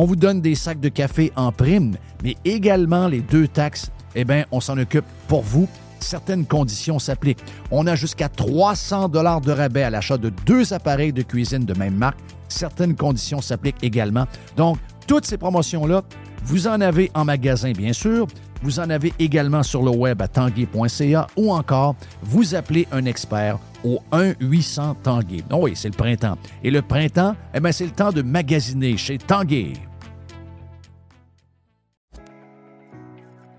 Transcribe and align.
On 0.00 0.04
vous 0.04 0.14
donne 0.14 0.40
des 0.40 0.54
sacs 0.54 0.78
de 0.78 0.90
café 0.90 1.32
en 1.34 1.50
prime, 1.50 1.96
mais 2.22 2.36
également 2.44 3.08
les 3.08 3.18
deux 3.18 3.48
taxes, 3.48 3.90
eh 4.14 4.22
bien, 4.24 4.44
on 4.52 4.60
s'en 4.60 4.78
occupe 4.78 5.04
pour 5.26 5.42
vous. 5.42 5.68
Certaines 5.98 6.46
conditions 6.46 7.00
s'appliquent. 7.00 7.42
On 7.72 7.84
a 7.88 7.96
jusqu'à 7.96 8.28
300 8.28 9.08
dollars 9.08 9.40
de 9.40 9.50
rabais 9.50 9.82
à 9.82 9.90
l'achat 9.90 10.16
de 10.16 10.30
deux 10.46 10.72
appareils 10.72 11.12
de 11.12 11.22
cuisine 11.22 11.64
de 11.64 11.76
même 11.76 11.96
marque. 11.96 12.20
Certaines 12.46 12.94
conditions 12.94 13.40
s'appliquent 13.40 13.82
également. 13.82 14.26
Donc, 14.56 14.78
toutes 15.08 15.26
ces 15.26 15.36
promotions-là, 15.36 16.02
vous 16.44 16.68
en 16.68 16.80
avez 16.80 17.10
en 17.14 17.24
magasin, 17.24 17.72
bien 17.72 17.92
sûr. 17.92 18.28
Vous 18.62 18.78
en 18.78 18.90
avez 18.90 19.12
également 19.18 19.64
sur 19.64 19.82
le 19.82 19.90
web 19.90 20.22
à 20.22 20.28
tanguay.ca 20.28 21.26
ou 21.36 21.52
encore 21.52 21.96
vous 22.22 22.54
appelez 22.54 22.86
un 22.92 23.04
expert 23.04 23.58
au 23.82 23.98
1-800 24.12 24.94
Tanguay. 25.02 25.42
Oh 25.50 25.58
oui, 25.62 25.72
c'est 25.74 25.88
le 25.88 25.96
printemps. 25.96 26.38
Et 26.62 26.70
le 26.70 26.82
printemps, 26.82 27.34
eh 27.52 27.58
bien, 27.58 27.72
c'est 27.72 27.86
le 27.86 27.90
temps 27.90 28.12
de 28.12 28.22
magasiner 28.22 28.96
chez 28.96 29.18
Tanguay. 29.18 29.72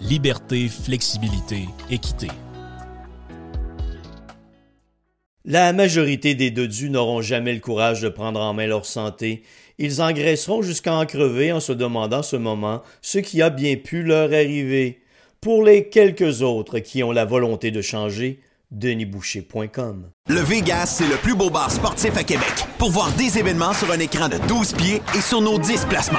liberté, 0.00 0.68
flexibilité, 0.68 1.68
équité. 1.90 2.28
La 5.44 5.72
majorité 5.72 6.34
des 6.34 6.50
dodus 6.50 6.90
n'auront 6.90 7.22
jamais 7.22 7.54
le 7.54 7.60
courage 7.60 8.02
de 8.02 8.08
prendre 8.08 8.40
en 8.40 8.52
main 8.52 8.66
leur 8.66 8.86
santé. 8.86 9.42
Ils 9.78 10.02
engraisseront 10.02 10.62
jusqu'à 10.62 10.94
en 10.94 11.06
crever 11.06 11.52
en 11.52 11.60
se 11.60 11.72
demandant 11.72 12.22
ce 12.22 12.36
moment 12.36 12.82
ce 13.00 13.18
qui 13.18 13.40
a 13.40 13.50
bien 13.50 13.76
pu 13.76 14.02
leur 14.02 14.32
arriver. 14.32 15.00
Pour 15.40 15.64
les 15.64 15.88
quelques 15.88 16.42
autres 16.42 16.80
qui 16.80 17.02
ont 17.02 17.12
la 17.12 17.24
volonté 17.24 17.70
de 17.70 17.80
changer, 17.80 18.40
denisboucher.com. 18.70 20.10
Le 20.28 20.40
Vegas, 20.40 20.86
c'est 20.86 21.08
le 21.08 21.16
plus 21.16 21.34
beau 21.34 21.48
bar 21.48 21.70
sportif 21.70 22.16
à 22.16 22.24
Québec. 22.24 22.52
Pour 22.78 22.90
voir 22.90 23.10
des 23.12 23.38
événements 23.38 23.72
sur 23.72 23.90
un 23.90 23.98
écran 23.98 24.28
de 24.28 24.36
12 24.46 24.74
pieds 24.74 25.00
et 25.16 25.20
sur 25.20 25.40
nos 25.40 25.58
10 25.58 25.86
placements. 25.86 26.18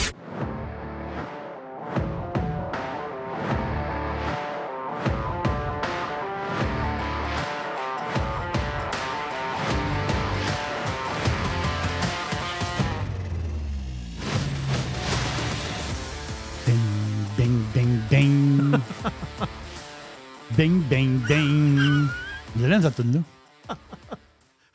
ding, 20.57 20.81
ding, 20.89 21.19
ding. 21.27 22.07
Vous 22.55 22.63
allez 22.65 22.81
cette 22.81 22.95
tune-là? 22.95 23.21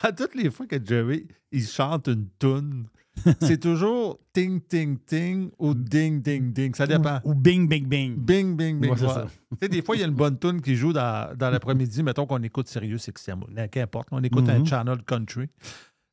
À 0.01 0.13
toutes 0.13 0.35
les 0.35 0.51
fois 0.51 0.67
que 0.67 0.77
Jerry 0.85 1.27
il 1.51 1.67
chante 1.67 2.09
une 2.09 2.27
tune, 2.39 2.85
c'est 3.41 3.59
toujours 3.59 4.19
ting 4.33 4.61
ting 4.61 4.99
ting 4.99 5.51
ou 5.59 5.75
ding 5.75 6.21
ding 6.21 6.53
ding. 6.53 6.75
Ça 6.75 6.87
dépend. 6.87 7.19
Ou 7.25 7.35
bing, 7.35 7.67
bing, 7.67 7.87
bing. 7.87 8.15
Bing 8.15 8.55
bing 8.57 8.79
bing. 8.79 8.91
Ouais, 8.91 8.97
voilà. 8.97 9.27
ça. 9.61 9.69
Des 9.69 9.81
fois, 9.83 9.97
il 9.97 10.01
y 10.01 10.05
a 10.05 10.07
une 10.07 10.15
bonne 10.15 10.39
tune 10.39 10.61
qui 10.61 10.77
joue 10.77 10.93
dans, 10.93 11.35
dans 11.37 11.49
l'après-midi. 11.51 12.03
Mettons 12.03 12.27
qu'on 12.27 12.43
écoute 12.43 12.69
Sirius 12.69 13.09
XM. 13.11 13.41
là, 13.55 13.69
Qu'importe. 13.69 14.09
On 14.13 14.23
écoute 14.23 14.49
un 14.51 14.59
Mhm. 14.59 14.67
channel 14.67 15.03
country. 15.07 15.49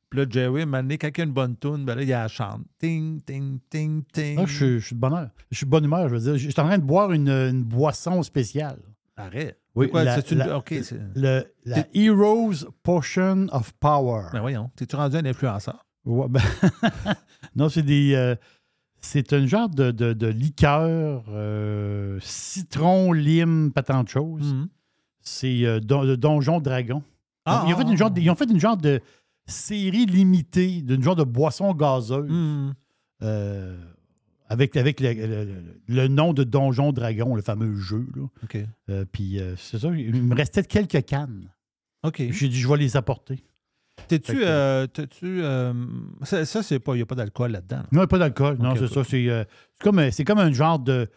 Puis 0.08 0.20
là, 0.20 0.26
Jerry, 0.30 0.60
à 0.60 0.62
un 0.62 0.66
moment 0.66 0.78
donné, 0.82 0.96
quand 0.96 1.08
il 1.14 1.18
y 1.18 1.20
a 1.20 1.24
une 1.24 1.32
bonne 1.32 1.56
tune, 1.56 1.84
ben 1.84 1.94
là, 1.94 2.02
il 2.02 2.08
la 2.08 2.26
chante. 2.28 2.62
Ting 2.78 3.20
ting 3.20 3.58
ting 3.68 4.02
ting. 4.12 4.38
Ah, 4.40 4.44
je, 4.46 4.54
suis- 4.54 4.80
je 4.80 4.86
suis 4.86 4.96
de 4.96 5.00
bonne 5.00 5.12
humeur. 5.12 5.30
Je 5.50 5.56
suis 5.58 5.66
de 5.66 5.70
bonne 5.70 5.84
humeur, 5.84 6.08
je 6.08 6.14
veux 6.14 6.20
dire. 6.20 6.36
Je 6.38 6.48
suis 6.50 6.60
en 6.60 6.64
train 6.66 6.78
de 6.78 6.84
boire 6.84 7.12
une, 7.12 7.28
une 7.28 7.62
boisson 7.64 8.22
spéciale. 8.22 8.78
Arrête. 9.16 9.60
Oui, 9.74 9.86
C'est 9.86 9.90
quoi, 9.90 10.04
la- 10.04 10.20
une- 10.30 10.38
la- 10.38 10.58
OK, 10.58 10.74
c'est- 10.82 11.00
le- 11.14 11.44
la 11.64 11.86
Heroes 11.94 12.68
Potion 12.82 13.46
of 13.52 13.72
Power. 13.74 14.26
Ben 14.32 14.40
voyons, 14.40 14.70
t'es-tu 14.76 14.96
rendu 14.96 15.16
un 15.16 15.24
influenceur? 15.24 15.84
Ouais, 16.04 16.26
ben, 16.28 16.40
non, 17.56 17.68
c'est 17.68 17.82
des. 17.82 18.14
euh, 18.14 18.34
c'est 19.00 19.32
un 19.32 19.46
genre 19.46 19.68
de, 19.68 19.90
de- 19.90 20.12
de 20.14 20.26
liqueur 20.26 21.24
euh, 21.28 22.18
citron, 22.22 23.12
lime, 23.12 23.70
pas 23.72 23.82
tant 23.82 24.02
de 24.02 24.08
choses. 24.08 24.52
Mhm. 24.54 24.68
C'est 25.20 25.64
euh, 25.64 25.80
don- 25.80 26.04
de 26.04 26.16
Donjon 26.16 26.60
Dragon. 26.60 27.02
Ah, 27.46 27.64
ils, 27.68 27.74
ont 27.74 27.76
fait 27.76 27.84
ah, 27.86 27.90
une 27.90 27.96
genre 27.96 28.08
ah. 28.10 28.14
de, 28.14 28.20
ils 28.20 28.30
ont 28.30 28.34
fait 28.34 28.50
une 28.50 28.60
genre 28.60 28.76
de 28.76 29.00
série 29.46 30.06
limitée 30.06 30.80
d'une 30.82 31.02
genre 31.02 31.16
de 31.16 31.24
boisson 31.24 31.72
gazeuse 31.74 32.72
euh, 33.22 33.76
avec, 34.48 34.76
avec 34.76 35.00
le, 35.00 35.62
le- 35.88 36.08
nom 36.08 36.32
de 36.32 36.44
Donjon 36.44 36.92
Dragon, 36.92 37.34
le 37.34 37.42
fameux 37.42 37.74
jeu. 37.76 38.06
là. 38.14 38.26
Euh, 38.90 39.04
Puis 39.10 39.40
euh, 39.40 39.54
c'est 39.56 39.78
ça, 39.78 39.88
il 39.88 40.22
me 40.22 40.34
restait 40.34 40.62
quelques 40.64 41.04
cannes. 41.04 41.50
OK. 42.02 42.22
J'ai 42.30 42.48
dit, 42.48 42.58
je 42.60 42.68
vais 42.68 42.76
les 42.76 42.96
apporter. 42.96 43.44
T'es-tu. 44.08 44.44
euh, 44.44 44.86
euh, 45.22 45.72
ça, 46.22 46.44
ça, 46.44 46.62
c'est 46.62 46.78
pas. 46.80 46.92
Il 46.94 46.96
n'y 46.96 47.02
a 47.02 47.06
pas 47.06 47.14
d'alcool 47.14 47.52
là-dedans. 47.52 47.76
là? 47.76 47.86
Non, 47.92 48.06
pas 48.06 48.18
d'alcool. 48.18 48.58
Non, 48.58 48.74
c'est 48.76 48.88
ça. 48.88 49.04
C'est 49.04 49.28
euh, 49.30 49.44
c'est 49.78 49.84
comme, 49.84 50.00
comme 50.26 50.38
un 50.44 50.52
genre 50.52 50.78
de 50.78 51.08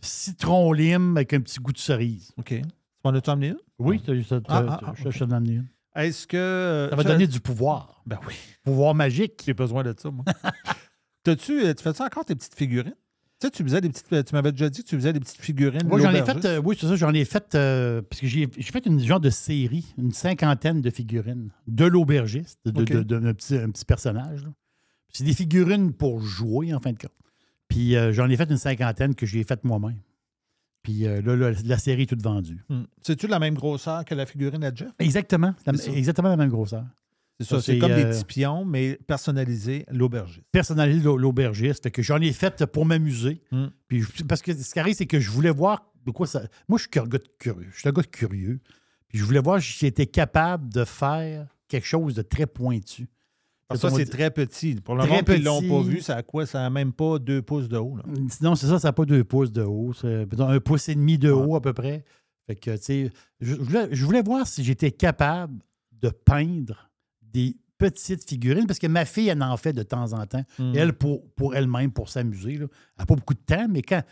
citron 0.00 0.72
lime 0.72 1.16
avec 1.16 1.32
un 1.32 1.40
petit 1.40 1.60
goût 1.60 1.72
de 1.72 1.78
cerise. 1.78 2.32
OK. 2.36 2.48
Tu 2.48 2.62
m'en 3.04 3.10
as-tu 3.14 3.30
emmené 3.30 3.48
une? 3.48 3.56
Oui, 3.78 4.02
Ah, 4.48 4.64
ah, 4.68 4.80
ah, 4.86 4.92
je 4.96 5.18
t'en 5.18 5.30
amené 5.30 5.54
une. 5.54 5.68
Est-ce 5.94 6.26
que. 6.26 6.88
Ça 6.90 6.96
va 6.96 7.04
donner 7.04 7.26
du 7.28 7.40
pouvoir. 7.40 8.02
Ben 8.04 8.18
oui. 8.26 8.34
Pouvoir 8.64 8.94
magique. 8.94 9.40
J'ai 9.46 9.54
besoin 9.54 9.82
de 9.84 9.94
ça, 9.96 10.10
moi. 10.10 10.24
T'as-tu, 11.36 11.60
euh, 11.64 11.74
tu 11.74 11.82
fais-tu 11.82 12.02
encore 12.02 12.24
tes 12.24 12.34
petites 12.34 12.54
figurines? 12.54 12.94
Tu 13.40 13.46
sais, 13.46 13.50
tu 13.52 13.62
faisais 13.62 13.80
des 13.80 13.88
petites. 13.88 14.08
Tu 14.26 14.34
m'avais 14.34 14.50
déjà 14.50 14.68
dit 14.68 14.82
que 14.82 14.88
tu 14.88 14.96
faisais 14.96 15.12
des 15.12 15.20
petites 15.20 15.40
figurines. 15.40 15.86
Moi, 15.86 16.00
j'en 16.00 16.10
ai 16.12 16.24
fait, 16.24 16.44
euh, 16.44 16.60
oui, 16.64 16.76
c'est 16.80 16.86
ça, 16.88 16.96
j'en 16.96 17.12
ai 17.14 17.24
fait, 17.24 17.54
euh, 17.54 18.02
parce 18.02 18.20
que 18.20 18.26
j'ai 18.26 18.48
j'ai 18.56 18.72
fait 18.72 18.84
une 18.86 18.98
genre 19.00 19.20
de 19.20 19.30
série, 19.30 19.94
une 19.96 20.10
cinquantaine 20.12 20.80
de 20.80 20.90
figurines 20.90 21.50
de 21.68 21.84
l'aubergiste, 21.84 22.58
de, 22.64 22.70
de- 22.82 23.02
de- 23.02 23.18
d'un 23.20 23.34
petit, 23.34 23.56
un 23.56 23.70
petit 23.70 23.84
personnage. 23.84 24.42
là. 24.42 24.50
C'est 25.12 25.24
des 25.24 25.34
figurines 25.34 25.92
pour 25.92 26.20
jouer, 26.20 26.74
en 26.74 26.80
fin 26.80 26.92
de 26.92 26.98
compte. 26.98 27.12
Puis 27.68 27.94
euh, 27.96 28.12
j'en 28.12 28.28
ai 28.28 28.36
fait 28.36 28.50
une 28.50 28.56
cinquantaine 28.58 29.14
que 29.14 29.24
j'ai 29.26 29.44
faite 29.44 29.62
moi-même. 29.64 30.00
Puis 30.82 31.06
euh, 31.06 31.20
là, 31.22 31.36
là, 31.36 31.52
la 31.64 31.78
série 31.78 32.02
est 32.02 32.06
toute 32.06 32.22
vendue. 32.22 32.64
Hmm. 32.68 32.84
C'est-tu 33.02 33.26
la 33.26 33.38
même 33.38 33.54
grosseur 33.54 34.04
que 34.04 34.14
la 34.14 34.26
figurine 34.26 34.64
à 34.64 34.74
Jeff? 34.74 34.90
Exactement, 34.98 35.54
la- 35.66 35.74
ça? 35.76 35.90
exactement 35.92 36.28
la 36.30 36.36
même 36.36 36.50
grosseur. 36.50 36.84
C'est 37.40 37.46
ça, 37.46 37.60
c'est 37.62 37.78
comme 37.78 37.94
des 37.94 38.04
euh, 38.04 38.10
petits 38.10 38.24
pions, 38.24 38.64
mais 38.64 38.98
personnalisés, 39.06 39.84
l'aubergiste. 39.90 40.42
personnalisé 40.50 41.04
l'au- 41.04 41.16
l'aubergiste. 41.16 41.84
Fait 41.84 41.90
que 41.92 42.02
j'en 42.02 42.20
ai 42.20 42.32
fait 42.32 42.66
pour 42.66 42.84
m'amuser. 42.84 43.42
Mm. 43.52 43.66
Puis 43.86 44.04
parce 44.28 44.42
que 44.42 44.52
ce 44.52 44.72
qui 44.72 44.80
arrive, 44.80 44.94
c'est 44.96 45.06
que 45.06 45.20
je 45.20 45.30
voulais 45.30 45.50
voir 45.50 45.84
de 46.04 46.10
quoi 46.10 46.26
ça. 46.26 46.42
Moi, 46.68 46.78
je 46.78 46.88
suis 46.90 46.98
un 47.00 47.06
gars 47.08 47.18
de 47.18 47.28
curieux. 47.38 47.68
Je 47.72 47.78
suis 47.78 47.88
un 47.88 47.92
gars 47.92 48.02
de 48.02 48.06
curieux. 48.08 48.60
Puis 49.08 49.18
je 49.18 49.24
voulais 49.24 49.40
voir 49.40 49.60
si 49.62 49.72
j'étais 49.78 50.06
capable 50.06 50.68
de 50.72 50.84
faire 50.84 51.46
quelque 51.68 51.86
chose 51.86 52.14
de 52.14 52.22
très 52.22 52.46
pointu. 52.46 53.08
Parce 53.68 53.82
que 53.82 53.88
ça, 53.90 53.94
c'est 53.96 54.06
très 54.06 54.30
petit. 54.30 54.74
Pour 54.76 54.96
le 54.96 55.06
monde 55.06 55.24
qui 55.24 55.38
ne 55.38 55.44
l'ont 55.44 55.60
pas 55.62 55.82
vu, 55.82 56.00
ça 56.00 56.16
a 56.16 56.22
quoi? 56.22 56.44
Ça 56.46 56.60
n'a 56.60 56.70
même 56.70 56.92
pas 56.92 57.18
deux 57.18 57.42
pouces 57.42 57.68
de 57.68 57.76
haut. 57.76 57.96
Là. 57.98 58.02
Non, 58.40 58.54
c'est 58.56 58.66
ça, 58.66 58.78
ça 58.78 58.88
n'a 58.88 58.92
pas 58.92 59.04
deux 59.04 59.22
pouces 59.24 59.52
de 59.52 59.62
haut. 59.62 59.92
Un 60.02 60.58
pouce 60.60 60.88
et 60.88 60.94
demi 60.94 61.18
de 61.18 61.30
Ouais. 61.30 61.46
haut 61.46 61.54
à 61.54 61.60
peu 61.60 61.72
près. 61.74 62.04
Fait 62.46 62.56
que, 62.56 62.70
tu 62.76 62.82
sais, 62.82 63.10
je, 63.40 63.54
je 63.54 63.60
voulais, 63.60 63.88
je 63.92 64.04
voulais 64.06 64.22
voir 64.22 64.46
si 64.46 64.64
j'étais 64.64 64.90
capable 64.90 65.58
de 65.92 66.08
peindre 66.08 66.87
des 67.32 67.56
petites 67.78 68.28
figurines, 68.28 68.66
parce 68.66 68.78
que 68.78 68.88
ma 68.88 69.04
fille, 69.04 69.28
elle 69.28 69.42
en 69.42 69.56
fait 69.56 69.72
de 69.72 69.82
temps 69.82 70.12
en 70.12 70.26
temps. 70.26 70.44
Hmm. 70.58 70.72
Elle, 70.74 70.92
pour, 70.92 71.32
pour 71.34 71.54
elle-même, 71.54 71.92
pour 71.92 72.08
s'amuser. 72.08 72.54
Elle 72.54 72.68
n'a 72.98 73.06
pas 73.06 73.14
beaucoup 73.14 73.34
de 73.34 73.44
temps, 73.46 73.66
mais 73.70 73.82
quand, 73.82 74.02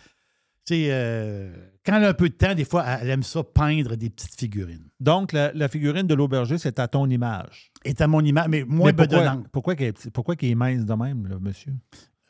euh, 0.71 1.53
quand 1.85 1.97
elle 1.97 2.05
a 2.05 2.09
un 2.11 2.15
peu 2.15 2.29
de 2.29 2.35
temps, 2.35 2.55
des 2.55 2.65
fois, 2.65 2.85
elle 2.85 3.11
aime 3.11 3.23
ça 3.23 3.43
peindre 3.43 3.97
des 3.97 4.11
petites 4.11 4.39
figurines. 4.39 4.89
Donc, 5.01 5.33
la, 5.33 5.53
la 5.53 5.69
figurine 5.69 6.07
de 6.07 6.15
l'aubergiste, 6.15 6.63
c'est 6.63 6.79
à 6.79 6.87
ton 6.87 7.09
image. 7.11 7.73
Et 7.85 7.95
à 7.99 8.07
mon 8.07 8.21
image, 8.21 8.47
mais 8.49 8.65
moins 8.65 8.93
Mais 8.93 8.93
pourquoi, 8.93 9.19
bedonnante. 9.19 9.49
pourquoi, 9.51 9.75
est 9.79 10.11
pourquoi 10.11 10.35
est 10.41 10.55
mince 10.55 10.85
de 10.85 10.95
même, 10.95 11.27
là, 11.27 11.39
monsieur? 11.41 11.73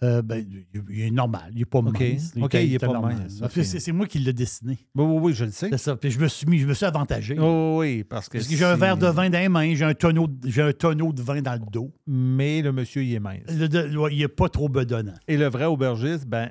Euh, 0.03 0.21
ben, 0.21 0.47
il- 0.91 1.01
est 1.01 1.11
normal, 1.11 1.51
il 1.53 1.59
n'est 1.61 1.65
pas 1.65 1.79
OK. 1.79 1.99
mince. 1.99 2.33
Il 2.37 2.75
est 2.75 2.79
pas 2.79 2.87
normal. 2.89 3.17
mince. 3.41 3.63
C'est 3.79 3.93
moi 3.93 4.07
qui 4.07 4.19
l'ai 4.19 4.35
dessiné. 4.35 4.79
Oui, 4.95 5.05
oui, 5.05 5.19
oui, 5.23 5.33
je 5.33 5.47
le 5.47 5.51
sais. 5.53 5.71
C'est 5.71 5.79
ça. 5.79 5.97
Puis 5.97 6.11
je 6.11 6.19
me 6.21 6.29
suis 6.29 6.47
mis, 6.47 6.59
je 6.59 6.67
me 6.67 6.75
suis 6.75 6.85
avantagé. 6.85 7.35
Oh, 7.39 7.79
oui, 7.81 8.05
parce 8.05 8.29
que. 8.29 8.37
Parce 8.37 8.47
que 8.49 8.57
j'ai 8.57 8.65
un 8.65 8.77
verre 8.77 8.99
de 8.99 9.07
vin 9.07 9.31
dans 9.31 9.39
les 9.39 9.49
mains, 9.49 9.75
j'ai 9.75 9.85
un 9.85 9.95
tonneau, 9.95 10.29
un 10.59 10.73
tonneau 10.73 11.13
de 11.15 11.23
vin 11.23 11.41
dans 11.41 11.55
le 11.55 11.71
dos. 11.73 11.95
Mais 12.07 12.61
le 12.61 12.73
monsieur, 12.73 13.03
il 13.05 13.15
est 13.15 13.21
mince. 13.21 13.41
Le- 13.49 13.69
de- 13.69 13.97
ouais, 13.97 14.15
il 14.15 14.19
n'est 14.19 14.29
pas 14.29 14.51
trop 14.51 14.69
bedonnant. 14.69 15.15
Et 15.29 15.39
le 15.39 15.47
vrai 15.47 15.65
aubergiste, 15.65 16.27
ben, 16.27 16.51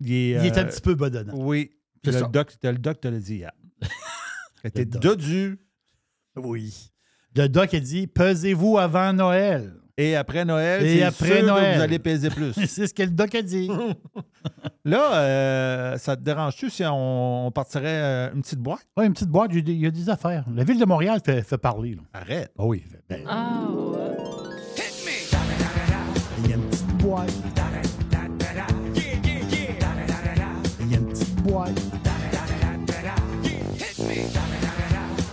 il 0.00 0.12
est. 0.12 0.30
Il 0.30 0.46
est 0.46 0.56
un 0.56 0.62
euh, 0.62 0.64
petit 0.64 0.80
peu 0.80 0.94
bedonnant. 0.94 1.34
Oui. 1.36 1.72
Le 2.02 2.12
ça. 2.12 2.22
doc, 2.28 2.54
le 2.62 2.78
doc 2.78 3.00
te 3.00 3.08
l'a 3.08 3.18
dit 3.18 3.34
hier. 3.36 3.52
T'es 4.72 4.84
dodu. 4.86 5.58
Oui. 6.36 6.92
Le 7.34 7.48
doc 7.48 7.74
a 7.74 7.80
dit 7.80 8.06
pesez-vous 8.06 8.78
avant 8.78 9.12
Noël? 9.12 9.74
Et 9.98 10.14
après 10.14 10.44
Noël, 10.44 10.84
Et 10.84 10.98
c'est 10.98 11.02
après 11.04 11.26
sûr 11.26 11.46
que 11.46 11.74
vous 11.76 11.80
allez 11.82 11.98
peser 11.98 12.28
plus. 12.28 12.52
C'est 12.66 12.86
ce 12.86 12.92
que 12.92 13.02
le 13.02 13.10
doc 13.10 13.34
a 13.34 13.40
dit. 13.42 13.70
Là, 14.84 15.14
euh, 15.16 15.96
ça 15.98 16.16
te 16.16 16.20
dérange-tu 16.22 16.68
si 16.70 16.84
on, 16.84 17.46
on 17.46 17.50
partirait 17.50 17.86
euh, 17.88 18.30
une 18.34 18.42
petite 18.42 18.58
boîte? 18.60 18.86
Oui, 18.96 19.06
une 19.06 19.14
petite 19.14 19.30
boîte, 19.30 19.50
il 19.52 19.56
y 19.56 19.58
a 19.60 19.62
des- 19.62 19.72
il 19.72 19.80
y 19.80 19.86
a 19.86 19.90
des 19.90 20.10
affaires. 20.10 20.44
La 20.54 20.64
ville 20.64 20.78
de 20.78 20.84
Montréal 20.84 21.20
fait, 21.24 21.40
fait 21.42 21.56
parler. 21.58 21.94
là. 21.94 22.02
Arrête. 22.12 22.52
Ah 22.58 22.64
oui. 22.64 22.84
ben, 23.08 23.20
Oh. 23.26 23.96
il 26.44 26.50
y 26.50 26.52
a 26.52 26.56
une 26.56 26.62
petite 26.68 26.86
boîte. 26.98 27.32
Il 30.80 30.92
y 30.92 30.94
a 30.94 30.98
une 30.98 31.06
petite 31.08 31.34
boîte. 31.42 31.80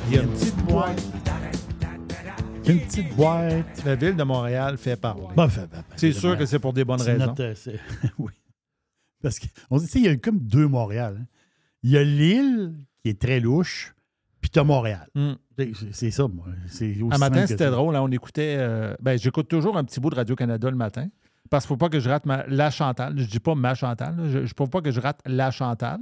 Il 0.08 0.16
y 0.16 0.18
a 0.18 0.22
une 0.22 0.30
petite 0.30 0.56
boîte. 0.66 1.03
Une 2.68 2.80
petite 2.80 3.16
boîte. 3.16 3.84
La 3.86 3.96
ville 3.96 4.16
de 4.16 4.24
Montréal 4.24 4.78
fait 4.78 4.96
parler. 4.96 5.22
Bon, 5.36 5.48
ben, 5.48 5.50
ben, 5.72 5.84
c'est 5.96 6.12
sûr 6.14 6.30
Montréal. 6.30 6.40
que 6.40 6.46
c'est 6.46 6.60
pour 6.60 6.74
des 6.74 6.86
bonnes 6.86 7.02
raisons. 7.02 7.26
notre, 7.28 7.44
euh, 7.44 7.78
oui. 8.18 8.32
Parce 9.22 9.40
qu'on 9.40 9.78
dit, 9.78 9.88
il 9.96 10.02
y 10.04 10.08
a 10.08 10.16
comme 10.18 10.40
deux 10.40 10.68
Montréal. 10.68 11.18
hein. 11.22 11.26
Il 11.84 11.92
y 11.92 11.98
a 11.98 12.04
l'île, 12.04 12.74
qui 13.04 13.10
est 13.10 13.20
très 13.22 13.40
louche, 13.42 13.94
puis 14.40 14.50
tu 14.50 14.60
as 14.60 14.64
Montréal. 14.64 15.06
Hmm. 15.16 15.34
C'est- 15.92 16.12
ça, 16.12 16.28
moi. 16.28 16.46
Un 17.12 17.18
matin, 17.18 17.46
c'était 17.46 17.70
drôle. 17.70 17.96
hein, 17.96 18.02
on 18.02 18.12
écoutait. 18.12 18.56
euh, 18.58 18.96
ben, 19.02 19.18
j'écoute 19.20 19.48
toujours 19.50 19.78
un 19.78 19.84
petit 19.84 20.00
bout 20.00 20.10
de 20.10 20.16
Radio-Canada 20.16 20.70
le 20.70 20.78
matin. 20.78 21.08
Parce 21.50 21.66
qu'il 21.66 21.74
ne 21.74 21.78
faut 21.78 21.86
pas 21.86 21.90
que 21.90 22.00
je 22.00 22.10
rate 22.10 22.26
ma- 22.26 22.46
la 22.48 22.72
Chantal. 22.72 23.14
Je 23.18 23.26
dis 23.26 23.40
pas 23.40 23.54
ma 23.54 23.76
Chantal. 23.76 24.16
là. 24.18 24.30
Je 24.30 24.40
ne 24.40 24.48
faut 24.58 24.68
pas 24.68 24.82
que 24.82 24.90
je 24.92 25.00
rate 25.02 25.20
la 25.26 25.52
Chantal. 25.52 26.00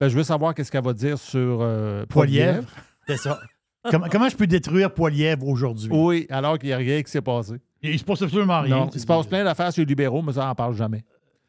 Ben, 0.00 0.08
je 0.08 0.16
veux 0.16 0.24
savoir 0.24 0.54
qu'est-ce 0.54 0.72
qu'elle 0.72 0.82
va 0.84 0.94
dire 0.94 1.18
sur 1.18 1.58
euh, 1.60 2.04
Poilièvre. 2.06 2.68
C'est 3.06 3.18
ça. 3.18 3.38
comment, 3.90 4.06
comment 4.10 4.28
je 4.28 4.36
peux 4.36 4.46
détruire 4.46 4.92
Poilièvre 4.92 5.46
aujourd'hui? 5.46 5.88
Oui, 5.92 6.26
alors 6.30 6.58
qu'il 6.58 6.68
n'y 6.68 6.72
a 6.72 6.78
rien 6.78 7.02
qui 7.02 7.10
s'est 7.10 7.20
passé. 7.22 7.54
Il 7.82 7.98
se 7.98 8.04
passe 8.04 8.22
absolument 8.22 8.60
rien. 8.62 8.76
Non, 8.76 8.90
il 8.94 9.00
se 9.00 9.06
passe 9.06 9.26
plein 9.26 9.44
d'affaires 9.44 9.72
sur 9.72 9.80
les 9.82 9.86
libéraux, 9.86 10.22
mais 10.22 10.32
ça, 10.32 10.44
on 10.44 10.46
n'en 10.48 10.54
parle 10.54 10.74
jamais. 10.74 11.04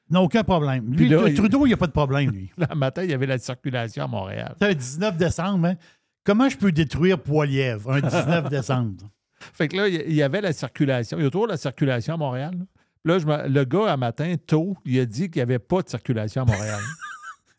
Non, 0.10 0.22
aucun 0.22 0.44
problème. 0.44 0.94
Lui, 0.94 1.10
là, 1.10 1.22
le- 1.28 1.34
Trudeau, 1.34 1.66
il 1.66 1.70
n'y 1.70 1.74
a 1.74 1.78
pas 1.78 1.88
de 1.88 1.92
problème, 1.92 2.30
lui. 2.32 2.52
Le 2.58 2.76
matin, 2.76 3.04
il 3.04 3.10
y 3.10 3.14
avait 3.14 3.26
la 3.26 3.38
circulation 3.40 4.04
à 4.04 4.08
Montréal. 4.08 4.54
C'est 4.60 4.68
un 4.68 4.74
19 4.74 5.18
décembre, 5.18 5.68
hein? 5.68 5.76
Comment 6.24 6.48
je 6.50 6.58
peux 6.58 6.72
détruire 6.72 7.18
Poilièvre 7.20 7.92
un 7.94 8.02
19 8.02 8.50
décembre? 8.50 9.10
Fait 9.54 9.68
que 9.68 9.78
là, 9.78 9.88
il 9.88 10.14
y 10.14 10.22
avait 10.24 10.42
la 10.42 10.54
circulation. 10.54 11.18
Il 11.18 11.24
y 11.24 11.28
a 11.28 11.30
toujours 11.30 11.48
la 11.48 11.58
circulation 11.58 12.14
à 12.16 12.18
Montréal. 12.18 12.54
là. 12.58 12.66
Là, 13.14 13.20
je 13.20 13.26
me- 13.28 13.48
le 13.48 13.64
gars, 13.66 13.94
un 13.94 13.98
matin, 13.98 14.36
tôt, 14.46 14.76
il 14.86 15.00
a 15.00 15.06
dit 15.06 15.30
qu'il 15.30 15.38
n'y 15.40 15.44
avait 15.44 15.60
pas 15.60 15.82
de 15.84 15.90
circulation 15.90 16.42
à 16.42 16.46
Montréal. 16.46 16.80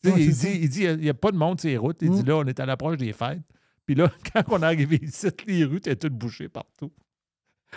Il, 0.05 0.33
dit, 0.33 0.59
il 0.63 0.69
dit 0.69 0.83
il 0.85 0.97
n'y 0.99 1.09
a 1.09 1.15
pas 1.15 1.33
de 1.33 1.37
monde 1.37 1.61
sur 1.61 1.69
les 1.69 1.77
routes. 1.77 1.99
Il 2.01 2.11
dit 2.11 2.23
Mm. 2.23 2.27
là, 2.29 2.37
on 2.37 2.45
est 2.45 2.61
à 2.61 2.67
l'approche 2.67 2.97
des 2.99 3.13
fêtes. 3.13 3.41
Puis 3.87 3.95
là, 3.95 4.11
quand 4.33 4.43
on 4.49 4.63
est 4.63 4.67
arrivé 4.67 5.01
ici, 5.03 5.29
les 5.47 5.65
rues 5.65 5.77
étaient 5.79 5.97
toutes 5.97 6.15
bouchées 6.15 6.49
partout. 6.49 6.93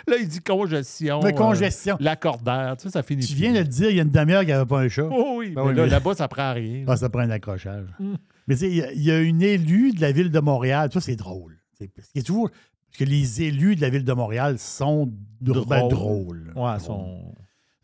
Là, 0.06 0.16
il 0.20 0.28
dit 0.28 0.40
congestion. 0.40 1.20
De 1.20 1.26
euh, 1.28 1.32
congestion. 1.32 1.96
L'accordaire, 2.00 2.76
tu 2.76 2.84
sais, 2.84 2.90
ça 2.90 3.02
finit 3.02 3.22
Tu 3.26 3.32
plus. 3.32 3.40
viens 3.42 3.52
de 3.52 3.58
le 3.58 3.64
dire 3.64 3.90
il 3.90 3.96
y 3.96 3.98
a 3.98 4.02
une 4.02 4.10
demi-heure 4.10 4.40
qu'il 4.40 4.48
n'y 4.48 4.52
avait 4.54 4.66
pas 4.66 4.80
un 4.80 4.88
chat. 4.88 5.08
Oh 5.10 5.34
oui, 5.38 5.50
Ben 5.50 5.62
mais 5.64 5.70
oui, 5.70 5.76
là, 5.76 5.82
mais- 5.84 5.90
là-bas, 5.90 6.14
ça 6.14 6.28
prend 6.28 6.52
rien. 6.54 6.84
Ah, 6.86 6.96
ça 6.96 7.08
prend 7.10 7.20
un 7.20 7.30
accrochage. 7.30 7.88
Mm. 7.98 8.14
Mais 8.46 8.54
tu 8.54 8.60
sais, 8.60 8.68
il 8.70 8.76
y 8.76 8.82
a- 8.82 8.92
il 8.92 9.02
y, 9.02 9.10
a 9.10 9.20
une 9.20 9.42
élue 9.42 9.92
de 9.92 10.00
la 10.00 10.12
ville 10.12 10.30
de 10.30 10.40
Montréal. 10.40 10.90
Ça, 10.92 11.00
c'est 11.00 11.16
drôle. 11.16 11.58
C'est 11.78 11.88
parce 11.88 12.08
qu'il 12.08 12.22
toujours. 12.22 12.50
Parce 12.50 12.98
que 12.98 13.04
les 13.04 13.42
élus 13.42 13.76
de 13.76 13.80
la 13.80 13.90
ville 13.90 14.04
de 14.04 14.12
Montréal 14.12 14.58
sont 14.58 15.12
dr- 15.42 15.66
ben, 15.66 15.86
drôles. 15.88 16.48
Ouais, 16.48 16.54
Drôles. 16.54 16.80
son, 16.80 17.34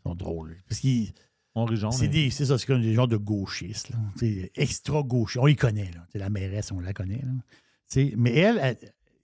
Ils 0.05 0.09
sont 0.09 0.15
drôles. 0.15 0.57
Parce 0.67 0.79
qu'ils. 0.81 1.11
C'est 1.91 2.07
des- 2.07 2.29
c'est 2.29 2.45
ça, 2.45 2.57
c'est 2.57 2.67
comme 2.67 2.81
des 2.83 2.93
gens 2.93 3.07
de 3.07 3.17
gauchistes. 3.17 3.89
là. 3.89 3.97
C'est 4.15 4.51
extra 4.55 5.01
gauchistes. 5.01 5.39
On 5.41 5.45
les 5.47 5.55
connaît. 5.55 5.89
Là. 5.95 6.05
C'est 6.11 6.19
la 6.19 6.29
mairesse, 6.29 6.71
on 6.71 6.79
la 6.79 6.93
connaît. 6.93 7.15
là. 7.23 7.31
Mais 8.15 8.35
elle, 8.35 8.77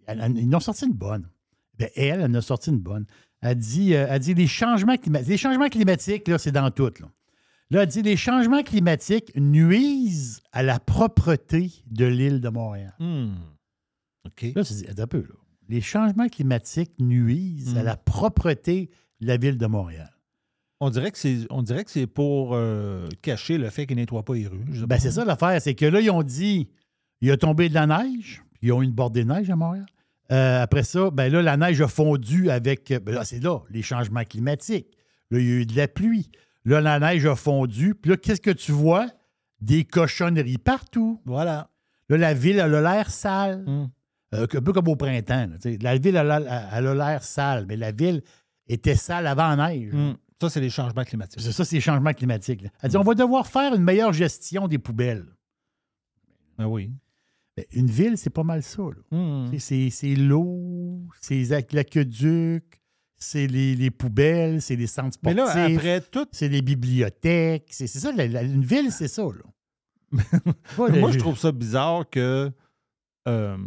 elle, 0.07 0.37
ils 0.37 0.53
en 0.53 0.57
ont 0.57 0.59
sorti 0.59 0.85
une 0.85 0.93
bonne. 0.93 1.29
Ben, 1.77 1.89
elle, 1.95 2.21
elle 2.21 2.31
en 2.31 2.33
a 2.35 2.41
sorti 2.41 2.69
une 2.69 2.79
bonne. 2.79 3.05
Elle 3.41 3.57
dit, 3.57 3.93
euh, 3.93 4.05
elle 4.09 4.19
dit 4.19 4.33
les 4.33 4.47
changements 4.47 4.97
climatiques. 4.97 5.29
Les 5.29 5.37
changements 5.37 5.69
climatiques, 5.69 6.27
là, 6.27 6.37
c'est 6.37 6.51
dans 6.51 6.69
tout. 6.71 6.91
Là. 6.99 7.07
Là, 7.71 7.83
elle 7.83 7.89
dit 7.89 8.01
les 8.01 8.15
changements 8.17 8.63
climatiques 8.63 9.31
nuisent 9.35 10.41
à 10.51 10.63
la 10.63 10.79
propreté 10.79 11.71
de 11.87 12.05
l'île 12.05 12.39
de 12.39 12.49
Montréal. 12.49 12.93
Hmm. 12.99 13.33
OK. 14.25 14.45
Là, 14.55 14.61
attends 14.89 15.03
un 15.03 15.07
peu. 15.07 15.19
Là. 15.21 15.35
Les 15.69 15.81
changements 15.81 16.27
climatiques 16.29 16.91
nuisent 16.99 17.75
à 17.77 17.81
Hmm. 17.81 17.85
la 17.85 17.97
propreté 17.97 18.89
de 19.21 19.27
la 19.27 19.37
ville 19.37 19.57
de 19.57 19.65
Montréal. 19.65 20.09
On 20.79 20.89
dirait 20.89 21.11
que 21.11 21.17
c'est, 21.17 21.39
on 21.49 21.61
dirait 21.63 21.85
que 21.85 21.91
c'est 21.91 22.07
pour 22.07 22.51
euh, 22.53 23.07
cacher 23.21 23.57
le 23.57 23.69
fait 23.69 23.87
qu'ils 23.87 23.95
ne 23.95 24.01
nettoient 24.01 24.23
pas 24.25 24.35
les 24.35 24.47
rues. 24.47 24.65
Ben, 24.85 24.99
c'est 24.99 25.11
ça 25.11 25.23
l'affaire, 25.23 25.61
c'est 25.61 25.75
que 25.75 25.85
là, 25.85 26.01
ils 26.01 26.11
ont 26.11 26.23
dit 26.23 26.67
il 27.21 27.31
a 27.31 27.37
tombé 27.37 27.69
de 27.69 27.73
la 27.73 27.87
neige, 27.87 28.42
ils 28.63 28.71
ont 28.71 28.81
une 28.81 28.91
bordée 28.91 29.23
de 29.23 29.31
neige 29.31 29.49
à 29.49 29.55
Montréal. 29.55 29.85
Euh, 30.31 30.61
après 30.61 30.83
ça, 30.83 31.11
ben 31.11 31.31
là, 31.31 31.41
la 31.41 31.57
neige 31.57 31.81
a 31.81 31.87
fondu 31.87 32.49
avec. 32.49 32.93
Ben 33.03 33.13
là, 33.13 33.25
c'est 33.25 33.43
là, 33.43 33.59
les 33.69 33.81
changements 33.81 34.23
climatiques. 34.23 34.87
Là, 35.29 35.39
il 35.39 35.45
y 35.45 35.51
a 35.51 35.55
eu 35.55 35.65
de 35.65 35.75
la 35.75 35.87
pluie. 35.87 36.31
Là, 36.63 36.79
la 36.79 36.97
neige 36.99 37.25
a 37.25 37.35
fondu. 37.35 37.93
Puis 37.93 38.11
là, 38.11 38.17
qu'est-ce 38.17 38.41
que 38.41 38.51
tu 38.51 38.71
vois? 38.71 39.07
Des 39.59 39.83
cochonneries 39.83 40.57
partout. 40.57 41.21
Voilà. 41.25 41.69
Là, 42.09 42.17
la 42.17 42.33
ville, 42.33 42.57
elle 42.57 42.73
a 42.73 42.81
l'air 42.81 43.09
sale. 43.09 43.63
Hmm. 43.67 43.89
Euh, 44.33 44.47
un 44.51 44.61
peu 44.61 44.71
comme 44.71 44.87
au 44.87 44.95
printemps. 44.95 45.47
là, 45.47 45.71
la 45.81 45.97
ville, 45.97 46.15
elle 46.15 46.31
a 46.31 46.93
l'air 46.93 47.23
sale, 47.23 47.65
mais 47.67 47.75
la 47.75 47.91
ville 47.91 48.23
était 48.67 48.95
sale 48.95 49.27
avant 49.27 49.55
la 49.55 49.69
neige. 49.69 49.93
Hmm. 49.93 50.13
Ça, 50.41 50.49
c'est 50.49 50.61
les 50.61 50.69
changements 50.69 51.03
climatiques. 51.03 51.41
C'est 51.41 51.51
ça, 51.51 51.63
c'est 51.63 51.75
les 51.75 51.81
changements 51.81 52.13
climatiques. 52.13 52.61
là. 52.61 52.69
Elle 52.81 52.89
dit 52.89 52.97
on 52.97 53.03
va 53.03 53.13
devoir 53.13 53.47
faire 53.47 53.73
une 53.73 53.83
meilleure 53.83 54.13
gestion 54.13 54.67
des 54.67 54.77
poubelles. 54.77 55.25
Ben 56.57 56.65
oui. 56.65 56.91
Ben, 57.55 57.65
une 57.73 57.87
ville, 57.87 58.17
c'est 58.17 58.29
pas 58.31 58.43
mal 58.43 58.63
ça. 58.63 58.81
sais, 59.59 59.89
C'est 59.91 60.15
l'eau, 60.15 61.01
c'est 61.21 61.43
l'aqueduc, 61.71 62.63
c'est 63.17 63.47
les, 63.47 63.75
les 63.75 63.91
poubelles, 63.91 64.61
c'est 64.61 64.75
les 64.75 64.87
centres 64.87 65.17
Mais 65.23 65.33
sportifs, 65.33 65.55
là, 65.57 65.75
après 65.75 66.01
tout, 66.01 66.25
c'est 66.31 66.49
les 66.49 66.61
bibliothèques. 66.61 67.67
C'est 67.69 67.87
ça, 67.87 68.11
la- 68.11 68.27
la- 68.27 68.41
une 68.43 68.65
ville, 68.65 68.91
c'est 68.91 69.07
ça. 69.07 69.23
Là. 69.23 70.11
Moi, 70.77 71.11
je 71.11 71.19
trouve 71.19 71.37
ça 71.37 71.51
bizarre 71.51 72.09
que 72.09 72.51
euh, 73.27 73.57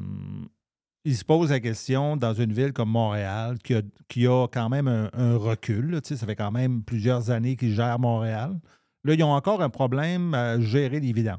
il 1.04 1.16
se 1.16 1.24
pose 1.24 1.50
la 1.50 1.60
question 1.60 2.16
dans 2.16 2.34
une 2.34 2.52
ville 2.52 2.72
comme 2.72 2.90
Montréal, 2.90 3.56
qui 3.62 3.74
a, 3.74 3.82
qui 4.08 4.26
a 4.26 4.46
quand 4.48 4.68
même 4.68 4.88
un, 4.88 5.08
un 5.12 5.36
recul. 5.36 5.90
là, 5.90 6.00
ça 6.02 6.16
fait 6.26 6.36
quand 6.36 6.50
même 6.52 6.82
plusieurs 6.82 7.30
années 7.30 7.56
qu'ils 7.56 7.72
gèrent 7.74 7.98
Montréal. 8.00 8.58
Là, 9.04 9.14
ils 9.14 9.22
ont 9.22 9.32
encore 9.32 9.62
un 9.62 9.70
problème 9.70 10.34
à 10.34 10.58
gérer 10.60 10.98
les 11.00 11.12
vidanges. 11.12 11.38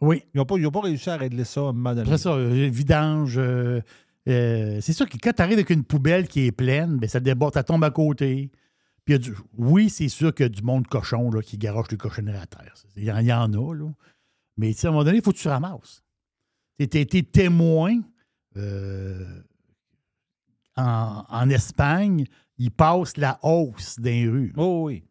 Oui, 0.00 0.22
Ils 0.34 0.38
n'ont 0.38 0.44
pas, 0.46 0.56
pas 0.70 0.80
réussi 0.80 1.10
à 1.10 1.16
régler 1.16 1.44
ça 1.44 1.60
à 1.60 1.64
un 1.64 1.72
moment 1.72 1.90
donné. 1.90 2.02
après 2.02 2.18
ça, 2.18 2.30
euh, 2.32 2.68
vidange. 2.72 3.36
euh, 3.38 3.80
euh, 4.28 4.78
c'est 4.80 4.92
sûr 4.92 5.08
que 5.08 5.16
quand 5.18 5.32
tu 5.32 5.42
arrives 5.42 5.54
avec 5.58 5.70
une 5.70 5.84
poubelle 5.84 6.26
qui 6.28 6.46
est 6.46 6.52
pleine, 6.52 6.96
ben, 6.98 7.08
ça 7.08 7.20
déborde, 7.20 7.54
ça 7.54 7.62
tombe 7.64 7.84
à 7.84 7.90
côté. 7.90 8.50
Puis 9.04 9.12
il 9.12 9.12
y 9.12 9.14
a 9.14 9.18
du- 9.18 9.34
oui, 9.58 9.90
c'est 9.90 10.08
sûr 10.08 10.34
qu'il 10.34 10.44
y 10.44 10.46
a 10.46 10.48
du 10.50 10.62
monde 10.62 10.86
cochon 10.86 11.30
là, 11.30 11.42
qui 11.42 11.58
garoche 11.58 11.90
les 11.90 11.96
cochonneries 11.96 12.38
à 12.38 12.46
terre. 12.46 12.74
Il 12.96 13.04
y 13.04 13.12
en, 13.12 13.18
il 13.18 13.26
y 13.26 13.32
en 13.32 13.52
a, 13.52 13.74
là. 13.74 13.90
Mais 14.56 14.74
à 14.84 14.88
un 14.88 14.90
moment 14.90 15.04
donné, 15.04 15.18
il 15.18 15.22
faut 15.22 15.32
que 15.32 15.38
tu 15.38 15.48
ramasses. 15.48 16.02
Tu 16.78 16.84
été 16.84 17.22
témoin 17.22 17.98
euh, 18.56 19.42
en, 20.76 21.24
en 21.28 21.50
Espagne, 21.50 22.24
ils 22.58 22.70
passent 22.70 23.16
la 23.16 23.38
hausse 23.42 23.98
des 23.98 24.28
rues. 24.28 24.52
Oh 24.56 24.84
oui. 24.86 25.04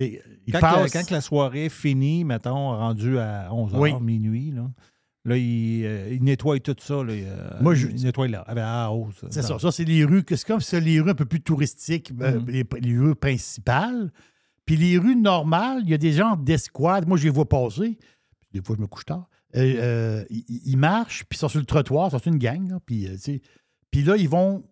Ils 0.00 0.20
Quand, 0.52 0.60
que- 0.60 0.92
quand 0.92 1.06
que 1.06 1.12
la 1.12 1.20
soirée 1.20 1.68
finit, 1.68 2.24
mettons, 2.24 2.70
rendu 2.70 3.18
à 3.18 3.50
11h, 3.52 3.78
Oui. 3.78 3.92
minuit, 4.00 4.50
là, 4.50 4.70
là 5.26 5.36
ils, 5.36 5.84
euh, 5.84 6.08
ils 6.12 6.22
nettoient 6.24 6.58
tout 6.60 6.74
ça. 6.80 7.04
Là, 7.04 7.12
euh, 7.12 7.50
Moi, 7.60 7.74
je- 7.74 7.88
ils 7.88 8.02
nettoient 8.04 8.28
là, 8.28 8.44
la 8.54 8.90
hausse. 8.90 9.24
C'est 9.30 9.42
ça. 9.42 9.58
Ça, 9.58 9.70
c'est 9.70 9.84
les 9.84 10.04
rues. 10.04 10.24
que- 10.24 10.36
C'est 10.36 10.46
comme 10.46 10.60
ça, 10.60 10.80
les 10.80 11.00
rues 11.00 11.10
un 11.10 11.14
peu 11.14 11.26
plus 11.26 11.40
touristiques, 11.42 12.12
euh, 12.20 12.40
Mhm. 12.40 12.46
les, 12.48 12.64
les 12.80 12.98
rues 12.98 13.14
principales. 13.14 14.10
Puis 14.64 14.76
les 14.76 14.98
rues 14.98 15.16
normales, 15.16 15.80
il 15.84 15.90
y 15.90 15.94
a 15.94 15.98
des 15.98 16.12
gens 16.12 16.36
d'escouade. 16.36 17.06
Moi, 17.06 17.18
je 17.18 17.24
les 17.24 17.30
vois 17.30 17.48
passer. 17.48 17.98
des 18.52 18.60
fois, 18.62 18.74
je 18.76 18.80
me 18.82 18.88
couche 18.88 19.04
tard. 19.04 19.28
Euh, 19.54 19.60
euh, 19.60 20.24
ils, 20.30 20.44
ils 20.66 20.76
marchent, 20.76 21.24
puis 21.28 21.36
ils 21.36 21.38
sont 21.40 21.48
sur 21.48 21.60
le 21.60 21.66
trottoir, 21.66 22.08
ils 22.08 22.10
sont 22.10 22.18
sur 22.18 22.32
une 22.32 22.38
gang, 22.38 22.68
là, 22.68 22.78
puis 22.84 23.06
là, 24.02 24.16
ils 24.16 24.28
vont, 24.28 24.64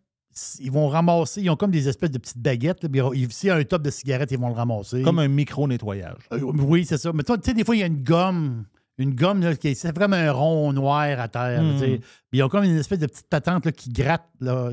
ils 0.61 0.71
vont 0.71 0.89
ramasser, 0.89 1.43
ils 1.43 1.51
ont 1.51 1.57
comme 1.57 1.71
des 1.71 1.89
espèces 1.89 2.11
de 2.11 2.19
petites 2.19 2.39
baguettes. 2.39 2.87
S'il 3.31 3.49
y 3.49 3.51
a 3.51 3.57
un 3.57 3.65
top 3.65 3.83
de 3.83 3.91
cigarettes, 3.91 4.31
ils 4.31 4.39
vont 4.39 4.49
le 4.49 4.55
ramasser. 4.55 5.03
Comme 5.03 5.19
un 5.19 5.29
micro-nettoyage. 5.29 6.29
Euh, 6.33 6.41
oui, 6.41 6.85
c'est 6.85 6.99
ça. 6.99 7.13
Mais 7.13 7.23
tu 7.23 7.33
sais, 7.43 7.55
des 7.55 7.65
fois, 7.65 7.75
il 7.77 7.81
y 7.81 7.83
a 7.83 7.87
une 7.87 8.03
gomme. 8.03 8.65
Une 8.99 9.15
gomme, 9.15 9.41
là, 9.41 9.55
qui 9.55 9.69
est, 9.69 9.75
c'est 9.75 9.95
vraiment 9.95 10.17
un 10.17 10.33
rond 10.33 10.73
noir 10.73 11.21
à 11.21 11.29
terre. 11.29 11.63
Mm. 11.63 11.79
Puis 11.79 12.01
Ils 12.33 12.43
ont 12.43 12.49
comme 12.49 12.65
une 12.65 12.77
espèce 12.77 12.99
de 12.99 13.07
petite 13.07 13.29
patente 13.29 13.65
là, 13.67 13.73
qui 13.73 13.91
gratte. 13.91 14.27
Là, 14.41 14.73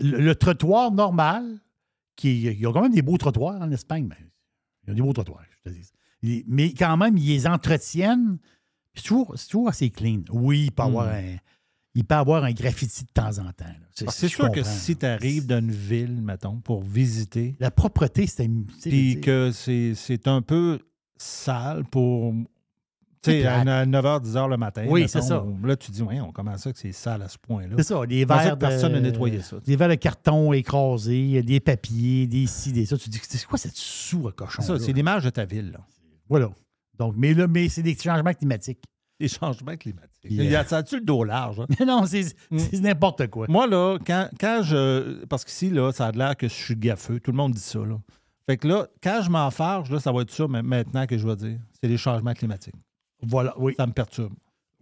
le, 0.00 0.18
le 0.18 0.34
trottoir 0.34 0.92
normal, 0.92 1.44
qui, 2.14 2.42
ils 2.42 2.66
ont 2.66 2.72
quand 2.72 2.82
même 2.82 2.92
des 2.94 3.00
beaux 3.02 3.16
trottoirs 3.16 3.60
en 3.60 3.70
Espagne. 3.70 4.06
mais 4.08 4.16
ils 4.86 4.92
ont 4.92 4.94
des 4.94 5.02
beaux 5.02 5.12
trottoirs, 5.14 5.44
je 5.64 5.70
te 5.70 5.74
dis. 5.74 6.44
Mais 6.46 6.72
quand 6.74 6.96
même, 6.96 7.16
ils 7.16 7.28
les 7.28 7.46
entretiennent. 7.46 8.38
C'est 8.94 9.04
toujours, 9.04 9.68
assez 9.68 9.88
clean. 9.88 10.20
Oui, 10.30 10.64
il 10.64 10.72
peut, 10.72 10.82
avoir 10.82 11.06
Mm. 11.06 11.10
un, 11.16 11.36
il 11.94 12.04
peut 12.04 12.14
avoir 12.14 12.44
un 12.44 12.52
graffiti 12.52 13.04
de 13.04 13.10
temps 13.12 13.38
en 13.38 13.52
temps. 13.52 13.66
C'est 13.94 14.10
je 14.10 14.26
sûr 14.28 14.50
que 14.50 14.62
si 14.62 14.96
tu 14.96 15.04
arrives 15.06 15.46
dans 15.46 15.58
une 15.58 15.70
ville, 15.70 16.20
mettons, 16.22 16.56
pour 16.60 16.82
visiter, 16.82 17.54
La 17.60 17.70
propreté, 17.70 18.26
c'est. 18.26 18.48
puis 18.82 19.20
que 19.20 19.50
c'est 19.52 20.26
un 20.28 20.42
peu 20.42 20.78
sale 21.16 21.84
pour. 21.84 22.34
Tu 23.22 23.30
sais, 23.30 23.46
à 23.46 23.62
plate. 23.62 23.88
9h, 23.88 24.20
10h 24.24 24.48
le 24.50 24.56
matin. 24.56 24.84
Oui, 24.88 25.04
c'est 25.08 25.22
ça. 25.22 25.44
Là, 25.62 25.76
tu 25.76 25.92
dis, 25.92 26.02
voyons, 26.02 26.32
comment 26.32 26.56
ça 26.58 26.72
que 26.72 26.78
c'est 26.78 26.90
sale 26.90 27.22
à 27.22 27.28
ce 27.28 27.38
point-là? 27.38 27.76
C'est 27.76 27.84
ça, 27.84 28.04
les 28.04 28.24
verres. 28.24 28.54
que 28.54 28.58
personne 28.58 28.92
de- 28.94 28.98
n'a 28.98 29.00
nettoyé 29.02 29.40
ça? 29.42 29.58
Des 29.64 29.76
verres 29.76 29.90
de 29.90 29.94
carton 29.94 30.52
écrasés, 30.52 31.40
des 31.44 31.60
papiers, 31.60 32.26
des 32.26 32.48
ci, 32.48 32.72
des 32.72 32.84
ça. 32.84 32.96
Tu 32.98 33.08
dis, 33.10 33.20
c'est 33.22 33.44
quoi 33.46 33.58
cette 33.58 33.76
sous 33.76 34.26
à 34.26 34.32
cochon? 34.32 34.60
C'est 34.62 34.66
ça, 34.76 34.78
c'est 34.84 34.92
l'image 34.92 35.22
de 35.22 35.30
ta 35.30 35.44
ville, 35.44 35.70
là. 35.70 35.86
Voilà. 36.28 36.50
Donc, 36.98 37.14
mais 37.16 37.32
là, 37.32 37.46
mais 37.46 37.68
c'est 37.68 37.84
des 37.84 37.94
changements 37.96 38.32
climatiques. 38.34 38.82
Les 39.22 39.28
changements 39.28 39.76
climatiques. 39.76 40.10
Il 40.24 40.42
y 40.42 40.54
a- 40.56 40.60
euh, 40.60 40.64
Ça 40.64 40.78
a-tu 40.78 40.96
le 40.96 41.04
dos 41.04 41.24
large? 41.24 41.60
hein? 41.60 41.66
non, 41.86 42.04
c'est 42.06 42.24
Mm. 42.50 42.58
c'est 42.58 42.80
n'importe 42.80 43.26
quoi. 43.28 43.46
Moi, 43.48 43.66
là, 43.66 43.98
quand, 44.06 44.28
quand 44.38 44.62
je. 44.62 45.24
Parce 45.26 45.44
qu'ici, 45.44 45.70
là, 45.70 45.92
ça 45.92 46.06
a 46.08 46.12
l'air 46.12 46.36
que 46.36 46.48
je 46.48 46.54
suis 46.54 46.76
gaffeux. 46.76 47.20
Tout 47.20 47.30
le 47.30 47.36
monde 47.36 47.52
dit 47.52 47.60
ça, 47.60 47.78
là. 47.78 47.98
Fait 48.46 48.56
que 48.56 48.66
là, 48.68 48.88
quand 49.02 49.20
je 49.24 49.30
m'enfarge, 49.30 49.90
là, 49.90 50.00
ça 50.00 50.10
va 50.12 50.22
être 50.22 50.30
ça 50.32 50.46
mais 50.48 50.62
maintenant 50.62 51.06
que 51.06 51.16
je 51.16 51.26
vais 51.26 51.36
dire. 51.36 51.58
C'est 51.80 51.88
les 51.88 51.96
changements 51.96 52.34
climatiques. 52.34 52.74
Voilà, 53.22 53.54
oui. 53.58 53.74
Ça 53.78 53.86
me 53.86 53.92
perturbe. 53.92 54.32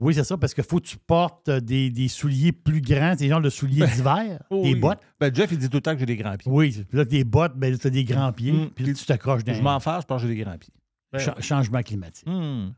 Oui, 0.03 0.15
c'est 0.15 0.25
ça, 0.25 0.39
parce 0.39 0.55
qu'il 0.55 0.65
faut 0.65 0.79
que 0.79 0.87
tu 0.87 0.97
portes 0.97 1.51
des, 1.51 1.91
des 1.91 2.09
souliers 2.09 2.53
plus 2.53 2.81
grands, 2.81 3.15
des 3.19 3.29
genres 3.29 3.43
de 3.43 3.51
souliers 3.51 3.87
d'hiver, 3.87 4.41
des 4.51 4.57
Oui. 4.57 4.75
bottes. 4.77 5.01
Ben, 5.21 5.35
Jeff, 5.35 5.53
il 5.53 5.59
dit 5.59 5.69
tout 5.69 5.77
le 5.77 5.83
temps 5.83 5.93
que 5.93 5.99
j'ai 6.01 6.07
des 6.07 6.17
grands 6.17 6.39
pieds. 6.39 6.51
Oui, 6.51 6.71
puis 6.89 6.97
là, 6.97 7.05
des 7.05 7.23
bottes, 7.23 7.53
ben, 7.55 7.77
tu 7.77 7.87
as 7.87 7.91
des 7.91 8.05
grands 8.05 8.33
pieds, 8.33 8.53
Mm. 8.53 8.71
puis 8.75 8.87
là, 8.87 8.95
tu 8.95 9.05
t'accroches 9.05 9.43
Je 9.47 9.61
m'enfarge 9.61 10.07
parce 10.07 10.23
que 10.23 10.29
j'ai 10.29 10.35
des 10.37 10.41
grands 10.43 10.57
pieds. 10.57 10.73
Cha- 11.19 11.39
changement 11.41 11.83
climatique. 11.83 12.27
Hum. 12.27 12.73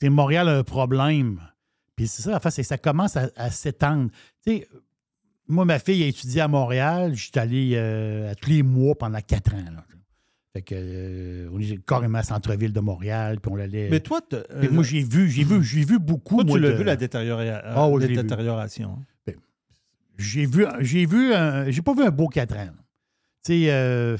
Sais, 0.00 0.08
Montréal 0.08 0.48
a 0.48 0.58
un 0.58 0.62
problème. 0.64 1.40
Puis 1.96 2.06
c'est 2.08 2.22
ça, 2.22 2.30
la 2.30 2.40
face, 2.40 2.54
c'est 2.54 2.62
ça 2.62 2.78
commence 2.78 3.16
à, 3.16 3.30
à 3.36 3.50
s'étendre. 3.50 4.10
Tu 4.46 4.52
sais, 4.58 4.68
moi, 5.46 5.64
ma 5.64 5.78
fille 5.78 6.02
a 6.02 6.06
étudié 6.06 6.40
à 6.40 6.48
Montréal. 6.48 7.14
Je 7.14 7.22
suis 7.24 7.32
allé 7.38 7.72
euh, 7.74 8.30
à 8.30 8.34
tous 8.34 8.50
les 8.50 8.62
mois 8.62 8.94
pendant 8.94 9.20
quatre 9.20 9.54
ans. 9.54 9.64
là. 9.74 9.84
Fait 10.52 10.62
que, 10.62 10.74
euh, 10.76 11.48
on 11.52 11.60
est 11.60 11.84
carrément 11.84 12.18
à 12.18 12.22
centre-ville 12.24 12.72
de 12.72 12.80
Montréal, 12.80 13.38
puis 13.40 13.52
on 13.52 13.56
allait. 13.58 13.88
Mais 13.90 14.00
toi, 14.00 14.20
Puis 14.28 14.38
euh, 14.50 14.70
moi, 14.72 14.82
j'ai 14.82 15.02
vu, 15.02 15.28
j'ai 15.30 15.44
vu, 15.44 15.62
j'ai 15.62 15.84
vu 15.84 15.98
beaucoup. 16.00 16.36
toi, 16.36 16.44
moi, 16.44 16.56
tu 16.56 16.60
l'as 16.62 16.70
de- 16.70 16.76
vu, 16.76 16.84
la 16.84 16.96
détériora- 16.96 17.60
Ah 17.64 17.86
oui, 17.88 18.02
je 18.02 18.06
l'ai 18.08 18.14
vu. 18.16 18.22
détérioration. 18.22 18.98
J'ai 20.18 20.44
vu, 20.46 20.66
j'ai 20.80 21.06
vu, 21.06 21.32
un- 21.34 21.70
j'ai 21.70 21.80
pas 21.82 21.94
vu 21.94 22.02
un 22.02 22.10
beau 22.10 22.28
quatre 22.28 22.54
ans. 22.56 22.68
Tu 23.44 23.64
sais, 23.64 24.16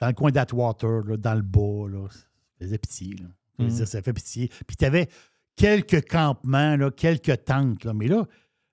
dans 0.00 0.06
le 0.08 0.12
coin 0.14 0.30
d'Atwater, 0.30 1.02
là, 1.06 1.16
dans 1.16 1.34
le 1.34 1.42
bas, 1.42 1.88
là, 1.88 2.08
ça 2.10 2.20
faisait 2.64 2.78
pitié. 2.78 3.14
Là. 3.16 3.26
Je 3.60 3.64
veux 3.66 3.76
dire, 3.76 3.88
ça 3.88 4.02
fait 4.02 4.12
pitié. 4.12 4.48
Puis 4.66 4.76
tu 4.76 4.84
avais 4.84 5.08
quelques 5.56 6.08
campements, 6.08 6.76
là, 6.76 6.90
quelques 6.90 7.44
tentes. 7.44 7.84
Là. 7.84 7.92
Mais 7.94 8.08
là, 8.08 8.26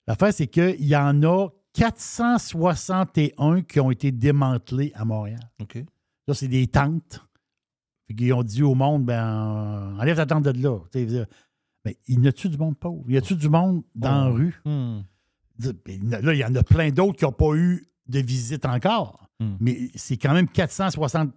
l'affaire, 0.08 0.34
c'est 0.34 0.48
qu'il 0.48 0.86
y 0.86 0.96
en 0.96 1.22
a 1.24 1.50
461 1.74 3.62
qui 3.64 3.80
ont 3.80 3.92
été 3.92 4.12
démantelés 4.12 4.92
à 4.96 5.06
Montréal. 5.06 5.40
OK. 5.62 5.76
Là, 6.28 6.34
c'est 6.34 6.48
des 6.48 6.68
tentes. 6.68 7.22
Ils 8.10 8.34
ont 8.34 8.44
dit 8.44 8.64
au 8.64 8.74
monde, 8.76 9.06
ben, 9.06 9.96
enlève 10.00 10.16
ta 10.16 10.26
tente 10.26 10.44
de 10.46 10.62
là. 10.64 10.80
Mais 11.86 11.98
il 12.08 12.24
y 12.24 12.28
a-tu 12.28 12.50
du 12.50 12.58
monde 12.58 12.78
pauvre? 12.78 13.04
Y 13.10 13.18
a-tu 13.18 13.36
du 13.36 13.50
monde 13.50 13.84
dans 13.96 14.26
la 14.26 14.30
Oh. 14.32 14.34
rue? 14.34 14.62
Hum. 14.66 15.04
Ben, 15.86 16.10
Là, 16.22 16.34
il 16.34 16.40
y 16.40 16.46
en 16.46 16.56
a 16.56 16.64
plein 16.64 16.90
d'autres 16.90 17.18
qui 17.18 17.26
n'ont 17.26 17.32
pas 17.32 17.54
eu 17.56 17.88
de 18.08 18.20
visite 18.20 18.66
encore. 18.66 19.30
Hmm. 19.40 19.56
Mais 19.60 19.90
c'est 19.96 20.18
quand 20.18 20.34
même 20.34 20.48
460 20.48 21.32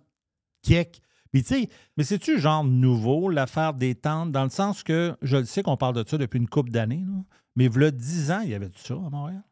keks. 0.63 1.01
Mais 1.33 1.43
tu 1.43 1.49
sais, 1.55 1.69
Mais 1.97 2.05
c'est-tu 2.05 2.39
genre 2.41 2.65
nouveau, 2.65 3.29
l'affaire 3.29 3.75
des 3.75 3.95
tentes, 3.95 4.33
dans 4.33 4.45
le 4.45 4.51
sens 4.51 4.83
que 4.83 5.15
je 5.23 5.37
le 5.37 5.45
sais 5.45 5.63
qu'on 5.63 5.77
parle 5.77 5.95
de 5.95 6.05
ça 6.09 6.19
depuis 6.19 6.39
une 6.39 6.49
couple 6.49 6.71
d'années, 6.71 7.05
mais 7.57 7.69
voilà 7.69 7.91
10 7.91 8.31
ans, 8.33 8.41
il 8.43 8.51
y 8.51 8.55
avait 8.55 8.69
tout 8.69 8.81
ça 8.83 8.95
à 8.95 9.11
Montréal? 9.11 9.43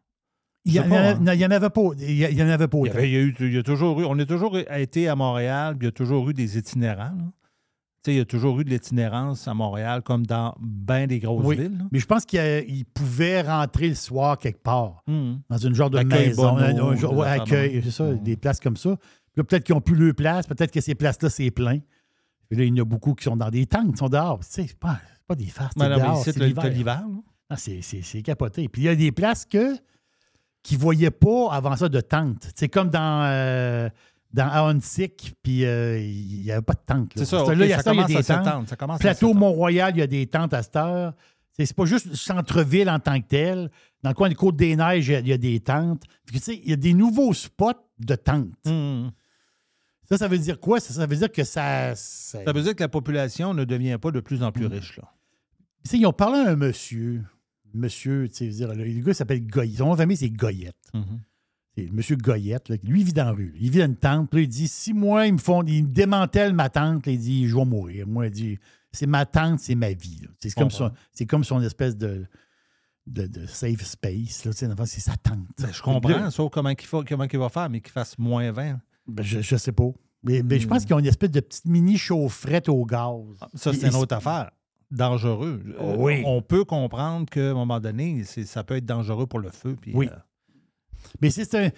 il 0.65 0.73
y, 0.73 0.75
sais 0.75 0.81
en 0.81 0.93
avait- 0.93 0.97
hein. 1.09 1.19
non, 1.23 1.33
il 1.33 1.41
y 1.41 1.47
en 1.47 1.51
avait 1.51 1.71
pas. 1.71 1.81
Il 1.99 2.11
y, 2.11 2.25
il 2.25 2.35
y 2.37 2.43
en 2.43 2.49
avait 2.49 2.69
pas 2.69 2.79
Il 2.79 2.87
y, 2.87 2.91
avait- 2.91 3.09
il 3.09 3.13
y 3.13 3.17
a 3.17 3.21
eu, 3.21 3.35
il 3.41 3.55
y 3.55 3.59
a 3.59 3.63
toujours 3.63 3.99
eu, 4.01 4.05
on 4.05 4.19
a 4.19 4.27
toujours 4.27 4.59
été 4.59 5.09
à 5.09 5.15
Montréal, 5.17 5.77
puis 5.79 5.87
il 5.87 5.89
y 5.89 5.93
a 5.93 5.93
toujours 5.93 6.29
eu 6.29 6.35
des 6.35 6.59
itinérants. 6.59 7.05
là. 7.17 7.25
Tu 8.05 8.11
sais, 8.11 8.15
il 8.15 8.19
y 8.19 8.21
a 8.21 8.25
toujours 8.27 8.61
eu 8.61 8.65
de 8.65 8.71
l'itinérance 8.71 9.49
à 9.49 9.55
Montréal, 9.55 10.03
comme 10.03 10.27
dans 10.27 10.55
bien 10.61 11.07
des 11.07 11.21
grosses 11.21 11.45
Oui. 11.47 11.57
villes. 11.57 11.79
là. 11.79 11.85
Mais 11.91 11.99
je 12.01 12.07
pense 12.07 12.25
qu'il 12.27 12.85
pouvait 12.93 13.41
rentrer 13.43 13.89
le 13.89 13.95
soir 13.95 14.37
quelque 14.39 14.63
part, 14.63 15.03
Hum. 15.09 15.41
dans 15.49 15.57
une 15.59 15.75
genre 15.75 15.91
de 15.91 15.99
Accueil 15.99 16.29
maison, 16.29 16.57
un, 16.59 16.77
un 16.77 16.95
ouais, 16.95 17.27
accueil, 17.29 17.77
de- 17.77 17.81
c'est 17.83 17.91
ça, 17.91 18.05
Mhm. 18.05 18.23
des 18.23 18.37
places 18.37 18.61
comme 18.61 18.77
ça. 18.77 18.97
Puis 19.33 19.41
là, 19.41 19.45
peut-être 19.45 19.65
qu'ils 19.65 19.75
n'ont 19.75 19.81
plus 19.81 19.95
leur 19.97 20.15
place, 20.15 20.47
peut-être 20.47 20.71
que 20.73 20.81
ces 20.81 20.95
places-là, 20.95 21.31
c'est 21.31 21.51
plein. 21.51 21.79
Puis 22.49 22.59
là, 22.59 22.65
il 22.65 22.75
y 22.77 22.81
en 22.81 22.83
a 22.83 22.85
beaucoup 22.87 23.15
qui 23.15 23.25
sont 23.25 23.37
dans 23.37 23.51
des 23.51 23.67
tentes, 23.67 23.93
qui 23.93 23.99
sont 23.99 24.09
dehors. 24.09 24.39
Tu 24.41 24.47
sais, 24.49 24.67
c'est 24.69 24.79
pas, 24.79 24.99
pas 25.27 25.35
des 25.35 25.47
farces, 25.47 25.75
c'est 25.77 25.79
dehors, 25.99 26.25
c'est 26.33 26.41
l'hiver. 26.47 26.63
c'est, 27.57 27.83
c'est- 27.83 28.03
c'est 28.03 28.23
capoté. 28.23 28.69
Puis 28.69 28.83
il 28.83 28.85
y 28.87 28.89
a 28.89 28.95
des 28.97 29.13
places 29.13 29.45
que 29.47 29.75
qui 30.63 30.75
ne 30.77 30.81
voyaient 30.81 31.11
pas 31.11 31.51
avant 31.53 31.77
ça 31.77 31.89
de 31.89 32.01
tente. 32.01 32.49
C'est 32.55 32.69
comme 32.69 32.91
dans, 32.91 33.23
euh, 33.25 33.89
dans 34.35 34.49
puis 35.43 35.65
euh, 35.65 35.99
il 35.99 36.43
n'y 36.43 36.51
avait 36.53 36.63
pas 36.63 36.75
de 36.75 36.81
tente. 36.85 37.13
C'est 37.17 37.25
ça, 37.25 37.55
là, 37.55 37.65
il 37.65 37.69
y 37.69 37.73
a 37.73 37.77
ça 37.79 37.83
ça, 37.85 37.93
il 37.93 37.97
y 37.97 38.01
a 38.01 38.03
commence 38.07 38.09
des 38.27 38.31
à 38.33 38.39
tentes. 38.45 38.69
Ça 38.69 38.77
commence 38.77 38.99
Plateau. 39.01 39.35
Mont-Royal, 39.35 39.93
il 39.95 39.99
y 40.01 40.03
a 40.03 40.07
des 40.07 40.27
tentes 40.27 40.53
à 40.53 40.63
cette 40.63 40.77
heure. 40.77 41.15
C'est, 41.59 41.75
pas 41.75 41.87
juste 41.87 42.07
le 42.07 42.15
centre-ville 42.15 42.89
en 42.89 43.01
tant 43.01 43.21
que 43.21 43.27
tel. 43.27 43.71
Dans 44.03 44.11
le 44.11 44.15
coin 44.15 44.29
de 44.29 44.35
Côte-des-Neiges, 44.35 45.09
il 45.09 45.13
y 45.13 45.17
a- 45.17 45.21
il 45.21 45.29
y, 45.29 45.33
a 45.33 45.39
des 45.39 45.59
tentes. 45.61 46.05
Il 46.33 46.69
y 46.71 46.73
a 46.73 46.77
des 46.77 46.95
nouveaux 46.95 47.35
spots 47.35 47.73
de 47.99 48.15
tentes. 48.15 48.53
Hum. 48.67 49.11
Ça, 50.09 50.17
ça 50.19 50.29
veut 50.29 50.39
dire 50.39 50.59
quoi? 50.61 50.79
Ça, 50.81 50.95
ça 50.95 51.07
veut 51.07 51.17
dire 51.17 51.31
que 51.33 51.43
ça... 51.45 51.95
ça- 51.97 52.45
Ça 52.45 52.53
veut 52.53 52.63
dire 52.63 52.75
que 52.77 52.83
la 52.83 52.89
population 52.89 53.55
ne 53.55 53.65
devient 53.65 53.99
pas 54.01 54.11
de 54.13 54.21
plus 54.21 54.43
en 54.43 54.53
plus 54.53 54.67
riche. 54.67 54.97
Là. 54.99 55.13
Ils 55.93 56.07
ont 56.07 56.13
parlé 56.13 56.39
à 56.39 56.51
un 56.53 56.57
monsieur. 56.57 57.25
Monsieur, 57.75 58.29
tu 58.29 58.49
dire, 58.49 58.73
le, 58.75 58.85
le 58.85 59.01
gars 59.03 59.13
s'appelle 59.13 59.47
Goyette. 59.47 59.77
Son 59.79 59.87
nom 59.87 59.93
de 59.93 59.97
famille, 59.99 60.17
c'est 60.17 60.31
Goyette. 60.31 60.77
C'est 61.77 61.85
M. 61.85 62.01
Goyette. 62.23 62.69
là. 62.71 62.77
Lui, 62.85 63.01
il 63.01 63.07
vit 63.07 63.13
dans 63.13 63.25
la 63.27 63.33
rue. 63.33 63.55
Il 63.61 63.71
vit 63.71 63.79
dans 63.81 63.87
une 63.87 63.97
tente. 63.97 64.31
Puis 64.31 64.41
là, 64.41 64.43
il 64.45 64.49
dit 64.49 64.69
si 64.69 64.93
moi, 64.95 65.27
ils 65.27 65.35
me 65.35 65.39
font. 65.39 65.63
Ils 65.65 65.83
me 65.85 65.89
démantèlent 65.89 66.55
ma 66.55 66.71
tente, 66.71 67.05
là, 67.07 67.13
il 67.13 67.19
dit 67.19 67.47
je 67.49 67.55
vais 67.57 67.65
mourir. 67.65 68.07
Moi, 68.07 68.27
il 68.29 68.33
dit 68.33 68.59
c'est 68.93 69.07
ma 69.07 69.27
tente, 69.27 69.61
c'est 69.61 69.75
ma 69.75 69.93
vie. 69.93 70.23
C'est 70.41 70.53
comme, 70.55 70.71
son, 70.71 70.91
comme 71.29 71.45
son 71.45 71.63
espèce 71.63 71.97
de, 71.97 72.27
de, 73.07 73.27
de 73.27 73.47
safe 73.47 73.83
space. 73.85 74.45
Là, 74.45 74.53
c'est 74.53 75.01
sa 75.01 75.17
tente. 75.17 75.47
Ben, 75.59 75.73
je 75.73 75.83
comprends, 75.83 76.31
sauf 76.31 76.51
comment 76.51 76.71
il, 76.71 76.81
faut, 76.87 77.05
comment 77.05 77.25
il 77.31 77.39
va 77.39 77.49
faire, 77.49 77.69
mais 77.71 77.81
qu'il 77.81 77.93
fasse 77.93 78.19
moins 78.19 78.51
20. 78.53 78.81
ben, 79.07 79.23
je, 79.23 79.41
je 79.41 79.57
sais 79.57 79.73
pas. 79.73 79.91
Mais, 80.23 80.43
mais 80.43 80.59
je 80.59 80.67
pense 80.67 80.83
Hmm. 80.83 80.87
qu'ils 80.87 80.95
ont 80.95 80.99
une 80.99 81.07
espèce 81.07 81.31
de 81.31 81.41
petite 81.41 81.67
mini 81.67 81.97
chaufferette 81.97 82.69
au 82.69 82.85
gaz. 82.85 83.15
Ça, 83.55 83.71
Puis- 83.71 83.81
c'est 83.81 83.89
une 83.89 83.95
autre 83.95 84.17
affaire. 84.17 84.51
Dangereux. 84.91 85.63
Euh, 85.79 85.97
Oui. 85.97 86.23
On 86.25 86.41
peut 86.43 86.65
comprendre 86.65 87.27
qu'à 87.31 87.51
un 87.51 87.55
moment 87.55 87.79
donné, 87.79 88.25
ça 88.25 88.65
peut 88.65 88.77
être 88.77 88.87
dangereux 88.87 89.27
pour 89.27 89.39
le 89.39 89.51
feu. 89.51 89.77
Puis, 89.81 89.93
Oui. 89.95 90.09
euh, 90.11 90.17
Mais 91.21 91.31
c'est 91.31 91.55
un. 91.55 91.71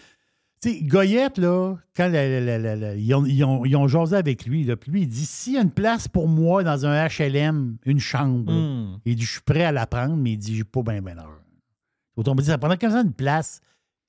Sais, 0.62 0.82
Goyette, 0.82 1.38
là, 1.38 1.76
quand 1.96 2.08
la- 2.08 2.28
la- 2.28 2.40
la- 2.40 2.58
la- 2.58 2.76
la- 2.76 2.94
ils, 2.94 3.14
ont, 3.14 3.24
ils, 3.24 3.42
ont, 3.44 3.64
ils 3.64 3.76
ont 3.76 3.88
jasé 3.88 4.14
avec 4.14 4.44
lui, 4.44 4.64
là, 4.64 4.76
puis 4.76 4.92
lui, 4.92 5.02
il 5.02 5.08
dit 5.08 5.24
s'il 5.24 5.54
y 5.54 5.56
a 5.56 5.62
une 5.62 5.70
place 5.70 6.06
pour 6.06 6.28
moi 6.28 6.62
dans 6.62 6.84
un 6.84 7.06
HLM, 7.06 7.78
une 7.86 7.98
chambre, 7.98 8.52
là, 8.52 8.58
hum. 8.58 9.00
il 9.06 9.16
dit 9.16 9.22
je 9.24 9.32
suis 9.32 9.40
prêt 9.40 9.64
à 9.64 9.72
la 9.72 9.86
prendre, 9.86 10.16
mais 10.16 10.32
il 10.32 10.36
dit 10.36 10.54
j'ai 10.56 10.64
pas 10.64 10.82
bien 10.82 11.00
ben 11.00 11.18
heure. 11.18 11.40
Autrement 12.16 12.42
dit, 12.42 12.46
ça 12.46 12.58
prendrait 12.58 12.76
comme 12.76 12.90
ça 12.90 13.00
une 13.00 13.14
place 13.14 13.60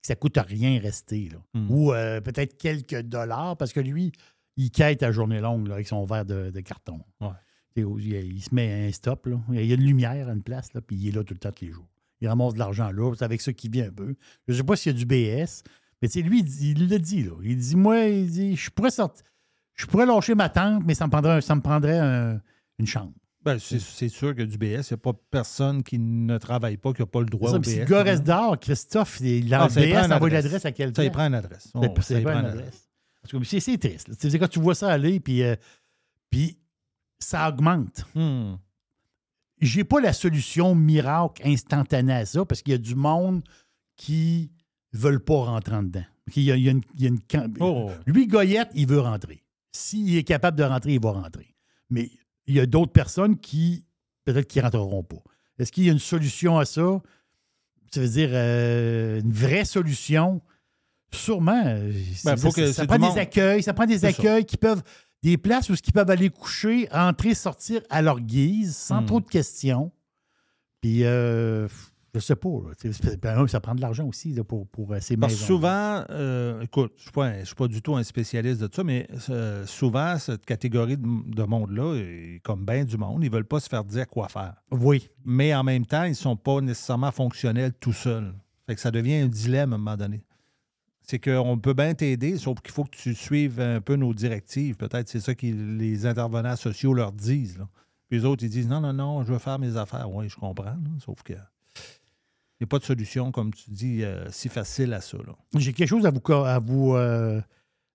que 0.02 0.08
ça 0.08 0.16
coûte 0.16 0.38
rien 0.38 0.80
rester. 0.82 1.30
Là. 1.30 1.38
Hmm. 1.54 1.72
Ou 1.72 1.94
euh, 1.94 2.20
peut-être 2.20 2.58
quelques 2.58 3.02
dollars, 3.04 3.56
parce 3.56 3.72
que 3.72 3.80
lui, 3.80 4.12
il 4.58 4.72
quête 4.72 5.04
à 5.04 5.14
journée 5.14 5.40
longue 5.40 5.68
là, 5.68 5.76
avec 5.76 5.88
son 5.88 6.04
verre 6.04 6.26
de, 6.26 6.50
de 6.50 6.60
carton. 6.60 7.00
Ouais. 7.22 7.30
Il, 7.78 7.86
il 8.14 8.42
se 8.42 8.54
met 8.54 8.88
un 8.88 8.92
stop, 8.92 9.28
là. 9.28 9.40
il 9.54 9.66
y 9.66 9.72
a 9.72 9.76
une 9.76 9.86
lumière 9.86 10.28
à 10.28 10.34
une 10.34 10.44
place, 10.44 10.74
là, 10.74 10.82
puis 10.82 10.98
il 10.98 11.08
est 11.08 11.12
là 11.12 11.24
tout 11.24 11.34
le 11.34 11.40
temps, 11.40 11.52
tous 11.52 11.64
les 11.64 11.72
jours. 11.72 11.88
Il 12.20 12.28
ramasse 12.28 12.54
de 12.54 12.60
l'argent 12.60 12.92
là, 12.92 13.14
c'est 13.18 13.24
avec 13.24 13.40
ça 13.40 13.54
qu'il 13.54 13.72
vit 13.72 13.82
un 13.82 13.92
peu. 13.92 14.16
Je 14.48 14.54
ne 14.54 14.58
sais 14.58 14.64
pas 14.64 14.76
s'il 14.76 14.92
y 14.92 14.96
a 14.96 14.98
du 14.98 15.06
BS, 15.06 15.64
mais 16.02 16.08
tu 16.10 16.14
sais, 16.20 16.22
lui, 16.28 16.40
il, 16.62 16.88
le 16.90 17.00
dit. 17.00 17.24
Là. 17.24 17.32
Il 17.44 17.58
dit 17.58 17.76
Moi, 17.76 18.00
il 18.08 18.30
dit, 18.32 18.56
je 18.56 18.70
pourrais 18.70 18.92
sortir. 18.92 19.26
Je 19.76 19.86
pourrais 19.86 20.06
lâcher 20.06 20.36
ma 20.36 20.50
tente, 20.50 20.84
mais 20.86 20.94
ça 20.94 21.06
me 21.08 21.12
prendrait, 21.12 21.42
ça 21.42 21.56
me 21.56 21.62
prendrait 21.62 22.00
un- 22.00 22.42
une 22.80 22.88
chambre. 22.88 23.14
Ben, 23.44 23.58
c'est 23.58 24.10
sûr 24.10 24.36
que 24.36 24.44
du 24.44 24.58
BS, 24.58 24.66
il 24.90 24.94
n'y 24.94 24.94
a 24.94 24.98
pas 24.98 25.14
personne 25.32 25.82
qui 25.82 25.98
ne 25.98 26.38
travaille 26.38 26.78
pas, 26.78 26.94
qui 26.94 27.02
n'a 27.02 27.08
pas 27.08 27.22
le 27.22 27.26
droit 27.26 27.50
Ça, 27.50 27.56
au 27.58 27.60
puis 27.60 27.72
si 27.72 27.78
BS. 27.78 27.80
le 27.82 27.86
gars 27.88 28.04
reste 28.04 28.24
dehors, 28.24 28.60
Christophe, 28.60 29.20
il 29.22 29.52
Ah, 29.54 29.64
a 29.64 29.70
ça, 29.70 29.80
le 29.80 29.88
il 29.88 29.94
prend 29.94 30.02
BS, 30.02 30.06
envoie 30.14 30.16
adresse. 30.28 30.44
l'adresse 30.44 30.66
à 30.66 30.72
quelqu'un. 30.72 30.96
Ça, 31.02 31.06
il 31.06 31.12
prend 31.12 31.26
une 31.26 31.34
adresse. 31.34 31.72
Oh, 31.74 31.82
ça, 32.02 32.18
il 32.20 32.24
pas 32.24 32.32
prend 32.32 32.40
une 32.42 32.46
adresse. 32.46 32.88
Parce 33.22 33.32
que 33.32 33.60
c'est 33.60 33.78
triste. 33.80 34.08
là. 34.10 34.16
Tu 34.16 34.30
sais, 34.30 34.38
quand 34.40 34.48
tu 34.48 34.60
vois 34.60 34.76
ça 34.76 34.92
aller, 34.92 35.20
puis, 35.20 35.42
euh, 35.44 35.56
puis 36.30 36.58
ça 37.18 37.50
augmente. 37.50 38.06
Hum. 38.16 38.60
j'ai 39.60 39.84
pas 39.84 40.00
la 40.02 40.14
solution 40.14 40.74
miracle 40.76 41.42
instantanée 41.46 42.14
à 42.14 42.26
ça 42.26 42.46
parce 42.46 42.62
qu'il 42.62 42.72
y 42.72 42.76
a 42.76 42.80
du 42.80 42.96
monde 42.96 43.44
qui 43.96 44.52
veulent 44.94 45.24
pas 45.24 45.36
rentrer 45.46 45.76
en 45.76 45.84
dedans. 45.84 46.04
Il 46.36 46.44
y 46.44 46.52
a, 46.52 46.56
il 46.56 46.64
y 46.64 46.68
a 46.70 46.72
une, 46.72 46.82
il 46.96 47.02
y 47.02 47.06
a 47.06 47.10
une 47.10 47.20
camp- 47.22 47.54
Oh. 47.60 47.92
Lui, 48.06 48.28
Goyette, 48.28 48.70
il 48.76 48.88
veut 48.88 49.00
rentrer. 49.00 49.44
S'il 49.72 50.16
est 50.16 50.24
capable 50.24 50.58
de 50.58 50.64
rentrer, 50.64 50.94
il 50.94 51.02
va 51.02 51.12
rentrer. 51.12 51.56
Mais 51.90 52.10
il 52.48 52.56
y 52.56 52.60
a 52.60 52.66
d'autres 52.66 52.92
personnes 52.92 53.38
qui, 53.40 53.86
peut-être, 54.26 54.48
qui 54.48 54.60
rentreront 54.62 55.04
pas. 55.04 55.22
Est-ce 55.60 55.72
qu'il 55.72 55.86
y 55.86 55.90
a 55.90 55.92
une 55.94 56.00
solution 56.00 56.58
à 56.58 56.66
ça? 56.66 57.02
Ça 57.94 58.02
veut 58.02 58.08
dire 58.10 58.30
euh, 58.32 59.20
une 59.22 59.32
vraie 59.34 59.66
solution? 59.66 60.42
Sûrement. 61.14 61.64
euh, 61.66 61.92
Ben, 61.92 62.16
ça, 62.16 62.38
faut 62.38 62.52
ça- 62.52 62.62
que 62.62 62.68
ça 62.68 62.82
c'est 62.84 62.88
prend 62.88 62.98
des 62.98 63.06
monde. 63.08 63.18
accueils. 63.18 63.64
Ça 63.64 63.74
prend 63.74 63.86
des 63.86 64.00
ça. 64.00 64.08
accueils 64.08 64.46
qui 64.46 64.58
peuvent. 64.58 64.82
Des 65.24 65.38
places 65.38 65.70
où 65.70 65.74
ils 65.76 65.94
peuvent 65.94 66.10
aller 66.10 66.30
coucher, 66.30 66.88
entrer, 66.92 67.34
sortir 67.36 67.82
à 67.90 68.02
leur 68.02 68.20
guise, 68.22 68.76
sans 68.76 69.02
Hmm. 69.02 69.06
trop 69.06 69.20
de 69.22 69.28
questions. 69.28 69.92
Puis, 70.82 71.04
euh, 71.04 71.68
je 72.14 72.20
sais 72.20 72.36
pas. 72.36 72.50
là. 73.24 73.48
Ça 73.48 73.60
prend 73.62 73.76
de 73.76 73.82
l'argent 73.82 74.06
aussi 74.06 74.34
là, 74.34 74.44
pour, 74.44 74.68
pour 74.68 74.92
euh, 74.92 75.00
ces 75.00 75.16
maisons. 75.16 75.36
souvent, 75.46 76.04
euh, 76.10 76.62
écoute, 76.62 76.94
je 76.98 77.20
ne 77.20 77.46
suis, 77.46 77.56
pas 77.56 77.68
du 77.68 77.82
tout 77.82 77.96
un 77.96 78.04
spécialiste 78.04 78.62
de 78.62 78.70
ça, 78.74 78.84
mais 78.84 79.08
euh, 79.30 79.66
souvent, 79.66 80.18
cette 80.18 80.46
catégorie 80.46 80.98
de, 80.98 81.34
de 81.34 81.44
monde-là, 81.44 82.40
comme 82.44 82.66
bien 82.66 82.84
du 82.84 82.98
monde, 82.98 83.24
ils 83.24 83.30
ne 83.30 83.34
veulent 83.34 83.46
pas 83.46 83.60
se 83.60 83.70
faire 83.70 83.84
dire 83.84 84.08
quoi 84.08 84.28
faire. 84.28 84.56
Oui. 84.72 85.10
Mais 85.24 85.56
en 85.56 85.64
même 85.64 85.86
temps, 85.86 86.04
ils 86.04 86.10
ne 86.10 86.16
sont 86.16 86.36
pas 86.36 86.60
nécessairement 86.60 87.12
fonctionnels 87.12 87.74
tout 87.80 87.94
seuls. 87.94 88.34
Fait 88.68 88.76
que 88.76 88.82
ça 88.82 88.92
devient 88.92 89.16
un 89.16 89.28
dilemme 89.28 89.74
à 89.74 89.76
un 89.76 89.80
moment 89.80 89.98
donné. 89.98 90.24
C'est 91.02 91.20
qu'on 91.20 91.58
peut 91.58 91.74
bien 91.74 91.94
t'aider, 91.94 92.38
sauf 92.38 92.60
qu'il 92.62 92.72
faut 92.72 92.84
que 92.84 92.96
tu 92.96 93.16
suives 93.16 93.60
un 93.60 93.82
peu 93.82 93.96
nos 93.96 94.14
directives. 94.14 94.76
Peut-être 94.76 95.10
c'est 95.10 95.20
ça 95.20 95.34
que 95.34 95.46
les 95.46 96.06
intervenants 96.06 96.56
sociaux 96.56 96.94
leur 96.94 97.12
disent. 97.12 97.58
là. 97.58 97.68
Puis 98.08 98.20
les 98.20 98.26
autres, 98.26 98.44
ils 98.44 98.50
disent 98.50 98.68
non, 98.68 98.82
non, 98.82 98.94
non, 98.94 99.24
je 99.24 99.32
veux 99.32 99.40
faire 99.40 99.58
mes 99.58 99.78
affaires. 99.78 100.12
Oui, 100.12 100.30
je 100.30 100.36
comprends. 100.36 100.66
là, 100.66 100.78
sauf 101.00 101.24
que 101.24 101.34
n'y 102.62 102.66
a 102.66 102.68
pas 102.68 102.80
de 102.80 102.84
solution, 102.84 103.32
comme 103.32 103.54
tu 103.54 103.70
dis, 103.72 104.04
euh, 104.04 104.30
si 104.32 104.48
facile 104.50 104.94
à 104.94 105.02
ça. 105.02 105.18
J'ai 105.58 105.74
quelque 105.74 105.88
chose 105.90 106.06
à 106.06 106.12
vous, 106.12 106.34
à 106.34 106.60
vous, 106.60 106.94
euh, 106.96 107.42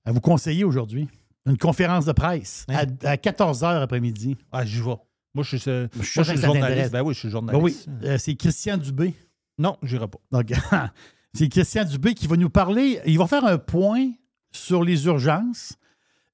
à 0.05 0.13
vous 0.13 0.21
conseiller 0.21 0.65
aujourd'hui. 0.65 1.09
Une 1.47 1.57
conférence 1.59 2.05
de 2.05 2.13
presse 2.13 2.67
Hein? 2.69 2.87
à, 3.05 3.17
14 3.17 3.63
h 3.63 3.81
après-midi. 3.83 4.37
Ah, 4.51 4.65
j'y 4.65 4.81
vais. 4.81 4.97
Moi, 5.35 5.45
je 5.45 5.57
suis, 5.57 5.71
euh, 5.71 5.87
Je 5.99 6.03
suis 6.03 6.19
moi, 6.21 6.25
je 6.25 6.31
suis 6.33 6.41
journaliste. 6.47 6.91
Ben 6.93 7.03
oui, 7.03 7.15
je 7.15 7.19
suis 7.21 7.29
Ben 7.29 7.33
journaliste. 7.33 7.89
oui, 7.89 7.95
euh, 8.09 8.19
c'est 8.19 8.35
Christian 8.35 8.77
Dubé. 8.79 9.15
Non, 9.59 9.77
j'irai 9.83 10.09
pas. 10.09 10.19
Donc, 10.33 10.53
c'est 11.35 11.49
Christian 11.49 11.85
Dubé 11.85 12.15
qui 12.15 12.27
va 12.27 12.37
nous 12.37 12.51
parler. 12.51 13.01
Il 13.07 13.19
va 13.19 13.27
faire 13.29 13.45
un 13.45 13.59
point 13.59 14.11
sur 14.51 14.83
les 14.83 15.07
urgences 15.07 15.75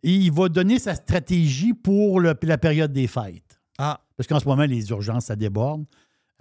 et 0.03 0.12
il 0.15 0.33
va 0.33 0.49
donner 0.49 0.79
sa 0.79 0.95
stratégie 0.95 1.75
pour 1.75 2.21
le- 2.21 2.35
la 2.43 2.57
période 2.59 2.93
des 2.93 3.07
fêtes. 3.07 3.61
Ah, 3.79 4.01
Parce 4.17 4.27
qu'en 4.29 4.39
ce 4.41 4.47
moment, 4.47 4.65
les 4.65 4.89
urgences, 4.91 5.27
ça 5.27 5.37
déborde 5.37 5.85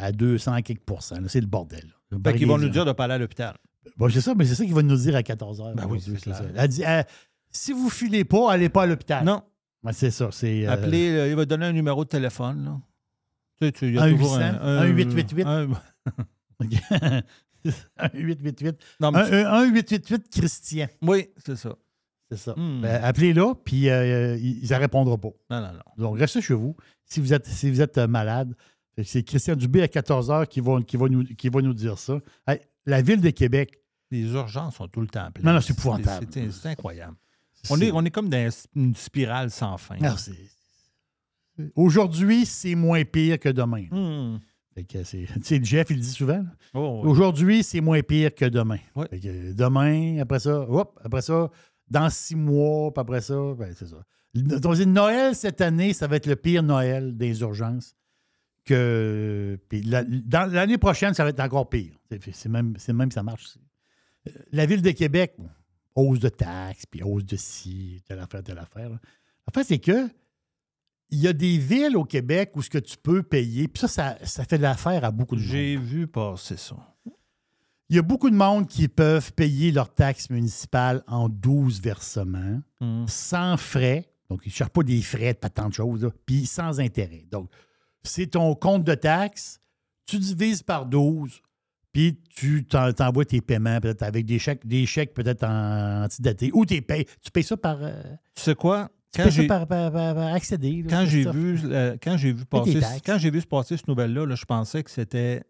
à 0.01 0.11
200 0.11 0.55
et 0.57 0.63
quelques 0.63 0.81
pourcents. 0.81 1.15
C'est 1.27 1.41
le 1.41 1.47
bordel. 1.47 1.93
fait 2.23 2.35
qu'ils 2.35 2.47
vont 2.47 2.57
nous 2.57 2.69
dire 2.69 2.85
de 2.85 2.91
pas 2.91 3.05
aller 3.05 3.13
à 3.15 3.17
l'hôpital. 3.17 3.55
Bon, 3.97 4.09
c'est 4.09 4.21
ça, 4.21 4.33
mais 4.35 4.45
c'est 4.45 4.55
ça 4.55 4.63
qu'il 4.65 4.73
va 4.73 4.83
nous 4.83 4.95
dire 4.95 5.15
à 5.15 5.23
14 5.23 5.59
h. 5.61 5.75
Ben 5.75 5.85
oui, 5.89 5.99
c'est 5.99 6.13
clair. 6.19 6.41
Elle 6.55 6.67
dit 6.67 6.83
euh, 6.85 7.01
si 7.49 7.73
vous 7.73 7.89
filez 7.89 8.23
pas, 8.23 8.51
allez 8.51 8.69
pas 8.69 8.83
à 8.83 8.85
l'hôpital. 8.85 9.25
Non, 9.25 9.41
Ben, 9.83 9.91
c'est 9.91 10.11
ça. 10.11 10.29
C'est, 10.31 10.67
euh, 10.67 10.71
appelez, 10.71 11.09
euh, 11.09 11.27
il 11.29 11.35
va 11.35 11.45
donner 11.45 11.65
un 11.65 11.73
numéro 11.73 12.03
de 12.03 12.09
téléphone. 12.09 12.63
Là. 12.65 12.79
Tu 13.59 13.65
sais, 13.67 13.71
tu- 13.71 13.93
y 13.93 13.97
a 13.97 14.03
Un 14.03 14.11
toujours 14.11 14.37
800, 14.37 14.41
un 14.61 14.85
888. 14.87 15.45
un- 15.47 15.69
un 16.59 18.09
888. 18.13 18.77
non, 18.99 19.11
mais 19.11 19.19
Un, 19.19 19.27
tu- 19.27 19.33
un- 19.35 19.51
un 19.53 19.65
888 19.71 20.29
Christian. 20.31 20.87
oui, 21.01 21.27
c'est 21.45 21.55
ça. 21.55 21.75
C'est 22.29 22.37
ça. 22.37 22.53
Hmm. 22.55 22.81
Ben, 22.81 23.03
appelez-là, 23.03 23.53
puis 23.65 23.89
euh, 23.89 24.37
ils 24.37 24.69
ne 24.69 24.75
répondront 24.75 25.17
pas. 25.17 25.29
Non, 25.49 25.61
non, 25.61 25.73
non. 25.73 25.81
Donc, 26.03 26.17
restez 26.19 26.41
chez 26.41 26.53
vous. 26.53 26.75
Si 27.05 27.19
vous 27.19 27.33
êtes, 27.33 27.45
si 27.45 27.69
vous 27.69 27.81
êtes 27.81 27.97
malade, 27.97 28.55
c'est 29.03 29.23
Christian 29.23 29.55
Dubé 29.55 29.81
à 29.81 29.87
14 29.87 30.29
h 30.29 30.47
qui 30.47 30.59
va, 30.59 30.81
qui, 30.81 30.97
va 30.97 31.07
nous, 31.07 31.23
qui 31.23 31.49
va 31.49 31.61
nous 31.61 31.73
dire 31.73 31.97
ça. 31.97 32.19
Hey, 32.47 32.59
la 32.85 33.01
ville 33.01 33.21
de 33.21 33.29
Québec, 33.29 33.77
Les 34.11 34.23
urgences 34.33 34.75
sont 34.75 34.87
tout 34.89 35.01
le 35.01 35.07
temps 35.07 35.31
pleines. 35.31 35.45
Non, 35.45 35.53
non, 35.53 35.61
c'est 35.61 35.71
épouvantable. 35.73 36.27
C'est 36.31 36.65
incroyable. 36.67 37.15
On 37.69 37.79
est, 37.79 37.91
on 37.91 38.03
est 38.03 38.09
comme 38.09 38.27
dans 38.27 38.49
une 38.75 38.95
spirale 38.95 39.51
sans 39.51 39.77
fin. 39.77 39.97
Aujourd'hui, 41.75 42.45
c'est 42.45 42.75
moins 42.75 43.03
pire 43.03 43.39
que 43.39 43.49
demain. 43.49 43.85
Hmm. 43.91 44.39
Fait 44.73 44.83
que 44.83 45.03
c'est- 45.03 45.27
Tu 45.35 45.41
sais, 45.43 45.63
Jeff, 45.63 45.87
il 45.89 45.97
le 45.97 46.01
dit 46.01 46.09
souvent. 46.09 46.43
Oh, 46.73 47.01
oui. 47.03 47.09
Aujourd'hui, 47.09 47.63
c'est 47.63 47.81
moins 47.81 48.01
pire 48.01 48.33
que 48.33 48.45
demain. 48.45 48.79
Ouais. 48.95 49.07
Fait 49.09 49.19
que 49.19 49.53
demain, 49.53 50.19
après 50.19 50.39
ça, 50.39 50.61
hop, 50.61 50.97
après 51.03 51.21
ça, 51.21 51.49
dans 51.89 52.09
six 52.09 52.35
mois, 52.35 52.91
puis 52.93 53.01
après 53.01 53.21
ça, 53.21 53.35
ben, 53.57 53.73
c'est 53.77 53.87
ça. 53.87 53.97
Donc, 54.33 54.77
Noël 54.77 55.35
cette 55.35 55.59
année, 55.59 55.91
ça 55.93 56.07
va 56.07 56.15
être 56.15 56.25
le 56.25 56.37
pire 56.37 56.63
Noël 56.63 57.15
des 57.17 57.41
urgences. 57.41 57.95
Que, 58.75 59.59
puis 59.69 59.81
la- 59.83 60.03
dans 60.03 60.51
l'année 60.51 60.77
prochaine, 60.77 61.13
ça 61.13 61.23
va 61.23 61.29
être 61.29 61.39
encore 61.39 61.69
pire. 61.69 61.93
C'est 62.33 62.49
même, 62.49 62.73
c'est 62.77 62.93
même 62.93 63.09
que 63.09 63.13
ça 63.13 63.23
marche. 63.23 63.57
Euh, 64.27 64.31
La 64.51 64.65
ville 64.65 64.81
de 64.81 64.91
Québec, 64.91 65.35
bon, 65.37 65.49
hausse 65.95 66.19
de 66.19 66.29
taxes, 66.29 66.85
puis 66.85 67.03
hausse 67.03 67.25
de 67.25 67.35
ci, 67.35 68.01
telle 68.07 68.19
affaire, 68.19 68.43
telle 68.43 68.57
affaire. 68.59 68.89
L'affaire, 69.47 69.65
c'est 69.65 69.79
que 69.79 70.07
il 71.09 71.19
y 71.19 71.27
a 71.27 71.33
des 71.33 71.57
villes 71.57 71.97
au 71.97 72.05
Québec 72.05 72.51
où 72.55 72.61
ce 72.61 72.69
que 72.69 72.77
tu 72.77 72.95
peux 72.97 73.21
payer, 73.21 73.67
puis 73.67 73.81
ça, 73.81 73.87
ça, 73.89 74.17
ça 74.23 74.45
fait 74.45 74.57
de 74.57 74.61
l'affaire 74.63 75.03
à 75.03 75.11
beaucoup 75.11 75.35
de 75.35 75.41
monde. 75.41 75.49
J'ai 75.49 75.75
vu 75.75 76.07
passer 76.07 76.55
ça. 76.55 76.77
Il 77.89 77.97
y 77.97 77.99
a 77.99 78.01
beaucoup 78.01 78.29
de 78.29 78.35
monde 78.35 78.67
qui 78.67 78.87
peuvent 78.87 79.33
payer 79.33 79.73
leurs 79.73 79.93
taxes 79.93 80.29
municipales 80.29 81.03
en 81.07 81.27
12 81.27 81.81
versements, 81.81 82.61
Hmm. 82.79 83.05
sans 83.07 83.57
frais. 83.57 84.07
Donc, 84.29 84.43
ils 84.45 84.49
ne 84.49 84.53
cherchent 84.53 84.69
pas 84.71 84.83
des 84.83 85.01
frais 85.01 85.33
de 85.33 85.39
pas 85.39 85.49
tant 85.49 85.67
de 85.67 85.73
choses, 85.73 86.09
puis 86.25 86.45
sans 86.45 86.79
intérêt. 86.79 87.25
Donc, 87.29 87.49
c'est 88.03 88.27
ton 88.27 88.55
compte 88.55 88.83
de 88.83 88.95
taxes, 88.95 89.59
tu 90.05 90.17
divises 90.17 90.63
par 90.63 90.85
12, 90.85 91.41
puis 91.93 92.19
tu 92.35 92.65
t'en- 92.65 92.91
t'envoies 92.93 93.25
tes 93.25 93.41
paiements 93.41 93.79
peut-être 93.79 94.03
avec 94.03 94.25
des 94.25 94.39
chèques, 94.39 94.65
des 94.65 94.85
chèques 94.85 95.13
peut-être 95.13 95.43
en 95.43 96.03
antidatés, 96.05 96.49
ou 96.53 96.65
t'es 96.65 96.81
payes- 96.81 97.05
tu 97.21 97.31
payes 97.31 97.43
ça 97.43 97.57
par, 97.57 97.77
euh, 97.81 98.01
Tu 98.35 98.41
sais 98.43 98.55
quoi? 98.55 98.89
tu 99.13 99.21
Quand 99.21 99.29
j'ai 99.29 99.45
par, 99.47 99.67
par- 99.67 99.91
par- 99.91 100.15
par 100.15 100.33
accéder. 100.33 100.83
là, 100.83 100.87
quand 100.89 101.05
j'ai 101.05 101.29
vu, 101.29 101.59
euh, 101.65 101.97
quand 102.01 102.15
j'ai 102.17 102.31
vu 102.31 102.45
passer, 102.45 102.79
quand 103.05 103.17
j'ai 103.17 103.29
vu 103.29 103.41
se 103.41 103.47
passer 103.47 103.75
cette 103.77 103.87
nouvelle-là, 103.89 104.25
là, 104.25 104.35
je 104.35 104.45
pensais 104.45 104.83
que 104.83 104.89
c'était 104.91 105.43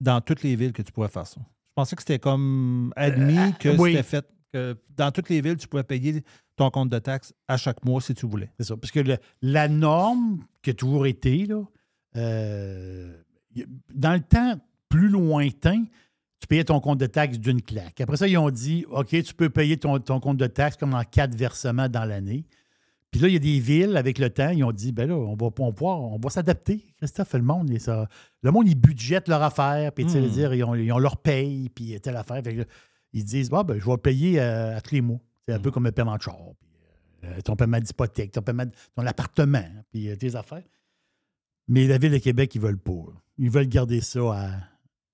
dans 0.00 0.20
toutes 0.20 0.42
les 0.42 0.56
villes 0.56 0.72
que 0.74 0.82
tu 0.82 0.92
pouvais 0.92 1.08
faire 1.08 1.26
ça. 1.26 1.40
Je 1.40 1.72
pensais 1.74 1.96
que 1.96 2.02
c'était 2.02 2.18
comme 2.18 2.92
admis 2.96 3.54
que 3.58 3.70
oui. 3.78 3.92
c'était 3.92 4.02
fait, 4.02 4.26
que 4.52 4.76
dans 4.96 5.10
toutes 5.10 5.28
les 5.28 5.40
villes, 5.40 5.56
tu 5.56 5.68
pouvais 5.68 5.82
payer 5.84 6.22
ton 6.56 6.70
compte 6.70 6.88
de 6.88 6.98
taxes 6.98 7.34
à 7.48 7.56
chaque 7.56 7.84
mois 7.84 8.00
si 8.00 8.14
tu 8.14 8.26
voulais. 8.26 8.50
C'est 8.58 8.66
ça. 8.66 8.76
Parce 8.76 8.90
que 8.90 9.00
le- 9.00 9.18
la 9.42 9.68
norme 9.68 10.40
qui 10.62 10.70
a 10.70 10.74
toujours 10.74 11.06
été, 11.06 11.46
là, 11.46 11.62
euh, 12.16 13.12
dans 13.94 14.12
le 14.14 14.20
temps 14.20 14.54
plus 14.88 15.08
lointain, 15.08 15.84
tu 16.40 16.46
payais 16.46 16.64
ton 16.64 16.80
compte 16.80 16.98
de 16.98 17.06
taxes 17.06 17.38
d'une 17.38 17.62
claque. 17.62 18.00
Après 18.00 18.16
ça, 18.16 18.28
ils 18.28 18.36
ont 18.38 18.50
dit 18.50 18.84
OK, 18.90 19.08
tu 19.22 19.34
peux 19.34 19.48
payer 19.50 19.76
ton, 19.78 19.98
ton 19.98 20.20
compte 20.20 20.36
de 20.36 20.46
taxes 20.46 20.76
comme 20.76 20.94
en 20.94 21.02
quatre 21.02 21.34
versements 21.34 21.88
dans 21.88 22.04
l'année. 22.04 22.44
Puis 23.10 23.20
là, 23.20 23.28
il 23.28 23.34
y 23.34 23.36
a 23.36 23.40
des 23.40 23.58
villes, 23.60 23.96
avec 23.96 24.18
le 24.18 24.28
temps, 24.30 24.50
ils 24.50 24.62
ont 24.64 24.72
dit 24.72 24.92
ben 24.92 25.08
là, 25.08 25.14
on 25.16 25.34
va, 25.34 25.46
on 25.46 25.72
pouvoir- 25.72 26.00
on 26.00 26.18
va 26.18 26.28
s'adapter. 26.28 26.84
Christophe, 26.98 27.32
le 27.34 27.42
monde, 27.42 27.76
ça, 27.78 28.08
le 28.42 28.50
monde, 28.50 28.68
ils 28.68 28.74
budgètent 28.74 29.28
leur 29.28 29.42
affaire, 29.42 29.92
puis 29.92 30.04
tu 30.04 30.10
sais, 30.12 30.20
veux 30.20 30.28
dire, 30.28 30.52
ils 30.52 30.64
ont, 30.64 30.74
ils 30.74 30.92
ont 30.92 30.98
leur 30.98 31.16
paye, 31.16 31.68
puis 31.70 31.98
telle 32.00 32.16
affaire. 32.16 32.42
Fait 32.42 32.52
que 32.52 32.58
là, 32.60 32.64
ils 33.18 33.24
disent 33.24 33.50
bah, 33.50 33.62
ben, 33.64 33.78
je 33.80 33.84
vais 33.88 33.96
payer 33.98 34.40
euh, 34.40 34.76
à 34.76 34.80
tous 34.80 34.94
les 34.94 35.00
mois. 35.00 35.18
C'est 35.44 35.52
un 35.52 35.58
peu 35.60 35.70
comme 35.70 35.84
le 35.84 35.92
paiement 35.92 36.16
de 36.16 36.22
char. 36.22 36.36
puis, 37.20 37.28
euh, 37.30 37.40
ton 37.42 37.56
paiement 37.56 37.78
d'hypothèque, 37.80 38.32
ton 38.32 38.42
paiement 38.42 38.64
de 38.66 38.70
ton 38.94 39.06
appartement, 39.06 39.64
puis 39.90 40.08
euh, 40.08 40.16
tes 40.16 40.34
affaires. 40.34 40.62
Mais 41.68 41.86
la 41.86 41.98
Ville 41.98 42.12
de 42.12 42.18
Québec, 42.18 42.54
ils 42.54 42.60
veulent 42.60 42.78
pas. 42.78 42.92
Ils 43.38 43.50
veulent 43.50 43.68
garder 43.68 44.00
ça 44.00 44.20
à, 44.32 44.50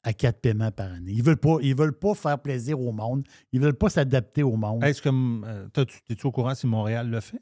à 0.02 0.12
quatre 0.12 0.40
paiements 0.40 0.70
par 0.70 0.92
année. 0.92 1.12
Ils 1.12 1.22
veulent 1.22 1.36
pas, 1.38 1.56
ils 1.62 1.74
veulent 1.74 1.98
pas 1.98 2.14
faire 2.14 2.38
plaisir 2.38 2.78
au 2.80 2.92
monde. 2.92 3.24
Ils 3.52 3.60
veulent 3.60 3.72
pas 3.74 3.88
s'adapter 3.90 4.42
au 4.42 4.56
monde. 4.56 4.84
Est-ce 4.84 5.00
que 5.02 5.08
euh, 5.10 5.66
es-tu 6.10 6.26
au 6.26 6.30
courant 6.32 6.54
si 6.54 6.66
Montréal 6.66 7.08
le 7.08 7.20
fait? 7.20 7.40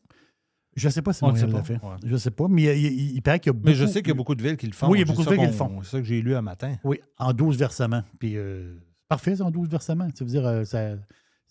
Je 0.76 0.86
ne 0.86 0.92
sais 0.92 1.02
pas 1.02 1.12
si 1.12 1.24
On 1.24 1.28
le 1.28 1.32
Montréal 1.32 1.50
pas. 1.52 1.62
fait. 1.64 1.74
Ouais. 1.74 1.96
Je 2.04 2.12
ne 2.12 2.18
sais 2.18 2.30
pas, 2.30 2.46
mais 2.48 2.62
il, 2.80 2.86
il- 2.92 3.14
il 3.16 3.22
paraît 3.22 3.40
qu'il 3.40 3.48
y 3.48 3.50
a 3.50 3.52
beaucoup. 3.54 3.66
Mais 3.66 3.74
je 3.74 3.86
sais 3.86 4.00
qu'il 4.02 4.08
y 4.08 4.12
a 4.12 4.14
beaucoup 4.14 4.36
de 4.36 4.42
villes 4.42 4.56
qui 4.56 4.66
le 4.66 4.72
font. 4.72 4.88
Oui, 4.88 4.98
il 4.98 5.00
y 5.00 5.02
a 5.02 5.06
beaucoup 5.06 5.24
de 5.24 5.30
villes 5.30 5.40
qui 5.40 5.46
le 5.46 5.52
font. 5.52 5.82
C'est 5.82 5.90
ça 5.90 5.98
que 5.98 6.04
j'ai 6.04 6.22
lu 6.22 6.34
un 6.36 6.42
matin. 6.42 6.76
Oui, 6.84 7.00
en 7.18 7.32
12 7.32 7.58
versements. 7.58 8.04
Puis 8.20 8.36
euh, 8.36 8.76
parfait, 9.10 9.36
ça, 9.36 9.44
en 9.44 9.50
12 9.50 9.68
versements. 9.68 10.08
Ça 10.14 10.24
veut 10.24 10.30
dire 10.30 10.46
euh, 10.46 10.64
ça, 10.64 10.94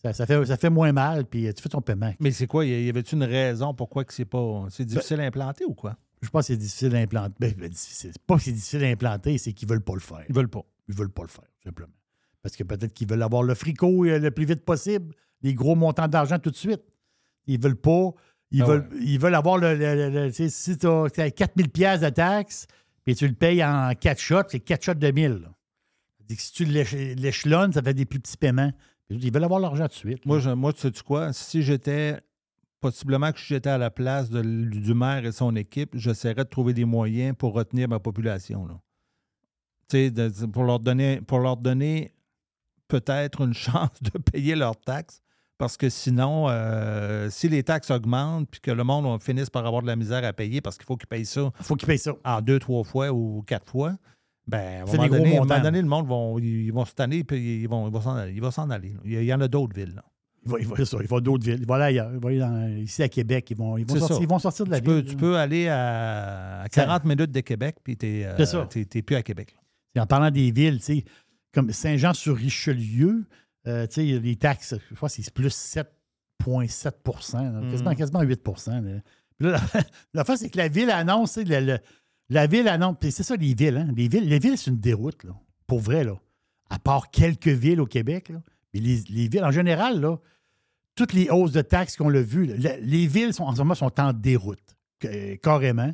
ça, 0.02 0.14
ça 0.14 0.26
fait, 0.26 0.44
ça 0.46 0.58
fait 0.58 0.70
moins 0.72 0.92
mal, 0.92 1.26
puis 1.26 1.46
euh, 1.48 1.54
tu 1.54 1.62
fais 1.62 1.70
ton 1.70 1.82
paiement. 1.82 2.12
Mais 2.20 2.32
c'est 2.32 2.48
quoi? 2.48 2.66
Y 2.66 2.90
avait-tu 2.90 3.16
une 3.16 3.24
raison 3.24 3.74
pourquoi 3.76 4.04
que 4.06 4.14
c'est 4.14 4.26
pas. 4.26 4.66
C'est 4.72 4.86
difficile 4.86 5.20
à 5.22 5.26
implanter 5.26 5.66
ou 5.66 5.74
quoi? 5.76 5.96
Je 6.22 6.30
pense 6.30 6.48
que 6.48 6.54
c'est 6.54 6.58
difficile 6.58 6.96
à 6.96 7.00
implanter. 7.00 7.36
Ben, 7.40 7.54
ben, 7.58 7.70
difficile. 7.70 8.10
C'est 8.14 8.22
pas 8.24 8.38
que 8.38 8.42
c'est 8.44 8.52
difficile 8.52 8.84
à 8.84 8.88
implanter, 8.88 9.38
c'est 9.38 9.54
qu'ils 9.54 9.70
veulent 9.70 9.84
pas 9.84 9.94
le 9.94 10.00
faire. 10.00 10.24
Ils 10.28 10.36
veulent 10.36 10.50
pas. 10.50 10.64
Ils 10.88 10.96
veulent 10.96 11.12
pas 11.12 11.22
le 11.24 11.28
faire, 11.30 11.46
simplement. 11.64 11.94
Parce 12.42 12.56
que 12.56 12.64
peut-être 12.64 12.94
qu'ils 12.94 13.08
veulent 13.08 13.22
avoir 13.22 13.44
le 13.44 13.54
fricot 13.54 14.06
euh, 14.06 14.18
le 14.20 14.32
plus 14.32 14.46
vite 14.46 14.66
possible, 14.66 15.14
des 15.42 15.54
gros 15.54 15.76
montants 15.76 16.08
d'argent 16.08 16.40
tout 16.40 16.50
de 16.52 16.56
suite. 16.56 16.82
Ils 17.46 17.62
veulent 17.62 17.76
pas. 17.76 18.12
Ils, 18.52 18.64
Ah 18.64 18.66
veulent, 18.66 18.90
ils 19.02 19.20
veulent 19.20 19.36
avoir 19.36 19.58
le. 19.58 19.76
le- 19.76 19.96
le- 19.96 20.10
le- 20.10 20.28
tu 20.32 20.50
sais, 20.50 20.50
si 20.50 20.78
tu 20.78 20.88
as 20.88 21.32
4000 21.32 21.70
pièces 21.70 22.02
de 22.02 22.10
taxes, 22.10 22.68
puis 23.06 23.16
tu 23.16 23.28
le 23.28 23.34
payes 23.34 23.64
en 23.64 23.92
4 24.00 24.20
shots, 24.20 24.44
c'est 24.50 24.60
4 24.60 24.84
shots 24.84 24.94
de 24.96 25.12
1000. 25.12 25.32
là. 25.44 25.50
Si 26.38 26.52
tu 26.54 26.66
l'éche- 26.66 27.16
l'échelonnes, 27.16 27.74
ça 27.74 27.82
fait 27.82 27.94
des 27.94 28.06
plus 28.06 28.20
petits 28.20 28.38
paiements. 28.38 28.72
Ils 29.10 29.34
veulent 29.34 29.44
avoir 29.44 29.60
l'argent 29.60 29.84
tout 29.86 29.90
de 29.90 29.94
suite. 29.94 30.26
Moi, 30.26 30.40
je, 30.40 30.52
moi 30.52 30.72
tu 30.74 30.82
sais 30.82 30.92
quoi? 31.04 31.34
Si 31.34 31.64
j'étais 31.64 32.20
possiblement 32.80 33.32
que 33.32 33.40
si 33.40 33.48
j'étais 33.48 33.70
à 33.72 33.78
la 33.80 33.90
place 33.90 34.30
de 34.30 34.42
du 34.42 34.94
maire 34.94 35.26
et 35.26 35.32
son 35.32 35.56
équipe, 35.56 35.92
j'essaierais 35.96 36.44
de 36.44 36.50
trouver 36.50 36.74
des 36.74 36.86
moyens 36.86 37.36
pour 37.38 37.54
retenir 37.54 37.90
ma 37.90 38.00
population. 38.00 38.66
Là. 38.68 38.80
Tu 39.90 40.12
de- 40.12 40.46
pour 40.46 40.64
leur 40.64 40.80
donner, 40.80 41.22
pour 41.22 41.40
leur 41.40 41.58
donner 41.58 42.14
peut-être 42.88 43.42
une 43.42 43.54
chance 43.66 44.02
de 44.02 44.18
payer 44.20 44.56
leurs 44.56 44.80
taxes. 44.80 45.22
Parce 45.58 45.76
que 45.76 45.90
sinon, 45.90 46.46
euh, 46.48 47.30
si 47.30 47.50
les 47.50 47.64
taxes 47.64 47.92
augmentent 47.92 48.48
puis 48.50 48.62
que 48.62 48.72
le 48.72 48.84
monde 48.86 49.06
on 49.06 49.20
finisse 49.20 49.50
par 49.50 49.66
avoir 49.66 49.82
de 49.82 49.88
la 49.88 49.98
misère 49.98 50.24
à 50.24 50.32
payer 50.32 50.62
parce 50.62 50.78
qu'il 50.78 50.86
faut 50.86 50.96
qu'ils 50.96 51.08
payent 51.08 51.26
ça 51.26 51.52
Il 51.60 51.66
faut 51.66 51.76
qu'ils 51.76 51.88
payent 51.88 51.98
ça. 52.00 52.14
en 52.24 52.40
deux, 52.42 52.60
trois 52.60 52.86
fois 52.86 53.12
ou 53.12 53.44
quatre 53.46 53.70
fois, 53.70 53.98
ben, 54.50 54.82
à 54.82 54.84
un 54.84 54.86
moment 54.86 55.04
des 55.04 55.10
gros 55.10 55.18
donné, 55.18 55.38
à 55.38 55.42
un 55.42 55.46
moment 55.46 55.60
donné, 55.62 55.82
le 55.82 55.88
monde 55.88 56.08
vont, 56.08 56.40
ils 56.40 56.72
vont 56.72 56.86
se 56.86 56.94
tanner 56.94 57.24
puis 57.24 57.62
ils 57.62 57.68
vont, 57.68 57.88
ils 57.88 57.94
vont 57.94 58.02
s'en 58.02 58.16
aller. 58.16 58.34
Il 58.34 58.42
va 58.42 58.52
s'en 58.52 58.70
aller. 58.70 58.94
Il 59.06 59.24
y 59.24 59.34
en 59.34 59.42
a 59.42 59.48
d'autres 59.48 59.76
villes. 59.76 59.94
là. 59.96 60.04
Il 60.46 60.52
va, 60.52 60.60
il 60.60 60.68
va, 60.68 60.76
il 60.80 61.08
va 61.08 61.20
d'autres 61.20 61.44
villes. 61.46 61.60
Il 61.60 61.68
va 61.68 61.76
aller 61.76 61.84
ailleurs. 61.86 62.12
Il 62.14 62.20
va 62.20 62.30
aller 62.30 62.40
dans- 62.40 62.68
ici 62.78 63.04
à 63.04 63.10
Québec. 63.10 63.48
Ils 63.52 63.58
vont, 63.58 63.78
ils 63.78 63.86
vont, 63.86 63.96
sortir, 63.98 64.18
ils 64.22 64.28
vont 64.28 64.40
sortir 64.40 64.66
de 64.66 64.72
la 64.72 64.78
Tu 64.80 64.84
peux, 64.86 65.00
ville. 65.00 65.10
tu 65.10 65.16
peux 65.18 65.38
aller 65.38 65.68
à, 65.68 66.62
à 66.62 66.64
Ça- 66.64 66.70
40 66.86 67.04
minutes 67.06 67.32
de 67.32 67.40
Québec, 67.42 67.76
puis 67.84 67.98
tu 67.98 68.06
n'es 68.96 69.02
plus 69.02 69.16
à 69.16 69.22
Québec. 69.24 69.56
Et 69.96 70.00
en 70.00 70.06
parlant 70.08 70.32
des 70.32 70.52
villes, 70.52 70.80
comme 71.54 71.72
Saint-Jean-sur-Richelieu, 72.34 73.26
euh, 73.68 73.86
les 73.98 74.36
taxes, 74.38 74.76
je 74.90 74.96
crois 74.96 75.10
que 75.10 75.16
c'est 75.16 75.34
plus 75.34 75.54
7,7 75.54 77.34
là, 77.34 77.62
Mm. 77.62 77.72
quasiment, 77.72 77.96
quasiment 77.96 78.22
8 78.22 78.42
là. 78.68 78.82
Puis 79.38 79.48
là, 79.50 79.52
la, 79.74 79.84
la 80.14 80.24
c'est 80.38 80.50
que 80.50 80.58
la 80.58 80.68
ville 80.68 80.90
annonce, 80.90 81.38
le- 81.38 81.60
le- 81.60 81.80
la 82.30 82.48
ville 82.48 82.68
annonce, 82.68 82.96
c'est 83.02 83.24
ça 83.24 83.36
les 83.36 83.54
villes, 83.54 83.78
hein? 83.78 83.88
Les 83.96 84.08
villes, 84.08 84.28
les 84.28 84.40
villes, 84.40 84.58
c'est 84.58 84.70
une 84.72 84.80
déroute, 84.80 85.24
là, 85.24 85.32
pour 85.68 85.80
vrai, 85.80 86.04
là. 86.04 86.16
À 86.70 86.78
part 86.80 87.10
quelques 87.12 87.48
villes 87.48 87.82
au 87.82 87.86
Québec, 87.88 88.30
là. 88.30 88.42
Mais 88.74 88.80
les, 88.80 89.02
les 89.10 89.28
villes, 89.28 89.44
en 89.44 89.52
général, 89.52 90.00
là, 90.00 90.18
toutes 90.96 91.14
les 91.14 91.30
hausses 91.30 91.54
de 91.54 91.62
taxes 91.62 91.96
qu'on 91.98 92.10
l'a 92.10 92.22
vues, 92.22 92.46
là, 92.46 92.78
les 92.82 93.08
villes 93.08 93.34
sont, 93.34 93.44
en 93.44 93.54
ce 93.54 93.60
moment 93.60 93.74
sont 93.74 94.00
en 94.00 94.14
déroute, 94.14 94.78
que- 95.00 95.36
carrément. 95.36 95.92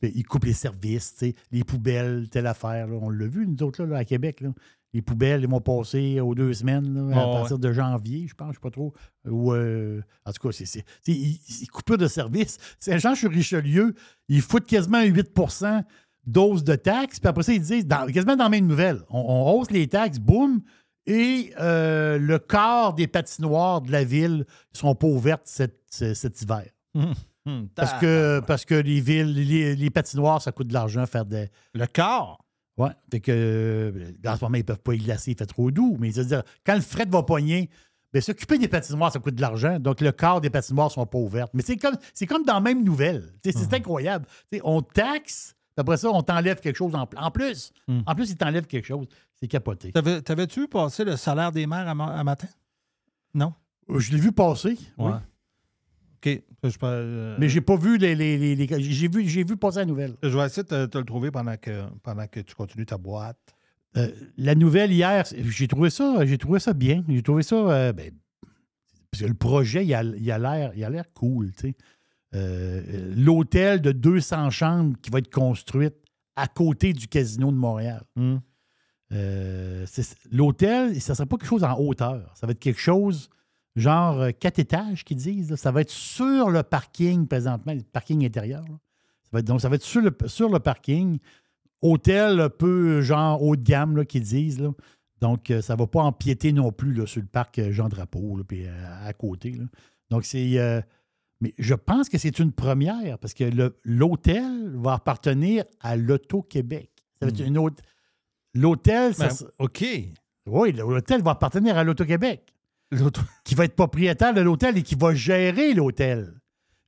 Puis 0.00 0.12
Ils 0.14 0.24
coupent 0.24 0.44
les 0.44 0.52
services, 0.52 1.24
les 1.50 1.64
poubelles, 1.64 2.28
telle 2.28 2.46
affaire. 2.46 2.86
là. 2.88 2.98
On 3.00 3.08
l'a 3.08 3.26
vu, 3.26 3.46
nous 3.46 3.62
autres, 3.62 3.84
là, 3.84 3.98
à 3.98 4.04
Québec. 4.04 4.42
Les 4.94 5.02
poubelles, 5.02 5.42
ils 5.42 5.48
vont 5.48 5.60
passer 5.60 6.18
aux 6.20 6.34
deux 6.34 6.54
semaines, 6.54 7.10
là, 7.10 7.20
à 7.20 7.26
partir 7.32 7.58
de 7.58 7.72
janvier, 7.72 8.26
je 8.26 8.34
pense, 8.34 8.46
je 8.46 8.50
ne 8.50 8.54
sais 8.54 8.60
pas 8.60 8.70
trop. 8.70 8.94
Ou, 9.26 9.52
euh, 9.52 10.00
en 10.24 10.32
tout 10.32 10.48
cas, 10.48 10.52
c'est, 10.64 10.84
coupent 11.70 11.96
de 11.98 12.06
services. 12.08 12.56
Saint-Jean-sur-Richelieu, 12.80 13.94
ils 14.28 14.40
foutent 14.40 14.66
quasiment 14.66 15.02
8% 15.02 15.82
d'hausse 16.26 16.64
de 16.64 16.74
taxes. 16.74 17.20
Puis 17.20 17.28
après 17.28 17.42
ça, 17.42 17.52
ils 17.52 17.60
disent, 17.60 17.86
dans- 17.86 18.06
quasiment 18.06 18.36
dans 18.36 18.44
la 18.44 18.50
même 18.50 18.66
nouvelle, 18.66 19.00
on, 19.10 19.18
on 19.20 19.50
hausse 19.52 19.70
les 19.70 19.86
taxes, 19.88 20.18
boum, 20.18 20.62
et 21.06 21.52
euh, 21.60 22.18
le 22.18 22.38
quart 22.38 22.94
des 22.94 23.06
patinoires 23.06 23.80
de 23.82 23.92
la 23.92 24.04
ville 24.04 24.38
ne 24.38 24.78
seront 24.78 24.94
pas 24.94 25.06
ouvertes 25.06 25.42
cet, 25.46 25.80
cet 25.90 26.40
hiver. 26.42 26.64
Hum, 27.46 27.68
Parce 27.74 27.92
ta- 27.92 27.98
que, 27.98 28.40
parce 28.46 28.64
que 28.64 28.74
les 28.74 29.00
villes, 29.00 29.32
les, 29.32 29.74
les 29.76 29.90
patinoires, 29.90 30.42
ça 30.42 30.52
coûte 30.52 30.68
de 30.68 30.74
l'argent 30.74 31.06
faire 31.06 31.24
des. 31.24 31.48
Le 31.74 31.86
corps. 31.86 32.44
Ouais. 32.78 32.90
Fait 33.10 33.20
que, 33.20 33.32
euh, 33.34 34.12
en 34.26 34.36
ce 34.36 34.44
moment, 34.44 34.54
ils 34.56 34.60
ne 34.60 34.64
peuvent 34.64 34.80
pas 34.82 34.94
y 34.94 34.98
glacer, 34.98 35.32
il 35.32 35.36
fait 35.36 35.46
trop 35.46 35.70
doux. 35.70 35.96
Mais 35.98 36.12
c'est-à-dire, 36.12 36.42
quand 36.64 36.74
le 36.74 36.80
fret 36.80 37.06
va 37.08 37.22
pogner, 37.22 37.68
ben, 38.12 38.22
s'occuper 38.22 38.56
des 38.58 38.68
patinoires, 38.68 39.12
ça 39.12 39.18
coûte 39.18 39.34
de 39.34 39.40
l'argent. 39.40 39.78
Donc, 39.78 40.00
le 40.00 40.12
quart 40.12 40.40
des 40.40 40.48
patinoires 40.50 40.86
ne 40.88 40.92
sont 40.92 41.06
pas 41.06 41.18
ouvertes. 41.18 41.50
Mais 41.54 41.62
c'est 41.62 41.76
comme, 41.76 41.96
c'est 42.14 42.26
comme 42.26 42.44
dans 42.44 42.54
la 42.54 42.60
même 42.60 42.82
nouvelle. 42.84 43.34
C'est 43.44 43.74
incroyable. 43.74 44.26
Tu 44.50 44.56
sais, 44.58 44.62
on 44.64 44.80
taxe, 44.80 45.54
après 45.76 45.96
ça, 45.98 46.08
on 46.10 46.22
t'enlève 46.22 46.60
quelque 46.60 46.76
chose 46.76 46.94
en, 46.94 47.06
en 47.16 47.30
plus. 47.30 47.72
Mm. 47.86 48.00
En 48.06 48.14
plus, 48.14 48.30
ils 48.30 48.36
t'enlèvent 48.36 48.66
quelque 48.66 48.86
chose. 48.86 49.06
C'est 49.40 49.46
capoté. 49.48 49.92
T'avais- 49.92 50.22
T'avais-tu 50.22 50.60
vu 50.60 50.68
passer 50.68 51.04
le 51.04 51.16
salaire 51.16 51.52
des 51.52 51.66
maires 51.66 51.86
à, 51.88 51.94
ma- 51.94 52.14
à 52.18 52.24
matin? 52.24 52.48
Non? 53.34 53.52
Je 53.94 54.10
l'ai 54.12 54.18
vu 54.18 54.32
passer. 54.32 54.78
oui. 54.98 55.12
OK. 56.24 56.42
Je, 56.64 56.76
peux, 56.78 56.86
euh, 56.86 57.36
Mais 57.38 57.48
j'ai 57.48 57.60
pas 57.60 57.76
vu 57.76 57.96
les. 57.98 58.14
les- 58.16 58.36
les- 58.36 58.56
les- 58.56 58.82
j'ai, 58.82 59.08
vu, 59.08 59.28
j'ai 59.28 59.44
vu 59.44 59.56
passer 59.56 59.78
la 59.78 59.84
nouvelle. 59.84 60.16
je 60.22 60.28
vais 60.36 60.44
essayer 60.46 60.64
de 60.64 60.86
te, 60.86 60.98
le 60.98 61.04
trouver 61.04 61.30
pendant 61.30 61.56
que, 61.56 61.84
pendant 62.02 62.26
que 62.26 62.40
tu 62.40 62.54
continues 62.54 62.86
ta 62.86 62.98
boîte. 62.98 63.38
Euh, 63.96 64.10
la 64.36 64.54
nouvelle 64.54 64.92
hier, 64.92 65.24
j'ai 65.34 65.68
trouvé 65.68 65.90
ça, 65.90 66.26
j'ai 66.26 66.36
trouvé 66.38 66.58
ça 66.60 66.72
bien. 66.72 67.04
J'ai 67.08 67.22
trouvé 67.22 67.42
ça. 67.42 67.54
euh, 67.56 67.92
ben, 67.92 68.10
parce 69.10 69.22
que 69.22 69.28
le 69.28 69.34
projet, 69.34 69.84
il 69.86 69.94
a, 69.94 70.02
il 70.02 70.30
a 70.30 70.38
l'air, 70.38 70.72
il 70.76 70.84
a 70.84 70.90
l'air 70.90 71.04
cool. 71.14 71.50
Euh, 72.34 73.12
l'hôtel 73.16 73.80
de 73.80 73.92
200 73.92 74.50
chambres 74.50 74.96
qui 75.00 75.10
va 75.10 75.18
être 75.20 75.32
construite 75.32 75.94
à 76.36 76.46
côté 76.46 76.92
du 76.92 77.08
casino 77.08 77.50
de 77.50 77.56
Montréal. 77.56 78.02
C'est- 79.10 80.16
l'hôtel, 80.30 81.00
ça 81.00 81.12
ne 81.12 81.16
sera 81.16 81.26
pas 81.26 81.36
quelque 81.38 81.48
chose 81.48 81.64
en 81.64 81.78
hauteur. 81.78 82.30
Ça 82.34 82.46
va 82.46 82.50
être 82.52 82.58
quelque 82.60 82.80
chose 82.80 83.30
genre 83.78 84.20
euh, 84.20 84.30
quatre 84.32 84.58
étages 84.58 85.04
qu'ils 85.04 85.16
disent. 85.16 85.50
là. 85.50 85.56
Ça 85.56 85.70
va 85.70 85.80
être 85.82 85.90
sur 85.90 86.50
le 86.50 86.62
parking 86.62 87.26
présentement, 87.26 87.72
le 87.74 87.82
parking 87.82 88.24
intérieur. 88.26 88.62
là. 88.62 88.78
Ça 89.24 89.30
va 89.32 89.38
être, 89.40 89.46
donc, 89.46 89.60
ça 89.60 89.68
va 89.68 89.76
être 89.76 89.82
sur 89.82 90.00
le, 90.00 90.14
sur 90.26 90.48
le 90.48 90.58
parking. 90.58 91.18
Hôtel 91.80 92.40
un 92.40 92.48
peu 92.50 93.00
genre 93.02 93.40
haut 93.42 93.54
de 93.54 93.62
gamme 93.62 93.96
là, 93.96 94.04
qu'ils 94.04 94.22
disent. 94.22 94.58
là. 94.60 94.70
Donc, 95.20 95.50
euh, 95.50 95.60
ça 95.62 95.74
ne 95.74 95.78
va 95.78 95.86
pas 95.86 96.02
empiéter 96.02 96.52
non 96.52 96.72
plus 96.72 96.92
là, 96.92 97.06
sur 97.06 97.20
le 97.20 97.26
parc 97.28 97.58
euh, 97.58 97.70
Jean 97.72 97.88
Drapeau, 97.88 98.36
là, 98.36 98.44
puis 98.46 98.66
à 98.66 99.12
côté. 99.12 99.50
là. 99.52 99.64
Donc, 100.10 100.24
c'est. 100.24 100.58
euh, 100.58 100.80
mais 101.40 101.54
je 101.58 101.74
pense 101.74 102.08
que 102.08 102.18
c'est 102.18 102.40
une 102.40 102.50
première 102.52 103.16
parce 103.18 103.32
que 103.34 103.44
l'hôtel 103.84 104.70
va 104.74 104.94
appartenir 104.94 105.64
à 105.80 105.94
l'Auto-Québec. 105.96 106.90
Ça 107.20 107.26
va 107.26 107.28
être 107.28 107.40
une 107.46 107.58
autre. 107.58 107.80
L'hôtel, 108.54 109.14
ça, 109.14 109.28
Ben, 109.28 109.34
OK. 109.58 109.84
oui, 110.46 110.72
l'hôtel 110.72 111.22
va 111.22 111.32
appartenir 111.32 111.76
à 111.78 111.84
l'Auto-Québec, 111.84 112.52
qui 113.44 113.54
va 113.54 113.64
être 113.64 113.74
propriétaire 113.76 114.32
de 114.34 114.40
l'hôtel 114.40 114.76
et 114.78 114.82
qui 114.82 114.94
va 114.94 115.14
gérer 115.14 115.74
l'hôtel. 115.74 116.32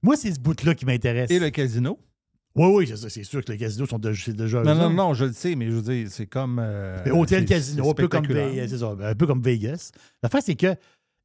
Moi, 0.02 0.16
c'est 0.16 0.32
ce 0.32 0.40
bout-là 0.40 0.74
qui 0.74 0.86
m'intéresse. 0.86 1.30
Et 1.30 1.38
le 1.38 1.50
casino? 1.50 1.98
Oui, 2.56 2.66
oui, 2.88 2.92
c'est 3.08 3.22
sûr 3.22 3.44
que 3.44 3.52
les 3.52 3.58
casinos 3.58 3.86
sont 3.86 3.98
de- 3.98 4.12
c'est 4.12 4.32
déjà. 4.34 4.62
Non, 4.62 4.74
non, 4.74 4.90
non, 4.90 5.14
je 5.14 5.26
le 5.26 5.32
sais, 5.32 5.54
mais 5.54 5.66
je 5.66 5.72
veux 5.72 5.82
dire, 5.82 6.08
c'est 6.10 6.26
comme. 6.26 6.58
euh, 6.60 6.96
hôtel 7.12 7.44
casino, 7.44 7.84
un 7.90 7.94
peu, 7.94 8.08
comme. 8.08 8.26
Vegas, 8.50 8.68
c'est 8.68 8.78
ça, 8.78 8.96
un 9.00 9.14
peu 9.14 9.26
comme 9.26 9.40
Vegas. 9.42 9.92
L'affaire, 10.22 10.42
c'est 10.42 10.56
que 10.56 10.74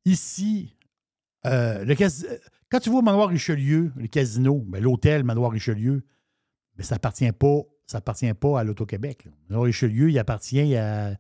ici, 0.06 0.76
euh, 1.48 1.84
le 1.84 1.96
cas- 1.96 2.10
quand 2.70 2.80
tu 2.80 2.90
au 2.90 3.02
Manoir 3.02 3.30
Richelieu, 3.30 3.92
le 3.96 4.08
casino, 4.08 4.64
ben, 4.68 4.82
l'hôtel 4.84 5.24
Manoir 5.24 5.52
Richelieu, 5.52 6.04
ben, 6.78 6.84
ça 6.84 6.96
appartient 6.96 7.32
pas, 7.32 7.62
ça 7.88 7.98
appartient 8.00 8.34
pas 8.34 8.60
à 8.60 8.64
l'Auto-Québec. 8.64 9.28
Manoir 9.50 9.66
Richelieu, 9.66 10.10
il 10.12 10.20
appartient 10.20 10.76
à. 10.76 11.16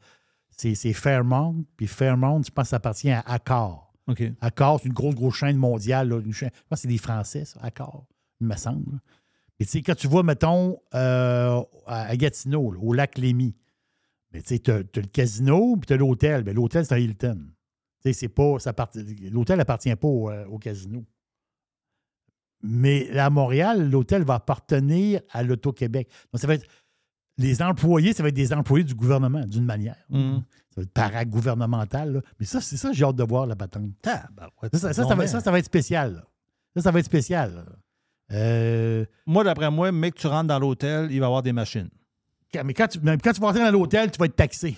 C'est 0.57 0.93
Fairmont, 0.93 1.65
puis 1.77 1.87
Fairmont, 1.87 2.41
je 2.43 2.49
pense 2.49 2.63
que 2.65 2.69
ça 2.69 2.75
appartient 2.77 3.11
à 3.11 3.19
Accor. 3.21 3.93
Accor, 4.41 4.79
c'est 4.79 4.87
une 4.87 4.93
grosse, 4.93 5.15
grosse 5.15 5.35
chaîne 5.35 5.57
mondiale. 5.57 6.09
là, 6.09 6.19
une 6.19 6.31
chaîne- 6.33 6.51
je 6.53 6.61
pense 6.69 6.77
que 6.77 6.81
c'est 6.83 6.87
des 6.87 6.97
Français, 6.97 7.43
ça, 7.45 7.59
Accor, 7.61 8.05
il 8.39 8.47
me 8.47 8.55
semble. 8.55 8.99
Et 9.59 9.65
tu 9.65 9.71
sais, 9.71 9.81
quand 9.81 9.95
tu 9.95 10.07
vas, 10.07 10.21
mettons, 10.23 10.79
euh, 10.93 11.61
à 11.87 12.03
à 12.07 12.15
Gatineau, 12.17 12.71
là, 12.71 12.79
au 12.81 12.93
lac 12.93 13.17
Lémy, 13.17 13.55
ben, 14.31 14.41
tu 14.41 14.49
sais, 14.49 14.59
t'as 14.59 14.83
t'as 14.83 15.01
le 15.01 15.07
casino, 15.07 15.75
puis 15.77 15.87
t'as 15.87 15.97
l'hôtel. 15.97 16.43
Ben, 16.43 16.53
l'hôtel, 16.55 16.85
c'est 16.85 16.93
un 16.93 16.97
Hilton. 16.99 17.37
Tu 18.03 18.09
sais, 18.09 18.13
c'est 18.13 18.27
pas. 18.29 18.59
ça 18.59 18.73
part- 18.73 18.91
L'hôtel 19.31 19.57
n'appartient 19.57 19.95
pas 19.95 20.07
au, 20.07 20.29
euh, 20.29 20.45
au 20.47 20.57
casino. 20.59 21.05
Mais 22.61 23.17
à 23.17 23.29
Montréal, 23.29 23.89
l'hôtel 23.89 24.23
va 24.23 24.35
appartenir 24.35 25.21
à 25.31 25.43
l'Auto-Québec. 25.43 26.09
Donc, 26.33 26.41
ça 26.41 26.47
va 26.47 26.55
être. 26.55 26.65
Les 27.37 27.61
employés, 27.61 28.13
ça 28.13 28.23
va 28.23 28.29
être 28.29 28.35
des 28.35 28.53
employés 28.53 28.83
du 28.85 28.95
gouvernement, 28.95 29.41
d'une 29.45 29.65
manière. 29.65 29.97
Hum. 30.11 30.43
Ça 30.69 30.75
va 30.77 30.83
être 30.83 30.91
paragouvernemental. 30.93 32.13
là. 32.13 32.21
Mais 32.39 32.45
ça, 32.45 32.61
c'est 32.61 32.77
ça, 32.77 32.91
j'ai 32.93 33.03
hâte 33.03 33.15
de 33.15 33.23
voir 33.23 33.45
la 33.45 33.55
patente. 33.55 33.89
Ça, 34.03 34.23
ça, 34.33 34.79
ça, 34.79 34.79
c'est 34.79 34.93
ça 34.93 35.03
va, 35.03 35.15
donc 35.15 35.23
ça, 35.27 35.31
bien. 35.33 35.39
ça 35.41 35.51
va 35.51 35.59
être 35.59 35.65
spécial. 35.65 36.13
là. 36.15 36.23
Ça, 36.75 36.81
ça 36.83 36.91
va 36.91 36.99
être 36.99 37.05
spécial. 37.05 37.65
Euh, 38.31 39.05
Moi, 39.25 39.43
d'après 39.43 39.69
moi, 39.69 39.91
que 39.91 40.09
tu 40.09 40.27
rentres 40.27 40.47
dans 40.47 40.59
l'hôtel, 40.59 41.07
il 41.11 41.19
va 41.19 41.25
y 41.25 41.27
avoir 41.27 41.43
des 41.43 41.53
machines. 41.53 41.89
mais 42.63 42.73
quand 42.73 42.87
tu, 42.87 42.99
mais 43.01 43.17
quand 43.17 43.33
tu 43.33 43.41
vas 43.41 43.47
rentrer 43.47 43.63
dans 43.63 43.71
l'hôtel, 43.71 44.11
tu 44.11 44.17
vas 44.17 44.25
être 44.25 44.35
taxé. 44.35 44.75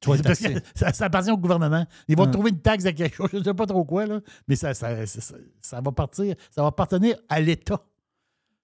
Tu 0.00 0.10
vas 0.10 0.16
être 0.16 0.24
Parce 0.24 0.38
que 0.40 0.48
taxé. 0.48 0.62
Ça, 0.74 0.92
ça 0.92 1.04
appartient 1.06 1.30
au 1.30 1.38
gouvernement. 1.38 1.86
Ils 2.08 2.16
vont 2.16 2.24
Hum. 2.24 2.30
trouver 2.30 2.50
une 2.50 2.60
taxe 2.60 2.84
de 2.84 2.90
quelque 2.90 3.16
chose, 3.16 3.28
je 3.32 3.38
ne 3.38 3.42
sais 3.44 3.54
pas 3.54 3.66
trop 3.66 3.84
quoi, 3.84 4.06
là, 4.06 4.20
mais 4.46 4.56
ça- 4.56 4.74
ça 4.74 5.80
va 5.80 5.92
partir, 5.92 6.34
ça 6.50 6.60
va 6.62 6.68
appartenir 6.68 7.16
à 7.28 7.40
l'État. 7.40 7.80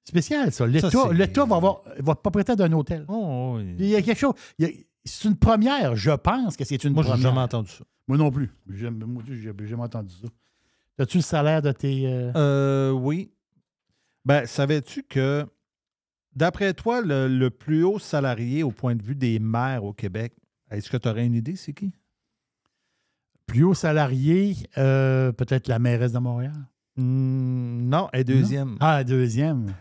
Spécial, 0.04 0.50
ça. 0.52 0.66
L'État, 0.66 1.44
va 1.44 1.56
avoir 1.56 1.82
va 2.00 2.14
propriétaire 2.14 2.56
d'un 2.56 2.72
hôtel. 2.72 3.04
Oh, 3.08 3.54
oui. 3.58 3.74
Il 3.78 3.86
y 3.86 3.94
a 3.96 4.02
quelque 4.02 4.18
chose. 4.18 4.34
a- 4.62 4.66
c'est 5.04 5.28
une 5.28 5.36
première, 5.36 5.96
je 5.96 6.10
pense 6.12 6.56
que 6.56 6.64
c'est 6.64 6.82
une 6.84 6.92
Moi, 6.92 7.02
j'ai 7.02 7.10
première. 7.10 7.28
jamais 7.30 7.40
entendu 7.40 7.70
ça. 7.70 7.84
Moi 8.08 8.18
non 8.18 8.30
plus. 8.30 8.50
J'ai- 8.68 8.90
jamais 9.66 9.82
entendu 9.82 10.14
ça. 10.14 10.28
As-tu 10.98 11.18
le 11.18 11.22
salaire 11.22 11.62
de 11.62 11.72
tes. 11.72 12.06
euh, 12.06 12.32
Euh, 12.36 12.90
oui. 12.92 13.30
Ben, 14.24 14.46
savais-tu 14.46 15.02
que, 15.02 15.44
d'après 16.36 16.74
toi, 16.74 17.00
le, 17.00 17.26
le 17.28 17.50
plus 17.50 17.82
haut 17.84 17.98
salarié 17.98 18.62
au 18.62 18.70
point 18.70 18.94
de 18.94 19.02
vue 19.02 19.16
des 19.16 19.38
maires 19.40 19.82
au 19.84 19.92
Québec, 19.92 20.32
est-ce 20.70 20.90
que 20.90 20.96
tu 20.96 21.08
aurais 21.08 21.26
une 21.26 21.34
idée, 21.34 21.56
c'est 21.56 21.72
qui? 21.72 21.92
plus 23.46 23.64
haut 23.64 23.74
salarié, 23.74 24.56
euh, 24.78 25.30
peut-être 25.32 25.68
la 25.68 25.78
mairesse 25.78 26.12
de 26.12 26.18
Montréal? 26.18 26.54
Hmm, 26.96 27.88
non, 27.88 28.08
elle 28.12 28.20
est 28.20 28.24
deuxième. 28.24 28.76
Ah, 28.80 29.02
deuxième. 29.04 29.74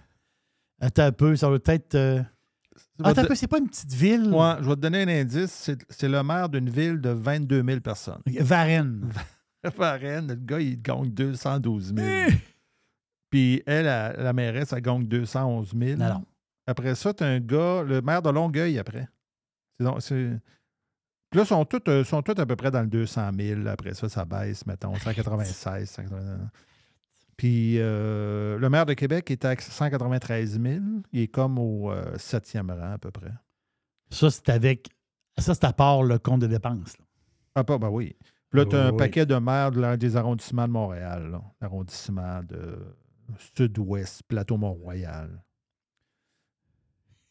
Attends 0.81 1.03
un 1.03 1.11
peu, 1.11 1.35
ça 1.35 1.49
va 1.49 1.59
peut-être. 1.59 1.95
euh, 1.95 2.21
Attends 3.03 3.21
un 3.21 3.25
peu, 3.25 3.35
c'est 3.35 3.47
pas 3.47 3.59
une 3.59 3.69
petite 3.69 3.93
ville? 3.93 4.27
Ouais, 4.33 4.55
je 4.61 4.67
vais 4.67 4.75
te 4.75 4.79
donner 4.81 5.03
un 5.03 5.07
indice. 5.07 5.71
C'est, 5.89 6.07
le 6.09 6.23
maire 6.23 6.49
d'une 6.49 6.69
ville 6.69 6.99
de 6.99 7.09
22 7.09 7.63
000 7.63 7.79
personnes. 7.81 8.21
Varennes. 8.39 9.09
Varennes, 9.77 10.27
le 10.27 10.35
gars, 10.35 10.59
il 10.59 10.81
gagne 10.81 11.09
212 11.09 11.93
000. 11.95 11.99
Eh! 12.07 12.33
Puis 13.29 13.61
elle, 13.65 13.85
la, 13.85 14.11
la 14.13 14.33
mairesse, 14.33 14.73
elle 14.73 14.81
gagne 14.81 15.07
211 15.07 15.73
000. 15.79 15.99
Non, 15.99 16.09
non. 16.09 16.25
Après 16.67 16.95
ça, 16.95 17.13
tu 17.13 17.23
as 17.23 17.27
un 17.27 17.39
gars, 17.39 17.83
le 17.83 18.01
maire 18.01 18.21
de 18.21 18.29
Longueuil 18.29 18.77
après. 18.79 19.07
C'est 19.79 19.85
là, 21.33 21.41
ils 21.43 21.45
sont 21.45 21.63
tous, 21.65 21.79
euh, 21.87 22.03
sont 22.03 22.21
tous 22.21 22.39
à 22.39 22.45
peu 22.45 22.55
près 22.55 22.71
dans 22.71 22.81
le 22.81 22.87
200 22.87 23.31
000. 23.39 23.67
Après 23.67 23.93
ça, 23.93 24.09
ça 24.09 24.25
baisse, 24.25 24.65
mettons, 24.65 24.93
196, 24.95 25.89
189. 25.89 26.39
Puis 27.41 27.77
euh, 27.79 28.59
le 28.59 28.69
maire 28.69 28.85
de 28.85 28.93
Québec 28.93 29.31
est 29.31 29.45
à 29.45 29.55
193 29.59 30.61
000. 30.61 30.75
Il 31.11 31.21
est 31.21 31.27
comme 31.27 31.57
au 31.57 31.89
euh, 31.91 32.15
septième 32.19 32.69
rang, 32.69 32.91
à 32.91 32.97
peu 32.99 33.09
près. 33.09 33.31
Ça, 34.11 34.29
c'est 34.29 34.47
avec. 34.49 34.89
Ça, 35.39 35.55
c'est 35.55 35.63
à 35.63 35.73
part 35.73 36.03
le 36.03 36.19
compte 36.19 36.41
de 36.41 36.45
dépenses. 36.45 36.95
là. 36.99 37.05
Ah, 37.55 37.63
pas, 37.63 37.79
ben 37.79 37.89
oui. 37.89 38.15
Puis 38.51 38.59
là, 38.59 38.65
tu 38.67 38.75
as 38.75 38.85
un 38.85 38.91
Oui. 38.91 38.97
paquet 38.97 39.25
de 39.25 39.33
maires 39.37 39.71
de 39.71 39.95
des 39.95 40.15
arrondissements 40.17 40.67
de 40.67 40.71
Montréal. 40.73 41.41
L'arrondissement 41.59 42.43
de 42.43 42.77
Sud-Ouest, 43.57 44.21
Plateau-Mont-Royal. 44.27 45.41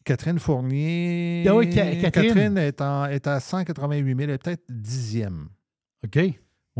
Catherine 0.02 0.40
Fournier. 0.40 1.44
Ah 1.46 1.54
oui, 1.54 1.70
Ca- 1.72 2.10
Catherine. 2.10 2.58
est, 2.58 2.80
en- 2.80 3.04
est 3.06 3.28
à 3.28 3.38
188 3.38 4.04
000, 4.08 4.20
elle 4.22 4.30
est 4.30 4.38
peut-être 4.42 4.64
dixième. 4.68 5.50
OK? 6.04 6.18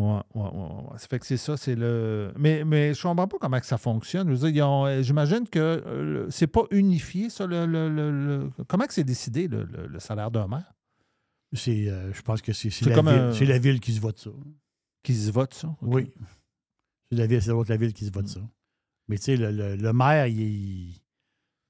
Ouais, 0.00 0.22
ouais, 0.34 0.42
ouais, 0.50 0.90
ouais. 0.92 0.98
Ça 0.98 1.06
fait 1.08 1.18
que 1.18 1.26
c'est 1.26 1.36
ça, 1.36 1.56
c'est 1.56 1.74
le. 1.74 2.32
Mais, 2.38 2.64
mais 2.64 2.94
je 2.94 3.02
comprends 3.02 3.28
pas 3.28 3.36
comment 3.38 3.60
que 3.60 3.66
ça 3.66 3.76
fonctionne. 3.76 4.30
Euh, 4.30 5.02
j'imagine 5.02 5.46
que 5.48 5.58
euh, 5.58 6.30
c'est 6.30 6.46
pas 6.46 6.62
unifié, 6.70 7.28
ça. 7.28 7.46
Le, 7.46 7.66
le- 7.66 7.88
le- 7.90 8.50
Comment 8.68 8.86
que 8.86 8.94
c'est 8.94 9.04
décidé, 9.04 9.46
le, 9.48 9.66
salaire 9.98 10.30
d'un 10.30 10.46
maire? 10.48 10.72
C'est, 11.52 11.88
euh, 11.88 12.12
je 12.12 12.22
pense 12.22 12.40
que 12.40 12.52
c'est, 12.52 12.70
la 12.90 12.94
un- 13.12 13.32
la 13.44 13.58
ville 13.58 13.80
qui 13.80 13.92
se 13.92 14.00
vote 14.00 14.18
ça. 14.18 14.30
Qui 15.02 15.14
se 15.14 15.30
vote, 15.32 15.52
ça? 15.54 15.74
Oui. 15.82 16.10
C'est 17.10 17.18
la 17.18 17.26
ville, 17.26 17.42
c'est 17.42 17.50
l'autre 17.50 17.70
la 17.70 17.76
ville 17.76 17.92
qui 17.92 18.06
se 18.06 18.12
vote 18.12 18.28
ça. 18.28 18.40
Mais 19.08 19.18
tu 19.18 19.24
sais, 19.24 19.36
le, 19.36 19.50
le- 19.50 19.76
le 19.76 19.92
maire, 19.92 20.28
il, 20.28 20.94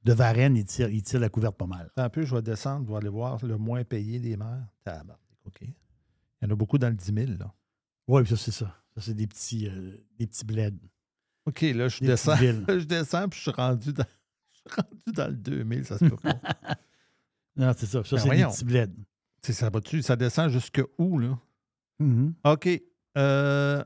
de 0.05 0.13
Varennes, 0.13 0.57
il 0.57 0.67
tire, 0.67 0.91
il 0.91 1.03
tire 1.03 1.19
la 1.21 1.31
couverte 1.31 1.57
pas 1.57 1.67
mal. 1.67 1.91
Un 1.97 2.11
peu, 2.11 2.25
je 2.27 2.35
vais 2.35 2.43
descendre, 2.43 2.85
je 2.87 2.91
vais 2.93 2.99
aller 2.99 3.09
voir 3.09 3.45
le 3.45 3.57
moins 3.57 3.83
payé 3.85 4.21
des 4.21 4.37
maires. 4.37 4.67
OK. 5.47 5.63
Il 5.63 5.69
y 6.43 6.47
en 6.47 6.51
a 6.51 6.55
beaucoup 6.55 6.79
dans 6.79 6.89
le 6.89 6.95
10 6.95 7.13
000, 7.15 7.33
là. 7.39 7.53
Oui, 8.09 8.27
ça, 8.27 8.37
c'est 8.37 8.51
ça. 8.53 8.67
Ça, 8.95 9.01
c'est 9.03 9.15
des 9.15 9.27
petits, 9.27 9.69
euh, 9.69 9.97
des 10.19 10.27
petits 10.27 10.45
bleds. 10.45 10.73
OK, 11.47 11.61
là, 11.63 11.89
je 11.89 12.01
Des 12.01 12.07
descends. 12.09 12.37
je 12.69 12.85
descends, 12.85 13.29
puis 13.29 13.39
je 13.39 13.43
suis 13.43 13.51
rendu 13.53 13.93
dans, 13.93 14.05
je 14.53 14.59
suis 14.73 14.81
rendu 14.81 15.17
dans 15.17 15.29
le 15.29 15.35
2000, 15.37 15.85
ça 15.87 15.99
se 15.99 16.05
peut 16.05 16.17
pas. 16.17 16.35
Non, 17.57 17.73
c'est 17.77 17.87
ça. 17.87 18.03
Ça, 18.05 18.17
Ben 18.17 18.23
c'est 18.23 18.31
des 18.31 18.45
petits 18.47 18.65
bleds. 18.65 19.53
Ça 19.53 19.69
va-tu? 19.69 20.03
Ça 20.03 20.17
descend 20.17 20.51
jusque 20.51 20.81
où, 20.99 21.19
là? 21.19 21.39
Mhm. 21.99 22.33
OK. 22.45 22.69
Euh, 23.19 23.85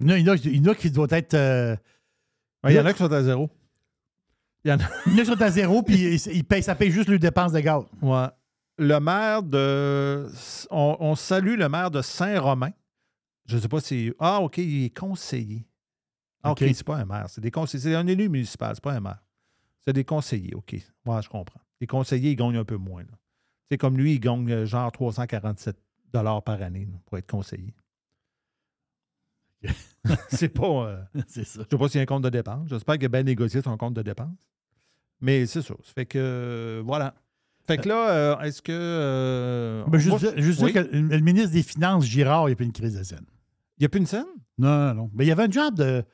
Il 0.00 0.06
y 0.08 0.10
en 0.10 0.14
a- 0.14 0.18
il 0.18 0.24
y 0.26 0.30
en 0.30 0.32
a, 0.32 0.36
il 0.36 0.56
y 0.56 0.68
en 0.68 0.72
a 0.72 0.74
qui 0.74 0.90
doivent 0.90 1.12
être. 1.12 1.34
euh, 1.34 1.76
Il 2.66 2.72
y 2.72 2.78
en 2.80 2.86
a 2.86 2.92
qui 2.92 3.00
sont 3.00 3.12
à 3.12 3.22
zéro. 3.22 3.50
Il 4.64 4.70
y 4.70 4.72
en 4.72 4.78
a. 4.78 4.84
il 5.06 5.12
y 5.12 5.16
en 5.16 5.18
a 5.18 5.20
qui 5.22 5.26
sont 5.26 5.42
à 5.42 5.50
zéro, 5.50 5.82
puis 5.82 5.94
ils, 5.96 6.32
ils 6.36 6.44
payent, 6.44 6.62
ça 6.62 6.74
paye 6.74 6.90
juste 6.90 7.08
les 7.08 7.18
dépenses 7.18 7.52
de 7.52 7.60
gaz. 7.60 7.82
Ouais. 8.00 8.28
Le 8.78 8.98
maire 9.00 9.42
de. 9.42 10.26
On, 10.70 10.96
on 11.00 11.14
salue 11.16 11.56
le 11.58 11.68
maire 11.68 11.90
de 11.90 12.00
Saint-Romain. 12.00 12.70
Je 13.46 13.56
ne 13.56 13.60
sais 13.60 13.68
pas 13.68 13.80
si. 13.80 14.12
Ah, 14.18 14.40
OK, 14.40 14.58
il 14.58 14.84
est 14.84 14.96
conseiller. 14.96 15.66
Ah, 16.42 16.52
OK, 16.52 16.58
c'est 16.60 16.84
pas 16.84 16.96
un 16.96 17.04
maire. 17.04 17.26
C'est 17.28 17.40
des 17.40 17.50
conseillers. 17.50 17.82
C'est 17.82 17.94
un 17.94 18.06
élu 18.06 18.28
municipal, 18.28 18.74
c'est 18.74 18.84
pas 18.84 18.92
un 18.92 19.00
maire. 19.00 19.22
C'est 19.84 19.92
des 19.92 20.04
conseillers, 20.04 20.54
OK. 20.54 20.74
Ouais, 21.06 21.22
je 21.22 21.28
comprends. 21.28 21.60
Les 21.80 21.86
conseillers, 21.86 22.30
ils 22.32 22.36
gagnent 22.36 22.56
un 22.56 22.64
peu 22.64 22.76
moins. 22.76 23.04
C'est 23.70 23.78
comme 23.78 23.96
lui, 23.96 24.14
il 24.14 24.20
gagne 24.20 24.50
euh, 24.50 24.66
genre 24.66 24.90
347 24.92 25.76
par 26.44 26.62
année 26.62 26.86
là, 26.86 26.98
pour 27.06 27.18
être 27.18 27.26
conseiller. 27.26 27.74
c'est 30.28 30.48
pas. 30.48 30.66
euh, 30.66 31.02
c'est 31.26 31.44
ça. 31.44 31.60
je 31.60 31.60
ne 31.60 31.66
sais 31.70 31.78
pas 31.78 31.88
s'il 31.88 31.98
y 31.98 32.00
a 32.00 32.02
un 32.02 32.06
compte 32.06 32.24
de 32.24 32.30
dépenses. 32.30 32.68
J'espère 32.68 32.96
qu'il 32.96 33.06
a 33.06 33.08
bien 33.08 33.22
négocié 33.22 33.62
son 33.62 33.76
compte 33.76 33.94
de 33.94 34.02
dépenses. 34.02 34.48
Mais 35.20 35.46
c'est 35.46 35.62
ça. 35.62 35.74
Ça 35.82 35.92
fait 35.94 36.06
que. 36.06 36.18
euh, 36.18 36.82
voilà. 36.84 37.14
Fait 37.66 37.78
que 37.78 37.88
là, 37.88 38.10
euh, 38.10 38.40
est-ce 38.40 38.60
que. 38.60 39.84
Ben, 39.88 39.98
juste 39.98 40.10
moi, 40.10 40.18
dire, 40.18 40.42
juste 40.42 40.58
dire 40.58 40.66
oui? 40.66 40.72
que 40.74 40.80
le, 40.80 41.20
ministre 41.20 41.52
des 41.52 41.62
Finances, 41.62 42.04
Girard, 42.04 42.44
il 42.44 42.46
n'y 42.48 42.52
a 42.52 42.56
plus 42.56 42.66
une 42.66 42.72
crise 42.72 42.98
de 42.98 43.02
scène. 43.02 43.24
Il 43.78 43.82
n'y 43.82 43.86
a 43.86 43.88
plus 43.88 44.00
une 44.00 44.06
scène? 44.06 44.24
Non, 44.58 44.88
non, 44.88 44.94
non. 44.94 45.10
Mais 45.14 45.24
il 45.24 45.28
y 45.28 45.32
avait 45.32 45.44
un 45.44 45.50
genre 45.50 45.72
de. 45.72 46.04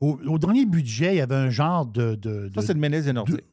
Au, 0.00 0.18
au 0.26 0.38
dernier 0.38 0.64
budget, 0.66 1.14
il 1.14 1.18
y 1.18 1.20
avait 1.20 1.34
un 1.36 1.50
genre 1.50 1.86
de. 1.86 2.14
de, 2.14 2.48
de- 2.48 2.52
Ça, 2.54 2.62
c'est 2.66 2.74
le 2.74 2.80
ministre 2.80 3.06
des 3.06 3.12
Nordiques. 3.12 3.44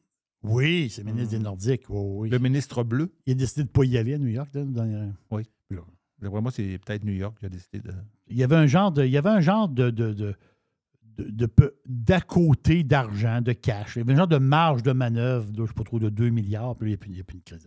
oui, 0.42 0.88
c'est 0.90 1.02
le 1.04 1.12
ministre 1.12 1.30
des 1.36 1.38
Nordiques. 1.38 1.84
Oui, 1.88 2.00
oui. 2.00 2.30
Le 2.30 2.38
ministre 2.38 2.82
bleu. 2.84 3.12
Il 3.26 3.32
a 3.32 3.34
décidé 3.34 3.62
de 3.62 3.68
ne 3.68 3.72
pas 3.72 3.84
y 3.84 3.96
aller 3.98 4.14
à 4.14 4.18
New 4.18 4.28
York. 4.28 4.48
là, 4.54 4.64
dans- 4.64 5.12
D'après 6.20 6.40
moi, 6.40 6.50
c'est 6.50 6.78
peut-être 6.84 7.04
New 7.04 7.12
York 7.12 7.38
qui 7.38 7.46
a 7.46 7.48
décidé 7.48 7.78
de. 7.78 7.92
il 8.26 8.36
y 8.36 8.42
avait 8.42 8.56
un 8.56 8.66
genre 8.66 8.90
de. 8.90 9.04
Il 9.04 9.10
y 9.12 9.16
avait 9.16 9.28
un 9.30 9.40
genre 9.40 9.68
de. 9.68 9.90
de, 9.90 10.34
d'à 11.86 12.20
côté 12.20 12.82
d'argent, 12.84 13.40
de 13.40 13.52
cash. 13.52 13.96
Il 13.96 13.98
y 14.00 14.02
avait 14.02 14.12
un 14.14 14.16
genre 14.16 14.28
de 14.28 14.38
marge 14.38 14.82
de 14.82 14.92
manœuvre, 14.92 15.50
de, 15.50 15.56
je 15.58 15.62
ne 15.62 15.66
sais 15.68 15.72
pas 15.74 15.84
trop, 15.84 15.98
de 15.98 16.08
2 16.08 16.30
milliards, 16.30 16.76
puis 16.76 16.90
là, 16.92 16.96
il 17.06 17.10
n'y 17.12 17.18
a, 17.18 17.20
a 17.20 17.24
plus 17.24 17.36
une 17.36 17.42
crise. 17.42 17.66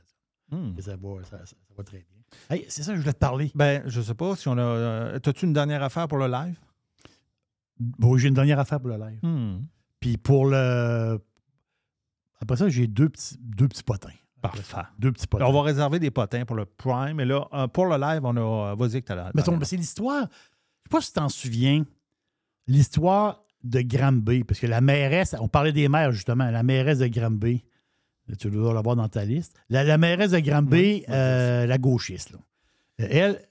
Hmm. 0.51 0.73
Ça 0.79 0.95
va, 0.97 1.23
ça 1.23 1.37
va 1.77 1.83
très 1.83 1.97
bien. 1.99 2.20
Hey, 2.49 2.65
c'est 2.69 2.83
ça 2.83 2.91
que 2.91 2.97
je 2.97 3.01
voulais 3.01 3.13
te 3.13 3.19
parler. 3.19 3.51
Ben, 3.55 3.83
je 3.85 4.01
sais 4.01 4.13
pas 4.13 4.35
si 4.35 4.47
on 4.47 4.57
a. 4.57 4.61
euh, 4.61 5.19
T'as-tu 5.19 5.45
une 5.45 5.53
dernière 5.53 5.83
affaire 5.83 6.07
pour 6.07 6.17
le 6.17 6.27
live? 6.27 6.57
Bon, 7.79 8.17
j'ai 8.17 8.27
une 8.27 8.33
dernière 8.33 8.59
affaire 8.59 8.79
pour 8.79 8.89
le 8.89 8.97
live. 8.97 9.19
Hmm. 9.23 9.61
Puis 9.99 10.17
pour 10.17 10.45
le. 10.45 11.19
Après 12.41 12.57
ça, 12.57 12.69
j'ai 12.69 12.87
deux 12.87 13.09
petits, 13.09 13.37
deux 13.39 13.67
petits 13.67 13.83
potins. 13.83 14.09
Parfait. 14.41 14.77
Deux 14.97 15.11
petits 15.11 15.27
potins. 15.27 15.45
On 15.45 15.51
va 15.53 15.61
réserver 15.61 15.99
des 15.99 16.09
potins 16.11 16.45
pour 16.45 16.55
le 16.55 16.65
Prime. 16.65 17.13
Mais 17.15 17.25
là, 17.25 17.47
euh, 17.53 17.67
pour 17.67 17.85
le 17.85 17.97
live, 17.97 18.21
on 18.23 18.35
a. 18.37 18.75
Vas-y 18.75 19.01
que 19.01 19.07
t'as 19.07 19.15
la. 19.15 19.31
Mais 19.33 19.43
c'est 19.63 19.77
l'histoire. 19.77 20.27
Je 20.29 20.35
sais 20.83 20.89
pas 20.89 21.01
si 21.01 21.07
tu 21.07 21.13
t'en 21.13 21.29
souviens. 21.29 21.83
L'histoire 22.67 23.43
de 23.63 23.81
Granby. 23.81 24.43
Parce 24.43 24.59
que 24.59 24.67
la 24.67 24.81
mairesse, 24.81 25.35
on 25.39 25.47
parlait 25.47 25.71
des 25.71 25.87
maires 25.89 26.11
justement, 26.11 26.49
la 26.49 26.63
mairesse 26.63 26.99
de 26.99 27.07
Granby. 27.07 27.63
Tu 28.37 28.49
dois 28.49 28.73
l'avoir 28.73 28.95
dans 28.95 29.07
ta 29.09 29.25
liste. 29.25 29.53
La, 29.69 29.83
la 29.83 29.97
mairesse 29.97 30.31
de 30.31 30.39
Granby, 30.39 30.71
Oui, 30.77 31.05
euh, 31.09 31.65
la 31.65 31.77
gauchiste, 31.77 32.31
là. 32.31 32.37
Euh, 33.01 33.07
elle, 33.09 33.47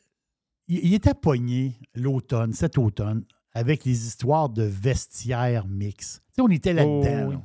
il, 0.69 0.95
était 0.95 1.15
pogné 1.15 1.75
l'automne, 1.95 2.53
cet 2.53 2.79
automne, 2.79 3.25
avec 3.53 3.85
les 3.85 4.07
histoires 4.07 4.49
de 4.49 4.63
vestiaires 4.63 5.67
mix. 5.67 6.21
Tu 6.29 6.35
sais, 6.37 6.43
on 6.43 6.49
était 6.49 6.73
là-dedans. 6.73 7.27
Oh, 7.29 7.33
là. 7.33 7.41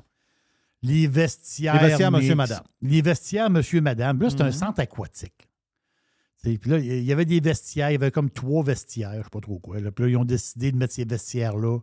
Les 0.84 1.08
vestiaires. 1.08 1.82
Les 1.82 1.88
vestiaires, 1.90 2.12
mix. 2.12 2.22
monsieur, 2.22 2.36
madame. 2.36 2.64
Les 2.82 3.02
vestiaires, 3.02 3.50
monsieur, 3.50 3.82
madame. 3.82 4.22
Là, 4.22 4.30
c'est 4.30 4.42
un 4.42 4.46
Mhm. 4.46 4.52
centre 4.52 4.80
aquatique. 4.80 5.50
Puis 6.44 6.60
là, 6.70 6.78
il 6.78 7.04
y 7.04 7.12
avait 7.12 7.26
des 7.26 7.40
vestiaires, 7.40 7.90
il 7.90 7.94
y 7.94 7.96
avait 7.96 8.12
comme 8.12 8.30
trois 8.30 8.64
vestiaires, 8.64 9.14
je 9.14 9.18
ne 9.18 9.24
sais 9.24 9.30
pas 9.32 9.40
trop 9.40 9.58
quoi. 9.58 9.80
là. 9.80 9.92
Puis 9.92 10.04
là, 10.06 10.10
ils 10.12 10.18
ont 10.18 10.26
décidé 10.26 10.72
de 10.72 10.78
mettre 10.78 10.94
ces 10.94 11.04
vestiaires-là 11.06 11.80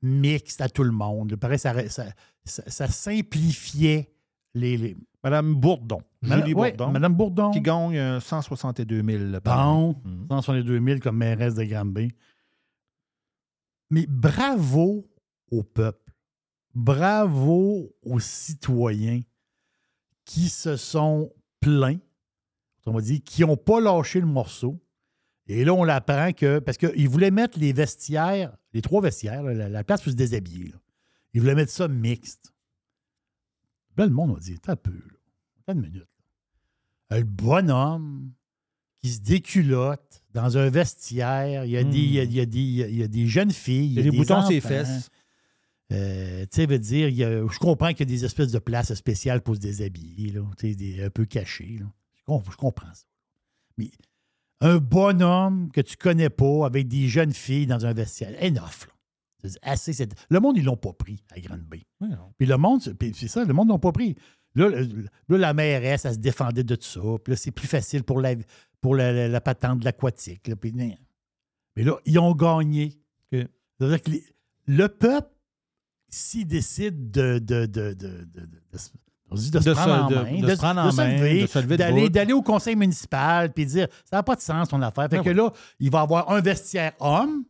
mixtes 0.00 0.62
à 0.62 0.70
tout 0.70 0.84
le 0.84 0.90
monde. 0.92 1.36
Pareil, 1.36 1.58
ça, 1.58 1.86
ça, 1.90 2.06
ça- 2.46 2.62
ça 2.70 2.88
simplifiait 2.88 4.10
les. 4.54 4.76
les- 4.76 4.96
Madame 5.22 5.54
Bourdon. 5.54 6.00
Madame, 6.20 6.40
Julie 6.40 6.54
Bourdon. 6.54 6.90
Madame 6.90 7.14
Bourdon. 7.14 7.50
Qui 7.50 7.60
gagne 7.62 7.96
euh, 7.96 8.20
162 8.20 9.02
000 9.02 9.40
par. 9.40 9.72
Bon, 9.74 9.96
Mhm. 10.04 10.26
162 10.28 10.80
000 10.84 11.00
comme 11.00 11.16
mairesse 11.16 11.54
de 11.54 11.64
Granby. 11.64 12.10
Mais 13.90 14.06
bravo 14.06 15.06
au 15.50 15.62
peuple. 15.62 16.12
Bravo 16.74 17.94
aux 18.02 18.18
citoyens 18.20 19.20
qui 20.24 20.48
se 20.48 20.76
sont 20.76 21.32
plaints, 21.60 21.98
on 22.86 22.92
va 22.92 23.00
dire, 23.00 23.20
qui 23.24 23.42
n'ont 23.42 23.56
pas 23.56 23.80
lâché 23.80 24.20
le 24.20 24.26
morceau. 24.26 24.80
Et 25.46 25.64
là, 25.64 25.72
on 25.74 25.84
l'apprend 25.84 26.32
que. 26.32 26.58
Parce 26.58 26.78
qu'ils 26.78 27.08
voulaient 27.08 27.30
mettre 27.30 27.58
les 27.58 27.72
vestiaires, 27.72 28.56
les 28.72 28.82
trois 28.82 29.00
vestiaires, 29.02 29.42
la, 29.42 29.68
la 29.68 29.84
place 29.84 30.02
pour 30.02 30.10
se 30.12 30.16
déshabiller. 30.16 30.68
là. 30.68 30.78
Ils 31.34 31.40
voulaient 31.40 31.54
mettre 31.54 31.72
ça 31.72 31.86
mixte. 31.88 32.53
Là, 33.96 34.06
le 34.06 34.12
monde 34.12 34.36
a 34.36 34.40
dit 34.40 34.58
T'as 34.60 34.76
peu, 34.76 34.92
là. 34.92 35.18
Attends 35.60 35.78
une 35.78 35.86
minute. 35.86 36.06
là. 37.10 37.18
Le 37.18 37.24
bonhomme 37.24 38.32
qui 39.02 39.10
se 39.10 39.20
déculotte 39.20 40.22
dans 40.32 40.56
un 40.58 40.68
vestiaire, 40.70 41.64
il 41.64 41.70
y 41.72 41.76
a, 41.76 41.84
des, 41.84 41.98
il 41.98 42.12
y 42.14 42.20
a, 42.20 42.24
il 42.24 42.32
y 42.34 42.40
a 42.40 42.46
des, 42.46 42.58
il 42.58 42.96
y 42.96 43.02
a 43.02 43.08
des 43.08 43.26
jeunes 43.26 43.52
filles. 43.52 43.86
Il 43.86 43.92
y 43.94 43.98
a 44.00 44.02
des 44.02 44.10
boutons 44.16 44.40
sur 44.42 44.50
les 44.50 44.58
enfants. 44.58 44.68
fesses. 44.68 45.10
Euh, 45.92 46.42
tu 46.46 46.48
sais, 46.56 46.66
veut 46.66 46.78
dire, 46.78 47.08
il 47.08 47.14
y 47.16 47.24
a- 47.24 47.46
je 47.46 47.58
comprends 47.58 47.90
qu'il 47.90 48.00
y 48.00 48.12
a 48.14 48.16
des 48.16 48.24
espèces 48.24 48.50
de 48.50 48.58
places 48.58 48.92
spéciales 48.94 49.42
pour 49.42 49.54
se 49.56 49.60
déshabiller, 49.60 50.32
là, 50.32 50.40
des- 50.62 51.04
un 51.04 51.10
peu 51.10 51.26
cachées. 51.26 51.76
là. 51.78 51.86
Je, 52.14 52.22
com- 52.24 52.42
je 52.50 52.56
comprends 52.56 52.92
ça. 52.94 53.04
Mais 53.76 53.90
un 54.60 54.78
bonhomme 54.78 55.70
que 55.72 55.82
tu 55.82 55.96
connais 55.96 56.30
pas 56.30 56.64
avec 56.64 56.88
des 56.88 57.06
jeunes 57.08 57.34
filles 57.34 57.66
dans 57.66 57.84
un 57.84 57.92
vestiaire, 57.92 58.30
enough. 58.42 58.86
Là. 58.88 58.93
Assez, 59.62 60.06
le 60.30 60.40
monde, 60.40 60.56
ils 60.56 60.64
l'ont 60.64 60.76
pas 60.76 60.92
pris 60.92 61.22
à 61.34 61.40
Grande-Bay. 61.40 61.82
Ouais, 62.00 62.08
non. 62.08 62.32
Puis 62.38 62.46
le 62.46 62.56
monde, 62.56 62.80
c'est- 62.82 62.94
puis 62.94 63.12
c'est 63.14 63.28
ça, 63.28 63.44
le 63.44 63.52
monde 63.52 63.68
n'a 63.68 63.78
pas 63.78 63.92
pris. 63.92 64.14
Là, 64.54 64.68
là, 64.70 65.36
la 65.38 65.52
mairesse, 65.54 66.04
elle 66.04 66.14
se 66.14 66.18
défendait 66.18 66.62
de 66.64 66.74
tout 66.76 66.84
ça. 66.84 67.00
Puis 67.22 67.32
là, 67.32 67.36
c'est 67.36 67.50
plus 67.50 67.66
facile 67.66 68.04
pour 68.04 68.20
la, 68.20 68.34
pour 68.80 68.94
la, 68.94 69.12
la- 69.12 69.28
la 69.28 69.40
patente 69.40 69.80
de 69.80 69.84
l'aquatique. 69.84 70.48
Mais 71.76 71.82
là, 71.82 71.96
ils 72.06 72.18
ont 72.18 72.34
gagné. 72.34 72.92
OK. 73.32 73.40
Ça 73.80 73.86
veut 73.86 73.88
dire 73.88 74.02
que 74.02 74.10
les- 74.12 74.24
le 74.66 74.88
peuple, 74.88 75.28
s'il 76.08 76.46
décide 76.46 77.10
de, 77.10 77.38
de, 77.38 77.66
de, 77.66 77.92
de, 77.92 78.24
de- 78.24 78.24
de- 78.24 78.62
de 78.72 78.78
se- 78.78 78.90
on 79.30 79.34
dit 79.34 79.50
de 79.50 79.58
se 79.58 79.64
De 79.70 79.72
prendre 79.74 79.92
se- 79.92 80.00
en 80.00 80.08
de- 80.10 80.14
main, 80.30 80.40
de 80.40 80.50
se 80.54 80.56
prendre 80.56 80.80
en 80.82 80.92
main, 80.92 81.16
lever, 81.16 81.42
de 81.42 81.46
se 81.48 81.58
lever 81.58 81.76
de 81.76 81.78
d'aller, 81.78 82.08
d'aller 82.10 82.32
au 82.32 82.42
conseil 82.42 82.76
municipal 82.76 83.52
puis 83.52 83.66
dire 83.66 83.88
ça 84.08 84.16
n'a 84.18 84.22
pas 84.22 84.36
de 84.36 84.40
sens 84.40 84.68
ton 84.68 84.80
affaire. 84.82 85.04
Fait 85.10 85.16
Ben 85.16 85.24
que 85.24 85.30
là, 85.30 85.52
il 85.80 85.90
va 85.90 86.02
avoir 86.02 86.30
un 86.30 86.40
vestiaire 86.40 86.92
homme, 87.00 87.44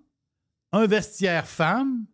un 0.75 0.87
vestiaire 0.87 1.47
femme, 1.47 2.05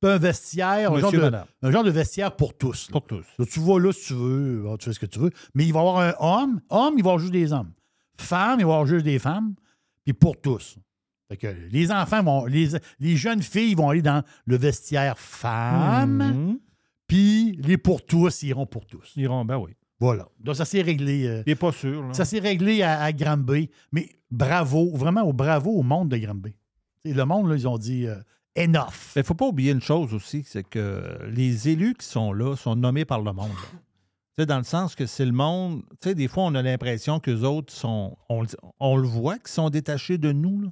puis 0.00 0.10
un 0.10 0.18
vestiaire, 0.18 0.92
un 0.92 0.98
genre, 1.00 1.12
de, 1.12 1.18
madame. 1.18 1.46
un 1.62 1.70
genre 1.70 1.84
de 1.84 1.90
vestiaire 1.90 2.34
pour 2.36 2.56
tous. 2.56 2.88
là. 2.88 2.92
Pour 2.92 3.06
tous. 3.06 3.24
Tu 3.50 3.60
vas 3.60 3.78
là 3.78 3.92
si 3.92 4.06
tu 4.08 4.14
veux, 4.14 4.64
tu 4.78 4.84
fais 4.86 4.92
ce 4.92 5.00
que 5.00 5.06
tu 5.06 5.18
veux. 5.18 5.30
Mais 5.54 5.64
il 5.64 5.72
va 5.72 5.78
y 5.78 5.82
avoir 5.82 5.98
un 6.00 6.14
homme. 6.18 6.60
Homme, 6.70 6.94
il 6.96 7.02
va 7.04 7.10
y 7.10 7.12
avoir 7.12 7.18
juste 7.18 7.32
des 7.32 7.52
hommes. 7.52 7.72
Femme, 8.18 8.60
il 8.60 8.64
va 8.66 8.70
y 8.70 8.74
avoir 8.74 8.86
juste 8.86 9.04
des 9.04 9.18
femmes. 9.18 9.54
Puis 10.04 10.12
pour 10.12 10.40
tous. 10.40 10.76
Fait 11.28 11.36
que 11.36 11.46
les 11.70 11.90
enfants 11.92 12.22
vont. 12.22 12.44
Les, 12.46 12.68
les 13.00 13.16
jeunes 13.16 13.42
filles 13.42 13.74
vont 13.74 13.88
aller 13.90 14.02
dans 14.02 14.22
le 14.44 14.56
vestiaire 14.56 15.18
femme. 15.18 16.16
Mhm. 16.48 16.58
Puis 17.06 17.52
les 17.62 17.78
pour 17.78 18.04
tous 18.04 18.42
iront 18.42 18.66
pour 18.66 18.86
tous. 18.86 19.12
Ils 19.16 19.22
iront, 19.24 19.44
ben 19.44 19.56
oui. 19.58 19.72
Voilà. 20.00 20.28
Donc 20.40 20.56
ça 20.56 20.64
s'est 20.64 20.82
réglé. 20.82 21.26
euh, 21.26 21.42
Il 21.46 21.50
n'est 21.50 21.54
pas 21.56 21.70
sûr. 21.72 22.02
là. 22.02 22.12
ça 22.12 22.24
s'est 22.24 22.40
réglé 22.40 22.82
à, 22.82 23.00
à 23.02 23.12
Granby. 23.12 23.70
Mais 23.92 24.08
bravo, 24.30 24.90
vraiment 24.96 25.22
au 25.22 25.32
bravo 25.32 25.70
au 25.70 25.82
monde 25.82 26.08
de 26.08 26.16
Granby. 26.16 26.56
T'sais, 27.04 27.14
le 27.14 27.24
monde, 27.24 27.48
là, 27.48 27.56
ils 27.56 27.66
ont 27.68 27.78
dit 27.78 28.06
euh, 28.06 28.16
enough. 28.56 29.12
Il 29.16 29.18
ne 29.20 29.22
faut 29.24 29.34
pas 29.34 29.46
oublier 29.46 29.72
une 29.72 29.80
chose 29.82 30.14
aussi, 30.14 30.44
c'est 30.46 30.62
que 30.62 31.18
les 31.30 31.68
élus 31.68 31.94
qui 31.94 32.06
sont 32.06 32.32
là 32.32 32.56
sont 32.56 32.76
nommés 32.76 33.04
par 33.04 33.20
le 33.20 33.32
monde. 33.32 33.48
là. 33.50 33.68
Tu 34.34 34.42
sais, 34.42 34.46
dans 34.46 34.58
le 34.58 34.64
sens 34.64 34.94
que 34.94 35.04
c'est 35.06 35.26
le 35.26 35.32
monde. 35.32 35.82
Tu 36.00 36.08
sais, 36.08 36.14
des 36.14 36.28
fois, 36.28 36.44
on 36.44 36.54
a 36.54 36.62
l'impression 36.62 37.20
qu'eux 37.20 37.42
autres 37.42 37.72
sont. 37.72 38.16
On, 38.28 38.42
le- 38.42 38.48
on 38.80 38.96
le 38.96 39.06
voit 39.06 39.38
qu'ils 39.38 39.48
sont 39.48 39.68
détachés 39.68 40.16
de 40.16 40.32
nous. 40.32 40.62
là. 40.62 40.68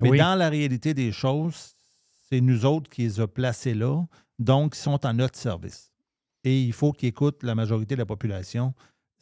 Mais 0.00 0.10
Oui. 0.10 0.18
dans 0.18 0.34
la 0.38 0.48
réalité 0.48 0.94
des 0.94 1.12
choses, 1.12 1.74
c'est 2.28 2.40
nous 2.40 2.64
autres 2.64 2.88
qui 2.88 3.02
les 3.02 3.20
a 3.20 3.26
placés 3.28 3.74
là. 3.74 4.02
Donc, 4.38 4.74
ils 4.76 4.80
sont 4.80 5.04
en 5.04 5.14
notre 5.14 5.38
service. 5.38 5.90
Et 6.44 6.62
il 6.62 6.72
faut 6.72 6.92
qu'ils 6.92 7.10
écoutent 7.10 7.42
la 7.42 7.54
majorité 7.54 7.94
de 7.94 8.00
la 8.00 8.06
population 8.06 8.72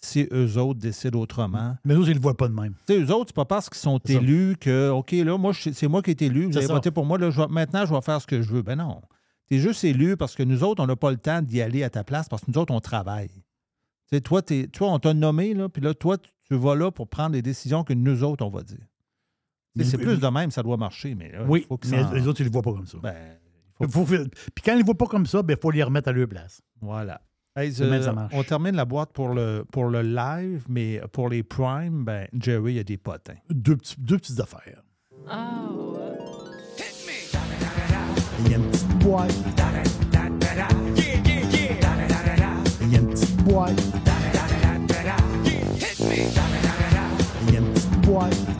si 0.03 0.27
eux 0.33 0.57
autres 0.59 0.81
décident 0.81 1.19
autrement. 1.21 1.77
Mais 1.85 1.95
nous, 1.95 2.05
ils 2.05 2.11
ne 2.11 2.15
le 2.15 2.21
voient 2.21 2.37
pas 2.37 2.49
de 2.49 2.55
même. 2.55 2.75
Sais, 2.89 2.99
eux 3.01 3.11
autres, 3.15 3.29
c'est 3.29 3.35
pas 3.37 3.45
parce 3.45 3.69
qu'ils 3.69 3.79
sont 3.79 3.99
élus 4.09 4.57
que, 4.59 4.91
OK, 4.91 5.13
là, 5.13 5.37
moi, 5.37 5.53
c'est 5.55 5.89
moi 5.89 6.03
qui 6.03 6.11
est 6.11 6.23
élu, 6.23 6.47
vous 6.47 6.57
avez 6.57 6.67
ça. 6.67 6.73
voté 6.75 6.91
pour 6.91 7.05
moi, 7.05 7.19
là, 7.19 7.31
je 7.31 7.41
vais- 7.41 7.49
maintenant, 7.49 7.85
je 7.87 7.95
vais 7.95 8.01
faire 8.01 8.21
ce 8.21 8.27
que 8.27 8.41
je 8.43 8.51
veux. 8.51 8.63
Ben 8.63 8.77
non. 8.77 9.03
Tu 9.49 9.57
es 9.57 9.59
juste 9.59 9.85
élu 9.85 10.17
parce 10.17 10.35
que 10.35 10.43
nous 10.43 10.63
autres, 10.65 10.83
on 10.83 10.87
n'a 10.87 10.97
pas 10.97 11.11
le 11.11 11.17
temps 11.19 11.43
d'y 11.43 11.61
aller 11.61 11.83
à 11.83 11.91
ta 11.91 12.05
place 12.05 12.29
parce 12.29 12.43
que 12.45 12.51
nous 12.51 12.59
autres, 12.59 12.73
on 12.73 12.81
travaille. 12.81 13.29
Tu 13.29 14.17
sais, 14.17 14.21
toi, 14.21 14.43
toi, 14.43 14.93
on 14.93 14.99
t'a 14.99 15.13
nommé, 15.15 15.55
là, 15.55 15.69
puis 15.69 15.83
là, 15.83 15.93
toi, 15.95 16.17
tu, 16.19 16.31
tu 16.49 16.57
vas 16.57 16.75
là 16.75 16.91
pour 16.91 17.09
prendre 17.09 17.33
les 17.35 17.43
décisions 17.43 17.85
que 17.85 17.93
nous 17.93 18.23
autres, 18.25 18.45
on 18.45 18.51
va 18.51 18.63
dire. 18.63 18.79
C'est 19.83 19.99
plus 19.99 20.19
de 20.19 20.27
même, 20.27 20.51
ça 20.51 20.63
doit 20.63 20.77
marcher, 20.77 21.15
mais 21.15 21.31
là, 21.31 21.45
Oui, 21.47 21.61
il 21.61 21.67
faut 21.67 21.77
que 21.79 21.87
mais 21.89 22.03
ça... 22.03 22.13
les 22.15 22.27
autres, 22.27 22.41
ils 22.41 22.45
ne 22.45 22.49
le 22.49 22.53
voient 22.53 22.63
pas 22.63 22.73
comme 22.73 22.87
ça. 22.87 22.99
Ben, 23.03 23.15
faut- 23.89 24.05
Puis 24.05 24.19
quand 24.65 24.73
ils 24.73 24.77
ne 24.77 24.81
le 24.81 24.85
voient 24.85 24.97
pas 24.99 25.07
comme 25.07 25.27
ça, 25.27 25.43
il 25.49 25.57
faut 25.61 25.71
les 25.71 25.83
remettre 25.83 26.09
à 26.09 26.13
leur 26.13 26.29
place. 26.29 26.61
Voilà. 26.81 27.21
Hey, 27.57 27.73
euh, 27.81 28.01
ça 28.03 28.15
on 28.33 28.45
termine 28.45 28.77
la 28.77 28.85
boîte 28.85 29.13
pour 29.13 29.31
le, 29.31 29.65
pour 29.73 29.87
le 29.87 30.03
live, 30.03 30.65
mais 30.69 31.01
pour 31.13 31.29
les 31.29 31.43
primes, 31.43 32.05
ben, 32.05 32.29
Jerry, 32.33 32.75
il 32.75 32.77
y 32.77 32.81
a 32.81 32.85
des 32.85 32.97
potins. 32.97 33.35
Deux, 33.51 33.77
petits- 33.77 33.97
deux 33.99 34.19
petites 34.19 34.39
affaires. 34.39 34.83
Oh. 35.27 35.97
Il 38.45 38.51
y 38.51 38.55
a 38.55 38.57
une 38.57 38.71
petite 38.71 38.99
boîte. 39.01 39.35
Il 42.83 42.93
y 42.93 42.97
a 42.97 42.99
une 43.01 43.09
petite 43.09 43.37
boîte. 43.43 43.83
Il 47.49 47.53
y 47.53 47.57
a 47.57 47.61
une 47.61 47.73
petite 47.73 48.01
boîte. 48.03 48.60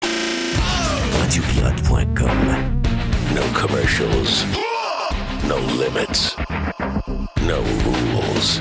Radiopirate.com. 1.31 2.81
No 3.33 3.41
commercials. 3.53 4.43
No 5.47 5.55
limits. 5.79 6.35
no 7.47 7.61
rules. 7.85 8.59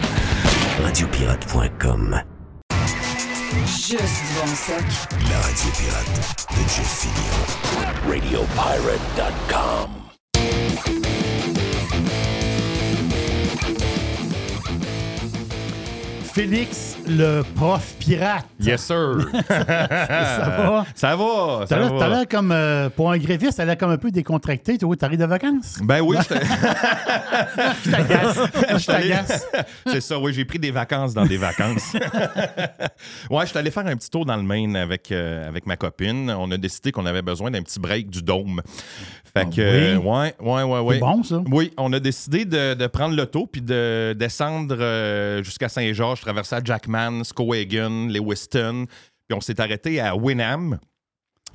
Radiopirate.com 0.78 2.14
Juste 3.66 4.22
du 4.22 4.34
bon 4.38 4.54
stock. 4.54 4.84
La 5.28 5.40
radio 5.40 5.70
pirate 5.72 6.14
de 6.50 6.62
Jeff 6.68 6.90
Fillion. 7.00 7.40
Radiopirate.com. 8.08 9.99
Félix, 16.32 16.96
le 17.08 17.42
prof 17.56 17.94
pirate. 17.98 18.46
Yes, 18.60 18.82
sir. 18.84 19.18
Ça 19.48 20.44
va? 20.48 20.86
Ça 20.94 21.16
va. 21.16 21.58
T'as 21.60 21.66
Ça 21.66 21.78
l'air- 21.80 21.92
va. 21.92 21.98
t'as 21.98 22.08
l'air 22.08 22.28
comme, 22.28 22.52
euh, 22.52 22.88
pour 22.88 23.10
un 23.10 23.18
gréviste, 23.18 23.56
t'as 23.56 23.64
l'air 23.64 23.76
comme 23.76 23.90
un 23.90 23.96
peu 23.98 24.12
décontracté. 24.12 24.78
Toi, 24.78 24.94
t'arrives 24.96 25.18
de 25.18 25.24
vacances? 25.24 25.78
Ben 25.82 26.00
oui, 26.00 26.16
je 26.30 26.34
Je 27.84 27.90
t'agace. 27.90 28.38
Je 28.78 28.86
t'agace. 28.86 29.46
C'est 29.86 30.00
ça, 30.00 30.18
oui, 30.20 30.32
j'ai 30.32 30.44
pris 30.44 30.60
des 30.60 30.70
vacances 30.70 31.14
dans 31.14 31.26
des 31.26 31.36
vacances. 31.36 31.94
ouais, 31.94 33.42
je 33.42 33.46
suis 33.46 33.58
allé 33.58 33.72
faire 33.72 33.86
un 33.86 33.96
petit 33.96 34.10
tour 34.10 34.24
dans 34.24 34.36
le 34.36 34.42
Maine 34.44 34.76
avec, 34.76 35.10
euh, 35.10 35.48
avec 35.48 35.66
ma 35.66 35.76
copine. 35.76 36.30
On 36.30 36.50
a 36.52 36.56
décidé 36.56 36.92
qu'on 36.92 37.06
avait 37.06 37.22
besoin 37.22 37.50
d'un 37.50 37.62
petit 37.62 37.80
break 37.80 38.08
du 38.08 38.22
dôme. 38.22 38.62
Fait 39.32 39.48
que, 39.48 39.60
euh, 39.60 39.96
ouais, 39.96 40.34
ouais, 40.40 40.62
ouais, 40.62 40.80
ouais. 40.80 40.94
C'est 40.96 41.00
bon, 41.00 41.22
ça? 41.22 41.42
Oui, 41.50 41.72
on 41.76 41.92
a 41.92 42.00
décidé 42.00 42.44
de, 42.44 42.74
de 42.74 42.86
prendre 42.86 43.14
l'auto 43.14 43.46
puis 43.46 43.62
de 43.62 44.14
descendre 44.18 44.76
euh, 44.80 45.42
jusqu'à 45.42 45.68
Saint-Georges, 45.68 46.20
traverser 46.20 46.56
à 46.56 46.60
Jackman, 46.64 47.22
Skowhegan, 47.24 48.08
Lewiston. 48.08 48.86
Puis 49.28 49.36
on 49.36 49.40
s'est 49.40 49.60
arrêté 49.60 50.00
à 50.00 50.16
Wynnham. 50.16 50.78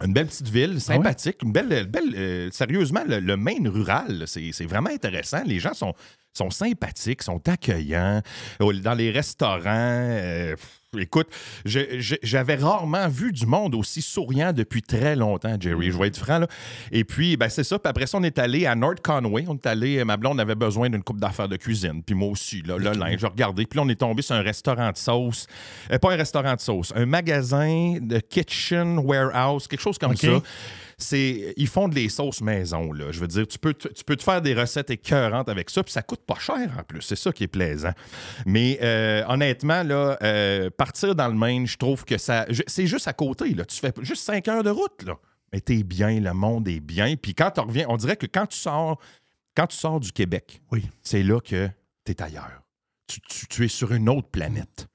Une 0.03 0.11
belle 0.13 0.28
petite 0.28 0.49
ville, 0.49 0.82
sympathique, 0.82 1.38
une 1.41 1.53
belle, 1.53 1.86
belle 1.88 2.13
euh, 2.15 2.49
sérieusement, 2.51 3.03
le, 3.07 3.19
le 3.21 3.38
Maine 3.38 3.67
rural, 3.69 4.26
c'est 4.26 4.65
vraiment 4.65 4.89
intéressant. 4.89 5.41
Les 5.45 5.59
gens 5.59 5.73
sont, 5.73 5.93
sont 6.34 6.49
sympathiques, 6.49 7.23
sont 7.23 7.41
accueillants. 7.47 8.21
Dans 8.59 8.93
les 8.93 9.09
restaurants, 9.09 9.61
euh, 9.65 10.55
pff, 10.55 10.82
écoute, 11.00 11.28
je- 11.66 12.00
je- 12.00 12.16
j'avais 12.24 12.56
rarement 12.56 13.08
vu 13.08 13.32
du 13.32 13.46
monde 13.46 13.76
aussi 13.76 14.02
souriant 14.02 14.54
depuis 14.54 14.82
très 14.82 15.16
longtemps, 15.16 15.56
Jerry. 15.60 15.91
Je 15.91 15.98
vais 15.98 16.08
être 16.08 16.18
franc. 16.18 16.39
Là. 16.39 16.48
Et 16.91 17.04
puis, 17.04 17.38
ben, 17.38 17.50
c'est 17.50 17.64
ça. 17.64 17.78
Puis 17.80 17.89
après 17.89 18.08
ça, 18.08 18.18
on 18.18 18.24
est 18.24 18.39
allé 18.39 18.66
à 18.66 18.76
North 18.76 19.02
Conway. 19.02 19.46
On 19.48 19.56
est 19.56 19.66
allé, 19.66 20.04
ma 20.04 20.18
blonde 20.18 20.39
avait 20.39 20.56
besoin 20.56 20.89
d'une 20.89 21.04
coupe 21.04 21.20
d'affaires 21.20 21.50
de 21.50 21.58
cuisine. 21.58 22.02
Puis 22.04 22.16
moi 22.16 22.30
aussi, 22.30 22.62
là, 22.62 22.78
le 22.78 22.91
linge, 22.91 23.20
j'ai 23.20 23.28
regardé. 23.28 23.66
Puis 23.66 23.78
là, 23.78 23.84
on 23.86 23.89
est 23.89 23.96
tombé 24.00 24.22
sur 24.22 24.36
un 24.36 24.41
restaurant 24.41 24.91
de 24.91 24.98
sauce. 24.98 25.48
Euh, 25.91 25.98
pas 26.00 26.14
un 26.14 26.18
restaurant 26.18 26.54
de 26.56 26.60
sauce, 26.62 26.91
un 26.96 27.06
magasin 27.06 27.98
de 28.02 28.20
kitchen 28.20 29.00
warehouse, 29.00 29.68
quelque 29.68 29.82
chose 29.82 29.98
comme 29.98 30.16
ça. 30.16 30.28
C'est, 30.98 31.54
ils 31.58 31.68
font 31.68 31.88
des 31.88 32.08
sauces 32.10 32.41
maison, 32.41 32.91
là. 32.93 33.12
Je 33.12 33.20
veux 33.20 33.28
dire, 33.28 33.46
tu 33.48 33.60
peux, 33.60 33.74
te- 33.74 33.88
tu 33.89 34.04
peux 34.04 34.16
te 34.16 34.24
faire 34.24 34.41
des 34.41 34.54
recettes 34.54 34.89
écœurantes 34.89 35.50
avec 35.50 35.70
ça, 35.70 35.84
puis 35.84 35.91
ça 35.91 36.02
coûte 36.02 36.22
pas 36.26 36.39
cher 36.39 36.56
en 36.80 36.84
plus. 36.84 37.02
C'est 37.02 37.16
ça 37.18 37.32
qui 37.34 37.43
est 37.43 37.48
plaisant. 37.48 37.91
Mais 38.46 38.80
euh, 38.82 39.24
honnêtement, 39.28 39.84
là, 39.84 40.18
euh, 40.22 40.70
partir 40.70 41.16
dans 41.16 41.28
le 41.28 41.34
Maine, 41.36 41.68
je 41.68 41.78
trouve 41.78 42.06
que 42.06 42.18
ça. 42.18 42.46
c'est 42.68 42.88
juste 42.88 43.08
à 43.08 43.14
côté, 43.14 43.54
là. 43.54 43.66
Tu 43.66 43.78
fais 43.78 43.91
juste 44.02 44.24
5 44.24 44.48
heures 44.48 44.64
de 44.64 44.70
route, 44.70 45.04
là. 45.06 45.16
Mais 45.54 45.62
t'es 45.62 45.84
bien, 45.84 46.20
le 46.20 46.34
monde 46.34 46.68
est 46.68 46.80
bien. 46.80 47.16
Puis 47.16 47.34
quand 47.36 47.52
tu 47.52 47.60
reviens, 47.62 47.86
on 47.89 47.98
dirait 47.98 48.18
que 48.18 48.26
quand 48.26 48.46
tu 48.48 48.58
sors, 48.58 49.00
quand 49.56 49.68
tu 49.68 49.78
sors 49.78 50.00
du 50.00 50.12
Québec, 50.12 50.62
Oui. 50.72 50.86
c'est 51.02 51.24
là 51.24 51.39
que 51.39 51.70
t'es 52.04 52.22
ailleurs. 52.22 52.62
Tu, 53.08 53.20
tu- 53.22 53.48
tu 53.48 53.66
es 53.66 53.68
sur 53.68 53.93
une 53.93 54.10
autre 54.10 54.28
planète. 54.30 54.88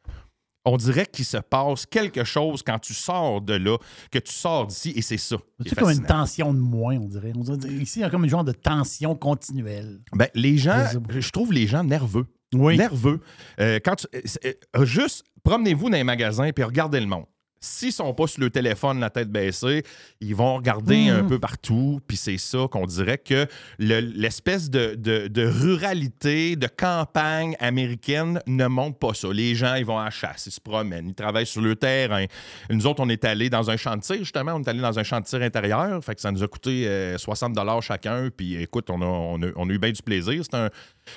On 0.65 0.77
dirait 0.77 1.07
qu'il 1.07 1.25
se 1.25 1.39
passe 1.39 1.87
quelque 1.87 2.23
chose 2.25 2.63
quand 2.63 2.79
tu 2.79 2.93
sors 2.93 3.41
de 3.41 3.55
là, 3.55 3.79
que 4.11 4.19
tu 4.19 4.33
sors 4.33 4.67
d'ici, 4.67 4.93
et 4.95 5.01
c'est 5.03 5.17
ça. 5.17 5.37
C'est 5.65 5.75
comme 5.75 5.91
une 5.91 6.05
tension 6.05 6.53
de 6.53 6.59
moins, 6.59 6.97
on 6.99 7.07
dirait. 7.07 7.33
On 7.35 7.41
dirait 7.41 7.73
ici, 7.75 8.01
il 8.01 8.03
y 8.03 8.05
a 8.05 8.11
comme 8.11 8.25
un 8.25 8.29
genre 8.29 8.45
de 8.45 8.53
tension 8.53 9.15
continuelle. 9.15 10.01
Ben, 10.15 10.29
les 10.35 10.59
gens, 10.59 10.85
Je 11.09 11.31
trouve 11.31 11.53
les 11.53 11.67
gens 11.67 11.83
nerveux. 11.83 12.27
Oui. 12.53 12.77
Nerveux. 12.77 13.21
Euh, 13.61 13.79
quand 13.85 13.95
tu- 13.97 14.07
euh, 14.15 14.53
euh, 14.77 14.85
juste, 14.85 15.25
promenez-vous 15.45 15.89
dans 15.89 15.97
les 15.97 16.05
magasins 16.05 16.51
puis 16.53 16.65
regardez 16.65 17.01
le 17.01 17.07
monde. 17.07 17.25
S'ils 17.63 17.93
sont 17.93 18.15
pas 18.15 18.27
sur 18.27 18.41
le 18.41 18.49
téléphone, 18.49 19.01
la 19.01 19.11
tête 19.11 19.29
baissée, 19.31 19.83
ils 20.23 20.35
vont 20.35 20.57
regarder 20.57 21.11
un 21.11 21.25
peu 21.25 21.39
partout. 21.39 22.01
Puis 22.09 22.17
c'est 22.17 22.39
ça 22.39 22.67
qu'on 22.71 22.87
dirait 22.87 23.19
que 23.19 23.47
le- 23.79 24.01
l'espèce 24.01 24.71
de, 24.71 24.95
de- 24.95 25.29
de 25.29 25.45
ruralité, 25.47 26.57
de 26.57 26.67
campagne 26.67 27.57
américaine 27.61 28.41
ne 28.47 28.67
montre 28.67 28.99
pas 28.99 29.13
ça. 29.13 29.29
Les 29.31 29.55
gens, 29.55 29.75
ils 29.75 29.85
vont 29.85 29.99
à 29.99 30.05
la 30.05 30.11
chasse, 30.11 30.47
ils 30.47 30.53
se 30.53 30.61
promènent, 30.61 31.09
ils 31.09 31.15
travaillent 31.15 31.45
sur 31.47 31.61
le 31.61 31.77
terrain. 31.77 32.25
Nous 32.71 32.87
autres, 32.87 33.03
on 33.03 33.09
est 33.11 33.27
allés 33.27 33.51
dans 33.51 33.69
un 33.71 33.77
tir, 33.99 34.17
justement. 34.21 34.53
On 34.55 34.63
est 34.63 34.69
allés 34.69 34.81
dans 34.81 34.99
un 34.99 35.05
tir 35.21 35.43
intérieur. 35.43 36.03
Fait 36.03 36.15
que 36.15 36.23
ça 36.23 36.33
nous 36.33 36.43
a 36.43 36.49
coûté 36.49 36.87
euh, 36.89 37.19
60 37.19 37.55
chacun. 37.83 38.31
Puis 38.35 38.55
écoute, 38.57 38.89
on 38.89 39.03
a, 39.03 39.05
on 39.05 39.43
a- 39.43 39.51
on 39.57 39.69
a 39.69 39.73
eu 39.73 39.79
bien 39.79 39.93
du 39.93 40.03
plaisir. 40.03 40.43
C'est 40.43 40.57
un, 40.57 40.71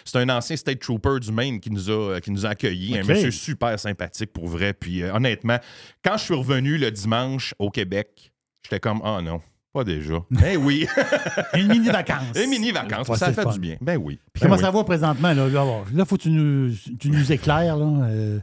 c'est 0.05 0.17
un 0.17 0.29
ancien 0.29 0.55
state 0.55 0.79
trooper 0.79 1.19
du 1.21 1.31
Maine 1.31 1.59
qui 1.59 1.69
nous 1.71 1.89
a, 1.89 2.19
qui 2.21 2.31
nous 2.31 2.45
a 2.45 2.49
accueillis. 2.49 2.97
Un 2.97 3.03
monsieur 3.03 3.31
super 3.31 3.79
sympathique 3.79 4.31
pour 4.33 4.47
vrai. 4.47 4.73
Puis 4.73 5.01
euh, 5.03 5.13
honnêtement, 5.13 5.57
quand 6.03 6.17
je 6.17 6.23
suis 6.23 6.33
revenu 6.33 6.77
le 6.77 6.91
dimanche 6.91 7.53
au 7.59 7.69
Québec, 7.69 8.31
j'étais 8.63 8.79
comme, 8.79 9.01
oh 9.03 9.21
non, 9.21 9.41
pas 9.73 9.83
déjà. 9.83 10.15
Ben 10.31 10.57
oui, 10.57 10.87
Une 11.55 11.67
mini-vacance. 11.67 12.37
une 12.41 12.49
mini-vacances. 12.49 13.07
Ça 13.17 13.33
fait 13.33 13.41
fun. 13.43 13.51
du 13.53 13.59
bien. 13.59 13.77
Ben 13.81 13.97
oui. 13.97 14.19
Puis 14.33 14.41
Ben 14.41 14.47
comment 14.47 14.55
oui. 14.55 14.61
ça 14.61 14.71
va 14.71 14.83
présentement? 14.83 15.33
Là, 15.33 15.47
là, 15.93 16.05
faut 16.05 16.17
que 16.17 16.23
tu 16.23 16.29
nous, 16.29 16.71
tu 16.99 17.09
nous 17.09 17.31
éclaires. 17.31 17.75
Là. 17.77 17.85
Euh, 18.07 18.39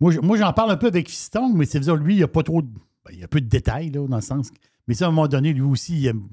moi, 0.00 0.12
je- 0.12 0.20
moi, 0.20 0.36
j'en 0.36 0.52
parle 0.52 0.70
un 0.72 0.76
peu 0.76 0.88
avec 0.88 1.08
Fiston, 1.08 1.52
mais 1.54 1.64
c'est 1.66 1.80
dire 1.80 1.96
lui, 1.96 2.14
il 2.14 2.18
n'y 2.18 2.22
a 2.22 2.28
pas 2.28 2.42
trop 2.42 2.60
de. 2.62 2.68
ben, 2.68 3.12
il 3.12 3.20
y 3.20 3.24
a 3.24 3.28
peu 3.28 3.40
de 3.40 3.48
détails, 3.48 3.90
là, 3.90 4.06
dans 4.06 4.16
le 4.16 4.22
sens. 4.22 4.50
Mais 4.86 4.94
ça, 4.94 5.06
à 5.06 5.08
un 5.08 5.10
moment 5.10 5.26
donné, 5.28 5.52
lui 5.52 5.62
aussi, 5.62 5.98
il, 5.98 6.06
aime- 6.08 6.28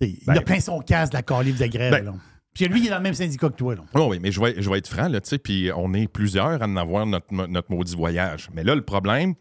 il 0.00 0.18
Ben, 0.26 0.36
a 0.38 0.42
plein 0.42 0.60
son 0.60 0.80
casse 0.80 1.08
de 1.10 1.14
la 1.16 1.22
calife 1.22 1.58
de 1.58 1.66
grève. 1.66 2.12
Là. 2.54 2.66
Puis 2.66 2.72
lui, 2.72 2.80
il 2.80 2.86
est 2.86 2.90
dans 2.90 2.96
le 2.96 3.02
même 3.02 3.14
syndicat 3.14 3.48
que 3.48 3.54
toi. 3.56 3.74
Là. 3.74 3.82
Oh 3.94 4.06
oui, 4.10 4.18
mais 4.20 4.30
je 4.32 4.40
vais, 4.40 4.54
je 4.60 4.68
vais 4.70 4.78
être 4.78 4.88
franc, 4.88 5.08
là, 5.08 5.20
tu 5.20 5.28
sais, 5.30 5.38
puis 5.38 5.70
on 5.76 5.92
est 5.94 6.06
plusieurs 6.08 6.62
à 6.62 6.66
en 6.66 6.76
avoir 6.76 7.04
notre, 7.06 7.32
notre 7.32 7.70
maudit 7.72 7.96
voyage. 7.96 8.48
Mais 8.54 8.64
là, 8.64 8.74
le 8.74 8.82
problème, 8.84 9.34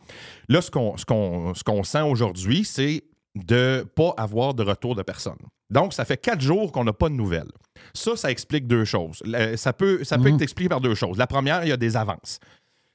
là, 0.49 0.61
ce 0.61 0.71
qu'on 0.71 0.97
ce 0.97 1.05
qu'on- 1.05 1.53
ce 1.53 1.63
qu'on 1.63 1.83
sent 1.83 2.01
aujourd'hui, 2.01 2.63
c'est 2.65 3.03
de 3.35 3.85
pas 3.95 4.13
avoir 4.17 4.53
de 4.53 4.63
retour 4.63 4.95
de 4.95 5.01
personne. 5.01 5.37
Donc, 5.69 5.93
ça 5.93 6.05
fait 6.05 6.17
quatre 6.17 6.41
jours 6.41 6.71
qu'on 6.71 6.83
n'a 6.83 6.93
pas 6.93 7.09
de 7.09 7.15
nouvelles. 7.15 7.51
Ça, 7.95 8.15
ça 8.15 8.29
explique 8.29 8.67
deux 8.67 8.85
choses. 8.85 9.23
Ça 9.55 9.73
peut, 9.73 10.03
ça 10.03 10.17
peut 10.17 10.29
Mhm. 10.29 10.35
être 10.35 10.41
expliqué 10.43 10.69
par 10.69 10.81
deux 10.81 10.93
choses. 10.93 11.17
La 11.17 11.25
première, 11.25 11.63
il 11.65 11.69
y 11.69 11.71
a 11.71 11.77
des 11.77 11.97
avances. 11.97 12.39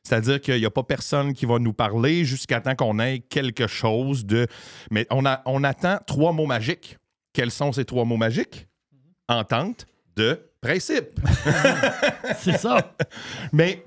C'est-à-dire 0.04 0.40
qu'il 0.40 0.58
n'y 0.58 0.64
a 0.64 0.70
pas 0.70 0.84
personne 0.84 1.34
qui 1.34 1.44
va 1.44 1.58
nous 1.58 1.72
parler 1.72 2.24
jusqu'à 2.24 2.60
temps 2.60 2.76
qu'on 2.76 2.98
ait 3.00 3.18
quelque 3.18 3.66
chose 3.66 4.24
de. 4.24 4.46
Mais 4.92 5.06
on, 5.10 5.26
a, 5.26 5.42
on 5.44 5.64
attend 5.64 5.98
trois 6.06 6.32
mots 6.32 6.46
magiques. 6.46 6.96
Quels 7.32 7.50
sont 7.50 7.72
ces 7.72 7.84
trois 7.84 8.04
mots 8.04 8.16
magiques? 8.16 8.68
Entente 9.28 9.86
de 10.18 10.38
principe. 10.60 11.18
C'est 12.38 12.58
ça. 12.58 12.94
Mais 13.52 13.84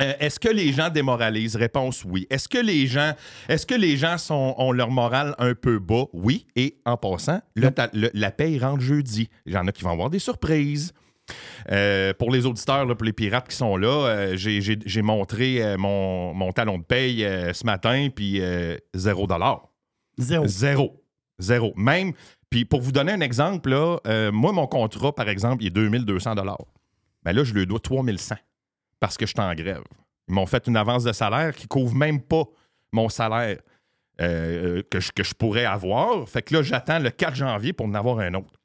euh, 0.00 0.12
est-ce 0.20 0.40
que 0.40 0.48
les 0.48 0.72
gens 0.72 0.88
démoralisent? 0.90 1.56
Réponse 1.56 2.04
oui. 2.04 2.26
Est-ce 2.30 2.48
que 2.48 2.58
les 2.58 2.86
gens, 2.86 3.12
est-ce 3.48 3.66
que 3.66 3.74
les 3.74 3.96
gens 3.96 4.18
sont, 4.18 4.54
ont 4.58 4.72
leur 4.72 4.90
morale 4.90 5.34
un 5.38 5.54
peu 5.54 5.78
bas? 5.78 6.04
Oui. 6.12 6.46
Et 6.56 6.78
en 6.84 6.96
passant, 6.96 7.40
le 7.54 7.70
ta- 7.70 7.90
le- 7.92 8.10
la 8.14 8.30
paye 8.30 8.58
rentre 8.58 8.80
jeudi. 8.82 9.28
Il 9.46 9.52
y 9.52 9.56
en 9.56 9.66
a 9.66 9.72
qui 9.72 9.82
vont 9.84 9.90
avoir 9.92 10.10
des 10.10 10.18
surprises. 10.18 10.92
Euh, 11.72 12.12
pour 12.14 12.30
les 12.30 12.46
auditeurs, 12.46 12.86
là, 12.86 12.94
pour 12.94 13.04
les 13.04 13.12
pirates 13.12 13.48
qui 13.48 13.56
sont 13.56 13.76
là, 13.76 14.06
euh, 14.06 14.36
j'ai- 14.36 15.02
montré 15.02 15.76
mon, 15.76 16.32
mon 16.34 16.52
talon 16.52 16.78
de 16.78 16.84
paye 16.84 17.20
ce 17.52 17.64
matin, 17.66 18.08
puis 18.14 18.40
zéro 18.94 19.26
dollar. 19.26 19.68
Zéro. 20.18 20.46
Zéro. 20.46 21.02
Zéro. 21.38 21.72
Même, 21.76 22.12
puis 22.50 22.64
pour 22.64 22.80
vous 22.80 22.92
donner 22.92 23.12
un 23.12 23.20
exemple, 23.20 23.70
euh, 23.72 24.32
moi, 24.32 24.52
mon 24.52 24.66
contrat, 24.66 25.14
par 25.14 25.28
exemple, 25.28 25.62
il 25.62 25.68
est 25.68 25.70
2200 25.70 26.34
Ben 26.34 27.32
là, 27.32 27.44
je 27.44 27.52
lui 27.52 27.66
dois 27.66 27.80
3100 27.80 28.36
parce 29.00 29.16
que 29.16 29.26
je 29.26 29.32
suis 29.32 29.40
en 29.40 29.54
grève. 29.54 29.82
Ils 30.28 30.34
m'ont 30.34 30.46
fait 30.46 30.66
une 30.66 30.76
avance 30.76 31.04
de 31.04 31.12
salaire 31.12 31.54
qui 31.54 31.66
couvre 31.66 31.94
même 31.94 32.20
pas 32.20 32.44
mon 32.92 33.08
salaire 33.08 33.58
euh, 34.20 34.82
que, 34.90 35.00
je, 35.00 35.12
que 35.12 35.22
je 35.22 35.34
pourrais 35.34 35.64
avoir. 35.64 36.28
Fait 36.28 36.42
que 36.42 36.54
là, 36.54 36.62
j'attends 36.62 36.98
le 36.98 37.10
4 37.10 37.34
janvier 37.34 37.72
pour 37.72 37.86
en 37.86 37.94
avoir 37.94 38.20
un 38.20 38.34
autre. 38.34 38.60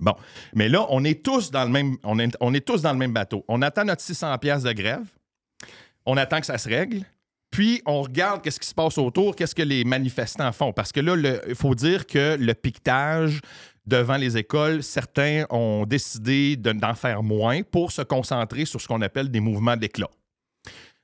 Bon, 0.00 0.14
mais 0.54 0.68
là, 0.68 0.86
on 0.90 1.04
est 1.04 1.24
tous 1.24 1.50
dans 1.50 1.64
le 1.64 1.70
même, 1.70 1.96
on 2.04 2.18
est, 2.18 2.36
on 2.40 2.54
est 2.54 2.66
tous 2.66 2.82
dans 2.82 2.92
le 2.92 2.98
même 2.98 3.12
bateau. 3.12 3.44
On 3.48 3.62
attend 3.62 3.84
notre 3.84 4.02
600 4.02 4.38
pièces 4.38 4.62
de 4.62 4.72
grève. 4.72 5.04
On 6.06 6.16
attend 6.16 6.40
que 6.40 6.46
ça 6.46 6.56
se 6.56 6.68
règle. 6.68 7.04
Puis, 7.58 7.82
on 7.86 8.02
regarde 8.02 8.40
qu'est-ce 8.40 8.60
qui 8.60 8.68
se 8.68 8.72
passe 8.72 8.98
autour, 8.98 9.34
qu'est-ce 9.34 9.52
que 9.52 9.64
les 9.64 9.82
manifestants 9.82 10.52
font. 10.52 10.72
Parce 10.72 10.92
que 10.92 11.00
là, 11.00 11.16
il 11.48 11.56
faut 11.56 11.74
dire 11.74 12.06
que 12.06 12.36
le 12.38 12.54
piquetage 12.54 13.40
devant 13.84 14.16
les 14.16 14.36
écoles, 14.36 14.84
certains 14.84 15.44
ont 15.50 15.84
décidé 15.84 16.54
de- 16.54 16.70
d'en 16.70 16.94
faire 16.94 17.20
moins 17.24 17.62
pour 17.64 17.90
se 17.90 18.02
concentrer 18.02 18.64
sur 18.64 18.80
ce 18.80 18.86
qu'on 18.86 19.02
appelle 19.02 19.28
des 19.28 19.40
mouvements 19.40 19.76
d'éclat. 19.76 20.06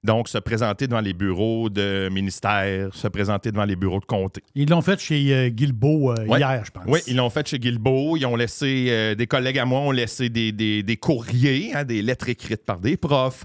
Donc, 0.05 0.29
se 0.29 0.37
présenter 0.39 0.87
devant 0.87 1.01
les 1.01 1.15
bureaux 1.15 1.71
de 1.71 2.11
ministère, 2.13 2.95
se 2.95 3.09
présenter 3.09 3.51
devant 3.51 3.65
les 3.65 3.75
bureaux 3.75 4.01
de 4.01 4.05
comté. 4.05 4.43
Ils 4.55 4.69
l'ont 4.69 4.83
fait 4.83 5.01
chez 5.01 5.35
euh, 5.35 5.49
Guilbeault 5.49 6.13
euh, 6.13 6.27
Ouais. 6.27 6.39
hier, 6.41 6.63
je 6.65 6.71
pense. 6.71 6.85
Oui, 6.87 7.01
ils 7.07 7.17
l'ont 7.17 7.31
fait 7.31 7.49
chez 7.49 7.59
Guilbeault. 7.59 8.19
Ils 8.19 8.27
ont 8.27 8.37
laissé, 8.37 8.89
euh, 8.91 9.15
des 9.15 9.27
collègues 9.27 9.59
à 9.59 9.65
moi 9.65 9.81
ont 9.81 9.91
laissé 9.93 10.29
des, 10.29 10.53
des- 10.53 10.83
des 10.83 10.97
courriers, 10.99 11.73
hein, 11.75 11.85
des 11.85 12.03
lettres 12.03 12.29
écrites 12.29 12.65
par 12.67 12.81
des 12.81 12.99
profs. 12.99 13.45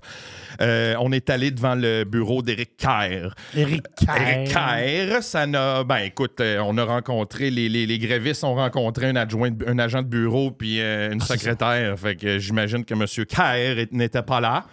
Euh, 0.59 0.95
on 0.99 1.13
est 1.13 1.29
allé 1.29 1.51
devant 1.51 1.75
le 1.75 2.03
bureau 2.03 2.41
d'Éric 2.41 2.75
Kerr. 2.75 3.33
Éric 3.55 3.83
Éric 4.19 4.49
Kerr, 4.51 5.23
ça 5.23 5.47
n'a. 5.47 5.85
Ben 5.85 5.99
écoute, 5.99 6.41
on 6.41 6.77
a 6.77 6.83
rencontré, 6.83 7.51
les, 7.51 7.69
les, 7.69 7.85
les 7.85 7.99
grévistes 7.99 8.43
ont 8.43 8.55
rencontré 8.55 9.07
un, 9.07 9.15
adjoint, 9.15 9.51
un 9.65 9.79
agent 9.79 10.01
de 10.01 10.07
bureau 10.07 10.51
puis 10.51 10.81
une 10.81 11.21
secrétaire. 11.21 11.97
Fait 11.97 12.15
que 12.15 12.37
j'imagine 12.37 12.83
que 12.83 12.93
M. 12.93 13.05
Kerr 13.25 13.85
n'était 13.93 14.23
pas 14.23 14.41
là. 14.41 14.65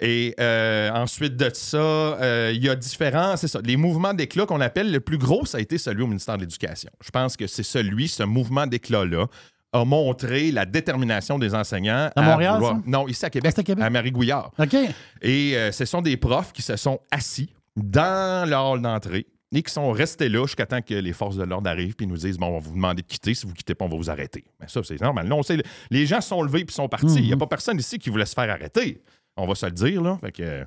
Et 0.00 0.34
euh, 0.40 0.90
ensuite 0.92 1.36
de 1.36 1.50
ça, 1.52 1.76
euh, 1.78 2.52
il 2.54 2.62
y 2.64 2.68
a 2.68 2.74
différents. 2.76 3.36
C'est 3.36 3.48
ça. 3.48 3.60
Les 3.64 3.76
mouvements 3.76 4.14
d'éclat 4.14 4.46
qu'on 4.46 4.60
appelle 4.60 4.90
le 4.92 5.00
plus 5.00 5.18
gros, 5.18 5.44
ça 5.46 5.58
a 5.58 5.60
été 5.60 5.78
celui 5.78 6.02
au 6.02 6.06
ministère 6.06 6.36
de 6.36 6.42
l'Éducation. 6.42 6.90
Je 7.04 7.10
pense 7.10 7.36
que 7.36 7.46
c'est 7.46 7.62
celui, 7.62 8.08
ce 8.08 8.22
mouvement 8.22 8.66
d'éclat-là, 8.66 9.26
a 9.72 9.84
montré 9.84 10.50
la 10.50 10.64
détermination 10.64 11.38
des 11.38 11.54
enseignants. 11.54 12.10
À 12.16 12.22
Montréal, 12.22 12.54
vouloir- 12.54 12.76
ça? 12.76 12.82
Non, 12.86 13.06
ici 13.06 13.24
à 13.26 13.30
Québec, 13.30 13.58
à 13.58 13.62
Québec? 13.62 13.90
Marie-Gouillard. 13.90 14.50
OK. 14.58 14.74
Et 15.20 15.56
euh, 15.56 15.72
ce 15.72 15.84
sont 15.84 16.00
des 16.00 16.16
profs 16.16 16.52
qui 16.52 16.62
se 16.62 16.76
sont 16.76 17.00
assis 17.10 17.50
dans 17.76 18.48
le 18.48 18.56
hall 18.56 18.80
d'entrée 18.80 19.26
et 19.52 19.62
qui 19.62 19.72
sont 19.72 19.90
restés 19.92 20.28
là 20.28 20.44
jusqu'à 20.46 20.66
temps 20.66 20.82
que 20.82 20.94
les 20.94 21.12
forces 21.12 21.36
de 21.36 21.44
l'ordre 21.44 21.68
arrivent 21.70 21.94
puis 21.94 22.06
nous 22.06 22.16
disent 22.16 22.38
bon, 22.38 22.46
on 22.48 22.52
va 22.54 22.58
vous 22.60 22.72
demander 22.74 23.02
de 23.02 23.06
quitter. 23.06 23.34
Si 23.34 23.46
vous 23.46 23.52
quittez 23.54 23.74
pas, 23.74 23.84
on 23.84 23.88
va 23.88 23.96
vous 23.96 24.10
arrêter. 24.10 24.44
Mais 24.60 24.68
ça, 24.68 24.80
c'est 24.82 25.00
normal. 25.00 25.26
Non, 25.26 25.38
on 25.38 25.42
sait, 25.42 25.62
les 25.90 26.06
gens 26.06 26.20
sont 26.20 26.42
levés 26.42 26.64
puis 26.64 26.74
sont 26.74 26.88
partis. 26.88 27.16
Il 27.16 27.26
n'y 27.26 27.32
a 27.32 27.36
pas 27.36 27.46
personne 27.46 27.78
ici 27.78 27.98
qui 27.98 28.10
voulait 28.10 28.26
se 28.26 28.34
faire 28.34 28.50
arrêter. 28.50 29.02
On 29.38 29.46
va 29.46 29.54
se 29.54 29.66
le 29.66 29.72
dire, 29.72 30.02
là. 30.02 30.18
Fait 30.20 30.32
que, 30.32 30.42
euh, 30.42 30.64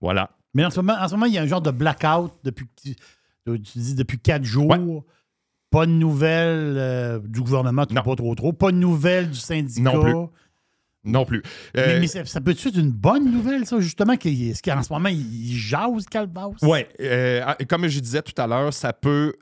voilà. 0.00 0.30
Mais 0.54 0.64
en 0.64 0.70
ce, 0.70 0.80
moment, 0.80 0.98
en 1.00 1.08
ce 1.08 1.14
moment, 1.14 1.26
il 1.26 1.32
y 1.32 1.38
a 1.38 1.42
un 1.42 1.46
genre 1.46 1.62
de 1.62 1.70
blackout 1.70 2.32
depuis, 2.44 2.66
tu 2.82 2.94
tu 3.44 3.78
dis 3.78 3.94
depuis 3.94 4.18
quatre 4.18 4.44
jours. 4.44 5.04
Pas 5.70 5.86
de 5.86 5.92
nouvelles 5.92 6.74
euh, 6.76 7.18
du 7.18 7.40
gouvernement, 7.40 7.86
pas 7.86 8.02
trop 8.14 8.34
trop. 8.34 8.52
Pas 8.52 8.72
de 8.72 8.76
nouvelles 8.76 9.30
du 9.30 9.38
syndicat. 9.38 9.80
Non 9.80 10.02
plus. 10.02 10.14
Non 11.04 11.24
plus. 11.24 11.42
Euh, 11.76 11.86
Mais, 11.94 12.00
mais 12.00 12.06
ça, 12.06 12.24
ça 12.26 12.40
peut 12.40 12.52
être 12.52 12.76
une 12.76 12.92
bonne 12.92 13.32
nouvelle, 13.32 13.66
ça, 13.66 13.80
justement, 13.80 14.14
qu'en 14.16 14.82
ce 14.82 14.92
moment, 14.92 15.08
il 15.08 15.56
jase 15.56 16.06
Calvas? 16.10 16.50
Oui, 16.62 16.84
comme 17.68 17.88
je 17.88 18.00
disais 18.00 18.22
tout 18.22 18.40
à 18.40 18.46
l'heure, 18.46 18.72
ça 18.72 18.92
peut 18.92 19.32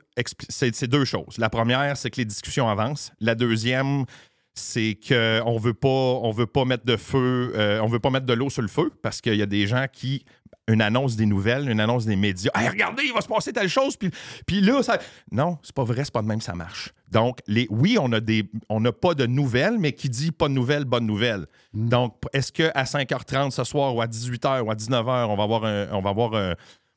c'est 0.49 0.87
deux 0.87 1.05
choses. 1.05 1.37
La 1.37 1.49
première, 1.49 1.95
c'est 1.97 2.09
que 2.09 2.17
les 2.17 2.25
discussions 2.25 2.67
avancent. 2.69 3.11
La 3.19 3.35
deuxième, 3.35 4.05
c'est 4.53 4.97
qu'on 5.07 5.57
veut 5.57 5.73
pas, 5.73 5.87
on 5.87 6.31
veut 6.31 6.47
pas 6.47 6.65
mettre 6.65 6.85
de 6.85 6.97
feu, 6.97 7.53
euh, 7.55 7.79
on 7.81 7.87
veut 7.87 7.99
pas 7.99 8.09
mettre 8.09 8.25
de 8.25 8.33
l'eau 8.33 8.49
sur 8.49 8.61
le 8.61 8.67
feu 8.67 8.91
parce 9.01 9.21
qu'il 9.21 9.35
y 9.35 9.41
a 9.41 9.45
des 9.45 9.67
gens 9.67 9.85
qui 9.91 10.25
une 10.67 10.81
annonce 10.81 11.15
des 11.15 11.25
nouvelles, 11.25 11.69
une 11.69 11.79
annonce 11.81 12.05
des 12.05 12.15
médias. 12.15 12.51
Hey, 12.55 12.69
regardez, 12.69 13.03
il 13.03 13.13
va 13.13 13.19
se 13.21 13.27
passer 13.27 13.51
telle 13.51 13.67
chose, 13.67 13.97
puis, 13.97 14.09
puis 14.45 14.61
là, 14.61 14.81
ça. 14.83 14.99
Non, 15.31 15.57
c'est 15.63 15.73
pas 15.75 15.83
vrai, 15.83 16.05
c'est 16.05 16.13
pas 16.13 16.21
de 16.21 16.27
même, 16.27 16.39
ça 16.39 16.53
marche. 16.53 16.93
Donc, 17.09 17.39
les, 17.47 17.67
oui, 17.71 17.97
on 17.99 18.11
a 18.13 18.19
des, 18.21 18.49
on 18.69 18.79
n'a 18.79 18.91
pas 18.93 19.13
de 19.15 19.25
nouvelles, 19.25 19.77
mais 19.79 19.91
qui 19.91 20.07
dit 20.07 20.31
pas 20.31 20.47
de 20.47 20.53
nouvelles, 20.53 20.85
bonne 20.85 21.05
nouvelle. 21.07 21.47
Donc, 21.73 22.15
est-ce 22.31 22.51
qu'à 22.53 22.71
5h30 22.83 23.51
ce 23.51 23.63
soir 23.63 23.93
ou 23.95 24.01
à 24.01 24.07
18h 24.07 24.61
ou 24.61 24.71
à 24.71 24.75
19h, 24.75 25.27
on 25.29 25.35
va 25.35 25.43
avoir, 25.43 25.65
un- 25.65 25.87
on 25.91 26.01
va 26.01 26.11
avoir 26.11 26.35
un- 26.35 26.55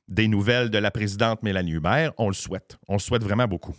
des 0.09 0.28
nouvelles 0.28 0.68
de 0.70 0.78
la 0.78 0.90
présidente 0.90 1.42
Mélanie 1.42 1.72
Hubert? 1.72 2.12
On 2.18 2.28
le 2.28 2.34
souhaite. 2.34 2.76
On 2.86 2.94
le 2.94 2.98
souhaite 3.00 3.24
vraiment 3.24 3.48
beaucoup. 3.48 3.74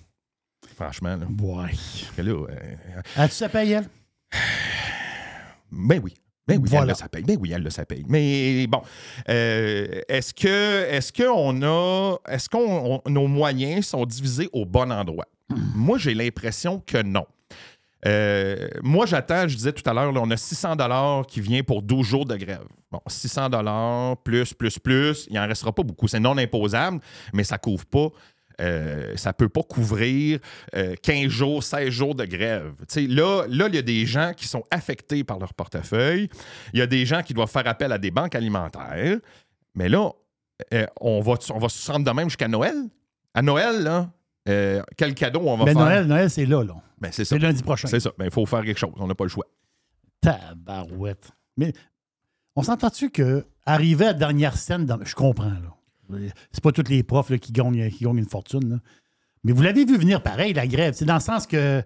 Franchement, 0.76 1.16
là. 1.16 1.26
Ouais. 1.26 1.66
Parce 1.68 2.12
que 2.18 2.22
là, 2.22 2.32
euh, 2.32 3.02
As-tu 3.16 3.36
sa 3.36 3.50
paye, 3.50 3.72
elle? 3.74 3.88
ben 5.72 6.00
oui. 6.04 6.14
Ben 6.48 6.60
oui, 6.62 6.70
Voilà. 6.70 6.84
elle 6.84 6.90
le 6.90 6.96
ça 6.96 7.10
paye. 7.10 7.24
Ben 7.24 7.38
oui, 7.40 7.52
elle 7.54 7.64
le 7.64 7.70
ça 7.72 7.86
paye. 7.86 8.06
Mais 8.08 8.68
bon, 8.68 8.82
euh, 9.30 10.02
est-ce 10.08 10.32
que 10.34 10.84
est-ce 10.92 11.12
qu'on 11.12 11.62
a 11.64 12.18
est-ce 12.30 12.50
qu'on 12.50 13.02
nos 13.08 13.26
moyens 13.28 13.88
sont 13.88 14.06
divisés 14.06 14.48
au 14.54 14.64
bon 14.66 14.92
endroit? 14.92 15.26
Moi, 15.76 15.98
j'ai 15.98 16.14
l'impression 16.14 16.84
que 16.86 17.02
non. 17.02 17.26
Euh, 18.06 18.68
moi, 18.84 19.08
j'attends, 19.08 19.48
je 19.48 19.56
disais 19.56 19.72
tout 19.74 19.88
à 19.90 19.94
l'heure, 19.94 20.14
on 20.16 20.30
a 20.30 20.38
600 20.38 20.76
dollars 20.76 21.26
qui 21.26 21.42
vient 21.42 21.64
pour 21.64 21.82
12 21.82 22.06
jours 22.06 22.26
de 22.26 22.36
grève. 22.36 22.66
Bon, 22.92 23.00
600 23.08 23.50
dollars 23.50 24.18
plus, 24.18 24.54
plus, 24.54 24.78
plus, 24.78 25.26
il 25.30 25.36
n'en 25.36 25.48
restera 25.48 25.74
pas 25.74 25.82
beaucoup. 25.82 26.08
C'est 26.08 26.20
non 26.20 26.38
imposable, 26.38 27.00
mais 27.34 27.44
ça 27.44 27.58
couvre 27.58 27.86
pas. 27.86 28.10
Euh, 28.62 29.16
ça 29.18 29.34
peut 29.34 29.50
pas 29.50 29.64
couvrir 29.64 30.40
euh, 30.76 30.96
15 31.02 31.28
jours, 31.28 31.64
16 31.64 31.90
jours 31.90 32.16
de 32.16 32.26
grève. 32.26 32.74
Là, 32.96 33.46
là, 33.50 33.68
il 33.68 33.76
y 33.76 33.78
a 33.78 33.82
des 33.82 34.06
gens 34.06 34.32
qui 34.36 34.48
sont 34.48 34.64
affectés 34.72 35.24
par 35.24 35.40
leur 35.40 35.54
portefeuille. 35.54 36.30
Il 36.74 36.80
y 36.80 36.82
a 36.82 36.88
des 36.88 37.06
gens 37.06 37.22
qui 37.22 37.34
doivent 37.34 37.50
faire 37.52 37.68
appel 37.68 37.92
à 37.92 37.98
des 37.98 38.12
banques 38.12 38.36
alimentaires. 38.36 39.18
Mais 39.76 39.90
là, 39.90 40.10
euh, 40.74 40.86
on, 41.02 41.22
va, 41.22 41.34
on 41.54 41.60
va 41.60 41.70
se 41.70 41.92
rendre 41.92 42.06
de 42.06 42.12
même 42.12 42.30
jusqu'à 42.30 42.48
Noël. 42.48 42.76
À 43.34 43.42
Noël, 43.42 43.84
là, 43.84 44.10
euh, 44.48 44.82
quel 44.98 45.14
cadeau 45.16 45.42
on 45.42 45.58
va 45.58 45.66
Ben, 45.66 45.74
faire? 45.74 45.84
Noël, 45.84 46.06
Noël, 46.08 46.30
c'est 46.30 46.46
là, 46.46 46.64
là. 46.64 46.76
Ben, 47.02 47.10
c'est 47.12 47.26
ça. 47.26 47.36
C'est 47.36 47.40
lundi 47.42 47.62
prochain. 47.62 47.88
C'est 47.90 48.00
ça. 48.00 48.12
Ben, 48.18 48.26
il 48.26 48.32
faut 48.32 48.46
faire 48.46 48.64
quelque 48.64 48.78
chose. 48.80 48.94
On 48.96 49.08
n'a 49.08 49.16
pas 49.16 49.26
le 49.26 49.30
choix. 49.30 49.46
Tabarouette. 50.22 51.32
Mais 51.58 51.74
on 52.56 52.64
s'entend-tu 52.64 53.10
que 53.10 53.46
arriver 53.66 54.06
à 54.06 54.08
la 54.10 54.14
dernière 54.14 54.58
scène, 54.58 54.86
dans- 54.86 55.04
je 55.04 55.16
comprends, 55.16 55.46
là. 55.50 55.76
C'est 56.52 56.64
pas 56.64 56.72
tous 56.72 56.90
les 56.90 57.04
profs 57.04 57.30
là, 57.30 57.38
qui, 57.38 57.52
gagnent, 57.52 57.90
qui 57.90 58.04
gagnent 58.04 58.18
une 58.18 58.30
fortune, 58.30 58.70
là. 58.70 58.76
Mais 59.44 59.52
vous 59.52 59.62
l'avez 59.62 59.86
vu 59.86 59.98
venir 59.98 60.24
pareil, 60.24 60.54
la 60.54 60.66
grève. 60.66 60.96
C'est 60.96 61.06
dans 61.06 61.14
le 61.16 61.20
sens 61.20 61.46
que, 61.46 61.84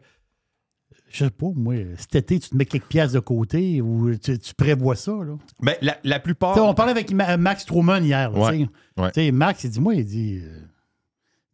je 1.10 1.26
sais 1.26 1.30
pas, 1.30 1.48
moi, 1.56 1.76
cet 1.98 2.16
été, 2.16 2.40
tu 2.40 2.50
te 2.50 2.56
mets 2.56 2.66
quelques 2.66 2.86
pièces 2.88 3.12
de 3.12 3.20
côté 3.20 3.82
ou 3.82 4.16
tu, 4.16 4.40
tu 4.40 4.54
prévois 4.54 4.96
ça, 4.96 5.12
là? 5.12 5.36
Ben, 5.62 5.76
la, 5.82 5.98
la 6.04 6.20
plupart. 6.20 6.56
On 6.64 6.74
parlait 6.74 6.92
avec 6.92 7.12
Ma- 7.12 7.36
Max 7.38 7.66
Truman 7.66 7.98
hier. 7.98 8.32
là, 8.32 8.40
Ouais, 8.40 8.68
ouais. 8.98 9.12
Max, 9.32 9.64
il 9.66 9.72
dit 9.72 9.82
Moi, 9.82 9.96
il 9.96 10.06
dit 10.06 10.40
euh, 10.42 10.62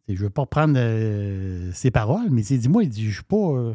Je 0.08 0.22
veux 0.22 0.30
pas 0.30 0.46
prendre 0.46 0.74
euh, 0.76 1.72
ses 1.72 1.90
paroles, 1.90 2.28
mais 2.30 2.44
il 2.44 2.58
dit 2.60 2.68
Moi, 2.68 2.84
il 2.84 2.88
dit 2.88 3.08
Je 3.08 3.14
suis 3.14 3.24
pas. 3.24 3.36
euh, 3.36 3.74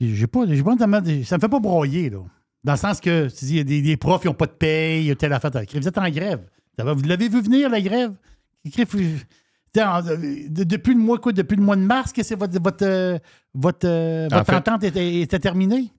j'ai 0.00 0.26
pas, 0.26 0.46
pas 0.46 0.76
ça 0.78 0.86
me 1.36 1.40
fait 1.40 1.48
pas 1.48 1.60
broyer, 1.60 2.10
là. 2.10 2.20
Dans 2.64 2.72
le 2.72 2.78
sens 2.78 3.00
que 3.00 3.28
tu 3.28 3.44
dis, 3.44 3.52
il 3.52 3.56
y 3.58 3.60
a 3.60 3.64
des, 3.64 3.80
des 3.82 3.96
profs 3.96 4.22
qui 4.22 4.26
n'ont 4.28 4.34
pas 4.34 4.46
de 4.46 4.50
paye, 4.52 5.02
il 5.04 5.06
y 5.06 5.10
a 5.10 5.14
telle 5.14 5.32
affaire. 5.32 5.50
Vous 5.52 5.88
êtes 5.88 5.98
en 5.98 6.08
grève. 6.10 6.48
Vous 6.78 7.02
l'avez 7.04 7.28
vu 7.28 7.40
venir, 7.40 7.70
la 7.70 7.80
grève? 7.80 8.12
En- 9.78 10.00
de- 10.02 10.64
depuis, 10.64 10.94
le 10.94 11.00
mois, 11.00 11.18
quoi, 11.18 11.32
depuis 11.32 11.56
le 11.56 11.62
mois 11.62 11.76
de 11.76 11.82
mars 11.82 12.12
que 12.12 12.22
c'est 12.22 12.34
votre, 12.34 12.58
votre, 12.62 12.86
euh, 12.86 13.18
votre, 13.54 13.86
euh, 13.86 14.26
En 14.32 14.38
votre 14.38 14.46
fait- 14.50 14.56
entente 14.56 14.84
était, 14.84 15.20
était 15.20 15.38
terminée? 15.38 15.90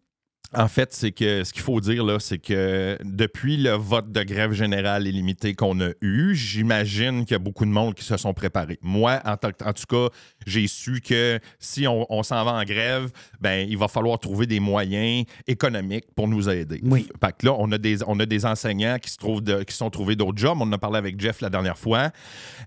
En 0.56 0.68
fait, 0.68 0.94
c'est 0.94 1.12
que 1.12 1.44
ce 1.44 1.52
qu'il 1.54 1.62
faut 1.62 1.80
dire, 1.82 2.04
là, 2.06 2.20
c'est 2.20 2.40
que 2.40 2.98
depuis 3.04 3.58
le 3.58 3.72
vote 3.74 4.12
de 4.12 4.24
grève 4.24 4.54
générale 4.54 5.06
illimitée 5.06 5.54
qu'on 5.54 5.80
a 5.82 5.90
eu, 6.02 6.34
j'imagine 6.36 7.26
qu'il 7.26 7.34
y 7.34 7.36
a 7.36 7.40
beaucoup 7.40 7.66
de 7.66 7.70
monde 7.70 7.94
qui 7.96 8.04
se 8.06 8.16
sont 8.18 8.34
préparés. 8.34 8.80
Moi, 8.82 9.20
en, 9.26 9.36
tant 9.38 9.52
que- 9.52 9.64
en 9.64 9.74
tout 9.74 9.84
cas, 9.88 10.08
j'ai 10.48 10.66
su 10.68 11.02
que 11.02 11.40
si 11.60 11.86
on, 11.88 12.06
on 12.12 12.24
s'en 12.24 12.44
va 12.44 12.54
en 12.54 12.64
grève, 12.64 13.12
ben, 13.40 13.68
il 13.70 13.78
va 13.78 13.88
falloir 13.88 14.18
trouver 14.20 14.48
des 14.48 14.60
moyens 14.60 15.26
économiques 15.46 16.06
pour 16.16 16.28
nous 16.28 16.50
aider. 16.50 16.80
Oui. 16.84 17.08
Fait 17.24 17.36
que 17.38 17.46
là, 17.46 17.56
on 17.60 17.72
a 17.72 17.78
des, 17.78 17.98
on 18.08 18.20
a 18.20 18.26
des 18.26 18.46
enseignants 18.46 18.98
qui 19.00 19.12
se 19.12 19.18
trouvent 19.18 19.42
de- 19.44 19.64
qui 19.64 19.76
sont 19.76 19.90
trouvés 19.90 20.16
d'autres 20.16 20.38
jobs. 20.38 20.58
On 20.60 20.64
en 20.64 20.72
a 20.74 20.78
parlé 20.78 20.98
avec 20.98 21.20
Jeff 21.20 21.42
la 21.42 21.50
dernière 21.50 21.78
fois. 21.78 22.12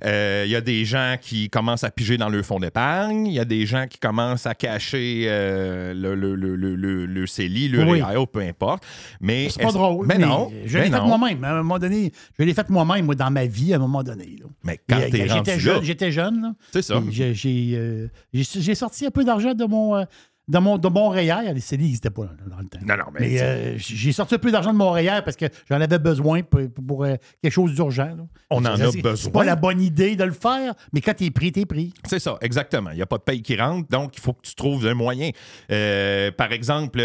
Euh, 0.05 0.45
Il 0.47 0.51
y 0.53 0.57
a 0.57 0.61
des 0.61 0.85
gens 0.85 1.17
qui 1.21 1.49
commencent 1.51 1.85
à 1.85 1.91
piger 1.91 2.17
dans 2.17 2.29
leur 2.29 2.45
fonds 2.45 2.61
d'épargne. 2.61 3.27
Il 3.27 3.33
y 3.33 3.41
a 3.41 3.45
des 3.45 3.67
gens 3.67 3.87
qui 3.89 3.99
commencent 3.99 4.47
à 4.47 4.55
cacher 4.55 5.25
euh, 5.27 5.95
le, 5.95 6.15
le, 6.15 6.35
le, 6.35 6.55
le, 6.57 6.75
le- 6.77 7.07
le 7.07 7.27
CELI, 7.27 7.69
le 7.69 7.85
Oui. 7.85 8.03
Peu 8.33 8.41
importe. 8.41 8.85
Mais 9.21 9.49
C'est 9.51 9.63
pas 9.63 9.73
drôle. 9.73 10.07
Mais 10.07 10.19
mais 10.19 10.27
non. 10.27 10.51
Je 10.67 10.79
l'ai 10.79 10.91
fait 10.91 11.01
moi-même. 11.01 11.43
À 11.45 11.53
un 11.53 11.57
moment 11.59 11.79
donné, 11.79 12.13
je 12.39 12.45
l'ai 12.45 12.55
fait 12.55 12.69
moi-même, 12.69 13.07
moi, 13.07 13.15
dans 13.15 13.31
ma 13.31 13.47
vie, 13.47 13.73
à 13.73 13.77
un 13.77 13.81
moment 13.81 14.03
donné. 14.03 14.37
là. 14.41 14.47
Mais 14.63 14.79
quand 14.89 14.99
t'es 15.11 15.23
euh, 15.23 15.33
rendu 15.33 15.41
J'étais 15.51 15.59
jeune, 15.61 15.83
j'étais 15.85 16.13
jeune. 16.13 16.55
c'est 16.73 16.83
ça. 16.83 17.03
J'ai 17.11 17.35
j'ai, 17.71 17.79
euh, 17.79 18.09
j'ai- 18.33 18.75
sorti 18.75 19.07
un 19.07 19.11
peu 19.11 19.25
d'argent 19.25 19.55
de 19.55 19.65
mon, 19.65 20.05
de 20.51 20.59
mon, 20.59 20.77
de 20.79 20.89
mon 20.89 21.09
REER. 21.09 21.55
Les 21.55 21.61
CELI 21.61 21.85
n'existaient 21.85 22.11
pas 22.11 22.25
là, 22.25 22.31
dans 22.47 22.59
le 22.59 22.67
temps. 22.67 22.79
Non, 22.85 22.97
non, 22.97 23.05
mais, 23.15 23.21
Mais 23.21 23.41
euh, 23.41 23.75
j'ai 23.79 24.13
sorti 24.13 24.35
un 24.35 24.39
peu 24.39 24.51
d'argent 24.51 24.73
de 24.73 24.79
mon 24.79 24.91
REER 24.91 25.23
parce 25.25 25.37
que 25.37 25.47
j'en 25.69 25.81
avais 25.81 25.99
besoin 25.99 26.43
pour, 26.43 26.61
pour, 26.87 27.05
euh, 27.05 27.15
quelque 27.43 27.53
chose 27.53 27.75
d'urgent. 27.75 28.17
On 28.51 28.59
en 28.59 28.65
a 28.67 28.77
besoin. 28.77 29.17
C'est 29.17 29.33
pas 29.33 29.45
la 29.45 29.57
bonne 29.57 29.81
idée 29.81 30.17
de 30.17 30.25
le 30.25 30.33
faire, 30.33 30.75
mais 30.93 31.01
quand 31.01 31.15
t'es 31.15 31.31
pris, 31.31 31.53
t'es 31.53 31.65
pris. 31.67 31.95
C'est 32.07 32.19
ça, 32.19 32.37
exactement. 32.41 32.91
Il 32.91 32.97
n'y 32.97 33.03
a 33.03 33.07
pas 33.07 33.19
de 33.19 33.23
paye 33.23 33.43
qui 33.43 33.57
rentre, 33.57 33.89
donc 33.89 34.17
il 34.17 34.21
faut 34.21 34.33
que 34.33 34.43
tu 34.43 34.55
trouves 34.55 34.87
un 34.87 34.95
moyen. 34.95 35.31
Euh, 35.71 36.31
par 36.33 36.53
exemple, 36.53 37.01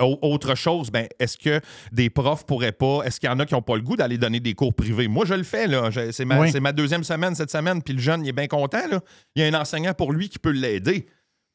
au- 0.00 0.18
autre 0.22 0.54
chose, 0.54 0.90
ben, 0.90 1.06
est-ce 1.18 1.36
que 1.38 1.60
des 1.92 2.10
profs 2.10 2.44
pourraient 2.44 2.72
pas, 2.72 3.02
est-ce 3.04 3.20
qu'il 3.20 3.28
y 3.28 3.32
en 3.32 3.38
a 3.38 3.46
qui 3.46 3.54
n'ont 3.54 3.62
pas 3.62 3.76
le 3.76 3.82
goût 3.82 3.96
d'aller 3.96 4.18
donner 4.18 4.40
des 4.40 4.54
cours 4.54 4.74
privés? 4.74 5.08
Moi, 5.08 5.24
je 5.26 5.34
le 5.34 5.42
fais, 5.44 5.66
là. 5.66 5.90
C'est 6.10 6.24
ma, 6.24 6.40
Oui. 6.40 6.50
c'est 6.50 6.60
ma 6.60 6.72
deuxième 6.72 7.04
semaine 7.04 7.34
cette 7.34 7.50
semaine, 7.50 7.82
puis 7.82 7.94
le 7.94 8.00
jeune, 8.00 8.24
il 8.24 8.28
est 8.28 8.32
bien 8.32 8.46
content, 8.48 8.86
là. 8.90 9.00
Il 9.36 9.42
y 9.42 9.44
a 9.46 9.48
un 9.56 9.60
enseignant 9.60 9.94
pour 9.94 10.12
lui 10.12 10.28
qui 10.28 10.38
peut 10.38 10.50
l'aider. 10.50 11.06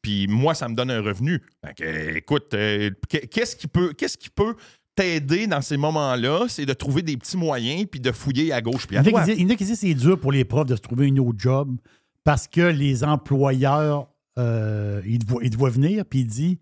Puis 0.03 0.27
moi, 0.27 0.53
ça 0.53 0.69
me 0.69 0.75
donne 0.75 0.91
un 0.91 1.01
revenu. 1.01 1.41
Écoute, 2.17 2.53
euh, 2.53 2.91
qu'est- 3.09 3.25
qu'est-ce 3.27 3.55
qui 3.55 3.67
peut, 3.67 3.93
qu'est-ce 3.93 4.17
qui 4.17 4.29
peut 4.29 4.55
t'aider 4.95 5.47
dans 5.47 5.61
ces 5.61 5.77
moments-là? 5.77 6.45
C'est 6.49 6.67
de 6.67 6.73
trouver 6.73 7.01
des 7.01 7.17
petits 7.17 7.37
moyens 7.37 7.85
puis 7.89 7.99
de 7.99 8.11
fouiller 8.11 8.53
à 8.53 8.61
gauche 8.61 8.85
puis 8.85 8.97
à 8.97 9.01
droite. 9.01 9.27
il 9.29 9.41
y 9.41 9.45
en 9.45 9.49
a 9.49 9.55
qui 9.55 9.63
disent 9.65 9.79
que 9.79 9.87
c'est 9.87 9.93
dur 9.95 10.19
pour 10.19 10.31
les 10.31 10.45
profs 10.45 10.67
de 10.67 10.75
se 10.75 10.81
trouver 10.81 11.07
une 11.07 11.19
autre 11.19 11.39
job 11.39 11.75
parce 12.23 12.47
que 12.47 12.61
les 12.61 13.03
employeurs, 13.03 14.07
euh, 14.37 15.01
ils, 15.05 15.19
te 15.19 15.27
voient, 15.27 15.41
ils 15.43 15.49
te 15.49 15.57
voient 15.57 15.69
venir, 15.71 16.05
puis 16.05 16.19
ils 16.19 16.27
disent 16.27 16.57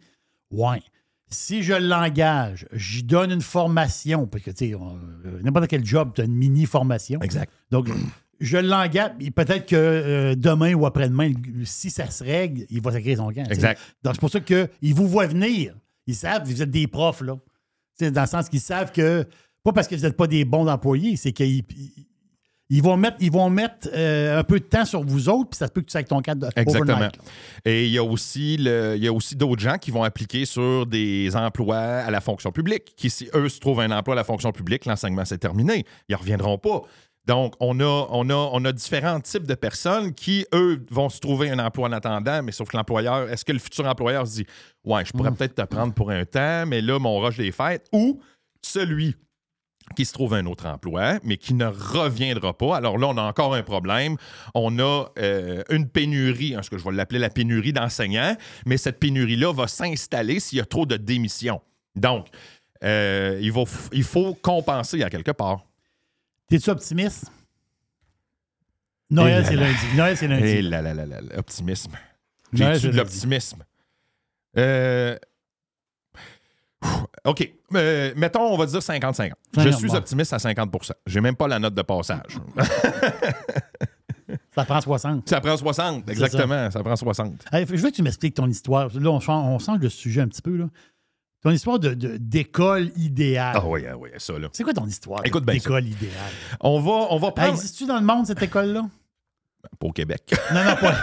Ouais, 0.52 0.82
Si 1.30 1.64
je 1.64 1.74
l'engage, 1.74 2.68
j'y 2.74 3.04
donne 3.04 3.32
une 3.32 3.42
formation, 3.42 4.28
parce 4.28 4.44
que, 4.44 4.52
tu 4.52 4.70
sais, 4.70 4.74
euh, 4.76 5.40
n'importe 5.44 5.68
quel 5.68 5.86
job, 5.86 6.12
tu 6.14 6.22
as 6.22 6.26
une 6.26 6.36
mini-formation. 6.36 7.22
Exact. 7.22 7.52
Donc, 7.72 7.90
je 8.42 8.58
l'engage, 8.58 9.12
peut-être 9.36 9.66
que 9.68 9.76
euh, 9.76 10.36
demain 10.36 10.74
ou 10.74 10.86
après-demain, 10.86 11.32
si 11.64 11.90
ça 11.90 12.10
se 12.10 12.24
règle, 12.24 12.66
il 12.70 12.82
va 12.82 12.92
sacrer 12.92 13.16
son 13.16 13.32
camp. 13.32 13.46
Exact. 13.50 13.80
Donc, 14.04 14.16
c'est 14.16 14.20
pour 14.20 14.30
ça 14.32 14.40
qu'ils 14.42 14.94
vous 14.96 15.08
voient 15.08 15.28
venir. 15.28 15.76
Ils 16.08 16.16
savent, 16.16 16.44
vous 16.46 16.62
êtes 16.62 16.72
des 16.72 16.88
profs, 16.88 17.22
là. 17.22 17.38
Dans 18.02 18.22
le 18.22 18.28
sens 18.28 18.50
qu'ils 18.50 18.60
savent 18.60 18.92
que, 18.92 19.26
pas 19.64 19.72
parce 19.72 19.88
que 19.88 19.96
vous 19.96 20.02
n'êtes 20.02 20.18
pas 20.18 20.28
des 20.28 20.44
bons 20.44 20.68
employés, 20.68 21.16
c'est 21.16 21.32
qu'ils 21.32 21.58
ils- 21.78 22.08
ils 22.74 22.82
vont 22.82 22.96
mettre, 22.96 23.18
ils 23.20 23.30
vont 23.32 23.50
mettre 23.50 23.90
euh, 23.94 24.40
un 24.40 24.44
peu 24.46 24.58
de 24.58 24.64
temps 24.64 24.86
sur 24.86 25.04
vous 25.04 25.28
autres, 25.28 25.50
puis 25.50 25.58
ça 25.58 25.68
se 25.68 25.72
peut 25.74 25.82
que 25.82 25.88
tu 25.88 25.92
sacs 25.92 26.08
ton 26.08 26.22
camp 26.22 26.40
de 26.40 26.48
Exactement. 26.56 26.94
overnight. 26.94 27.16
Et 27.66 27.86
il 27.86 27.92
y 27.92 27.98
a 27.98 28.04
aussi, 28.04 28.56
le- 28.58 28.94
il 28.96 29.04
y 29.04 29.08
a 29.10 29.14
aussi 29.14 29.36
d'autres 29.36 29.62
gens 29.62 29.78
qui 29.78 29.92
vont 29.92 30.04
appliquer 30.04 30.46
sur 30.46 30.86
des 30.86 31.36
emplois 31.36 31.78
à 31.78 32.10
la 32.10 32.22
fonction 32.22 32.52
publique, 32.54 32.94
qui, 32.96 33.10
si 33.10 33.28
eux 33.36 33.50
se 33.50 33.60
trouvent 33.60 33.82
un 33.82 33.92
emploi 33.92 34.16
à 34.16 34.16
la 34.16 34.24
fonction 34.24 34.54
publique, 34.54 34.86
l'enseignement 34.86 35.26
c'est 35.26 35.38
terminé. 35.38 35.86
Ils 36.08 36.14
ne 36.14 36.18
reviendront 36.18 36.58
pas. 36.58 36.82
Donc, 37.28 37.54
on 37.60 37.80
a, 37.80 38.08
on, 38.10 38.30
a, 38.30 38.34
on 38.34 38.66
a 38.66 38.72
différents 38.72 39.20
types 39.20 39.46
de 39.46 39.54
personnes 39.54 40.14
qui, 40.14 40.46
eux, 40.54 40.84
vont 40.90 41.10
se 41.10 41.20
trouver 41.20 41.52
un 41.52 41.60
emploi 41.60 41.88
en 41.88 41.92
attendant, 41.92 42.42
mais 42.42 42.52
sauf 42.52 42.70
que 42.70 42.78
l'employeur, 42.78 43.30
est-ce 43.30 43.46
que 43.46 43.52
le 43.52 43.60
futur 43.60 43.86
employeur 43.86 44.26
se 44.28 44.36
dit 44.38 44.46
Ouais, 44.84 45.06
je 45.06 45.12
pourrais 45.12 45.32
peut-être 45.32 45.56
te 45.56 45.62
prendre 45.62 45.94
pour 45.94 46.10
un 46.10 46.26
temps, 46.26 46.66
mais 46.66 46.82
là, 46.82 46.98
mon 46.98 47.20
rush 47.20 47.38
des 47.38 47.52
fêtes, 47.52 47.88
ou 47.92 48.20
celui 48.64 49.16
qui 49.96 50.06
se 50.06 50.14
trouve 50.14 50.34
un 50.34 50.46
autre 50.46 50.66
emploi, 50.66 51.20
mais 51.24 51.38
qui 51.38 51.54
ne 51.54 51.66
reviendra 51.66 52.58
pas. 52.58 52.78
Alors 52.78 52.98
là, 52.98 53.08
on 53.08 53.18
a 53.18 53.24
encore 53.24 53.54
un 53.54 53.64
problème. 53.64 54.16
On 54.56 54.80
a 54.80 55.08
euh, 55.20 55.64
une 55.70 55.90
pénurie, 55.90 56.56
hein, 56.56 56.64
ce 56.64 56.70
que 56.70 56.78
je 56.78 56.84
vais 56.84 56.92
l'appeler 56.92 57.20
la 57.20 57.30
pénurie 57.30 57.74
d'enseignants, 57.74 58.36
mais 58.66 58.78
cette 58.78 59.00
pénurie-là 59.00 59.54
va 59.54 59.68
s'installer 59.68 60.40
s'il 60.40 60.60
y 60.60 60.62
a 60.62 60.66
trop 60.66 60.86
de 60.86 60.98
démissions. 60.98 61.62
Donc, 61.96 62.28
euh, 62.84 63.38
il, 63.42 63.52
va 63.52 63.64
il 63.92 64.04
faut 64.04 64.34
compenser 64.42 65.04
à 65.04 65.10
quelque 65.10 65.32
part. 65.32 65.66
T'es-tu 66.52 66.70
optimiste? 66.70 67.32
Noël, 69.10 69.42
Eh 69.44 69.48
c'est 69.48 69.56
là 69.56 69.62
là. 69.64 69.68
lundi. 69.70 69.96
Noël, 69.98 70.18
c'est 70.18 70.28
lundi. 70.28 70.44
Et 70.48 70.62
là, 70.62 70.82
là, 70.82 70.94
là, 70.94 71.06
là, 71.06 71.22
l'optimisme. 71.36 71.92
Noël, 72.54 72.74
J'ai-tu 72.74 72.86
c'est 72.88 72.92
de 72.92 72.98
l'optimisme? 72.98 73.64
Euh, 74.58 75.18
OK. 77.26 77.54
Euh, 77.76 78.14
mettons, 78.18 78.42
on 78.54 78.58
va 78.58 78.66
dire 78.66 78.80
50-50. 78.80 79.32
Je 79.56 79.62
50, 79.62 79.78
suis 79.80 79.88
bon. 79.88 79.96
optimiste 79.96 80.34
à 80.34 80.38
50% 80.38 80.92
J'ai 81.06 81.22
même 81.22 81.36
pas 81.36 81.48
la 81.48 81.60
note 81.60 81.74
de 81.74 81.82
passage. 81.82 82.38
Ça 84.56 84.66
prend 84.66 84.82
60. 84.82 85.30
Ça 85.30 85.40
prend 85.42 85.56
60, 85.58 86.04
C'est 86.06 86.12
exactement. 86.12 86.70
Ça. 86.72 86.82
prend 86.84 86.96
60. 86.96 87.46
Hey, 87.54 87.66
je 87.70 87.76
veux 87.76 87.90
que 87.90 87.96
tu 87.96 88.04
m'expliques 88.04 88.36
ton 88.36 88.48
histoire. 88.48 88.90
Là, 88.94 89.10
on 89.10 89.20
change, 89.22 89.46
on 89.46 89.60
change 89.60 89.80
de 89.80 89.88
sujet 89.90 90.22
un 90.22 90.28
petit 90.28 90.42
peu. 90.42 90.56
Là. 90.58 90.66
Ton 91.44 91.50
histoire 91.52 91.80
de- 91.80 91.94
de- 91.96 92.18
d'école 92.18 92.92
idéale. 92.96 93.56
Ah 93.58 93.66
oui, 93.66 93.84
ah 93.90 93.98
oui, 93.98 94.10
ça, 94.18 94.38
là. 94.38 94.48
C'est 94.54 94.64
quoi 94.64 94.74
ton 94.74 94.86
histoire 94.86 95.22
Écoute 95.26 95.44
d'école 95.46 95.86
idéale? 95.88 96.14
On 96.60 96.80
va, 96.80 97.08
on 97.10 97.18
va 97.18 97.28
Elle 97.30 97.34
prendre. 97.34 97.54
Existe-tu 97.56 97.86
dans 97.88 98.00
le 98.00 98.06
monde, 98.06 98.28
cette 98.28 98.42
école-là? 98.44 98.88
Pas 99.80 99.88
au 99.88 99.92
Québec. 99.92 100.34
Non, 100.54 100.64
non, 100.64 100.76
pas. 100.76 101.02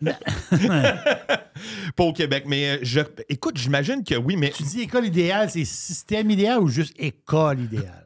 pas 1.96 2.04
au 2.04 2.12
Québec. 2.12 2.44
Mais 2.46 2.70
euh, 2.70 2.78
je, 2.82 3.00
écoute, 3.28 3.56
j'imagine 3.56 4.02
que 4.04 4.14
oui, 4.14 4.36
mais 4.36 4.50
tu 4.50 4.62
dis 4.62 4.80
école 4.82 5.06
idéale, 5.06 5.50
c'est 5.50 5.64
système 5.64 6.30
idéal 6.30 6.60
ou 6.60 6.68
juste 6.68 6.94
école 6.98 7.60
idéale? 7.60 8.00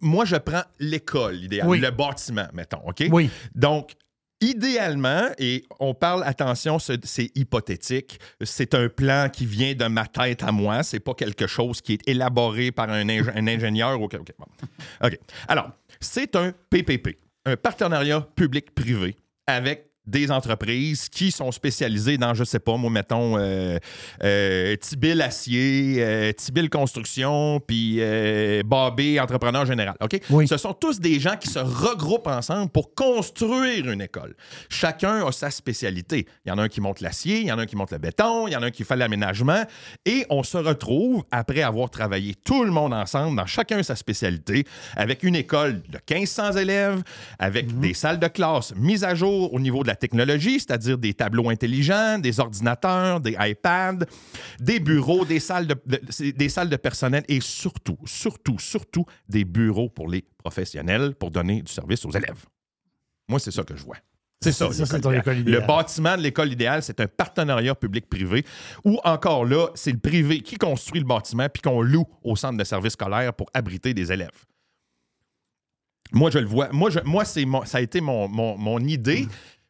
moi, 0.00 0.24
je 0.24 0.34
prends 0.36 0.62
l'école, 0.80 1.36
idéal, 1.36 1.68
Oui. 1.68 1.78
le 1.78 1.90
bâtiment, 1.92 2.48
mettons, 2.52 2.80
OK? 2.84 3.04
Oui. 3.12 3.30
Donc, 3.54 3.92
idéalement, 4.40 5.28
et 5.38 5.64
on 5.80 5.94
parle, 5.94 6.22
attention, 6.24 6.78
c'est 6.78 7.36
hypothétique, 7.36 8.20
c'est 8.42 8.74
un 8.74 8.88
plan 8.88 9.28
qui 9.32 9.46
vient 9.46 9.74
de 9.74 9.86
ma 9.86 10.06
tête 10.06 10.42
à 10.42 10.52
moi, 10.52 10.82
c'est 10.82 11.00
pas 11.00 11.14
quelque 11.14 11.46
chose 11.46 11.80
qui 11.80 11.94
est 11.94 12.08
élaboré 12.08 12.70
par 12.70 12.90
un, 12.90 13.08
un 13.08 13.46
ingénieur. 13.46 14.00
OK, 14.00 14.14
OK, 14.14 14.32
bon. 14.38 14.46
OK. 15.04 15.18
Alors, 15.48 15.70
c'est 16.00 16.36
un 16.36 16.52
PPP, 16.70 17.18
un 17.44 17.56
partenariat 17.56 18.20
public-privé 18.36 19.16
avec 19.46 19.87
des 20.08 20.30
entreprises 20.30 21.08
qui 21.08 21.30
sont 21.30 21.52
spécialisées 21.52 22.16
dans, 22.16 22.34
je 22.34 22.44
sais 22.44 22.58
pas, 22.58 22.76
moi, 22.76 22.90
mettons, 22.90 23.36
euh, 23.38 23.78
euh, 24.24 24.74
Tibil 24.76 25.20
Acier, 25.20 25.96
euh, 25.98 26.32
Tibil 26.32 26.70
Construction, 26.70 27.60
puis 27.60 27.96
euh, 28.00 28.62
Bobé 28.64 29.20
Entrepreneur 29.20 29.66
Général. 29.66 29.96
OK? 30.00 30.18
Oui. 30.30 30.48
Ce 30.48 30.56
sont 30.56 30.72
tous 30.72 30.98
des 30.98 31.20
gens 31.20 31.36
qui 31.36 31.48
se 31.48 31.58
regroupent 31.58 32.26
ensemble 32.26 32.70
pour 32.70 32.94
construire 32.94 33.90
une 33.90 34.00
école. 34.00 34.34
Chacun 34.70 35.26
a 35.26 35.32
sa 35.32 35.50
spécialité. 35.50 36.26
Il 36.44 36.48
y 36.48 36.52
en 36.52 36.58
a 36.58 36.62
un 36.62 36.68
qui 36.68 36.80
monte 36.80 37.00
l'acier, 37.00 37.40
il 37.40 37.46
y 37.46 37.52
en 37.52 37.58
a 37.58 37.62
un 37.62 37.66
qui 37.66 37.76
monte 37.76 37.92
le 37.92 37.98
béton, 37.98 38.48
il 38.48 38.52
y 38.52 38.56
en 38.56 38.62
a 38.62 38.66
un 38.66 38.70
qui 38.70 38.84
fait 38.84 38.96
l'aménagement. 38.96 39.64
Et 40.06 40.24
on 40.30 40.42
se 40.42 40.56
retrouve, 40.56 41.24
après 41.30 41.62
avoir 41.62 41.90
travaillé 41.90 42.34
tout 42.34 42.64
le 42.64 42.70
monde 42.70 42.94
ensemble, 42.94 43.36
dans 43.36 43.46
chacun 43.46 43.82
sa 43.82 43.94
spécialité, 43.94 44.64
avec 44.96 45.22
une 45.22 45.36
école 45.36 45.82
de 45.88 45.98
1500 46.10 46.52
élèves, 46.52 47.02
avec 47.38 47.78
des 47.78 47.92
salles 47.92 48.18
de 48.18 48.28
classe 48.28 48.74
mises 48.74 49.04
à 49.04 49.14
jour 49.14 49.52
au 49.52 49.60
niveau 49.60 49.82
de 49.82 49.88
la 49.88 49.97
technologie, 49.98 50.54
c'est-à-dire 50.60 50.96
des 50.98 51.12
tableaux 51.14 51.50
intelligents, 51.50 52.18
des 52.18 52.40
ordinateurs, 52.40 53.20
des 53.20 53.36
iPads, 53.38 54.06
des 54.60 54.80
bureaux, 54.80 55.24
des 55.24 55.40
salles 55.40 55.66
de, 55.66 55.76
de- 55.86 56.30
des 56.30 56.48
salles 56.48 56.70
de 56.70 56.76
personnel 56.76 57.24
et 57.28 57.40
surtout, 57.40 57.98
surtout, 58.06 58.58
surtout 58.58 59.04
des 59.28 59.44
bureaux 59.44 59.88
pour 59.90 60.08
les 60.08 60.24
professionnels 60.38 61.14
pour 61.14 61.30
donner 61.30 61.62
du 61.62 61.72
service 61.72 62.04
aux 62.04 62.10
élèves. 62.12 62.44
Moi, 63.28 63.38
c'est 63.38 63.50
ça 63.50 63.62
que 63.62 63.76
je 63.76 63.82
vois. 63.84 63.96
C'est 64.40 64.52
ça. 64.52 64.66
Ça, 64.72 64.86
c'est 64.86 65.00
idéale. 65.10 65.20
école 65.20 65.36
Le 65.52 65.66
bâtiment 65.66 66.16
de 66.16 66.22
l'école 66.22 66.52
idéale, 66.52 66.82
c'est 66.82 67.00
un 67.00 67.08
partenariat 67.08 67.74
public-privé 67.74 68.44
où, 68.84 68.98
encore 69.02 69.44
là, 69.44 69.66
c'est 69.74 69.90
le 69.90 69.98
privé 69.98 70.40
qui 70.42 70.56
construit 70.56 71.00
le 71.00 71.06
bâtiment 71.06 71.48
puis 71.52 71.60
qu'on 71.60 71.82
loue 71.82 72.06
au 72.22 72.36
centre 72.36 72.56
de 72.56 72.62
services 72.64 72.92
scolaires 72.92 73.34
pour 73.34 73.48
abriter 73.52 73.92
des 73.94 74.12
élèves. 74.12 74.30
Moi, 76.12 76.30
je 76.30 76.38
le 76.38 76.46
vois. 76.46 76.68
Moi, 76.72 76.88
je- 76.90 77.00
moi 77.00 77.24
c'est 77.24 77.44
ça 77.66 77.78
a 77.78 77.80
été 77.80 78.00
mon, 78.00 78.28
mon- 78.28 78.56
mon 78.56 78.78
idée. 78.80 79.26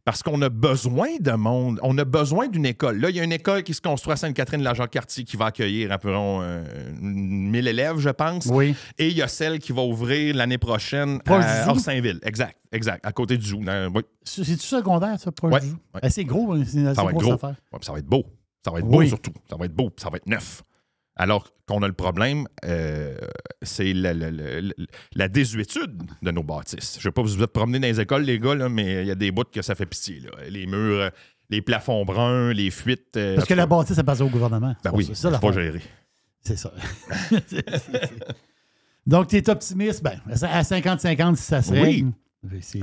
Parce 0.09 0.23
qu'on 0.23 0.41
a 0.41 0.49
besoin 0.49 1.09
de 1.21 1.33
monde, 1.33 1.79
on 1.83 1.99
a 1.99 2.05
besoin 2.07 2.49
d'une 2.49 2.65
école. 2.65 2.99
Là, 2.99 3.11
il 3.11 3.17
y 3.17 3.21
a 3.21 3.25
une 3.25 3.33
école 3.33 3.63
qui 3.63 3.75
se 3.75 3.83
construit 3.83 4.15
à 4.15 4.17
Sainte-Catherine-la-Jacques-Cartier 4.17 5.25
qui 5.25 5.37
va 5.37 5.45
accueillir 5.47 5.91
environ 5.93 6.39
euh, 6.41 6.65
1000 6.99 7.69
élèves, 7.69 7.99
je 7.99 8.09
pense. 8.09 8.47
Oui. 8.47 8.75
Et 8.97 9.09
il 9.09 9.13
y 9.19 9.21
a 9.21 9.29
celle 9.29 9.59
qui 9.59 9.73
va 9.73 9.83
ouvrir 9.83 10.35
l'année 10.35 10.57
prochaine 10.57 11.21
Proche 11.21 11.45
à? 11.45 11.69
Orsainville. 11.69 12.21
Exact, 12.23 12.57
exact, 12.73 13.05
à 13.05 13.13
côté 13.13 13.37
du 13.37 13.45
zoo. 13.47 13.61
oui. 13.95 14.03
C'est-tu 14.25 14.57
secondaire, 14.57 15.21
ça, 15.21 15.31
proche 15.31 15.53
Ouais, 15.53 15.61
du 15.61 15.67
zoo? 15.69 15.77
ouais. 16.03 16.09
C'est 16.09 16.25
gros, 16.25 16.55
hein, 16.55 16.63
c'est 16.67 16.79
une 16.79 16.95
Ça 16.95 17.03
va 17.05 17.11
être 17.11 17.13
grosse 17.19 17.25
gros. 17.25 17.33
affaire. 17.35 17.57
Ouais, 17.71 17.79
ça 17.83 17.93
va 17.93 17.99
être 17.99 18.07
beau. 18.07 18.25
Ça 18.65 18.71
va 18.71 18.79
être 18.79 18.87
beau 18.87 18.99
Oui. 19.01 19.09
surtout. 19.09 19.33
Ça 19.51 19.57
va 19.59 19.67
être 19.67 19.75
beau, 19.75 19.91
ça 19.99 20.09
va 20.09 20.17
être 20.17 20.27
neuf. 20.27 20.63
Alors 21.19 21.53
qu'on 21.67 21.83
a 21.83 21.89
le 21.89 21.93
problème, 21.93 22.47
euh, 22.65 23.19
c'est 23.63 23.93
la, 23.93 25.29
désuétude 25.29 26.05
de 26.23 26.31
nos 26.31 26.45
bâtisses. 26.45 26.95
Je 26.95 26.99
ne 26.99 27.03
sais 27.03 27.11
pas, 27.11 27.23
vous 27.23 27.29
vous 27.29 27.43
êtes 27.43 27.55
dans 27.55 27.67
les 27.67 28.01
écoles, 28.01 28.23
les 28.23 28.39
gars, 28.39 28.69
mais 28.69 29.03
il 29.03 29.09
y 29.09 29.11
a 29.11 29.17
des 29.17 29.33
bouts 29.33 29.43
que 29.53 29.61
ça 29.61 29.75
fait 29.75 29.85
pitié. 29.85 30.23
Les 30.49 30.67
murs, 30.67 31.01
euh, 31.01 31.11
les 31.51 31.61
plafonds 31.61 32.05
bruns, 32.05 32.53
les 32.53 32.71
fuites. 32.71 33.17
Euh, 33.17 33.35
Parce 33.35 33.49
que 33.49 33.55
la 33.55 33.67
bâtisse, 33.67 33.97
ça 33.97 34.05
passe 34.05 34.21
au 34.21 34.29
gouvernement. 34.29 34.77
Ben 34.85 34.93
oui, 34.95 35.11
c'est 35.13 35.41
pas 35.41 35.53
géré. 35.53 35.83
C'est 36.41 36.57
ça. 36.57 36.73
Donc, 39.07 39.29
tu 39.29 39.37
es 39.37 39.51
optimiste. 39.51 40.03
Ben, 40.03 40.21
à 40.43 40.63
50-50, 40.63 41.35
si 41.37 41.43
ça 41.43 41.63
se 41.63 41.73
oui. 41.73 42.07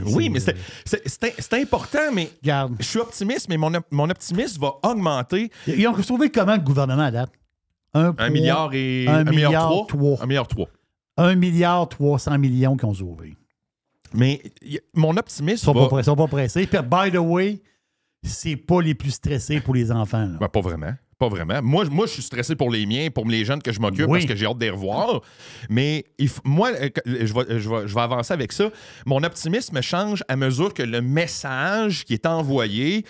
oui, 0.07 0.29
mais 0.29 0.39
c'est 0.41 1.53
important, 1.53 2.11
mais 2.11 2.29
je 2.43 2.83
suis 2.83 2.99
optimiste, 2.99 3.47
mais 3.47 3.57
mon, 3.57 4.09
optimisme 4.09 4.61
va 4.61 4.73
augmenter. 4.83 5.49
Ils 5.67 5.87
ont 5.87 5.93
trouvé 5.93 6.29
comment 6.29 6.55
le 6.55 6.61
gouvernement 6.61 7.03
adapte? 7.03 7.33
1, 7.95 8.15
1 8.17 8.29
milliard 8.29 8.69
et 8.73 9.07
1 9.07 9.23
milliard 9.23 9.87
3. 9.87 10.23
1 10.23 10.25
milliard 10.27 10.47
3. 10.47 10.67
1 11.17 11.85
300 11.87 12.37
millions 12.37 12.77
qui 12.77 12.85
ont 12.85 12.93
sauvé. 12.93 13.35
Mais 14.13 14.41
mon 14.93 15.17
optimisme. 15.17 15.55
Ils 15.55 15.65
sont, 15.65 15.73
va... 15.73 15.87
pas, 15.87 16.03
sont 16.03 16.15
pas 16.15 16.27
pressés. 16.27 16.67
Puis, 16.67 16.79
by 16.79 17.11
the 17.11 17.19
way, 17.19 17.61
c'est 18.23 18.55
pas 18.55 18.81
les 18.81 18.95
plus 18.95 19.11
stressés 19.11 19.59
pour 19.59 19.73
les 19.73 19.91
enfants. 19.91 20.29
Ben, 20.39 20.47
pas 20.47 20.61
vraiment. 20.61 20.93
Pas 21.17 21.29
vraiment. 21.29 21.61
Moi, 21.61 21.85
je 21.85 22.11
suis 22.11 22.21
stressé 22.21 22.57
pour 22.57 22.69
les 22.69 22.85
miens, 22.85 23.07
pour 23.09 23.25
les 23.25 23.45
jeunes 23.45 23.61
que 23.61 23.71
je 23.71 23.79
m'occupe 23.79 24.07
parce 24.07 24.25
que 24.25 24.35
j'ai 24.35 24.45
hâte 24.45 24.57
de 24.57 24.65
les 24.65 24.69
revoir. 24.69 25.21
Mais 25.69 26.03
moi, 26.43 26.71
euh, 26.73 26.89
je 27.05 27.93
vais, 27.93 28.01
avancer 28.01 28.33
avec 28.33 28.51
ça. 28.51 28.69
Mon 29.05 29.23
optimisme 29.23 29.81
change 29.81 30.25
à 30.27 30.35
mesure 30.35 30.73
que 30.73 30.83
le 30.83 31.01
message 31.01 32.03
qui 32.03 32.13
est 32.15 32.25
envoyé 32.25 33.05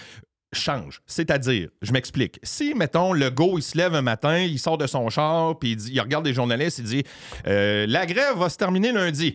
change. 0.58 1.02
C'est-à-dire, 1.06 1.70
je 1.82 1.92
m'explique. 1.92 2.40
Si, 2.44 2.74
mettons, 2.74 3.14
le 3.14 3.30
go, 3.30 3.58
il 3.58 3.62
se 3.64 3.78
lève 3.78 3.94
un 3.96 4.02
matin, 4.02 4.38
il 4.40 4.60
sort 4.60 4.78
de 4.78 4.88
son 4.88 5.10
char, 5.10 5.58
puis 5.60 5.72
il, 5.72 5.76
dit- 5.76 5.92
il 5.94 6.00
regarde 6.02 6.26
les 6.26 6.34
journalistes, 6.34 6.80
il 6.80 6.86
dit 6.86 7.04
euh, 7.48 7.86
La 7.88 8.06
grève 8.06 8.38
va 8.38 8.50
se 8.50 8.58
terminer 8.58 8.92
lundi. 8.92 9.34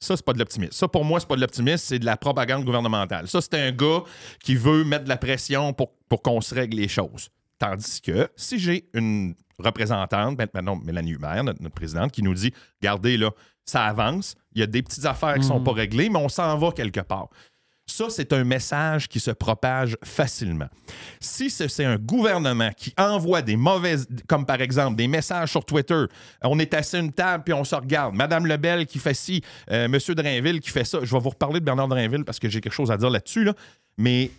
Ça, 0.00 0.16
c'est 0.16 0.24
pas 0.24 0.34
de 0.34 0.38
l'optimisme. 0.38 0.72
Ça, 0.72 0.86
pour 0.88 1.04
moi, 1.04 1.18
c'est 1.20 1.28
pas 1.28 1.36
de 1.36 1.40
l'optimisme, 1.40 1.78
c'est 1.78 1.98
de 1.98 2.04
la 2.04 2.16
propagande 2.16 2.64
gouvernementale. 2.64 3.26
Ça, 3.28 3.40
c'est 3.40 3.54
un 3.54 3.72
gars 3.72 4.02
qui 4.42 4.54
veut 4.54 4.84
mettre 4.84 5.04
de 5.04 5.08
la 5.08 5.16
pression 5.16 5.72
pour, 5.72 5.92
pour 6.08 6.20
qu'on 6.20 6.40
se 6.42 6.54
règle 6.54 6.76
les 6.76 6.88
choses. 6.88 7.30
Tandis 7.58 8.00
que 8.02 8.28
si 8.36 8.58
j'ai 8.58 8.84
une 8.92 9.34
représentante, 9.58 10.36
maintenant 10.36 10.76
Mélanie 10.76 11.12
Hubert, 11.12 11.44
notre, 11.44 11.62
notre 11.62 11.74
présidente, 11.74 12.12
qui 12.12 12.22
nous 12.22 12.34
dit 12.34 12.52
Regardez, 12.82 13.16
là, 13.16 13.30
ça 13.64 13.84
avance, 13.86 14.34
il 14.54 14.60
y 14.60 14.62
a 14.62 14.66
des 14.66 14.82
petites 14.82 15.06
affaires 15.06 15.36
qui 15.36 15.44
sont 15.44 15.60
pas 15.62 15.72
réglées, 15.72 16.10
mais 16.10 16.18
on 16.18 16.28
s'en 16.28 16.58
va 16.58 16.70
quelque 16.72 17.00
part. 17.00 17.28
Ça, 17.86 18.06
c'est 18.08 18.32
un 18.32 18.44
message 18.44 19.08
qui 19.08 19.20
se 19.20 19.30
propage 19.30 19.96
facilement. 20.02 20.68
Si 21.20 21.50
ce- 21.50 21.68
c'est 21.68 21.84
un 21.84 21.96
gouvernement 21.96 22.70
qui 22.76 22.94
envoie 22.96 23.42
des 23.42 23.56
mauvaises, 23.56 24.06
comme 24.26 24.46
par 24.46 24.60
exemple 24.62 24.96
des 24.96 25.06
messages 25.06 25.50
sur 25.50 25.64
Twitter, 25.64 26.04
on 26.42 26.58
est 26.58 26.72
assis 26.72 26.96
à 26.96 27.00
une 27.00 27.12
table 27.12 27.44
puis 27.44 27.52
on 27.52 27.62
se 27.64 27.74
regarde, 27.74 28.14
Madame 28.14 28.46
Lebel 28.46 28.86
qui 28.86 28.98
fait 28.98 29.12
ci, 29.14 29.42
euh, 29.70 29.86
Monsieur 29.88 30.14
Drainville 30.14 30.60
qui 30.60 30.70
fait 30.70 30.84
ça. 30.84 31.00
Je 31.02 31.12
vais 31.14 31.20
vous 31.20 31.28
reparler 31.30 31.60
de 31.60 31.64
Bernard 31.64 31.88
Drainville 31.88 32.24
parce 32.24 32.38
que 32.38 32.48
j'ai 32.48 32.60
quelque 32.62 32.72
chose 32.72 32.90
à 32.90 32.96
dire 32.96 33.10
là-dessus, 33.10 33.44
là. 33.44 33.52
mais 33.98 34.30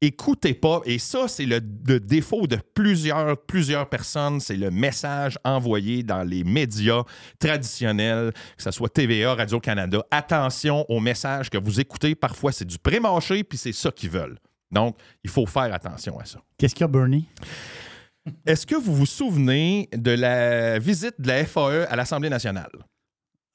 écoutez 0.00 0.54
pas. 0.54 0.80
Et 0.84 0.98
ça, 0.98 1.28
c'est 1.28 1.46
le, 1.46 1.60
le 1.86 2.00
défaut 2.00 2.46
de 2.46 2.56
plusieurs, 2.74 3.36
plusieurs 3.36 3.88
personnes. 3.88 4.40
C'est 4.40 4.56
le 4.56 4.70
message 4.70 5.38
envoyé 5.44 6.02
dans 6.02 6.22
les 6.22 6.44
médias 6.44 7.02
traditionnels, 7.38 8.32
que 8.56 8.62
ce 8.62 8.70
soit 8.70 8.88
TVA, 8.88 9.34
Radio-Canada. 9.34 10.04
Attention 10.10 10.84
aux 10.88 11.00
messages 11.00 11.50
que 11.50 11.58
vous 11.58 11.80
écoutez. 11.80 12.14
Parfois, 12.14 12.52
c'est 12.52 12.64
du 12.64 12.78
pré-mâché, 12.78 13.44
puis 13.44 13.58
c'est 13.58 13.72
ça 13.72 13.90
qu'ils 13.90 14.10
veulent. 14.10 14.38
Donc, 14.70 14.96
il 15.24 15.30
faut 15.30 15.46
faire 15.46 15.72
attention 15.74 16.18
à 16.18 16.24
ça. 16.24 16.38
Qu'est-ce 16.56 16.74
qu'il 16.74 16.82
y 16.82 16.84
a, 16.84 16.88
Bernie? 16.88 17.26
Est-ce 18.46 18.66
que 18.66 18.76
vous 18.76 18.94
vous 18.94 19.06
souvenez 19.06 19.88
de 19.92 20.10
la 20.12 20.78
visite 20.78 21.14
de 21.18 21.26
la 21.28 21.44
FAE 21.44 21.86
à 21.88 21.96
l'Assemblée 21.96 22.28
nationale? 22.28 22.70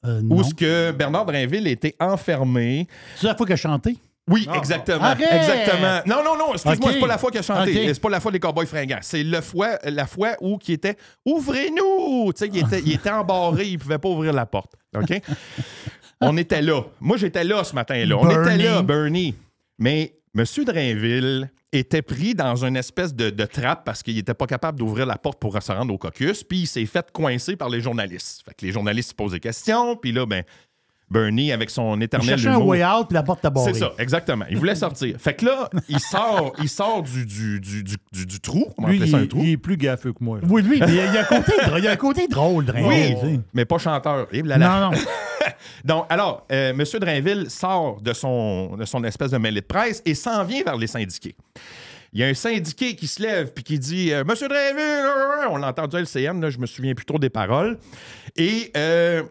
Euh, 0.06 0.22
non. 0.22 0.36
Où 0.36 0.42
est-ce 0.42 0.54
que 0.54 0.92
Bernard 0.92 1.26
Drainville 1.26 1.68
était 1.68 1.96
enfermé 2.00 2.88
C'est 3.16 3.28
la 3.28 3.36
fois 3.36 3.46
qu'il 3.46 3.54
a 3.54 3.58
chanté? 3.58 3.98
Oui, 4.28 4.48
exactement. 4.56 5.04
Arrête! 5.04 5.28
Exactement. 5.32 6.02
Non, 6.08 6.24
non, 6.24 6.38
non, 6.38 6.54
excuse-moi, 6.54 6.94
c'est 6.94 7.00
pas 7.00 7.08
la 7.08 7.18
fois 7.18 7.30
qu'il 7.30 7.40
a 7.40 7.44
chanté. 7.44 7.72
Ok. 7.72 7.94
C'est 7.94 8.02
pas 8.02 8.10
la 8.10 8.20
fois 8.20 8.32
des 8.32 8.40
Cowboys 8.40 8.66
fringants. 8.66 9.00
C'est 9.02 9.24
le 9.24 9.42
fois, 9.42 9.78
la 9.84 10.08
fois 10.08 10.32
où 10.42 10.58
il 10.68 10.74
était 10.74 10.96
Ouvrez-nous! 11.26 12.34
Tu 12.34 12.40
sais, 12.40 12.50
il 12.52 12.58
était, 12.58 12.80
il 12.80 12.94
était 12.94 13.12
embarré, 13.12 13.66
il 13.68 13.78
pouvait 13.78 14.00
pas 14.00 14.10
ouvrir 14.10 14.34
la 14.34 14.46
porte. 14.46 14.74
OK? 14.96 15.22
On 16.22 16.38
était 16.38 16.62
là. 16.62 16.82
Moi, 17.00 17.18
j'étais 17.18 17.44
là 17.44 17.64
ce 17.64 17.76
matin-là. 17.76 18.18
On 18.18 18.26
Bernie. 18.26 18.56
était 18.56 18.64
là, 18.64 18.82
Bernie. 18.82 19.36
Mais 19.78 20.16
M. 20.36 20.44
Drainville 20.66 21.52
était 21.72 22.02
pris 22.02 22.34
dans 22.34 22.64
une 22.66 22.78
espèce 22.78 23.14
de, 23.14 23.30
de 23.30 23.46
trappe 23.46 23.84
parce 23.86 24.02
qu'il 24.02 24.18
était 24.18 24.34
pas 24.34 24.48
capable 24.48 24.80
d'ouvrir 24.80 25.06
la 25.06 25.18
porte 25.18 25.40
pour 25.40 25.62
se 25.62 25.72
rendre 25.72 25.94
au 25.94 25.98
caucus, 25.98 26.44
puis 26.44 26.60
il 26.60 26.68
s'est 26.68 26.86
fait 26.86 27.12
coincer 27.12 27.56
par 27.56 27.70
les 27.70 27.82
journalistes. 27.82 28.44
Fait 28.46 28.54
que 28.54 28.66
les 28.66 28.72
journalistes 28.72 29.10
se 29.10 29.16
posent 29.16 29.34
des 29.34 29.40
questions, 29.40 29.96
puis 29.98 30.12
là, 30.14 30.26
ben, 30.26 30.44
Bernie, 31.10 31.52
avec 31.52 31.70
son 31.70 31.96
Il 31.98 32.04
éternel 32.04 32.28
cherchait 32.30 32.48
un 32.50 32.58
way 32.58 32.84
out, 32.84 33.08
puis 33.08 33.14
la 33.14 33.22
porte 33.24 33.42
t'a 33.42 33.50
barré. 33.52 33.74
c'est 33.74 33.80
ça, 33.80 33.94
exactement. 34.00 34.46
Il 34.50 34.58
voulait 34.58 34.76
sortir. 34.76 35.16
Fait 35.20 35.36
que 35.36 35.46
là, 35.46 35.70
il 35.88 36.00
sort, 36.00 36.54
il 36.62 36.68
sort 36.70 37.04
du, 37.04 37.26
du, 37.26 37.60
du, 37.60 37.84
du, 37.84 37.96
du- 38.12 38.26
du 38.26 38.40
trou. 38.40 38.66
On 38.78 38.88
Lui, 38.88 39.08
ça 39.10 39.18
un 39.18 39.22
il, 39.22 39.28
trou. 39.28 39.40
il 39.44 39.52
est 39.52 39.58
plus 39.58 39.78
gaffeux 39.78 40.14
que 40.14 40.24
moi. 40.24 40.40
là. 40.42 40.48
Oui, 40.50 40.64
lui, 40.64 40.80
mais 40.80 40.88
il 40.90 40.96
y 40.96 41.00
a 41.00 41.06
il 41.12 41.18
a 41.18 41.22
un 41.22 41.24
côté, 41.26 41.52
drôle- 41.64 41.78
il 41.80 41.84
y 41.84 41.88
a 41.88 41.92
un 41.92 41.96
côté 41.96 42.28
drôle, 42.28 42.66
Drainville, 42.66 43.18
Oui, 43.24 43.40
mais 43.54 43.66
pas 43.66 43.78
chanteur. 43.78 44.28
Et 44.32 44.42
là, 44.42 44.58
là. 44.58 44.80
Non, 44.80 44.92
non. 44.92 44.98
Donc, 45.86 46.06
alors, 46.10 46.46
euh, 46.52 46.72
M. 46.72 46.84
Drainville 47.00 47.50
sort 47.50 48.02
de 48.02 48.14
son, 48.14 48.76
de 48.76 48.86
son 48.86 49.04
espèce 49.04 49.32
de 49.32 49.38
mêlée 49.38 49.62
de 49.62 49.66
presse 49.66 50.02
et 50.06 50.16
s'en 50.16 50.44
vient 50.44 50.64
vers 50.64 50.76
les 50.78 50.88
syndiqués. 50.88 51.36
Il 52.14 52.22
y 52.22 52.24
a 52.24 52.28
un 52.28 52.34
syndiqué 52.34 52.96
qui 52.96 53.08
se 53.08 53.22
lève 53.22 53.52
puis 53.54 53.64
qui 53.64 53.78
dit 53.78 54.12
euh, 54.12 54.24
Monsieur 54.24 54.48
Drainville, 54.48 55.50
on 55.52 55.58
l'a 55.58 55.68
entendu 55.68 55.98
à 55.98 56.00
LCM, 56.00 56.42
là, 56.42 56.50
je 56.50 56.58
me 56.58 56.66
souviens 56.66 56.94
plus 56.96 57.06
trop 57.06 57.20
des 57.20 57.30
paroles. 57.30 57.78
Et 58.38 58.72
euh, 58.78 59.22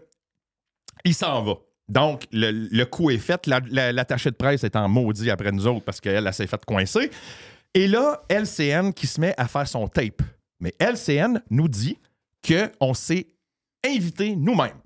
il 1.04 1.14
s'en 1.14 1.42
va. 1.42 1.54
Donc, 1.88 2.24
le, 2.32 2.50
le 2.50 2.84
coup 2.86 3.10
est 3.10 3.18
fait. 3.18 3.46
La- 3.46 3.60
la- 3.70 3.92
de 4.30 4.30
presse 4.36 4.64
est 4.64 4.76
en 4.76 4.88
maudit 4.88 5.30
après 5.30 5.52
nous 5.52 5.66
autres 5.66 5.84
parce 5.84 6.00
qu'elle 6.00 6.26
elle 6.26 6.34
s'est 6.34 6.46
fait 6.46 6.64
coincer. 6.64 7.10
Et 7.74 7.86
là, 7.88 8.22
LCN 8.30 8.92
qui 8.92 9.06
se 9.06 9.20
met 9.20 9.34
à 9.36 9.46
faire 9.48 9.68
son 9.68 9.86
tape. 9.88 10.22
Mais 10.60 10.72
LCN 10.78 11.40
nous 11.50 11.68
dit 11.68 11.98
qu'on 12.46 12.94
s'est 12.94 13.26
invité 13.84 14.34
nous-mêmes. 14.36 14.78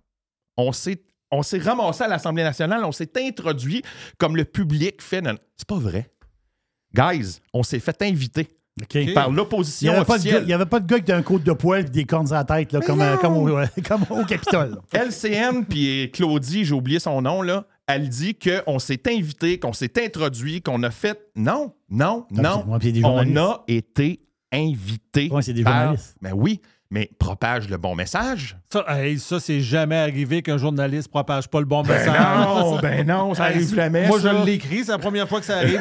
On 0.57 0.73
s'est, 0.73 1.03
on 1.31 1.43
s'est 1.43 1.59
ramassé 1.59 2.03
à 2.03 2.09
l'Assemblée 2.09 2.43
nationale, 2.43 2.85
on 2.85 2.91
s'est 2.93 3.11
introduit 3.17 3.83
comme 4.17 4.37
le 4.37 4.45
public 4.45 5.01
fait. 5.03 5.23
C'est 5.57 5.69
pas 5.69 5.79
vrai. 5.79 6.11
Guys, 6.95 7.39
on 7.53 7.63
s'est 7.63 7.81
fait 7.81 8.01
inviter 8.03 8.49
Par 9.15 9.27
Il 9.29 9.31
n'y 9.31 9.37
l'opposition 9.37 9.93
avait, 9.93 10.05
pas 10.05 10.19
de 10.19 10.23
gars- 10.25 10.29
officielle. 10.31 10.43
il 10.45 10.49
y 10.51 10.53
avait 10.53 10.67
pas 10.67 10.81
de 10.81 10.87
gars 10.87 10.97
avec 10.97 11.11
un 11.11 11.23
côte 11.23 11.43
de 11.45 11.53
poil 11.53 11.81
et 11.87 11.89
des 11.89 12.05
cornes 12.05 12.33
à 12.33 12.37
la 12.37 12.45
tête, 12.45 12.73
là, 12.73 12.81
comme, 12.81 13.01
euh, 13.01 13.17
comme, 13.17 13.37
au, 13.37 13.49
comme 13.89 14.05
au 14.11 14.25
Capitole. 14.25 14.79
LCN 14.93 15.65
puis 15.69 16.11
Claudie, 16.13 16.65
j'ai 16.65 16.75
oublié 16.75 16.99
son 16.99 17.23
nom, 17.23 17.43
là, 17.43 17.65
elle 17.87 18.09
dit 18.09 18.37
qu'on 18.37 18.79
s'est 18.79 19.01
invité, 19.09 19.59
qu'on 19.59 19.73
s'est 19.73 19.93
introduit, 20.05 20.61
qu'on 20.63 20.83
a 20.83 20.91
fait. 20.91 21.19
Non, 21.37 21.73
non, 21.91 22.27
Ah, 22.37 22.43
non. 22.43 22.65
On 22.69 22.75
a 22.75 23.65
été 23.69 24.21
invité. 24.53 25.29
Ouais, 25.31 25.43
c'est 25.43 25.53
des 25.53 25.63
par- 25.63 25.81
journalistes. 25.83 26.17
Ben 26.21 26.33
oui, 26.35 26.61
mais 26.91 27.11
propage 27.19 27.69
le 27.69 27.77
bon 27.77 27.95
message. 27.95 28.57
Ça, 28.73 28.85
hey, 28.89 29.19
ça 29.19 29.41
c'est 29.41 29.61
jamais 29.61 29.97
arrivé 29.97 30.43
qu'un 30.43 30.57
journaliste 30.57 31.09
propage 31.09 31.49
pas 31.49 31.61
le 31.61 31.67
bon 31.67 31.83
Ben 31.83 31.95
message. 31.99 32.19
non, 32.19 32.79
ben 32.79 33.07
non, 33.07 33.35
ça 33.35 33.45
arrive 33.45 33.75
jamais. 33.75 34.09
Moi, 34.09 34.21
ça. 34.21 34.35
je 34.39 34.45
l'écris, 34.45 34.85
c'est 34.85 34.93
la 34.93 34.99
première 34.99 35.29
fois 35.29 35.41
que 35.41 35.47
ça 35.47 35.59
arrive. 35.59 35.81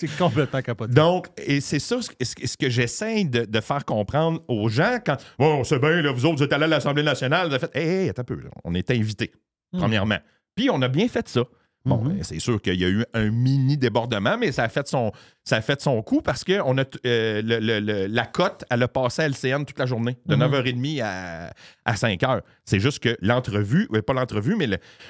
C'est 0.00 0.16
complètement 0.16 0.62
capoté. 0.62 0.94
Donc, 0.94 1.28
et 1.36 1.60
c'est 1.60 1.78
ça 1.78 1.96
ce 2.00 2.34
que, 2.34 2.46
ce 2.46 2.56
que 2.56 2.70
j'essaie 2.70 3.24
de, 3.24 3.44
de 3.44 3.60
faire 3.60 3.84
comprendre 3.84 4.40
aux 4.48 4.68
gens 4.68 4.98
quand. 5.04 5.16
Oh, 5.38 5.62
c'est 5.64 5.78
bien, 5.78 6.00
là, 6.02 6.12
vous 6.12 6.24
autres, 6.24 6.38
vous 6.38 6.42
êtes 6.44 6.52
allés 6.52 6.64
à 6.64 6.68
l'Assemblée 6.68 7.02
nationale, 7.02 7.48
vous 7.48 7.54
avez 7.54 7.66
fait. 7.66 7.78
Hé, 7.78 8.02
hey, 8.04 8.08
attends 8.08 8.22
un 8.22 8.24
peu, 8.24 8.36
là, 8.36 8.48
on 8.64 8.74
est 8.74 8.90
invités, 8.90 9.32
premièrement. 9.76 10.18
Puis 10.54 10.70
on 10.70 10.80
a 10.82 10.88
bien 10.88 11.08
fait 11.08 11.28
ça. 11.28 11.42
Bon, 11.84 11.96
ben, 11.96 12.22
c'est 12.22 12.38
sûr 12.38 12.62
qu'il 12.62 12.80
y 12.80 12.84
a 12.84 12.88
eu 12.88 13.04
un 13.12 13.30
mini 13.30 13.76
débordement, 13.76 14.38
mais 14.38 14.52
ça 14.52 14.62
a 14.62 14.68
fait 14.68 14.86
son, 14.86 15.10
ça 15.42 15.56
a 15.56 15.60
fait 15.62 15.80
son 15.80 16.00
coup 16.02 16.22
parce 16.22 16.44
que 16.44 16.60
on 16.64 16.78
a, 16.78 16.84
euh, 17.04 17.42
le- 17.42 17.58
le- 17.58 17.80
le- 17.80 18.06
la 18.06 18.24
cote, 18.24 18.64
elle 18.70 18.84
a 18.84 18.88
passé 18.88 19.22
à 19.22 19.26
LCN 19.28 19.64
toute 19.64 19.78
la 19.80 19.86
journée, 19.86 20.16
de 20.26 20.36
9h30 20.36 21.00
à, 21.02 21.52
à 21.84 21.94
5h. 21.94 22.42
C'est 22.64 22.78
juste 22.78 23.00
que 23.00 23.16
l'entrevue, 23.20 23.88
pas 24.06 24.12
l'entrevue, 24.12 24.54
mais 24.54 24.68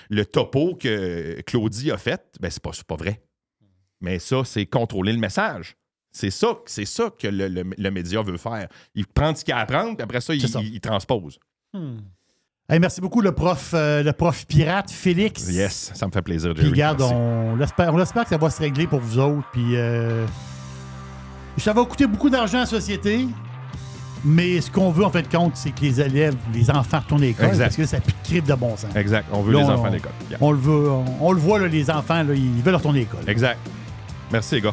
le, 0.09 0.25
topo 0.25 0.75
que 0.75 1.43
Claudie 1.43 1.91
a 1.91 1.99
fait, 1.99 2.23
ben, 2.41 2.51
c'est 2.51 2.63
pas, 2.63 2.71
pas 2.89 2.97
vrai. 2.97 3.23
Mais 4.01 4.19
ça, 4.19 4.43
c'est 4.45 4.65
contrôler 4.65 5.13
le 5.13 5.19
message. 5.19 5.77
C'est 6.11 6.31
ça, 6.31 6.59
c'est 6.67 6.85
ça 6.87 7.11
que 7.19 7.27
le, 7.29 7.91
média 7.91 8.23
veut 8.23 8.37
faire. 8.39 8.69
Il 8.95 9.07
prend 9.07 9.35
ce 9.35 9.45
qu'il 9.45 9.53
a 9.55 9.59
à 9.59 9.67
prendre, 9.67 9.95
puis 9.97 10.05
après 10.05 10.21
ça, 10.23 10.35
il, 10.35 10.41
C'est 10.41 10.49
ça. 10.49 10.61
il- 10.61 10.75
il 10.75 10.81
transpose. 10.81 11.39
Hey, 12.73 12.79
merci 12.81 13.03
beaucoup, 13.03 13.21
le 13.21 13.33
prof, 13.33 13.73
euh, 13.75 14.03
le 14.03 14.15
prof 14.15 14.47
pirate, 14.47 14.91
Félix. 14.91 15.47
Yes, 15.51 15.91
ça 15.93 16.07
me 16.07 16.11
fait 16.11 16.23
plaisir, 16.23 16.53
Puis 16.55 16.63
Jerry. 16.63 16.71
regarde, 16.73 17.01
Merci. 17.01 17.15
on 17.15 17.57
l'espère, 17.57 17.93
on 17.95 18.01
espère 18.01 18.23
que 18.25 18.31
ça 18.31 18.39
va 18.39 18.49
se 18.49 18.61
régler 18.61 18.87
pour 18.87 18.99
vous 19.01 19.19
autres. 19.19 19.47
Puis 19.53 19.77
euh, 19.77 20.25
ça 21.59 21.75
va 21.75 21.85
coûter 21.85 22.07
beaucoup 22.07 22.31
d'argent 22.31 22.57
à 22.57 22.61
la 22.61 22.67
société. 22.67 23.27
Mais 24.25 24.63
ce 24.63 24.71
qu'on 24.71 24.91
veut, 24.91 25.05
en 25.05 25.11
fin 25.11 25.21
de 25.21 25.27
compte, 25.27 25.55
c'est 25.57 25.73
que 25.73 25.83
les 25.83 26.01
élèves, 26.01 26.35
les 26.55 26.71
enfants 26.71 27.01
retournent 27.01 27.25
à 27.25 27.27
l'école. 27.27 27.49
Exact. 27.49 27.65
Parce 27.65 27.77
que 27.77 27.85
ça 27.85 27.99
plus 28.27 28.41
de 28.41 28.55
bon 28.55 28.75
sens. 28.75 28.97
Exact, 28.97 29.27
on 29.33 29.43
veut 29.43 29.53
Là, 29.53 29.59
les 29.59 29.65
on- 29.67 29.71
enfants 29.73 29.85
à 29.85 29.91
l'école. 29.91 30.13
Yeah. 30.31 30.39
On 30.41 30.53
le 30.53 30.59
veut, 30.59 30.91
on, 30.91 31.05
on 31.21 31.33
le 31.33 31.41
voit, 31.41 31.59
là, 31.59 31.67
les 31.69 31.91
enfants, 31.91 32.23
là, 32.23 32.33
ils 32.33 32.63
veulent 32.63 32.77
retourner 32.77 33.01
à 33.01 33.03
l'école. 33.03 33.29
Exact. 33.29 33.59
Merci, 34.31 34.55
les 34.55 34.61
gars. 34.63 34.73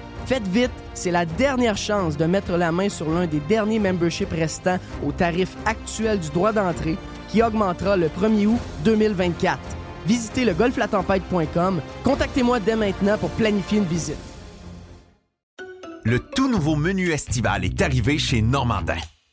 Faites 0.25 0.47
vite, 0.47 0.71
c'est 0.93 1.11
la 1.11 1.25
dernière 1.25 1.77
chance 1.77 2.17
de 2.17 2.25
mettre 2.25 2.57
la 2.57 2.71
main 2.71 2.89
sur 2.89 3.09
l'un 3.09 3.27
des 3.27 3.39
derniers 3.39 3.79
memberships 3.79 4.31
restants 4.31 4.79
au 5.05 5.11
tarif 5.11 5.55
actuel 5.65 6.19
du 6.19 6.29
droit 6.29 6.53
d'entrée 6.53 6.97
qui 7.27 7.41
augmentera 7.41 7.97
le 7.97 8.07
1er 8.07 8.47
août 8.47 8.59
2024. 8.83 9.59
Visitez 10.05 10.45
le 10.45 10.53
golflatempête.com. 10.53 11.81
Contactez-moi 12.03 12.59
dès 12.59 12.75
maintenant 12.75 13.17
pour 13.17 13.29
planifier 13.31 13.79
une 13.79 13.85
visite. 13.85 14.17
Le 16.03 16.19
tout 16.19 16.49
nouveau 16.49 16.75
menu 16.75 17.11
estival 17.11 17.63
est 17.63 17.81
arrivé 17.81 18.17
chez 18.17 18.41
Normandin. 18.41 18.97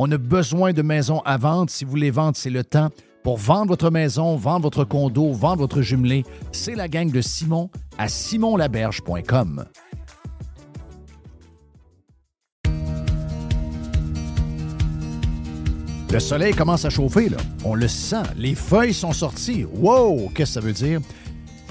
On 0.00 0.10
a 0.12 0.16
besoin 0.16 0.72
de 0.72 0.80
maisons 0.80 1.20
à 1.24 1.36
vendre. 1.36 1.70
Si 1.70 1.84
vous 1.84 1.90
voulez 1.90 2.12
vendre, 2.12 2.36
c'est 2.36 2.50
le 2.50 2.62
temps. 2.62 2.90
Pour 3.24 3.36
vendre 3.36 3.66
votre 3.66 3.90
maison, 3.90 4.36
vendre 4.36 4.62
votre 4.62 4.84
condo, 4.84 5.32
vendre 5.32 5.58
votre 5.58 5.82
jumelé, 5.82 6.24
c'est 6.52 6.76
la 6.76 6.86
gang 6.86 7.10
de 7.10 7.20
Simon 7.20 7.68
à 7.98 8.06
simonlaberge.com. 8.08 9.64
Le 16.10 16.20
soleil 16.20 16.54
commence 16.54 16.84
à 16.84 16.90
chauffer, 16.90 17.28
là. 17.28 17.36
On 17.64 17.74
le 17.74 17.86
sent. 17.86 18.22
Les 18.36 18.54
feuilles 18.54 18.94
sont 18.94 19.12
sorties. 19.12 19.66
Wow! 19.74 20.30
Qu'est-ce 20.34 20.54
que 20.54 20.60
ça 20.60 20.60
veut 20.60 20.72
dire? 20.72 21.00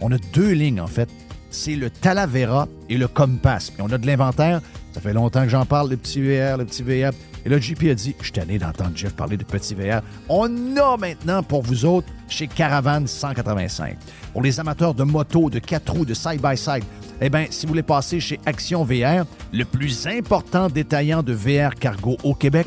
On 0.00 0.12
a 0.12 0.18
deux 0.32 0.52
lignes, 0.52 0.80
en 0.80 0.86
fait. 0.86 1.08
C'est 1.50 1.76
le 1.76 1.88
Talavera 1.90 2.68
et 2.88 2.98
le 2.98 3.08
Compass. 3.08 3.72
Et 3.78 3.82
on 3.82 3.90
a 3.90 3.98
de 3.98 4.06
l'inventaire. 4.06 4.60
Ça 4.92 5.00
fait 5.00 5.12
longtemps 5.12 5.42
que 5.44 5.48
j'en 5.48 5.64
parle, 5.64 5.90
le 5.90 5.96
petit 5.96 6.20
VR, 6.20 6.56
le 6.58 6.64
petit 6.64 6.82
VR. 6.82 7.12
Et 7.44 7.48
là, 7.48 7.58
JP 7.58 7.84
a 7.84 7.94
dit, 7.94 8.14
je 8.18 8.24
suis 8.24 8.32
tanné 8.32 8.58
d'entendre 8.58 8.92
Jeff 8.94 9.14
parler 9.14 9.36
de 9.36 9.44
petit 9.44 9.74
VR. 9.74 10.02
On 10.28 10.76
a 10.76 10.96
maintenant 10.96 11.42
pour 11.42 11.62
vous 11.62 11.84
autres 11.84 12.08
chez 12.28 12.46
Caravane 12.46 13.06
185. 13.06 13.96
Pour 14.32 14.42
les 14.42 14.60
amateurs 14.60 14.94
de 14.94 15.04
moto, 15.04 15.48
de 15.48 15.58
quatre 15.58 15.92
roues, 15.92 16.04
de 16.04 16.14
side-by-side, 16.14 16.84
eh 17.20 17.30
bien, 17.30 17.46
si 17.50 17.66
vous 17.66 17.70
voulez 17.70 17.82
passer 17.82 18.20
chez 18.20 18.38
Action 18.44 18.84
VR, 18.84 19.24
le 19.52 19.64
plus 19.64 20.06
important 20.06 20.68
détaillant 20.68 21.22
de 21.22 21.32
VR 21.32 21.74
cargo 21.74 22.16
au 22.22 22.34
Québec, 22.34 22.66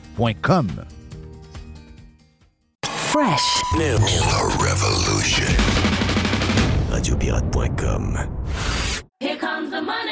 VR185.com. 0.21 0.67
Fresh. 2.83 3.61
The 3.73 3.97
Revolution. 4.61 5.47
Radiopirate.com. 6.91 8.17
Here 9.19 9.35
comes 9.37 9.71
the 9.71 9.81
money. 9.81 10.11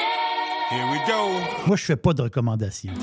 Here 0.72 0.88
we 0.92 1.00
go. 1.08 1.68
Moi, 1.68 1.78
je 1.78 1.86
fais 1.86 1.96
pas 1.96 2.14
de 2.14 2.24
recommandations. 2.24 2.94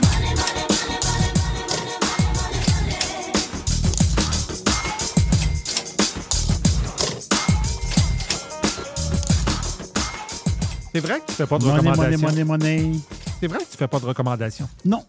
C'est 10.93 11.01
vrai 11.01 11.21
que 11.21 11.27
tu 11.27 11.33
fais 11.33 11.47
pas 11.47 11.59
de 11.59 11.65
Money, 11.65 11.83
money, 11.83 11.91
recommandations? 11.91 12.29
money, 12.29 12.45
money. 12.45 12.93
C'est 13.41 13.47
vrai 13.49 13.59
que 13.59 13.71
tu 13.71 13.77
fais 13.77 13.89
pas 13.89 14.01
de 14.01 14.07
recommandations? 14.07 14.69
Non. 14.85 15.05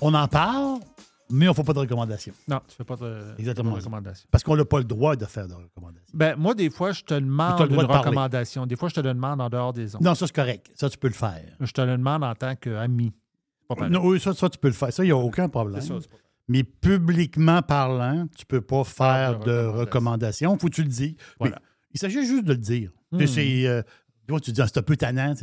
On 0.00 0.14
en 0.14 0.28
parle, 0.28 0.78
mais 1.30 1.46
on 1.48 1.50
ne 1.50 1.54
fait 1.56 1.62
pas 1.64 1.72
de 1.72 1.78
recommandations. 1.80 2.32
Non, 2.48 2.60
tu 2.68 2.74
fais 2.76 2.84
pas 2.84 2.96
de, 2.96 3.34
Exactement. 3.38 3.70
de 3.72 3.76
recommandations. 3.76 4.28
Parce 4.30 4.44
qu'on 4.44 4.56
n'a 4.56 4.64
pas 4.64 4.78
le 4.78 4.84
droit 4.84 5.16
de 5.16 5.24
faire 5.26 5.46
de 5.48 5.54
recommandations. 5.54 6.10
Ben, 6.14 6.36
moi, 6.36 6.54
des 6.54 6.70
fois, 6.70 6.92
je 6.92 7.02
te 7.02 7.14
demande 7.14 7.60
une 7.60 7.66
de 7.76 7.84
parler. 7.86 7.98
recommandation. 7.98 8.66
Des 8.66 8.76
fois, 8.76 8.88
je 8.88 8.94
te 8.94 9.00
le 9.00 9.12
demande 9.14 9.40
en 9.40 9.48
dehors 9.48 9.72
des 9.72 9.94
ondes. 9.96 10.02
Non, 10.02 10.14
ça, 10.14 10.26
c'est 10.26 10.34
correct. 10.34 10.70
Ça, 10.76 10.88
tu 10.90 10.98
peux 10.98 11.08
le 11.08 11.14
faire. 11.14 11.42
Je 11.60 11.72
te 11.72 11.80
le 11.80 11.96
demande 11.96 12.22
en 12.24 12.34
tant 12.34 12.54
qu'ami. 12.56 13.12
Non, 13.90 14.04
oui, 14.06 14.20
ça, 14.20 14.32
ça, 14.34 14.48
tu 14.48 14.58
peux 14.58 14.68
le 14.68 14.74
faire. 14.74 14.92
Ça, 14.92 15.02
il 15.02 15.06
n'y 15.08 15.12
a 15.12 15.16
aucun 15.16 15.48
problème. 15.48 15.80
Ça. 15.80 15.94
Mais 16.48 16.62
publiquement 16.62 17.60
parlant, 17.62 18.28
tu 18.36 18.46
peux 18.46 18.60
pas 18.60 18.84
faire 18.84 19.40
de 19.40 19.46
de 19.46 19.66
recommandations. 19.66 20.56
Faut 20.58 20.68
que 20.68 20.74
tu 20.74 20.82
le 20.82 20.88
dis. 20.88 21.16
Voilà. 21.40 21.56
Mais 21.56 21.62
il 21.94 21.98
s'agit 22.00 22.24
juste 22.24 22.44
de 22.44 22.52
le 22.52 22.58
dire. 22.58 22.90
Tu 23.12 23.26
sais, 23.26 23.26
C'est, 23.26 23.66
euh, 23.66 23.82
tu 24.42 24.52
dis, 24.52 24.60
Ah, 24.62 24.66
c'est 24.68 24.78
un 24.78 24.82
peu 24.82 24.96
tannant. 24.96 25.34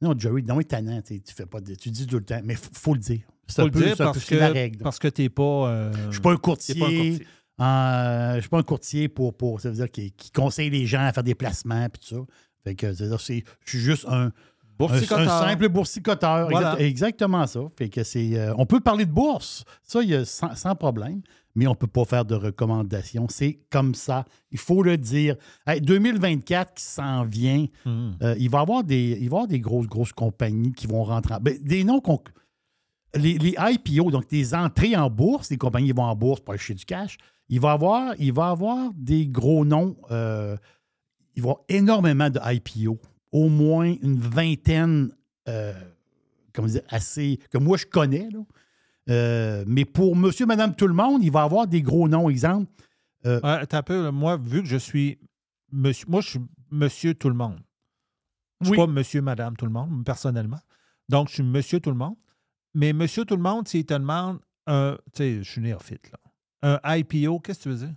Non, 0.00 0.14
Jerry, 0.18 0.42
non, 0.42 0.58
il 0.58 0.62
est 0.62 0.64
tannant. 0.64 1.00
tu 1.02 1.20
fais 1.34 1.46
pas 1.46 1.60
de- 1.60 1.74
tu 1.74 1.90
dis 1.90 2.06
tout 2.06 2.16
le 2.16 2.24
temps. 2.24 2.40
Mais 2.44 2.54
il 2.54 2.78
faut 2.78 2.94
le 2.94 3.00
dire. 3.00 3.20
Faut 3.56 3.62
un 3.62 3.64
le 3.66 3.70
dire 3.86 3.96
parce 3.96 4.18
c'est 4.18 4.36
la 4.38 4.48
que, 4.48 4.52
règle. 4.54 4.78
parce 4.82 4.98
que 4.98 5.08
t'es 5.08 5.28
pas... 5.28 5.42
euh, 5.68 5.92
Je 6.06 6.12
suis 6.12 6.20
pas 6.20 6.32
un 6.32 6.36
courtier. 6.36 6.74
pas 6.74 6.86
un 6.86 6.90
courtier. 6.90 7.26
Euh, 7.60 8.34
je 8.36 8.40
suis 8.40 8.48
pas 8.48 8.58
un 8.58 8.62
courtier 8.62 9.08
pour, 9.08 9.36
pour 9.36 9.60
ça 9.60 9.68
veut 9.68 9.76
dire 9.76 9.90
qui, 9.90 10.10
qui 10.12 10.30
conseille 10.32 10.70
les 10.70 10.86
gens 10.86 11.00
à 11.04 11.12
faire 11.12 11.22
des 11.22 11.34
placements 11.34 11.86
puis 11.90 12.00
tout 12.08 12.16
ça. 12.16 12.22
Fait 12.64 12.74
que 12.74 12.92
je 12.92 13.16
suis 13.24 13.44
juste 13.78 14.06
un, 14.08 14.26
un, 14.26 14.32
Boursicoteur. 14.78 15.18
un 15.20 15.48
simple 15.48 15.68
boursicoteur. 15.68 16.48
Voilà. 16.50 16.72
Exact- 16.72 16.80
exactement 16.82 17.46
ça. 17.46 17.60
Fait 17.76 17.88
que 17.88 18.02
c'est 18.04 18.36
euh, 18.38 18.54
on 18.56 18.66
peut 18.66 18.80
parler 18.80 19.04
de 19.04 19.12
bourse, 19.12 19.64
ça 19.82 20.02
il 20.02 20.08
y 20.10 20.14
a 20.14 20.24
sans, 20.24 20.54
sans 20.56 20.74
problème, 20.74 21.20
mais 21.54 21.66
on 21.66 21.74
peut 21.74 21.86
pas 21.86 22.04
faire 22.04 22.24
de 22.24 22.34
recommandations. 22.34 23.26
C'est 23.28 23.60
comme 23.70 23.94
ça. 23.94 24.24
Il 24.50 24.58
faut 24.58 24.82
le 24.82 24.96
dire. 24.96 25.36
Hey, 25.66 25.80
2024 25.82 26.74
qui 26.74 26.82
s'en 26.84 27.24
vient, 27.24 27.66
Hmm. 27.84 28.12
euh, 28.22 28.34
il 28.38 28.48
va 28.50 28.58
y 28.58 28.62
avoir 28.62 28.82
des 28.82 29.18
il 29.20 29.28
va 29.28 29.36
y 29.36 29.38
avoir 29.38 29.46
des 29.46 29.60
grosses 29.60 29.86
grosses 29.86 30.12
compagnies 30.14 30.72
qui 30.72 30.86
vont 30.86 31.04
rentrer. 31.04 31.34
en- 31.34 31.40
ben, 31.40 31.56
des 31.62 31.84
noms 31.84 32.00
qu'on 32.00 32.20
les, 33.14 33.38
les 33.38 33.54
IPO, 33.58 34.10
donc 34.10 34.28
des 34.28 34.54
entrées 34.54 34.96
en 34.96 35.10
bourse, 35.10 35.50
les 35.50 35.58
compagnies 35.58 35.88
qui 35.88 35.92
vont 35.92 36.02
en 36.04 36.16
bourse 36.16 36.40
pour 36.40 36.54
acheter 36.54 36.74
du 36.74 36.84
cash, 36.84 37.16
il 37.48 37.60
va 37.60 37.70
y 37.70 37.72
avoir, 37.74 38.14
il 38.18 38.32
va 38.32 38.48
y 38.48 38.50
avoir 38.50 38.90
des 38.94 39.26
gros 39.26 39.64
noms. 39.64 39.96
euh, 40.10 40.56
il 41.34 41.42
va 41.42 41.48
y 41.48 41.50
avoir 41.52 41.64
énormément 41.68 42.30
de 42.30 42.40
IPO, 42.42 42.98
au 43.32 43.48
moins 43.48 43.94
une 44.02 44.18
vingtaine, 44.18 45.10
euh, 45.48 45.72
comment 46.52 46.68
dire, 46.68 46.82
assez, 46.88 47.38
que 47.50 47.58
moi 47.58 47.76
je 47.76 47.86
connais. 47.86 48.28
là. 48.30 48.40
Euh, 49.10 49.64
mais 49.66 49.84
pour 49.84 50.14
monsieur, 50.14 50.46
madame, 50.46 50.74
tout 50.74 50.86
le 50.86 50.94
monde, 50.94 51.22
il 51.24 51.30
va 51.32 51.40
y 51.40 51.44
avoir 51.44 51.66
des 51.66 51.82
gros 51.82 52.08
noms. 52.08 52.28
Exemple, 52.30 52.70
Ouais, 53.24 53.38
attends 53.44 53.76
un 53.78 53.82
peu, 53.82 54.10
moi, 54.10 54.36
vu 54.36 54.62
que 54.62 54.68
je 54.68 54.76
suis 54.76 55.18
monsieur, 55.70 56.06
moi, 56.08 56.20
je 56.20 56.30
suis 56.30 56.40
monsieur 56.72 57.14
tout 57.14 57.28
le 57.28 57.34
monde. 57.36 57.58
Je 58.60 58.66
suis 58.66 58.72
Oui. 58.72 58.78
pas 58.78 58.86
monsieur, 58.90 59.22
madame 59.22 59.56
tout 59.56 59.64
le 59.64 59.70
monde, 59.72 60.04
personnellement. 60.04 60.58
Donc, 61.08 61.28
je 61.28 61.34
suis 61.34 61.42
monsieur 61.42 61.78
tout 61.80 61.90
le 61.90 61.96
monde. 61.96 62.16
Mais 62.74 62.92
monsieur 62.92 63.24
tout 63.24 63.36
le 63.36 63.42
monde, 63.42 63.68
s'il 63.68 63.84
te 63.84 63.94
demande 63.94 64.38
un, 64.66 64.96
tu 65.14 65.18
sais, 65.18 65.42
je 65.42 65.50
suis 65.50 65.60
néophyte, 65.60 66.10
là. 66.10 66.18
Un 66.84 66.96
IPO, 66.96 67.40
qu'est-ce 67.40 67.58
que 67.58 67.62
tu 67.64 67.68
veux 67.70 67.86
dire? 67.86 67.94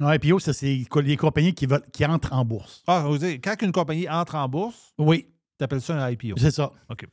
un 0.00 0.14
IPO, 0.14 0.38
ça, 0.38 0.52
c'est 0.52 0.84
les 1.02 1.16
compagnies 1.16 1.54
qui, 1.54 1.66
veulent, 1.66 1.84
qui 1.92 2.04
entrent 2.04 2.32
en 2.32 2.44
bourse. 2.44 2.82
Ah, 2.86 3.04
vous 3.06 3.18
dire, 3.18 3.38
quand 3.42 3.54
une 3.62 3.72
compagnie 3.72 4.08
entre 4.08 4.34
en 4.34 4.48
bourse, 4.48 4.94
Oui, 4.98 5.26
tu 5.58 5.64
appelles 5.64 5.80
ça 5.80 6.02
un 6.02 6.10
IPO. 6.10 6.36
c'est 6.38 6.50
ça. 6.50 6.70
OK. 6.90 7.06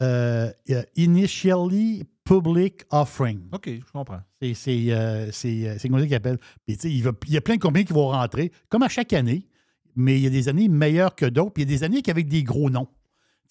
Euh, 0.00 0.52
initially 0.94 2.04
Public 2.24 2.84
Offering. 2.90 3.48
OK, 3.52 3.68
je 3.68 3.92
comprends. 3.92 4.20
C'est 4.40 4.54
c'est, 4.54 4.92
euh, 4.92 5.30
c'est, 5.32 5.66
euh, 5.66 5.76
comme 5.82 5.98
ça 5.98 6.06
qu'il 6.06 6.14
appelle. 6.14 6.38
Puis, 6.66 6.76
tu 6.76 6.82
sais, 6.82 6.90
il, 6.90 7.32
y 7.32 7.36
a 7.36 7.40
plein 7.40 7.56
de 7.56 7.60
compagnies 7.60 7.86
qui 7.86 7.94
vont 7.94 8.08
rentrer, 8.08 8.52
comme 8.68 8.82
à 8.82 8.88
chaque 8.88 9.12
année, 9.12 9.48
mais 9.96 10.18
il 10.18 10.22
y 10.22 10.26
a 10.26 10.30
des 10.30 10.48
années 10.48 10.68
meilleures 10.68 11.14
que 11.14 11.26
d'autres, 11.26 11.52
puis 11.52 11.64
il 11.64 11.70
y 11.70 11.74
a 11.74 11.78
des 11.78 11.84
années 11.84 12.02
avec 12.06 12.28
des 12.28 12.44
gros 12.44 12.70
noms. 12.70 12.88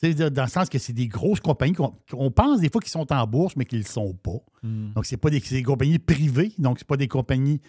Dans 0.01 0.43
le 0.43 0.49
sens 0.49 0.69
que 0.69 0.77
c'est 0.77 0.93
des 0.93 1.07
grosses 1.07 1.39
compagnies 1.39 1.73
qu'on 1.73 1.95
on 2.13 2.29
pense 2.29 2.59
des 2.59 2.69
fois 2.69 2.81
qu'ils 2.81 2.91
sont 2.91 3.11
en 3.11 3.25
bourse, 3.25 3.55
mais 3.55 3.65
qu'ils 3.65 3.79
ne 3.79 3.83
le 3.83 3.89
sont 3.89 4.13
pas. 4.13 4.39
Hmm. 4.61 4.93
Donc, 4.93 5.05
c'est 5.05 5.17
pas 5.17 5.31
des, 5.31 5.39
des 5.39 5.63
compagnies 5.63 5.97
privées, 5.97 6.51
donc 6.59 6.77
c'est 6.77 6.87
pas 6.87 6.97
des 6.97 7.07
compagnies 7.07 7.61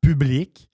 publiques. 0.00 0.70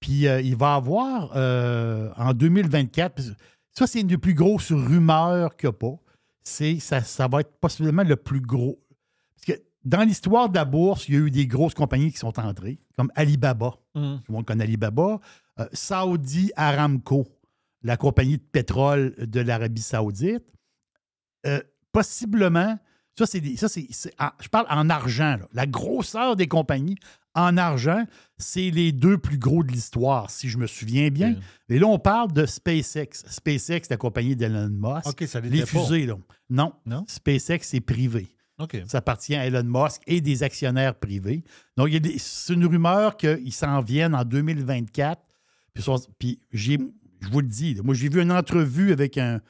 Puis 0.00 0.26
euh, 0.26 0.40
il 0.40 0.56
va 0.56 0.74
avoir 0.74 1.32
euh, 1.36 2.10
en 2.16 2.32
2024, 2.32 3.14
parce 3.14 3.30
que 3.30 3.34
ça, 3.72 3.86
c'est 3.86 4.00
une 4.00 4.06
des 4.06 4.18
plus 4.18 4.34
grosses 4.34 4.72
rumeurs 4.72 5.56
qu'il 5.56 5.68
n'y 5.68 5.74
a 5.74 5.78
pas. 5.78 5.98
Ça, 6.42 7.02
ça 7.02 7.28
va 7.28 7.40
être 7.40 7.52
possiblement 7.60 8.04
le 8.04 8.16
plus 8.16 8.40
gros. 8.40 8.78
Parce 9.34 9.58
que 9.58 9.64
dans 9.84 10.02
l'histoire 10.02 10.48
de 10.48 10.54
la 10.54 10.64
bourse, 10.64 11.08
il 11.08 11.14
y 11.14 11.16
a 11.16 11.20
eu 11.20 11.30
des 11.30 11.46
grosses 11.46 11.74
compagnies 11.74 12.12
qui 12.12 12.18
sont 12.18 12.38
entrées, 12.38 12.78
comme 12.96 13.10
Alibaba. 13.14 13.74
Hmm. 13.94 14.18
Tout 14.18 14.24
le 14.28 14.34
monde 14.34 14.46
connaît 14.46 14.64
Alibaba. 14.64 15.20
Euh, 15.58 15.66
Saudi 15.72 16.52
Aramco, 16.54 17.26
la 17.86 17.96
compagnie 17.96 18.36
de 18.38 18.42
pétrole 18.42 19.14
de 19.18 19.40
l'Arabie 19.40 19.80
Saoudite. 19.82 20.42
Euh, 21.46 21.60
possiblement, 21.92 22.78
ça, 23.18 23.26
c'est 23.26 23.40
des- 23.40 23.56
ça, 23.56 23.68
c'est, 23.68 23.86
c'est 23.90 24.12
en- 24.20 24.30
je 24.40 24.48
parle 24.48 24.66
en 24.68 24.90
argent. 24.90 25.36
là. 25.38 25.48
La 25.52 25.66
grosseur 25.66 26.36
des 26.36 26.48
compagnies 26.48 26.96
en 27.34 27.56
argent, 27.56 28.04
c'est 28.38 28.70
les 28.70 28.92
deux 28.92 29.18
plus 29.18 29.38
gros 29.38 29.62
de 29.62 29.70
l'histoire, 29.70 30.30
si 30.30 30.48
je 30.48 30.58
me 30.58 30.66
souviens 30.66 31.08
bien. 31.10 31.36
Et 31.68 31.78
là, 31.78 31.86
on 31.86 31.98
parle 31.98 32.32
de 32.32 32.44
SpaceX. 32.46 33.24
SpaceX, 33.28 33.82
la 33.90 33.96
compagnie 33.96 34.36
d'Elon 34.36 34.68
Musk. 34.70 35.06
Ça 35.26 35.40
les 35.40 35.60
pas. 35.60 35.66
fusées, 35.66 36.06
là. 36.06 36.14
Non. 36.50 36.72
Non? 36.86 37.04
SpaceX, 37.08 37.58
c'est 37.62 37.80
privé. 37.80 38.28
Ça 38.86 38.98
appartient 38.98 39.34
à 39.34 39.46
Elon 39.46 39.64
Musk 39.64 40.00
et 40.06 40.20
des 40.22 40.42
actionnaires 40.42 40.94
privés. 40.98 41.44
Donc, 41.76 41.88
il 41.88 41.94
y 41.94 41.96
a 41.96 42.00
des- 42.00 42.18
c'est 42.18 42.54
une 42.54 42.64
rumeur 42.66 43.16
qu'ils 43.18 43.52
s'en 43.52 43.80
viennent 43.82 44.14
en 44.14 44.24
2024. 44.24 45.22
Puis, 45.74 45.84
puis 46.18 46.40
j'ai, 46.52 46.78
je 47.20 47.28
vous 47.28 47.40
le 47.40 47.46
dis, 47.46 47.76
moi, 47.82 47.94
j'ai 47.94 48.08
vu 48.08 48.20
une 48.20 48.32
entrevue 48.32 48.92
avec 48.92 49.18
un. 49.18 49.40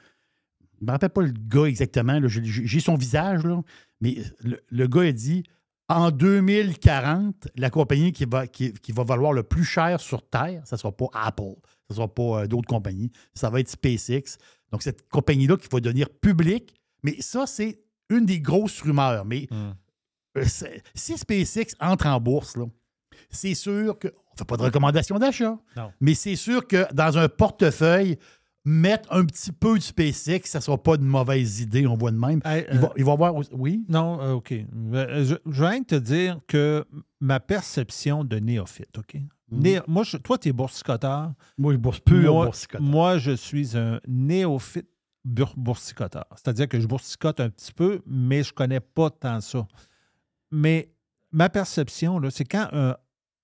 Je 0.79 0.83
ne 0.83 0.87
me 0.87 0.91
rappelle 0.91 1.09
pas 1.09 1.21
le 1.21 1.31
gars 1.31 1.65
exactement. 1.65 2.19
j'ai, 2.27 2.79
son 2.79 2.95
visage, 2.95 3.43
là, 3.43 3.61
mais 3.99 4.17
le, 4.43 4.59
le 4.69 4.87
gars 4.87 5.01
a 5.01 5.11
dit 5.11 5.43
en 5.89 6.11
2040, 6.11 7.47
la 7.55 7.69
compagnie 7.69 8.11
qui 8.11 8.25
va, 8.25 8.45
qui, 8.45 8.73
qui 8.73 8.91
va 8.91 9.03
valoir 9.03 9.33
le 9.33 9.43
plus 9.43 9.63
cher 9.63 9.99
sur 10.01 10.27
Terre, 10.27 10.61
ça 10.65 10.75
ne 10.75 10.79
sera 10.79 10.91
pas 10.91 11.07
Apple, 11.13 11.55
ça 11.63 11.91
ne 11.91 11.95
sera 11.95 12.07
pas 12.13 12.43
euh, 12.43 12.47
d'autres 12.47 12.67
compagnies, 12.67 13.11
ça 13.33 13.49
va 13.49 13.59
être 13.59 13.69
SpaceX. 13.69 14.37
Donc, 14.71 14.83
cette 14.83 15.07
compagnie-là 15.09 15.55
qui 15.57 15.67
va 15.71 15.79
devenir 15.79 16.09
publique, 16.09 16.73
mais 17.03 17.15
ça, 17.21 17.47
c'est 17.47 17.79
une 18.09 18.25
des 18.25 18.39
grosses 18.41 18.81
rumeurs. 18.81 19.25
Mais 19.25 19.47
Hmm. 19.49 19.71
euh, 20.37 20.43
si 20.93 21.17
SpaceX 21.17 21.73
entre 21.79 22.07
en 22.07 22.19
bourse, 22.19 22.57
là, 22.57 22.65
c'est 23.29 23.53
sûr 23.55 23.97
que. 23.99 24.07
On 24.07 24.33
ne 24.33 24.37
fait 24.39 24.45
pas 24.45 24.57
de 24.57 24.61
recommandation 24.63 25.17
d'achat. 25.19 25.57
Non. 25.75 25.91
Mais 26.01 26.13
c'est 26.13 26.35
sûr 26.35 26.65
que 26.67 26.91
dans 26.93 27.17
un 27.17 27.27
portefeuille, 27.27 28.17
mettre 28.65 29.11
un 29.13 29.25
petit 29.25 29.51
peu 29.51 29.77
de 29.77 29.81
SpaceX, 29.83 30.41
ça 30.49 30.59
ne 30.59 30.63
sera 30.63 30.77
pas 30.77 30.95
une 30.95 31.05
mauvaise 31.05 31.61
idée, 31.61 31.87
on 31.87 31.95
voit 31.95 32.11
de 32.11 32.17
même. 32.17 32.41
Hey, 32.45 32.65
il, 32.71 32.77
va, 32.79 32.87
euh, 32.87 32.91
il 32.97 33.05
va 33.05 33.15
Oui? 33.53 33.85
Non, 33.87 34.19
euh, 34.21 34.33
OK. 34.33 34.51
Euh, 34.51 35.23
Je, 35.23 35.35
je 35.49 35.63
viens 35.63 35.79
de 35.79 35.85
te 35.85 35.95
dire 35.95 36.39
que 36.47 36.85
ma 37.21 37.39
perception 37.39 38.23
de 38.25 38.37
néophyte, 38.39 38.97
OK? 38.97 39.15
Mhm. 39.49 39.61
Né- 39.61 39.79
moi, 39.87 40.03
je- 40.03 40.17
toi, 40.17 40.37
tu 40.37 40.49
es 40.49 40.51
boursicoteur. 40.51 41.31
Moi, 41.57 41.71
je 41.73 41.77
bourse 41.77 41.99
pur 42.01 42.33
moi, 42.33 42.45
boursicoteur. 42.45 42.81
moi, 42.85 43.17
je 43.17 43.31
suis 43.31 43.77
un 43.77 44.01
néophyte 44.07 44.89
boursicoteur. 45.55 46.25
C'est-à-dire 46.35 46.67
que 46.67 46.79
je 46.79 46.87
boursicote 46.87 47.39
un 47.39 47.49
petit 47.49 47.71
peu, 47.73 48.01
mais 48.05 48.43
je 48.43 48.51
ne 48.51 48.55
connais 48.55 48.79
pas 48.79 49.09
tant 49.09 49.39
ça. 49.41 49.65
Mais 50.51 50.89
ma 51.31 51.49
perception, 51.49 52.21
c'est 52.29 52.45
quand 52.45 52.67
un- 52.71 52.95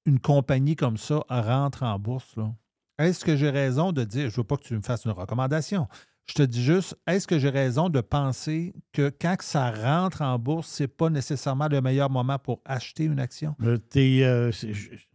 une 0.05 0.19
compagnie 0.19 0.75
comme 0.75 0.97
ça 0.97 1.23
rentre 1.29 1.83
en 1.83 1.97
bourse, 1.99 2.35
là, 2.37 2.51
est-ce 2.99 3.23
que 3.25 3.35
j'ai 3.35 3.49
raison 3.49 3.91
de 3.91 4.03
dire, 4.03 4.23
je 4.29 4.33
ne 4.35 4.37
veux 4.37 4.43
pas 4.43 4.57
que 4.57 4.63
tu 4.63 4.75
me 4.75 4.81
fasses 4.81 5.05
une 5.05 5.11
recommandation, 5.11 5.87
je 6.25 6.35
te 6.35 6.43
dis 6.43 6.63
juste, 6.63 6.95
est-ce 7.07 7.27
que 7.27 7.37
j'ai 7.39 7.49
raison 7.49 7.89
de 7.89 7.99
penser 8.01 8.73
que 8.93 9.11
quand 9.19 9.35
ça 9.41 9.71
rentre 9.71 10.21
en 10.21 10.37
bourse, 10.39 10.69
ce 10.69 10.83
n'est 10.83 10.87
pas 10.87 11.09
nécessairement 11.09 11.67
le 11.67 11.81
meilleur 11.81 12.09
moment 12.09 12.39
pour 12.39 12.61
acheter 12.65 13.03
une 13.05 13.19
action? 13.19 13.55
Euh, 13.63 13.77
euh, 13.97 14.51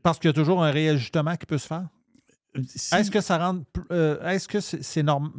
Parce 0.03 0.18
qu'il 0.18 0.28
y 0.28 0.30
a 0.30 0.34
toujours 0.34 0.62
un 0.64 0.70
réajustement 0.70 1.36
qui 1.36 1.47
peut 1.47 1.57
se 1.59 1.66
faire? 1.66 1.89
si- 2.66 2.95
Est-ce 2.95 3.11
que 3.11 3.20
ça 3.20 3.39
rentre. 3.39 3.64
euh, 3.93 4.20
est-ce 4.28 4.49
que 4.49 4.61
c'est 4.61 5.03
normal? 5.03 5.30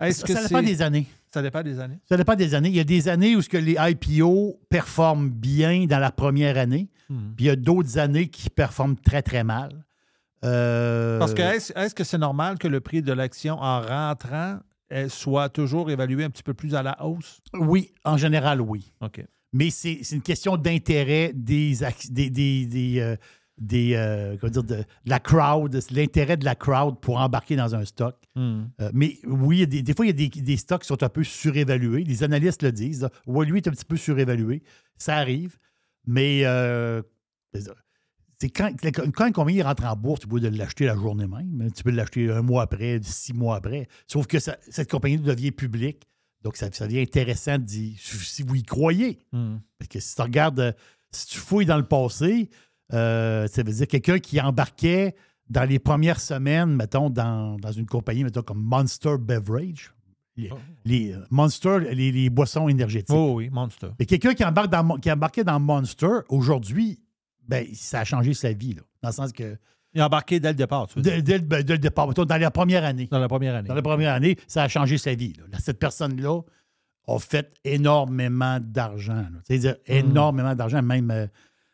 Est-ce 0.00 0.20
ça, 0.22 0.26
que 0.26 0.32
ça 0.34 0.42
dépend 0.48 0.62
des 0.62 0.82
années. 0.82 1.06
Ça 1.32 1.42
dépend 1.42 1.62
des 1.62 1.78
années. 1.80 1.98
Ça 2.08 2.16
dépend 2.16 2.34
des 2.34 2.54
années. 2.54 2.68
Il 2.70 2.74
y 2.76 2.80
a 2.80 2.84
des 2.84 3.08
années 3.08 3.36
où 3.36 3.42
ce 3.42 3.48
que 3.48 3.56
les 3.56 3.76
IPO 3.78 4.58
performent 4.68 5.30
bien 5.30 5.86
dans 5.86 5.98
la 6.00 6.10
première 6.10 6.56
année, 6.58 6.88
Hmm. 7.14 7.34
puis 7.36 7.44
il 7.44 7.48
y 7.48 7.50
a 7.50 7.56
d'autres 7.56 7.98
années 7.98 8.28
qui 8.28 8.50
performent 8.50 8.96
très, 8.96 9.22
très 9.22 9.44
mal. 9.44 9.84
Euh, 10.44 11.18
Parce 11.18 11.32
que 11.32 11.42
est-ce 11.42 11.94
que 11.94 12.04
c'est 12.04 12.18
normal 12.18 12.58
que 12.58 12.68
le 12.68 12.80
prix 12.80 13.02
de 13.02 13.12
l'action 13.12 13.54
en 13.54 13.80
rentrant 13.80 14.58
euh, 14.92 15.08
soit 15.08 15.48
toujours 15.48 15.90
évalué 15.90 16.24
un 16.24 16.30
petit 16.30 16.42
peu 16.42 16.54
plus 16.54 16.74
à 16.74 16.82
la 16.82 17.02
hausse? 17.04 17.40
Oui, 17.54 17.92
en 18.04 18.16
général, 18.16 18.60
oui. 18.60 18.92
OK. 19.00 19.24
Mais 19.52 19.70
c'est 19.70 20.00
une 20.12 20.20
question 20.22 20.56
d'intérêt 20.56 21.32
des, 21.34 21.74
des, 22.10 22.28
des, 22.30 22.66
des, 22.66 23.00
euh, 23.00 23.16
des, 23.56 23.94
euh, 23.94 24.36
comment 24.40 24.50
dire, 24.50 24.64
de, 24.64 24.74
de 24.78 24.84
la 25.06 25.20
crowd, 25.20 25.78
l'intérêt 25.92 26.36
de 26.36 26.44
la 26.44 26.56
crowd 26.56 26.98
pour 27.00 27.18
embarquer 27.18 27.54
dans 27.56 27.74
un 27.74 27.84
stock. 27.84 28.16
Hmm. 28.34 28.64
Euh, 28.80 28.90
mais 28.92 29.18
oui, 29.24 29.66
des 29.66 29.94
fois, 29.94 30.04
il 30.04 30.08
y 30.08 30.10
a 30.10 30.28
des, 30.28 30.28
des 30.42 30.56
stocks 30.56 30.82
qui 30.82 30.88
sont 30.88 31.02
un 31.02 31.08
peu 31.08 31.22
surévalués. 31.24 32.02
Les 32.04 32.22
analystes 32.24 32.62
le 32.64 32.72
disent. 32.72 33.02
là. 33.02 33.10
Ouais, 33.26 33.46
lui 33.46 33.58
est 33.58 33.68
un 33.68 33.70
petit 33.70 33.84
peu 33.84 33.96
surévalué. 33.96 34.62
Ça 34.98 35.16
arrive. 35.16 35.56
Mais 36.06 36.44
euh, 36.44 37.02
c'est 38.38 38.50
quand, 38.50 38.70
quand 39.14 39.26
une 39.26 39.32
compagnie 39.32 39.62
rentre 39.62 39.84
en 39.84 39.96
bourse, 39.96 40.20
tu 40.20 40.26
peux 40.28 40.38
l'acheter 40.40 40.86
la 40.86 40.96
journée 40.96 41.26
même. 41.26 41.62
hein. 41.62 41.68
Tu 41.74 41.82
peux 41.82 41.90
l'acheter 41.90 42.30
un 42.30 42.42
mois 42.42 42.62
après, 42.64 43.00
six 43.02 43.32
mois 43.32 43.56
après. 43.56 43.88
Sauf 44.06 44.26
que 44.26 44.38
ça- 44.38 44.58
cette 44.68 44.90
compagnie 44.90 45.18
devient 45.18 45.52
publique. 45.52 46.02
Donc, 46.42 46.56
ça, 46.56 46.68
ça 46.72 46.86
devient 46.86 47.00
intéressant 47.00 47.56
de 47.58 47.62
dire, 47.64 47.96
si 47.98 48.42
vous 48.42 48.56
y 48.56 48.62
croyez. 48.62 49.18
Hmm. 49.32 49.56
Parce 49.78 49.88
que 49.88 49.98
si 50.00 50.14
tu 50.14 50.20
regardes, 50.20 50.60
euh, 50.60 50.72
si 51.10 51.26
tu 51.28 51.38
fouilles 51.38 51.64
dans 51.64 51.78
le 51.78 51.86
passé, 51.86 52.50
euh, 52.92 53.46
ça 53.46 53.62
veut 53.62 53.72
dire 53.72 53.86
quelqu'un 53.86 54.18
qui 54.18 54.38
embarquait 54.40 55.14
dans 55.48 55.64
les 55.66 55.78
premières 55.78 56.20
semaines, 56.20 56.74
mettons, 56.74 57.08
dans, 57.08 57.56
dans 57.58 57.72
une 57.72 57.86
compagnie, 57.86 58.24
mettons, 58.24 58.42
comme 58.42 58.62
Monster 58.62 59.16
Beverage. 59.18 59.93
Les, 60.36 60.50
les, 60.84 61.12
euh, 61.12 61.18
Monster, 61.30 61.78
les, 61.92 62.10
les 62.10 62.30
boissons 62.30 62.68
énergétiques. 62.68 63.14
Oh 63.14 63.34
oui, 63.36 63.50
Monster. 63.50 63.88
Mais 63.98 64.06
quelqu'un 64.06 64.34
qui, 64.34 64.44
embarque 64.44 64.70
dans, 64.70 64.96
qui 64.98 65.10
embarquait 65.10 65.44
dans 65.44 65.60
Monster, 65.60 66.20
aujourd'hui, 66.28 67.00
ben, 67.46 67.66
ça 67.74 68.00
a 68.00 68.04
changé 68.04 68.34
sa 68.34 68.52
vie. 68.52 68.74
Là, 68.74 68.82
dans 69.02 69.10
le 69.10 69.14
sens 69.14 69.32
que, 69.32 69.56
Il 69.94 70.00
a 70.00 70.06
embarqué 70.06 70.40
dès 70.40 70.48
le 70.48 70.54
départ, 70.54 70.88
tu 70.88 70.96
veux 70.96 71.02
dire. 71.02 71.22
dès, 71.22 71.38
ben, 71.38 71.62
dès 71.62 71.74
le 71.74 71.78
départ, 71.78 72.12
dans 72.12 72.36
la 72.36 72.50
première 72.50 72.84
année, 72.84 73.06
Dans 73.10 73.18
la 73.20 73.28
première 73.28 73.54
année. 73.54 73.68
dans 73.68 73.74
la 73.74 73.82
première 73.82 74.12
année, 74.12 74.36
ça 74.48 74.64
a 74.64 74.68
changé 74.68 74.98
sa 74.98 75.14
vie. 75.14 75.34
là. 75.34 75.58
Cette 75.60 75.78
personne-là 75.78 76.40
a 77.06 77.18
fait 77.18 77.52
énormément 77.64 78.58
d'argent. 78.60 79.24
C'est-à-dire 79.44 79.76
énormément 79.86 80.54
d'argent, 80.54 80.82
même 80.82 81.10
euh, 81.10 81.26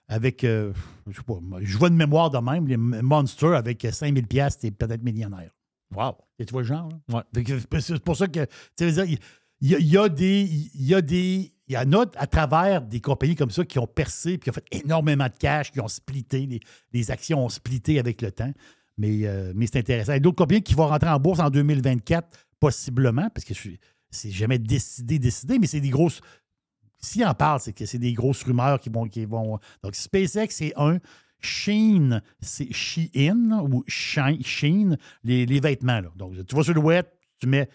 avec, 0.09 0.43
euh, 0.45 0.73
je 1.09 1.17
sais 1.17 1.23
pas, 1.23 1.39
moi, 1.41 1.61
je 1.63 1.79
vois 1.79 1.89
de 1.89 1.95
mémoire 1.95 2.31
de 2.31 2.39
même, 2.39 2.67
les 2.67 2.77
Monsters 2.77 3.55
avec 3.55 3.87
5000 3.91 4.27
pièces, 4.27 4.59
t'es 4.59 4.71
peut-être 4.73 5.03
millionnaire. 5.03 5.51
Wow. 5.95 6.17
Et 6.39 6.45
tu 6.47 6.53
vois 6.53 6.63
le 6.63 6.69
genre? 6.69 6.89
là? 7.09 7.25
Ouais. 7.35 7.81
C'est 7.81 7.99
pour 8.03 8.17
ça 8.17 8.27
que, 8.29 8.45
tu 8.77 8.91
sais, 8.93 9.19
il 9.61 9.69
y, 9.69 9.75
a- 9.75 9.79
il 9.79 9.87
y 9.87 9.97
a 9.99 10.09
des... 10.09 10.43
Il 10.75 10.85
y 10.87 10.95
a 10.95 11.03
des... 11.03 11.53
Il 11.69 11.75
y 11.75 11.79
en 11.79 11.93
a 11.93 12.05
à 12.17 12.27
travers 12.27 12.83
des 12.83 13.01
compagnies 13.01 13.37
comme 13.37 13.51
ça 13.53 13.65
qui 13.65 13.79
ont 13.79 13.87
percé 13.87 14.39
puis 14.39 14.45
qui 14.45 14.51
ont 14.51 14.55
fait 14.55 14.67
énormément 14.85 15.27
de 15.27 15.37
cash, 15.39 15.71
qui 15.71 15.81
ont 15.81 15.87
splitté, 15.87 16.45
les, 16.47 16.59
les 16.93 17.11
actions 17.13 17.45
ont 17.45 17.49
splitté 17.49 18.01
avec 18.01 18.23
le 18.23 18.33
temps. 18.33 18.53
Mais, 18.99 19.21
euh, 19.25 19.53
mais 19.55 19.67
c'est 19.67 19.79
intéressant. 19.79 20.13
Il 20.13 20.17
y 20.17 20.19
a 20.19 20.21
d'autres 20.21 20.37
compagnies 20.37 20.63
qui 20.65 20.75
vont 20.75 20.89
rentrer 20.89 21.09
en 21.11 21.21
bourse 21.21 21.39
en 21.39 21.49
2024, 21.49 22.29
possiblement, 22.59 23.31
parce 23.31 23.45
que 23.45 23.55
c'est 24.11 24.31
jamais 24.33 24.59
décidé, 24.59 25.21
décidé, 25.21 25.61
mais 25.61 25.69
c'est 25.69 25.81
des 25.81 25.91
grosses. 25.91 26.21
S'il 26.99 27.25
en 27.25 27.35
parle, 27.35 27.61
c'est 27.61 27.73
que 27.73 27.87
c'est 27.87 27.99
des 27.99 28.13
grosses 28.15 28.43
rumeurs 28.43 28.81
qui 28.81 28.91
vont. 28.91 29.07
Qui 29.07 29.25
vont 29.25 29.59
donc, 29.85 29.95
SpaceX, 29.95 30.49
c'est 30.51 30.73
un. 30.77 30.99
Sheen, 31.41 32.23
c'est 32.41 32.73
Shein 32.73 33.61
ou 33.63 33.85
Sheen, 33.89 34.97
les, 35.25 35.47
les 35.47 35.61
vêtements. 35.61 36.01
Là. 36.01 36.11
Donc, 36.17 36.35
tu 36.47 36.55
vas 36.55 36.63
sur 36.63 36.75
le 36.75 36.81
web, 36.81 37.07
tu 37.39 37.47
mets 37.47 37.69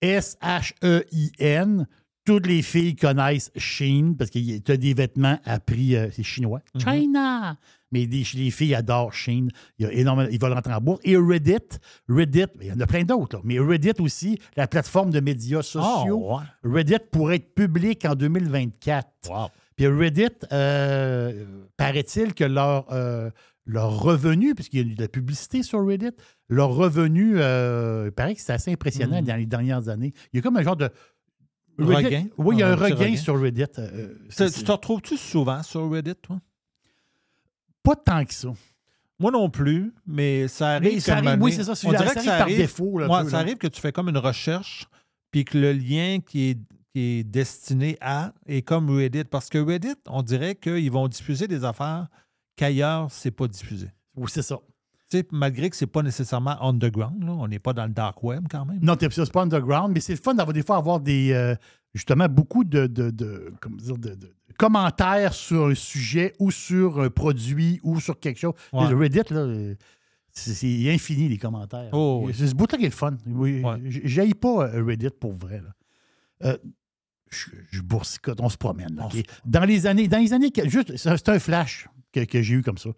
S-H-E-I-N. 0.00 1.86
Toutes 2.24 2.46
les 2.46 2.62
filles 2.62 2.96
connaissent 2.96 3.50
Sheen 3.56 4.16
parce 4.16 4.30
que 4.30 4.58
tu 4.58 4.72
as 4.72 4.76
des 4.78 4.94
vêtements 4.94 5.38
à 5.44 5.60
prix, 5.60 5.94
euh, 5.94 6.08
c'est 6.10 6.22
chinois. 6.22 6.60
China! 6.78 7.58
Mais 7.92 8.06
les 8.06 8.50
filles 8.50 8.74
adorent 8.74 9.12
Sheen. 9.12 9.50
Il 9.78 9.84
y 9.84 9.88
a 9.88 9.92
énormément, 9.92 10.28
ils 10.32 10.40
veulent 10.40 10.54
rentrer 10.54 10.72
en 10.72 10.80
bourse. 10.80 11.00
Et 11.04 11.16
Reddit, 11.16 11.78
Reddit, 12.08 12.46
il 12.62 12.68
y 12.68 12.72
en 12.72 12.80
a 12.80 12.86
plein 12.86 13.04
d'autres, 13.04 13.40
mais 13.44 13.58
Reddit 13.58 14.00
aussi, 14.00 14.38
la 14.56 14.66
plateforme 14.66 15.10
de 15.10 15.20
médias 15.20 15.62
sociaux, 15.62 16.22
Oh, 16.24 16.38
ouais. 16.38 16.44
Reddit 16.64 16.96
pourrait 17.12 17.36
être 17.36 17.54
public 17.54 18.04
en 18.06 18.14
2024. 18.14 19.06
Wow. 19.28 19.48
Puis 19.76 19.86
Reddit, 19.86 20.28
euh, 20.52 21.44
paraît-il 21.76 22.32
que 22.34 22.44
leur, 22.44 22.86
euh, 22.92 23.30
leur 23.66 23.98
revenu, 24.00 24.54
puisqu'il 24.54 24.80
y 24.80 24.82
a 24.82 24.92
eu 24.92 24.94
de 24.94 25.00
la 25.02 25.08
publicité 25.08 25.62
sur 25.62 25.84
Reddit, 25.84 26.10
leur 26.48 26.70
revenu, 26.70 27.34
euh, 27.38 28.04
il 28.06 28.12
paraît 28.12 28.34
que 28.34 28.40
c'est 28.40 28.52
assez 28.52 28.70
impressionnant 28.72 29.20
Mm. 29.22 29.24
dans 29.24 29.36
les 29.36 29.46
dernières 29.46 29.88
années. 29.88 30.12
Il 30.32 30.36
y 30.36 30.38
a 30.38 30.42
comme 30.42 30.56
un 30.56 30.62
genre 30.62 30.76
de. 30.76 30.90
Reddit- 31.78 32.04
Regain. 32.04 32.26
Oui, 32.38 32.56
il 32.56 32.58
y 32.60 32.62
a 32.62 32.68
un 32.70 32.76
regain 32.76 32.94
regain. 32.96 33.16
sur 33.16 33.40
Reddit. 33.40 33.64
Ça, 34.30 34.48
tu 34.48 34.62
te 34.62 34.70
retrouves-tu 34.70 35.16
souvent 35.16 35.60
sur 35.64 35.90
Reddit, 35.90 36.14
toi? 36.22 36.40
Pas 37.82 37.96
tant 37.96 38.24
que 38.24 38.32
ça. 38.32 38.48
Moi 39.18 39.30
non 39.30 39.48
plus, 39.50 39.92
mais 40.06 40.48
ça 40.48 40.70
arrive. 40.74 40.94
Mais 40.94 41.00
ça 41.00 41.16
arrive, 41.16 41.42
oui, 41.42 41.52
c'est 41.52 41.64
ça, 41.64 41.72
on 41.84 41.90
dirait 41.90 42.14
que 42.14 42.20
ça 42.20 42.30
par 42.32 42.40
arrive, 42.42 42.56
défaut, 42.58 42.98
là, 42.98 43.06
un 43.06 43.08
Ouais, 43.08 43.22
peu, 43.24 43.30
ça 43.30 43.36
là. 43.36 43.42
arrive 43.42 43.56
que 43.58 43.66
tu 43.66 43.80
fais 43.80 43.92
comme 43.92 44.08
une 44.08 44.18
recherche, 44.18 44.86
puis 45.30 45.44
que 45.44 45.56
le 45.58 45.72
lien 45.72 46.18
qui 46.24 46.50
est, 46.50 46.58
qui 46.94 47.18
est 47.18 47.24
destiné 47.24 47.96
à 48.00 48.32
est 48.46 48.62
comme 48.62 48.88
Reddit. 48.88 49.24
Parce 49.24 49.48
que 49.48 49.58
Reddit, 49.58 49.96
on 50.08 50.22
dirait 50.22 50.54
qu'ils 50.54 50.90
vont 50.92 51.08
diffuser 51.08 51.48
des 51.48 51.64
affaires 51.64 52.06
qu'ailleurs, 52.56 53.10
c'est 53.10 53.32
pas 53.32 53.48
diffusé. 53.48 53.88
Oui, 54.16 54.26
c'est 54.28 54.42
ça. 54.42 54.58
Malgré 55.30 55.70
que 55.70 55.76
c'est 55.76 55.86
pas 55.86 56.02
nécessairement 56.02 56.60
underground, 56.62 57.22
là, 57.22 57.32
on 57.32 57.46
n'est 57.46 57.58
pas 57.60 57.72
dans 57.72 57.84
le 57.86 57.92
dark 57.92 58.22
web 58.24 58.46
quand 58.50 58.64
même. 58.64 58.78
Non, 58.82 58.96
c'est 58.98 59.32
pas 59.32 59.42
underground, 59.42 59.92
mais 59.94 60.00
c'est 60.00 60.14
le 60.14 60.18
fun 60.20 60.34
d'avoir 60.34 60.52
des 60.54 60.62
fois 60.64 60.76
avoir 60.76 60.98
des 60.98 61.30
euh, 61.32 61.54
justement 61.94 62.26
beaucoup 62.28 62.64
de, 62.64 62.86
de, 62.88 63.10
de- 63.10 63.52
comment 63.60 63.76
dire, 63.76 63.96
de- 63.98 64.18
commentaires 64.58 65.32
sur 65.34 65.66
un 65.66 65.74
sujet 65.74 66.32
ou 66.40 66.50
sur 66.50 67.00
un 67.00 67.10
produit 67.10 67.78
ou 67.84 68.00
sur 68.00 68.18
quelque 68.18 68.38
chose. 68.40 68.54
Ouais. 68.72 68.88
Le 68.88 68.96
Reddit, 68.96 69.20
là, 69.30 69.40
euh, 69.40 69.74
c'est 70.32 70.88
infini 70.92 71.28
les 71.28 71.38
commentaires. 71.38 71.90
Oh, 71.92 72.22
oui. 72.24 72.32
C'est 72.36 72.48
ce 72.48 72.54
bout-là 72.56 72.76
qui 72.78 72.84
est 72.84 72.88
le 72.88 72.94
fun. 72.94 73.16
Oui, 73.26 73.62
J'aille 73.88 74.34
pas 74.34 74.68
euh, 74.68 74.84
Reddit 74.84 75.10
pour 75.20 75.32
vrai. 75.32 75.60
là. 75.60 75.74
Euh, 76.44 76.56
je, 77.30 77.46
je 77.70 77.80
boursicote, 77.82 78.40
on 78.40 78.48
se 78.48 78.56
promène. 78.56 78.94
là? 78.96 79.08
Dans 79.44 79.64
les 79.64 79.86
années, 79.86 80.08
dans 80.08 80.18
les 80.18 80.32
années, 80.32 80.50
juste, 80.66 80.96
c'est 80.96 81.28
un- 81.28 81.38
flash 81.38 81.88
que, 82.12 82.20
que 82.24 82.42
j'ai 82.42 82.54
eu 82.54 82.62
comme 82.62 82.78
ça. 82.78 82.90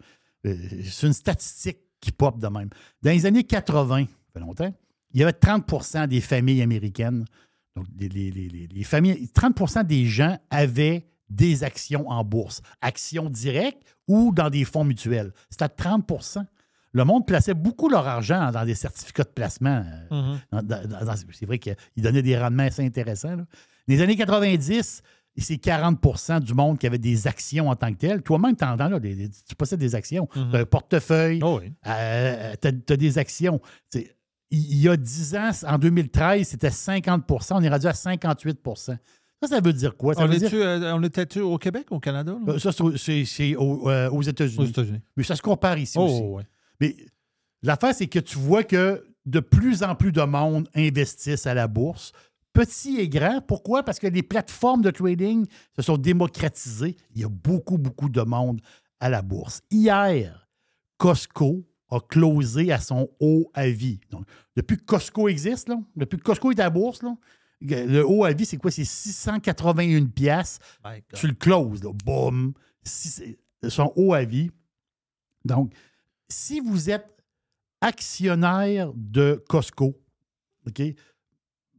Euh, 0.47 0.57
C'est 0.85 1.07
une 1.07 1.12
statistique 1.12 1.79
qui 2.01 2.12
pop 2.12 2.39
de 2.39 2.47
même. 2.49 2.68
Dans 3.03 3.11
les 3.11 3.24
années 3.27 3.45
80, 3.45 4.05
ça 4.05 4.07
fait 4.35 4.41
longtemps, 4.41 4.74
il 5.12 5.20
y 5.20 5.22
avait 5.22 5.33
30% 5.33 6.07
des 6.07 6.20
familles 6.20 6.62
américaines. 6.62 7.24
Donc, 7.74 7.87
les, 7.99 8.09
les- 8.09 8.31
les- 8.31 8.49
les- 8.49 8.66
les 8.68 8.85
familles, 8.85 9.29
30% 9.35 9.85
des 9.85 10.05
gens 10.07 10.39
avaient 10.51 11.07
des 11.29 11.64
actions 11.64 12.09
en 12.09 12.22
bourse, 12.24 12.61
actions 12.81 13.29
directes 13.31 13.83
ou 14.07 14.33
dans 14.33 14.49
des 14.51 14.64
fonds 14.64 14.85
mutuels. 14.85 15.33
C'était 15.51 15.64
à 15.64 15.68
30% 15.68 16.45
Le 16.93 17.05
monde 17.05 17.27
plaçait 17.27 17.53
beaucoup 17.53 17.91
leur 17.91 18.07
argent 18.07 18.51
dans 18.53 18.64
des 18.64 18.74
certificats 18.74 19.24
de 19.24 19.29
placement. 19.29 19.85
euh, 20.11 20.39
Mhm. 20.53 20.62
dans- 20.62 21.14
c'est 21.33 21.45
vrai 21.45 21.59
qu'ils 21.59 21.77
donnaient 21.99 22.22
des 22.22 22.39
rendements 22.39 22.62
assez 22.62 22.83
intéressants. 22.85 23.37
là. 23.37 23.45
Les 23.89 24.03
années 24.03 24.16
90, 24.16 25.03
c'est 25.39 25.55
40% 25.57 26.41
du 26.41 26.55
monde 26.55 26.78
qui 26.78 26.87
avait 26.87 26.99
des 26.99 27.26
actions 27.26 27.68
en 27.68 27.76
tant 27.76 27.93
que 27.93 27.99
telles. 27.99 28.22
Toi-même, 28.22 28.57
tu 28.57 28.64
en 28.64 28.78
as 28.78 28.89
là, 28.89 28.99
des- 28.99 29.14
des- 29.14 29.28
tu 29.30 29.55
possèdes 29.55 29.78
des 29.80 29.95
actions. 29.95 30.28
Mhm. 30.34 30.49
T'as 30.53 30.61
un 30.61 30.64
portefeuille, 30.64 31.41
Oh 31.43 31.61
oui. 31.62 31.72
tu 31.82 31.89
as, 31.89 32.97
des 32.97 33.18
actions. 33.18 33.61
Il 34.51 34.80
y 34.80 34.89
a 34.89 34.97
10 34.97 35.34
ans, 35.37 35.51
en 35.66 35.78
2013, 35.78 36.47
c'était 36.49 36.70
50% 36.70 37.57
On 37.57 37.62
est 37.62 37.68
rendu 37.68 37.87
à 37.87 37.93
58% 37.93 38.97
Ça, 39.43 39.49
ça 39.49 39.61
veut 39.61 39.72
dire 39.72 39.97
quoi? 39.97 40.14
Ça 40.14 40.24
On 40.24 40.28
dire, 40.28 40.49
euh, 40.55 41.03
était-tu 41.03 41.41
au 41.41 41.59
Québec, 41.59 41.87
au 41.91 42.01
Canada? 42.01 42.32
là? 42.47 42.55
Euh, 42.55 42.59
ça, 42.59 42.72
c'est 42.72 42.82
au- 42.82 42.97
c'est 42.97 43.24
c'est 43.26 43.55
au- 43.57 43.91
euh, 43.91 44.09
aux 44.11 44.22
États-Unis. 44.22 44.72
Mais 45.16 45.22
ça 45.24 45.37
se 45.37 45.43
compare 45.43 45.76
ici 45.78 45.99
Oh, 45.99 46.05
aussi. 46.07 46.22
ouais. 46.22 46.43
Mais 46.80 46.97
l'affaire, 47.62 47.95
c'est 47.95 48.07
que 48.07 48.18
tu 48.20 48.39
vois 48.39 48.62
que 48.64 49.05
de 49.26 49.41
plus 49.41 49.82
en 49.82 49.95
plus 49.95 50.12
de 50.12 50.22
monde 50.22 50.68
investissent 50.74 51.47
à 51.47 51.53
la 51.55 51.66
bourse, 51.68 52.12
petit 52.57 52.96
et 52.98 53.09
grand. 53.09 53.40
Pourquoi? 53.46 53.82
Parce 53.82 53.98
que 53.98 54.07
les 54.07 54.22
plateformes 54.22 54.82
de 54.82 54.90
trading 54.90 55.46
se 55.76 55.82
sont 55.82 55.98
démocratisées. 55.98 56.96
Il 57.14 57.20
y 57.20 57.24
a 57.24 57.28
beaucoup, 57.28 57.76
beaucoup 57.76 58.09
de 58.09 58.22
monde 58.22 58.61
à 58.98 59.11
la 59.11 59.22
bourse. 59.22 59.62
Hier, 59.70 60.48
Costco 60.96 61.64
a 61.90 62.00
closé 62.00 62.72
à 62.72 62.80
son 62.80 63.09
haut 63.20 63.50
à 63.54 63.68
vie. 63.68 64.00
Donc, 64.11 64.26
depuis 64.57 64.76
que 64.78 64.84
Costco 64.84 65.28
existe, 65.28 65.68
là, 65.68 65.78
depuis 65.94 66.16
que 66.16 66.22
Costco 66.22 66.50
est 66.50 66.59
à 66.59 66.64
la 66.64 66.70
bourse, 66.70 67.02
là, 67.02 67.14
le 67.61 68.02
haut 68.07 68.24
à 68.24 68.32
vie, 68.32 68.46
c'est 68.46 68.57
quoi? 68.57 68.70
C'est 68.70 68.84
681 68.84 70.07
pièces. 70.07 70.59
Tu 71.14 71.28
le 71.28 71.34
closes, 71.34 71.82
là. 71.84 71.92
Boum. 72.04 72.54
Son 72.82 73.92
haut 73.96 74.14
à 74.14 74.24
vie. 74.24 74.50
Donc, 75.44 75.72
si 76.28 76.61
vous 76.61 76.90
êtes 76.90 77.22
actionnaire 77.80 78.92
de 78.94 79.44
Costco, 79.48 80.00
OK, 80.66 80.82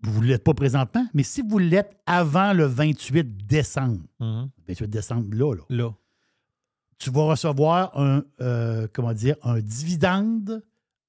vous 0.04 0.22
ne 0.22 0.28
l'êtes 0.28 0.44
pas 0.44 0.54
présentement, 0.54 1.06
mais 1.14 1.24
si 1.24 1.42
vous 1.42 1.58
l'êtes 1.58 1.98
avant 2.06 2.54
le 2.54 2.66
28 2.66 3.46
décembre, 3.48 4.02
Mhm. 4.20 4.50
28 4.68 4.88
décembre, 4.90 5.28
là, 5.36 5.56
là, 5.56 5.64
Là. 5.70 5.94
tu 7.00 7.10
vas 7.12 7.24
recevoir 7.24 7.98
un, 7.98 8.24
euh, 8.42 8.88
comment 8.94 9.14
dire, 9.14 9.36
un 9.44 9.60
dividende 9.60 10.64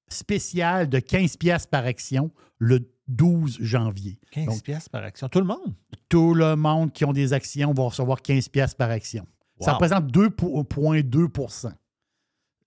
spécial 0.07 0.89
de 0.89 0.99
15 0.99 1.37
pièces 1.37 1.67
par 1.67 1.85
action 1.85 2.31
le 2.57 2.89
12 3.07 3.57
janvier. 3.61 4.19
15 4.31 4.45
Donc, 4.47 4.63
pièces 4.63 4.89
par 4.89 5.03
action. 5.03 5.29
Tout 5.29 5.39
le 5.39 5.45
monde? 5.45 5.73
tout 6.09 6.33
le 6.33 6.55
monde 6.55 6.91
qui 6.91 7.05
ont 7.05 7.13
des 7.13 7.33
actions 7.33 7.71
va 7.73 7.83
recevoir 7.83 8.21
15 8.21 8.49
pièces 8.49 8.73
par 8.73 8.89
action. 8.89 9.27
Ça 9.61 9.73
représente 9.73 10.07
2,2% 10.07 11.73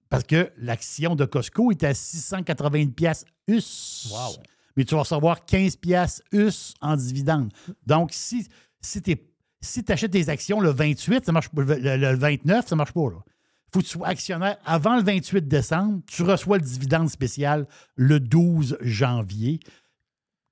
Parce 0.09 0.25
que 0.25 0.53
l'action 0.59 1.14
de 1.16 1.25
Costco 1.25 1.70
est 1.70 1.83
à 1.85 1.95
680 1.95 2.91
pièces 2.91 3.25
US. 3.49 4.09
Wow. 4.12 4.43
Mais 4.77 4.85
tu 4.85 4.95
vas 4.95 5.01
recevoir 5.03 5.45
15 5.45 5.77
pièces 5.77 6.23
US 6.33 6.75
en 6.81 6.97
dividende. 6.97 7.53
Donc, 7.87 8.11
si, 8.12 8.47
si 8.81 9.03
tu 9.03 9.16
si 9.61 9.85
achètes 9.89 10.11
tes 10.12 10.29
actions 10.29 10.61
le 10.61 10.70
28, 10.70 11.25
ça 11.27 11.33
marche. 11.33 11.49
Le, 11.57 11.62
le- 11.77 11.97
le 11.97 12.16
29, 12.16 12.66
ça 12.66 12.75
marche 12.77 12.93
pas. 12.93 13.01
Il 13.05 13.70
faut 13.73 13.79
que 13.81 13.85
tu 13.85 13.91
sois 13.91 14.09
actionnaire 14.09 14.57
avant 14.66 14.97
le 14.97 15.03
28 15.03 15.47
décembre. 15.49 16.01
Tu 16.07 16.23
reçois 16.23 16.59
le 16.59 16.64
dividende 16.64 17.09
spécial 17.09 17.66
le 17.97 18.20
12 18.20 18.77
janvier. 18.83 19.61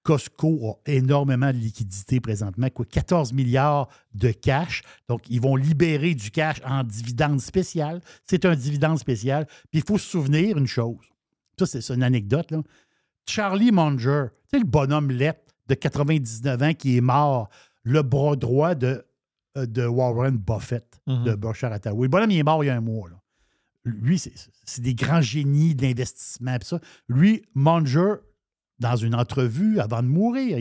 Costco 0.03 0.79
a 0.87 0.91
énormément 0.91 1.49
de 1.53 1.59
liquidités 1.59 2.21
présentement, 2.21 2.71
quoi, 2.71 2.87
14 2.87 3.35
milliards 3.35 3.89
de 4.14 4.31
cash. 4.33 4.83
Donc, 5.09 5.29
ils 5.29 5.41
vont 5.41 5.57
libérer 5.57 6.14
du 6.14 6.31
cash 6.31 6.57
en 6.64 6.85
dividende 6.85 7.39
spécial. 7.41 8.01
C'est 8.25 8.47
un 8.47 8.57
dividende 8.57 8.99
spécial. 8.99 9.47
Puis, 9.71 9.81
il 9.81 9.85
faut 9.85 9.99
se 9.99 10.09
souvenir 10.09 10.57
une 10.57 10.66
chose. 10.66 11.05
Ça, 11.59 11.66
c'est 11.66 11.93
une 11.93 12.03
anecdote. 12.03 12.51
Là. 12.51 12.62
Charlie 13.27 13.73
Munger, 13.73 14.27
tu 14.51 14.57
sais, 14.57 14.59
le 14.59 14.68
bonhomme 14.68 15.11
lettre 15.11 15.55
de 15.68 15.75
99 15.75 16.62
ans 16.62 16.75
qui 16.75 16.97
est 16.97 17.01
mort, 17.01 17.49
le 17.85 18.03
bras 18.03 18.37
droit 18.37 18.75
de, 18.75 19.05
euh, 19.57 19.66
de 19.66 19.87
Warren 19.87 20.37
Buffett, 20.37 21.01
Mhm. 21.07 21.25
de 21.25 21.35
Berkshire 21.35 21.73
Hathaway. 21.73 22.03
Le 22.03 22.09
bonhomme, 22.09 22.31
il 22.31 22.39
est 22.39 22.43
mort 22.43 22.62
il 22.64 22.68
y 22.68 22.71
a 22.71 22.77
un 22.77 22.81
mois. 22.81 23.09
là. 23.09 23.16
Lui, 23.85 24.18
c'est- 24.18 24.81
des 24.81 24.95
grands 24.95 25.23
génies 25.23 25.75
de 25.75 25.83
l'investissement. 25.83 26.57
ça. 26.62 26.81
Lui, 27.09 27.43
Munger, 27.55 28.16
dans 28.79 28.97
une 28.97 29.14
entrevue 29.14 29.81
avant 29.81 30.03
de 30.03 30.09
mourir, 30.09 30.59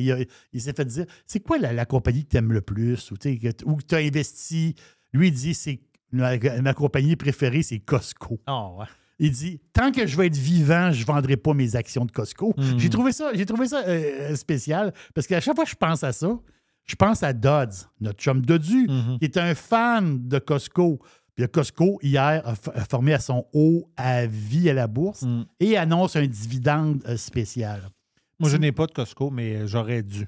il, 0.54 0.62
s'est 0.62 0.74
fait 0.74 0.86
dire 0.86 1.06
c'est 1.26 1.40
quoi 1.42 1.58
la, 1.58 1.74
la 1.74 1.86
compagnie 1.86 2.24
que 2.26 2.30
tu 2.30 2.38
aimes 2.38 2.54
le 2.54 2.62
plus? 2.62 3.12
Ou 3.12 3.16
que- 3.16 3.84
tu 3.84 3.96
as 3.96 3.98
investi? 3.98 4.76
Lui, 5.14 5.28
il 5.30 5.34
dit 5.34 5.54
c'est 5.54 5.82
ma, 6.12 6.38
ma 6.62 6.74
compagnie 6.74 7.16
préférée, 7.16 7.62
c'est 7.64 7.80
Costco. 7.80 8.40
Oh, 8.48 8.78
ouais. 8.80 8.86
Il 9.20 9.32
dit 9.32 9.60
tant 9.74 9.92
que 9.92 10.08
je 10.08 10.16
vais 10.18 10.28
être 10.28 10.38
vivant, 10.38 10.92
je 10.92 11.02
ne 11.02 11.06
vendrai 11.06 11.36
pas 11.38 11.54
mes 11.54 11.76
actions 11.76 12.06
de 12.06 12.12
Costco. 12.12 12.54
J'ai 12.78 12.90
trouvé 12.90 13.12
ça, 13.12 13.32
j'ai 13.34 13.46
trouvé 13.46 13.68
ça 13.68 13.84
euh, 13.86 14.36
spécial 14.36 14.94
parce 15.14 15.28
qu'à 15.28 15.40
chaque 15.42 15.56
fois 15.56 15.66
que 15.66 15.70
je 15.70 15.76
pense 15.76 16.04
à 16.04 16.12
ça, 16.14 16.40
je 16.86 16.96
pense 16.96 17.22
à 17.22 17.34
Dodds, 17.34 17.88
notre 18.02 18.20
chum 18.20 18.42
Dodu, 18.46 18.88
Mhm. 18.88 19.20
qui 19.20 19.26
est 19.26 19.38
un 19.38 19.54
fan 19.56 20.28
de 20.28 20.40
Costco. 20.40 21.00
Puis 21.36 21.44
le 21.44 21.48
Costco, 21.48 22.00
hier, 22.02 22.42
a, 22.46 22.56
formé 22.86 23.14
à 23.14 23.20
son 23.20 23.46
haut 23.54 23.90
à 23.96 24.26
vie 24.26 24.70
à 24.70 24.74
la 24.74 24.88
bourse 24.88 25.22
Mm. 25.24 25.44
et 25.60 25.78
annonce 25.78 26.16
un 26.16 26.26
dividende 26.26 27.02
euh, 27.08 27.16
spécial. 27.18 27.90
Moi, 28.40 28.50
je 28.50 28.58
n'ai 28.58 28.72
pas 28.72 28.88
de 28.88 28.92
Costco, 28.94 29.30
mais 29.32 29.68
j'aurais 29.68 30.02
dû. 30.02 30.28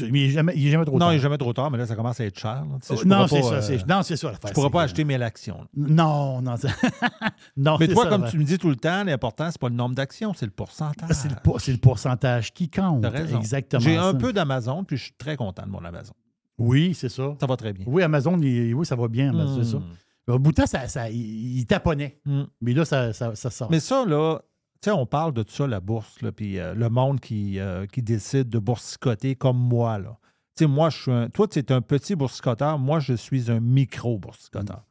Il 0.00 0.10
n'est 0.12 0.30
jamais, 0.30 0.56
jamais 0.56 0.84
trop 0.84 0.94
non, 0.94 0.98
tard. 1.00 1.12
il 1.12 1.16
n'est 1.16 1.22
jamais 1.22 1.38
trop 1.38 1.52
tard, 1.52 1.70
mais 1.70 1.78
là, 1.78 1.86
ça 1.86 1.94
commence 1.94 2.18
à 2.20 2.24
être 2.24 2.38
cher. 2.38 2.64
là. 2.68 2.78
Tu 2.80 2.88
sais, 2.88 3.02
je 3.02 3.06
non, 3.06 3.26
c'est 3.28 3.40
ça. 3.42 3.54
euh, 3.54 3.78
Non, 3.88 4.02
c'est 4.02 4.16
ça 4.16 4.32
ne 4.32 4.50
pourrais 4.52 4.70
pas 4.70 4.82
acheter 4.82 5.04
mes 5.04 5.20
actions. 5.22 5.58
là. 5.60 5.66
Non, 5.76 6.42
non. 6.42 6.56
c'est- 6.56 6.68
non 7.56 7.76
Mais 7.78 7.86
toi, 7.88 8.04
ça, 8.04 8.10
comme 8.10 8.28
tu 8.28 8.38
me 8.38 8.44
dis 8.44 8.58
tout 8.58 8.68
le 8.68 8.76
temps, 8.76 9.04
l'important, 9.04 9.48
c'est 9.50 9.60
pas 9.60 9.68
le 9.68 9.76
nombre 9.76 9.94
d'actions, 9.94 10.34
c'est 10.34 10.46
le 10.46 10.50
pourcentage. 10.52 11.10
C'est 11.12 11.28
le, 11.28 11.36
pour- 11.42 11.60
c'est 11.60 11.72
le 11.72 11.78
pourcentage 11.78 12.52
qui 12.52 12.68
compte. 12.68 13.04
Raison. 13.06 13.38
Exactement. 13.38 13.80
J'ai 13.80 13.96
un 13.96 14.12
ça. 14.12 14.18
peu 14.18 14.32
d'Amazon, 14.32 14.82
puis 14.84 14.96
je 14.96 15.04
suis 15.04 15.12
très 15.16 15.36
content 15.36 15.62
de 15.64 15.70
mon 15.70 15.84
Amazon. 15.84 16.14
Oui, 16.58 16.94
c'est 16.94 17.08
ça. 17.08 17.34
Ça 17.40 17.46
va 17.46 17.56
très 17.56 17.72
bien. 17.72 17.84
Oui, 17.88 18.02
Amazon, 18.02 18.40
il- 18.40 18.74
oui, 18.74 18.84
ça 18.86 18.96
va 18.96 19.06
bien. 19.08 19.32
c'est 19.56 19.64
ça. 19.64 19.76
Hmm. 19.78 20.32
Au 20.32 20.38
bout 20.38 20.50
de 20.52 20.56
temps, 20.56 20.66
ça, 20.66 20.88
ça- 20.88 21.10
il, 21.10 21.58
il 21.58 21.66
taponnait. 21.66 22.18
Hmm. 22.24 22.44
Mais 22.60 22.72
là, 22.72 22.84
ça, 22.84 23.12
ça, 23.12 23.34
ça 23.34 23.50
sort. 23.50 23.70
Mais 23.70 23.78
ça, 23.80 24.04
là, 24.06 24.40
sais, 24.84 24.90
on 24.90 25.06
parle 25.06 25.32
de 25.32 25.44
ça, 25.46 25.66
la 25.66 25.80
bourse, 25.80 26.18
puis 26.36 26.58
euh, 26.58 26.74
le 26.74 26.88
monde 26.88 27.20
qui, 27.20 27.58
euh, 27.58 27.86
qui 27.86 28.02
décide 28.02 28.48
de 28.48 28.58
boursicoter 28.58 29.34
comme 29.36 29.58
moi, 29.58 29.98
là. 29.98 30.18
Tu 30.56 30.64
sais, 30.64 30.70
moi, 30.70 30.88
je 30.90 30.96
suis 31.02 31.10
un. 31.10 31.28
Toi, 31.30 31.48
tu 31.48 31.58
es 31.58 31.72
un 31.72 31.80
petit 31.80 32.14
boursicoteur. 32.14 32.78
Moi, 32.78 33.00
je 33.00 33.14
suis 33.14 33.50
un 33.50 33.58
micro-boursicoteur. 33.60 34.84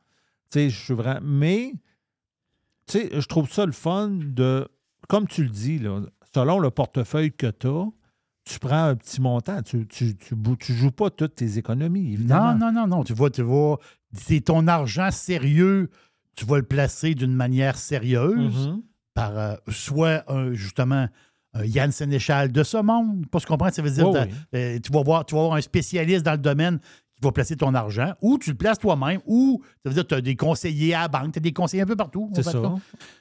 Tu 0.52 0.60
sais, 0.60 0.70
je 0.70 0.78
suis 0.78 0.94
vraiment. 0.94 1.22
Mais, 1.24 1.74
tu 2.88 3.00
sais, 3.00 3.10
je 3.22 3.26
trouve 3.28 3.50
ça 3.52 3.66
le 3.66 3.72
fun 3.72 4.10
de. 4.12 4.68
Comme 5.08 5.28
tu 5.28 5.44
le 5.44 5.50
dis, 5.50 5.80
là, 5.80 6.02
selon 6.34 6.60
le 6.60 6.70
portefeuille 6.70 7.32
que 7.32 7.48
tu 7.48 7.68
as, 7.68 7.86
tu 8.46 8.60
prends 8.60 8.86
un 8.86 8.96
petit 8.96 9.22
montant. 9.22 9.62
Tu 9.62 9.88
tu, 9.88 10.18
tu, 10.18 10.36
tu 10.60 10.74
joues 10.74 10.92
pas 10.92 11.10
toutes 11.10 11.36
tes 11.36 11.58
économies, 11.58 12.14
évidemment. 12.14 12.54
non, 12.56 12.72
non, 12.72 12.82
non, 12.82 12.88
non. 12.98 13.04
Tu 13.06 13.14
vois, 13.14 13.30
tu 13.30 13.42
vois, 13.42 13.80
c'est 14.12 14.42
ton 14.42 14.68
argent 14.68 15.12
sérieux. 15.12 15.90
Tu 16.36 16.46
vas 16.46 16.58
le 16.58 16.64
placer 16.64 17.16
d'une 17.16 17.34
manière 17.36 17.78
sérieuse 17.78 18.68
Mhm. 18.68 18.82
Par 19.14 19.38
euh, 19.38 19.56
soit 19.70 20.24
un- 20.32 20.54
justement 20.54 21.08
un 21.54 21.66
Yann 21.66 21.92
Sénéchal 21.92 22.52
de 22.52 22.64
ce 22.64 22.78
monde. 22.78 23.26
Pas 23.30 23.40
ce 23.40 23.46
qu'on 23.46 23.54
comprend, 23.54 23.72
ça 23.72 23.82
veut 23.82 23.92
dire 23.92 24.10
oui. 24.10 24.20
euh, 24.56 24.80
tu, 24.84 24.92
vas 24.92 25.04
voir, 25.04 25.26
tu 25.26 25.36
vas 25.36 25.54
un 25.54 25.62
spécialiste 25.62 26.24
dans 26.26 26.32
le 26.32 26.38
domaine 26.40 26.80
qui 26.80 27.22
va 27.22 27.32
placer 27.32 27.56
ton 27.56 27.76
argent, 27.76 28.14
ou 28.24 28.40
tu 28.40 28.50
le 28.50 28.58
places 28.58 28.80
toi-même, 28.80 29.20
ou 29.28 29.62
ça 29.84 29.90
veut 29.90 29.94
dire 29.94 30.02
que 30.04 30.08
tu 30.10 30.16
as 30.16 30.22
des 30.22 30.36
conseillers 30.36 30.96
à 30.96 31.02
la 31.04 31.08
banque, 31.10 31.32
tu 31.34 31.38
as 31.38 31.42
des 31.44 31.54
conseillers 31.54 31.84
un 31.84 31.86
peu 31.86 31.96
partout. 31.96 32.32
C'est 32.34 32.42
ça. 32.42 32.60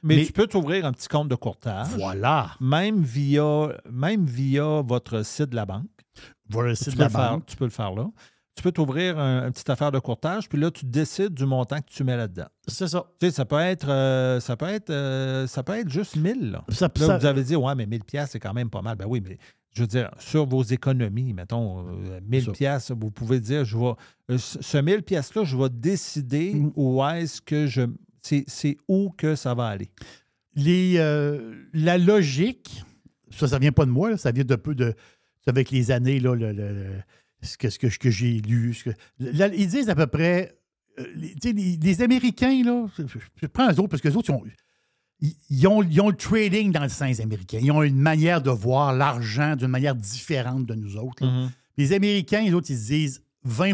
Mais, 0.02 0.16
Mais- 0.16 0.24
tu 0.24 0.32
peux 0.32 0.46
t'ouvrir 0.46 0.86
un 0.86 0.92
petit 0.92 1.08
compte 1.08 1.28
de 1.28 1.34
courtage. 1.34 1.88
Voilà. 1.98 2.52
Même 2.58 3.02
via, 3.02 3.68
même 3.90 4.24
via 4.24 4.80
votre 4.80 5.22
site 5.26 5.50
de 5.50 5.56
la 5.56 5.66
banque. 5.66 5.84
Voilà 6.48 6.70
le 6.70 6.76
tu, 6.76 6.84
site 6.84 6.92
peux 6.94 6.98
de 6.98 7.02
la 7.02 7.08
faire, 7.10 7.30
banque. 7.32 7.46
tu 7.46 7.56
peux 7.56 7.64
le 7.64 7.70
faire 7.70 7.92
là. 7.94 8.06
Tu 8.54 8.62
peux 8.62 8.72
t'ouvrir 8.72 9.18
un, 9.18 9.46
une 9.46 9.52
petite 9.52 9.70
affaire 9.70 9.90
de 9.90 9.98
courtage, 9.98 10.48
puis 10.48 10.58
là, 10.58 10.70
tu 10.70 10.84
décides 10.84 11.32
du 11.32 11.46
montant 11.46 11.78
que 11.78 11.88
tu 11.90 12.04
mets 12.04 12.16
là-dedans. 12.18 12.48
C'est 12.68 12.86
ça. 12.86 13.06
Tu 13.18 13.26
sais, 13.26 13.32
ça 13.32 13.44
peut 13.46 13.58
être, 13.58 13.88
euh, 13.88 14.40
ça 14.40 14.56
peut 14.58 14.66
être, 14.68 14.90
euh, 14.90 15.46
ça 15.46 15.62
peut 15.62 15.78
être 15.78 15.88
juste 15.88 16.16
1000. 16.16 16.50
Là. 16.52 16.64
Ça- 16.68 16.90
Là, 16.94 17.06
ça- 17.06 17.18
vous 17.18 17.24
avez 17.26 17.42
dit, 17.44 17.56
ouais, 17.56 17.74
mais 17.74 17.86
1000 17.86 18.04
pièces 18.04 18.30
c'est 18.32 18.38
quand 18.40 18.52
même 18.52 18.68
pas 18.68 18.82
mal. 18.82 18.96
Ben 18.96 19.06
oui, 19.08 19.22
mais 19.26 19.38
je 19.74 19.80
veux 19.80 19.86
dire, 19.86 20.10
sur 20.18 20.44
vos 20.44 20.62
économies, 20.62 21.32
mettons, 21.32 21.88
euh, 21.88 22.20
1000 22.28 22.44
Ça. 22.44 22.52
pièces, 22.52 22.90
vous 22.90 23.10
pouvez 23.10 23.40
dire, 23.40 23.64
je 23.64 23.78
vais, 23.78 23.94
euh, 24.30 24.36
ce 24.38 24.60
ce 24.60 24.76
1000 24.76 25.02
pièces-là, 25.02 25.44
je 25.44 25.56
vais 25.56 25.70
décider 25.70 26.52
Mm. 26.52 26.72
où 26.76 27.02
est-ce 27.04 27.40
que 27.40 27.66
je, 27.66 27.82
c'est, 28.20 28.76
où 28.86 29.10
que 29.16 29.34
ça 29.34 29.54
va 29.54 29.68
aller. 29.68 29.88
Les, 30.54 30.96
euh, 30.98 31.54
la 31.72 31.96
logique, 31.96 32.84
ça, 33.30 33.48
ça 33.48 33.58
vient 33.58 33.72
pas 33.72 33.86
de 33.86 33.90
moi, 33.90 34.10
là, 34.10 34.16
ça 34.18 34.30
vient 34.30 34.44
de 34.44 34.56
peu 34.56 34.74
de. 34.74 34.94
avec 35.46 35.70
les 35.70 35.90
années, 35.90 36.20
là, 36.20 36.34
le- 36.36 36.52
le- 36.52 36.72
le- 36.72 37.02
ce 37.42 37.56
que, 37.58 37.68
ce 37.70 37.98
que, 37.98 38.10
j'ai 38.10 38.40
lu. 38.40 38.74
ce 38.74 38.84
que- 38.84 38.96
là, 39.18 39.48
ils 39.48 39.68
disent 39.68 39.88
à 39.90 39.94
peu 39.94 40.06
près. 40.06 40.56
euh, 40.98 41.04
les, 41.16 41.52
les- 41.52 41.76
les 41.76 42.02
Américains, 42.02 42.62
là, 42.64 42.86
je, 42.98 43.46
prends 43.46 43.66
eux 43.70 43.80
autres 43.80 43.88
parce 43.88 44.02
que 44.02 44.08
les 44.08 44.16
autres, 44.16 44.30
ils 44.30 44.34
ont, 44.34 44.42
ils, 45.20 45.34
ils 45.50 45.66
ont, 45.66 45.82
ils 45.82 46.00
ont 46.00 46.08
le 46.10 46.16
trading 46.16 46.70
dans 46.72 46.82
le 46.82 46.88
sein 46.88 47.06
les 47.06 47.20
Américains. 47.20 47.58
Ils 47.62 47.70
ont 47.72 47.82
une 47.82 47.96
manière 47.98 48.42
de 48.42 48.50
voir 48.50 48.92
l'argent 48.92 49.56
d'une 49.56 49.68
manière 49.68 49.94
différente 49.94 50.66
de 50.66 50.74
nous 50.74 50.96
autres. 50.96 51.24
Mm-hmm. 51.24 51.48
Les 51.78 51.92
Américains, 51.92 52.42
les 52.42 52.52
autres, 52.52 52.70
ils 52.70 52.76
se 52.78 52.86
disent 52.88 53.22
20 53.44 53.72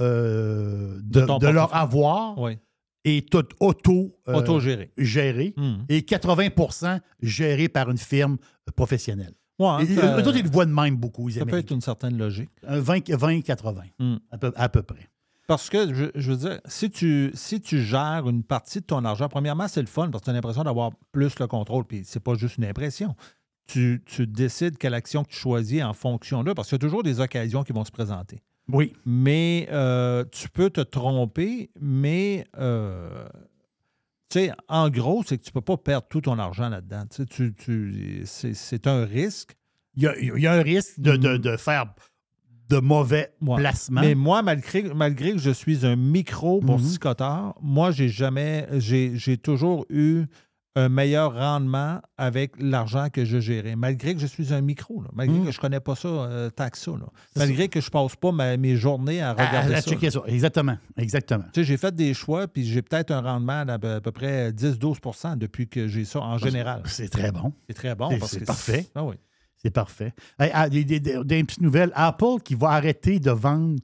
euh, 0.00 0.96
de, 1.02 1.20
De 1.20 1.26
ton 1.26 1.38
de 1.38 1.48
leur 1.48 1.74
avoir 1.74 2.38
Oui. 2.38 2.58
est 3.04 3.28
tout 3.30 3.46
auto, 3.60 4.16
euh, 4.28 4.34
Autogéré. 4.34 4.90
géré 4.96 5.54
Mhm. 5.56 5.84
et 5.88 6.00
80% 6.02 7.00
géré 7.22 7.68
par 7.68 7.90
une 7.90 7.98
firme 7.98 8.38
professionnelle. 8.76 9.34
Ouais, 9.60 9.84
eux 9.84 10.26
autres, 10.26 10.36
ils 10.38 10.44
le 10.44 10.50
voient 10.50 10.64
de 10.66 10.72
même 10.72 10.96
beaucoup, 10.96 11.28
les 11.28 11.34
Ça 11.34 11.44
peut 11.46 11.58
être 11.58 11.70
une 11.70 11.80
certaine 11.82 12.16
logique. 12.16 12.50
Un 12.66 12.80
20-80, 12.80 13.82
Mm. 13.98 14.16
à, 14.30 14.38
peu, 14.38 14.52
à 14.56 14.68
peu 14.68 14.82
près. 14.82 15.08
Parce 15.46 15.68
que, 15.68 15.92
je, 15.92 16.06
je 16.14 16.32
veux 16.32 16.36
dire, 16.48 16.60
si 16.64 16.90
tu, 16.90 17.30
si 17.34 17.60
tu 17.60 17.82
gères 17.82 18.28
une 18.28 18.42
partie 18.44 18.80
de 18.80 18.84
ton 18.86 19.04
argent, 19.04 19.28
premièrement, 19.28 19.68
c'est 19.68 19.80
le 19.80 19.86
fun 19.88 20.08
parce 20.10 20.22
que 20.22 20.26
tu 20.26 20.30
as 20.30 20.32
l'impression 20.32 20.62
d'avoir 20.64 20.92
plus 21.12 21.38
le 21.38 21.46
contrôle. 21.46 21.84
Puis 21.84 22.02
c'est 22.04 22.20
pas 22.20 22.34
juste 22.34 22.56
une 22.58 22.64
impression. 22.64 23.14
Tu, 23.66 24.02
tu 24.06 24.26
décides 24.26 24.78
quelle 24.78 24.94
action 24.94 25.24
que 25.24 25.30
tu 25.30 25.36
choisis 25.36 25.82
en 25.82 25.92
fonction 25.92 26.42
de, 26.44 26.52
parce 26.52 26.68
qu'il 26.68 26.76
y 26.76 26.80
a 26.80 26.86
toujours 26.86 27.02
des 27.02 27.20
occasions 27.20 27.62
qui 27.64 27.72
vont 27.72 27.84
se 27.84 27.90
présenter. 27.92 28.42
Oui. 28.68 28.92
Mais 29.04 29.68
euh, 29.72 30.24
tu 30.30 30.48
peux 30.48 30.70
te 30.70 30.80
tromper, 30.80 31.70
mais 31.80 32.46
euh, 32.58 33.26
sais, 34.38 34.52
en 34.68 34.88
gros, 34.90 35.22
c'est 35.26 35.38
que 35.38 35.42
tu 35.44 35.52
peux 35.52 35.60
pas 35.60 35.76
perdre 35.76 36.06
tout 36.08 36.20
ton 36.20 36.38
argent 36.38 36.68
là-dedans. 36.68 37.04
Tu 37.26 37.52
tu- 37.54 38.22
c'est, 38.24 38.86
un 38.86 39.04
risque. 39.04 39.56
Il 39.96 40.02
y 40.04 40.06
a, 40.06 40.16
il 40.18 40.38
y 40.40 40.46
a 40.46 40.52
un 40.52 40.62
risque 40.62 41.00
de, 41.00 41.16
de- 41.16 41.36
de 41.36 41.56
faire 41.56 41.86
de 42.68 42.78
mauvais 42.78 43.32
Ouais. 43.42 43.56
placements. 43.56 44.00
Mais 44.00 44.14
moi, 44.14 44.42
malgré, 44.42 44.82
malgré 44.94 45.32
que 45.32 45.38
je 45.38 45.50
suis 45.50 45.84
un 45.84 45.96
micro 45.96 46.60
pour 46.60 46.78
Mhm. 46.78 46.84
psychoteur, 46.84 47.54
moi, 47.60 47.90
j'ai 47.90 48.08
jamais, 48.08 48.68
j'ai, 48.78 49.16
j'ai 49.16 49.36
toujours 49.36 49.84
eu 49.90 50.26
un 50.76 50.88
meilleur 50.88 51.34
rendement 51.34 52.00
avec 52.16 52.52
l'argent 52.60 53.08
que 53.12 53.24
je 53.24 53.40
gérais, 53.40 53.74
malgré 53.74 54.14
que 54.14 54.20
je 54.20 54.26
suis 54.26 54.54
un 54.54 54.60
micro, 54.60 55.02
là, 55.02 55.08
malgré 55.12 55.36
Mhm. 55.38 55.46
que 55.46 55.50
je 55.50 55.58
ne 55.58 55.60
connais 55.60 55.80
pas 55.80 55.96
ça 55.96 56.06
euh, 56.08 56.48
tant 56.50 56.68
que 56.70 56.78
ça, 56.78 56.92
là. 56.92 57.06
Malgré 57.36 57.68
que 57.68 57.80
je 57.80 57.86
ne 57.86 57.90
passe 57.90 58.14
pas 58.14 58.30
ma- 58.30 58.56
mes 58.56 58.76
journées 58.76 59.20
à 59.20 59.30
à, 59.30 59.32
regarder 59.32 59.74
à 59.74 59.80
ça. 59.82 59.90
checker 59.90 60.10
ça. 60.10 60.22
Exactement. 60.26 60.76
Exactement. 60.96 61.44
Tu 61.52 61.60
sais, 61.60 61.64
j'ai 61.64 61.76
fait 61.76 61.94
des 61.94 62.14
choix, 62.14 62.46
puis 62.46 62.64
j'ai 62.64 62.82
peut-être 62.82 63.10
un 63.10 63.20
rendement 63.20 63.64
d'à 63.64 63.78
peu, 63.80 63.94
à 63.94 64.00
peu 64.00 64.12
près 64.12 64.52
10-12% 64.52 65.36
depuis 65.36 65.66
que 65.68 65.88
j'ai 65.88 66.04
ça 66.04 66.20
en 66.20 66.38
général. 66.38 66.82
C'est 66.86 67.08
très 67.08 67.32
bon. 67.32 67.52
C'est 67.68 67.74
très 67.74 67.94
bon. 67.96 68.10
C'est- 68.10 68.18
parce 68.18 68.30
c'est 68.32 68.40
que 68.40 68.44
parfait. 68.44 68.86
Ah 68.94 69.04
oui. 69.04 69.16
C'est 69.62 69.70
parfait. 69.72 70.14
Hey, 70.38 70.50
ah, 70.54 70.68
des, 70.70 70.84
des- 70.84 71.00
des- 71.00 71.22
des 71.24 71.44
petites 71.44 71.60
nouvelles. 71.62 71.90
Apple 71.94 72.40
qui 72.44 72.54
va 72.54 72.70
arrêter 72.70 73.18
de 73.18 73.30
vendre. 73.32 73.78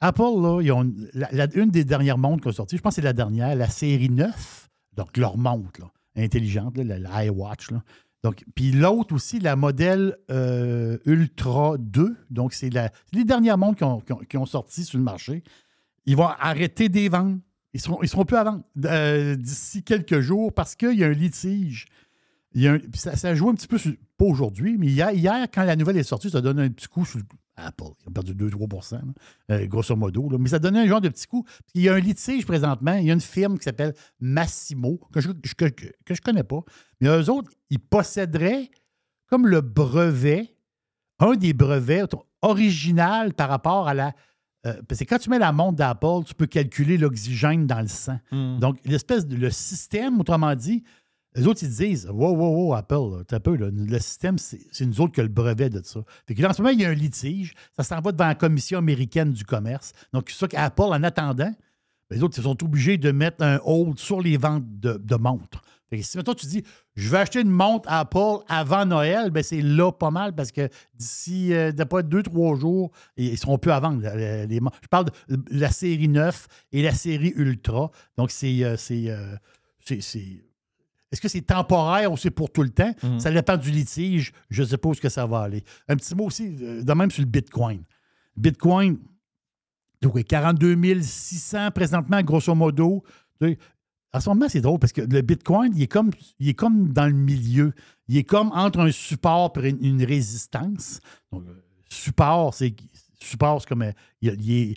Apple, 0.00 0.22
là, 0.22 0.60
ils 0.62 0.70
ont 0.72 0.88
la- 1.14 1.28
la- 1.32 1.48
une 1.56 1.70
des 1.70 1.84
dernières 1.84 2.18
montres 2.18 2.42
qui 2.42 2.48
ont 2.48 2.52
sorti, 2.52 2.76
je 2.76 2.82
pense 2.82 2.92
que 2.92 2.96
c'est 3.00 3.04
la 3.04 3.12
dernière, 3.14 3.56
la 3.56 3.68
série 3.68 4.10
9, 4.10 4.68
donc 4.96 5.16
leur 5.16 5.36
montre 5.36 5.80
là, 5.80 5.86
intelligente, 6.18 6.76
là, 6.76 6.84
la, 6.84 6.98
la 6.98 7.24
iWatch. 7.26 7.70
Là. 7.70 7.82
Donc, 8.24 8.44
puis 8.54 8.72
l'autre 8.72 9.14
aussi, 9.14 9.38
la 9.38 9.54
modèle 9.56 10.16
euh, 10.30 10.98
Ultra 11.06 11.76
2, 11.78 12.16
donc 12.30 12.52
c'est 12.52 12.70
les 13.12 13.24
dernières 13.24 13.58
montres 13.58 13.78
qui 13.78 13.84
ont, 13.84 14.00
qui 14.28 14.36
ont- 14.36 14.46
sorti 14.46 14.84
sur 14.84 14.98
le 14.98 15.04
marché. 15.04 15.44
Ils 16.06 16.16
vont 16.16 16.26
arrêter 16.26 16.88
des 16.88 17.08
ventes. 17.08 17.38
Ils 17.74 17.80
seront, 17.80 18.02
ils 18.02 18.08
seront 18.08 18.24
plus 18.24 18.36
à 18.36 18.44
vendre 18.44 18.62
euh, 18.86 19.36
d'ici 19.36 19.82
quelques 19.84 20.20
jours 20.20 20.52
parce 20.52 20.74
qu'il 20.74 20.94
y 20.98 21.04
a 21.04 21.06
un 21.06 21.12
litige. 21.12 21.86
Il 22.54 22.62
y 22.62 22.66
a 22.68 22.78
ça, 22.94 23.14
ça 23.14 23.34
joue 23.34 23.50
un 23.50 23.54
petit 23.54 23.68
peu, 23.68 23.78
pas 24.16 24.24
aujourd'hui, 24.24 24.76
mais 24.78 24.86
hier, 24.86 25.12
hier, 25.12 25.46
quand 25.52 25.64
la 25.64 25.76
nouvelle 25.76 25.98
est 25.98 26.02
sortie, 26.02 26.30
ça 26.30 26.40
donne 26.40 26.58
un 26.58 26.70
petit 26.70 26.88
coup 26.88 27.04
sur 27.04 27.20
Apple. 27.58 27.90
Ils 28.04 28.08
ont 28.08 28.12
perdu 28.12 28.34
2-3 28.34 28.92
là, 28.94 29.00
euh, 29.50 29.66
grosso 29.66 29.94
modo. 29.96 30.28
là. 30.30 30.38
Mais 30.38 30.48
ça 30.48 30.58
donnait 30.58 30.80
un 30.80 30.86
genre 30.86 31.00
de 31.00 31.08
petit 31.08 31.26
coup. 31.26 31.44
Il 31.74 31.82
y 31.82 31.88
a 31.88 31.94
un 31.94 32.00
litige 32.00 32.46
présentement. 32.46 32.94
Il 32.94 33.06
y 33.06 33.10
a 33.10 33.14
une 33.14 33.20
firme 33.20 33.58
qui 33.58 33.64
s'appelle 33.64 33.94
Massimo, 34.20 35.00
que 35.12 35.20
je 35.20 35.28
ne 35.28 35.68
que, 35.68 36.14
je 36.14 36.20
connais 36.20 36.44
pas. 36.44 36.60
Mais 37.00 37.08
eux 37.08 37.30
autres, 37.30 37.50
ils 37.70 37.80
posséderaient 37.80 38.70
comme 39.26 39.46
le 39.46 39.60
brevet, 39.60 40.54
un 41.18 41.34
des 41.34 41.52
brevets 41.52 42.14
original 42.42 43.34
par 43.34 43.48
rapport 43.48 43.88
à 43.88 43.94
la. 43.94 44.12
euh, 44.66 44.80
parce 44.88 45.00
que 45.00 45.04
quand 45.04 45.18
tu 45.18 45.30
mets 45.30 45.38
la 45.38 45.52
montre 45.52 45.76
d'Apple, 45.76 46.24
tu 46.26 46.34
peux 46.34 46.46
calculer 46.46 46.96
l'oxygène 46.96 47.66
dans 47.66 47.80
le 47.80 47.88
sang. 47.88 48.18
Mm. 48.32 48.58
Donc, 48.58 48.78
l'espèce 48.84 49.26
de 49.26 49.36
le 49.36 49.50
système, 49.50 50.18
autrement 50.20 50.54
dit, 50.54 50.82
les 51.34 51.46
autres, 51.46 51.62
ils 51.62 51.68
disent 51.70 52.06
Wow, 52.06 52.34
wow, 52.34 52.66
wow, 52.68 52.74
Apple, 52.74 53.24
là, 53.30 53.40
peu, 53.40 53.56
le 53.56 53.98
système, 53.98 54.38
c'est 54.38 54.86
nous 54.86 55.00
autres 55.00 55.12
qui 55.14 55.20
a 55.20 55.22
le 55.24 55.28
brevet 55.28 55.70
de 55.70 55.80
ça. 55.84 56.00
Fait 56.26 56.34
que 56.34 56.42
là, 56.42 56.50
en 56.50 56.52
ce 56.52 56.62
moment, 56.62 56.72
il 56.72 56.80
y 56.80 56.84
a 56.84 56.88
un 56.88 56.94
litige. 56.94 57.54
Ça 57.76 57.84
s'en 57.84 58.00
va 58.00 58.12
devant 58.12 58.26
la 58.26 58.34
Commission 58.34 58.78
américaine 58.78 59.32
du 59.32 59.44
commerce. 59.44 59.92
Donc, 60.12 60.30
c'est 60.30 60.48
qu'Apple, 60.48 60.82
en 60.82 61.02
attendant, 61.02 61.34
ben, 62.10 62.16
les 62.16 62.22
autres, 62.22 62.38
ils 62.38 62.44
sont 62.44 62.64
obligés 62.64 62.96
de 62.98 63.10
mettre 63.12 63.44
un 63.44 63.60
hold 63.64 63.98
sur 63.98 64.20
les 64.20 64.36
ventes 64.36 64.64
de, 64.80 65.16
montres. 65.16 65.60
Fait 65.90 65.98
que 65.98 66.04
si 66.04 66.18
maintenant 66.18 66.34
tu 66.34 66.46
dis 66.46 66.62
je 66.96 67.08
vais 67.08 67.16
acheter 67.18 67.40
une 67.40 67.48
montre 67.48 67.88
Apple 67.90 68.44
avant 68.48 68.84
Noël, 68.84 69.30
ben 69.30 69.42
c'est 69.42 69.62
là 69.62 69.90
pas 69.90 70.10
mal 70.10 70.34
parce 70.34 70.52
que 70.52 70.68
d'ici 70.94 71.54
euh, 71.54 71.72
deux, 72.02 72.22
trois 72.22 72.56
jours, 72.56 72.90
ils 73.16 73.38
seront 73.38 73.56
plus 73.56 73.70
à 73.70 73.80
vendre. 73.80 74.02
les- 74.14 74.46
les 74.46 74.56
je 74.82 74.88
parle 74.88 75.06
de 75.30 75.42
la 75.50 75.70
série 75.70 76.08
9 76.08 76.46
et 76.72 76.82
la 76.82 76.92
série 76.92 77.32
Ultra. 77.36 77.90
Donc, 78.18 78.30
c'est. 78.30 78.64
euh, 78.64 78.76
c'est, 78.76 79.08
euh, 79.08 79.34
est-ce 81.10 81.20
que 81.20 81.28
c'est 81.28 81.40
temporaire 81.42 82.12
ou 82.12 82.16
c'est 82.16 82.30
pour 82.30 82.50
tout 82.52 82.62
le 82.62 82.70
temps? 82.70 82.92
Mhm. 83.02 83.18
Ça 83.20 83.30
dépend 83.30 83.56
du 83.56 83.70
litige. 83.70 84.32
Je 84.50 84.62
ne 84.62 84.66
sais 84.68 84.76
pas 84.78 84.88
où 84.88 84.92
que 84.94 85.08
ça 85.08 85.26
va 85.26 85.40
aller. 85.40 85.64
Un 85.88 85.96
petit 85.96 86.14
mot 86.14 86.26
aussi, 86.26 86.56
euh, 86.60 86.82
de 86.82 86.92
même 86.92 87.10
sur 87.10 87.22
le 87.22 87.28
Bitcoin. 87.28 87.82
Bitcoin, 88.36 88.98
donc, 90.00 90.14
oui, 90.14 90.24
42 90.24 91.00
600 91.02 91.70
présentement, 91.72 92.22
grosso 92.22 92.54
modo. 92.54 93.02
En 94.12 94.20
ce 94.20 94.28
moment, 94.30 94.46
c'est 94.48 94.60
drôle 94.60 94.78
parce 94.78 94.92
que 94.92 95.00
le 95.02 95.20
Bitcoin, 95.22 95.72
il 95.74 95.82
est, 95.82 95.86
comme, 95.86 96.10
il 96.38 96.48
est 96.50 96.54
comme 96.54 96.92
dans 96.92 97.06
le 97.06 97.12
milieu. 97.12 97.72
Il 98.06 98.16
est 98.16 98.24
comme 98.24 98.50
entre 98.52 98.80
un 98.80 98.90
support 98.90 99.52
et 99.62 99.70
une, 99.70 99.84
une 99.84 100.04
résistance. 100.04 101.00
Donc, 101.32 101.42
euh, 101.46 101.52
support, 101.90 102.54
c'est 102.54 102.74
support, 103.20 103.60
c'est 103.60 103.68
comme 103.68 103.82
euh, 103.82 103.92
il, 104.22 104.34
il 104.40 104.52
est- 104.52 104.76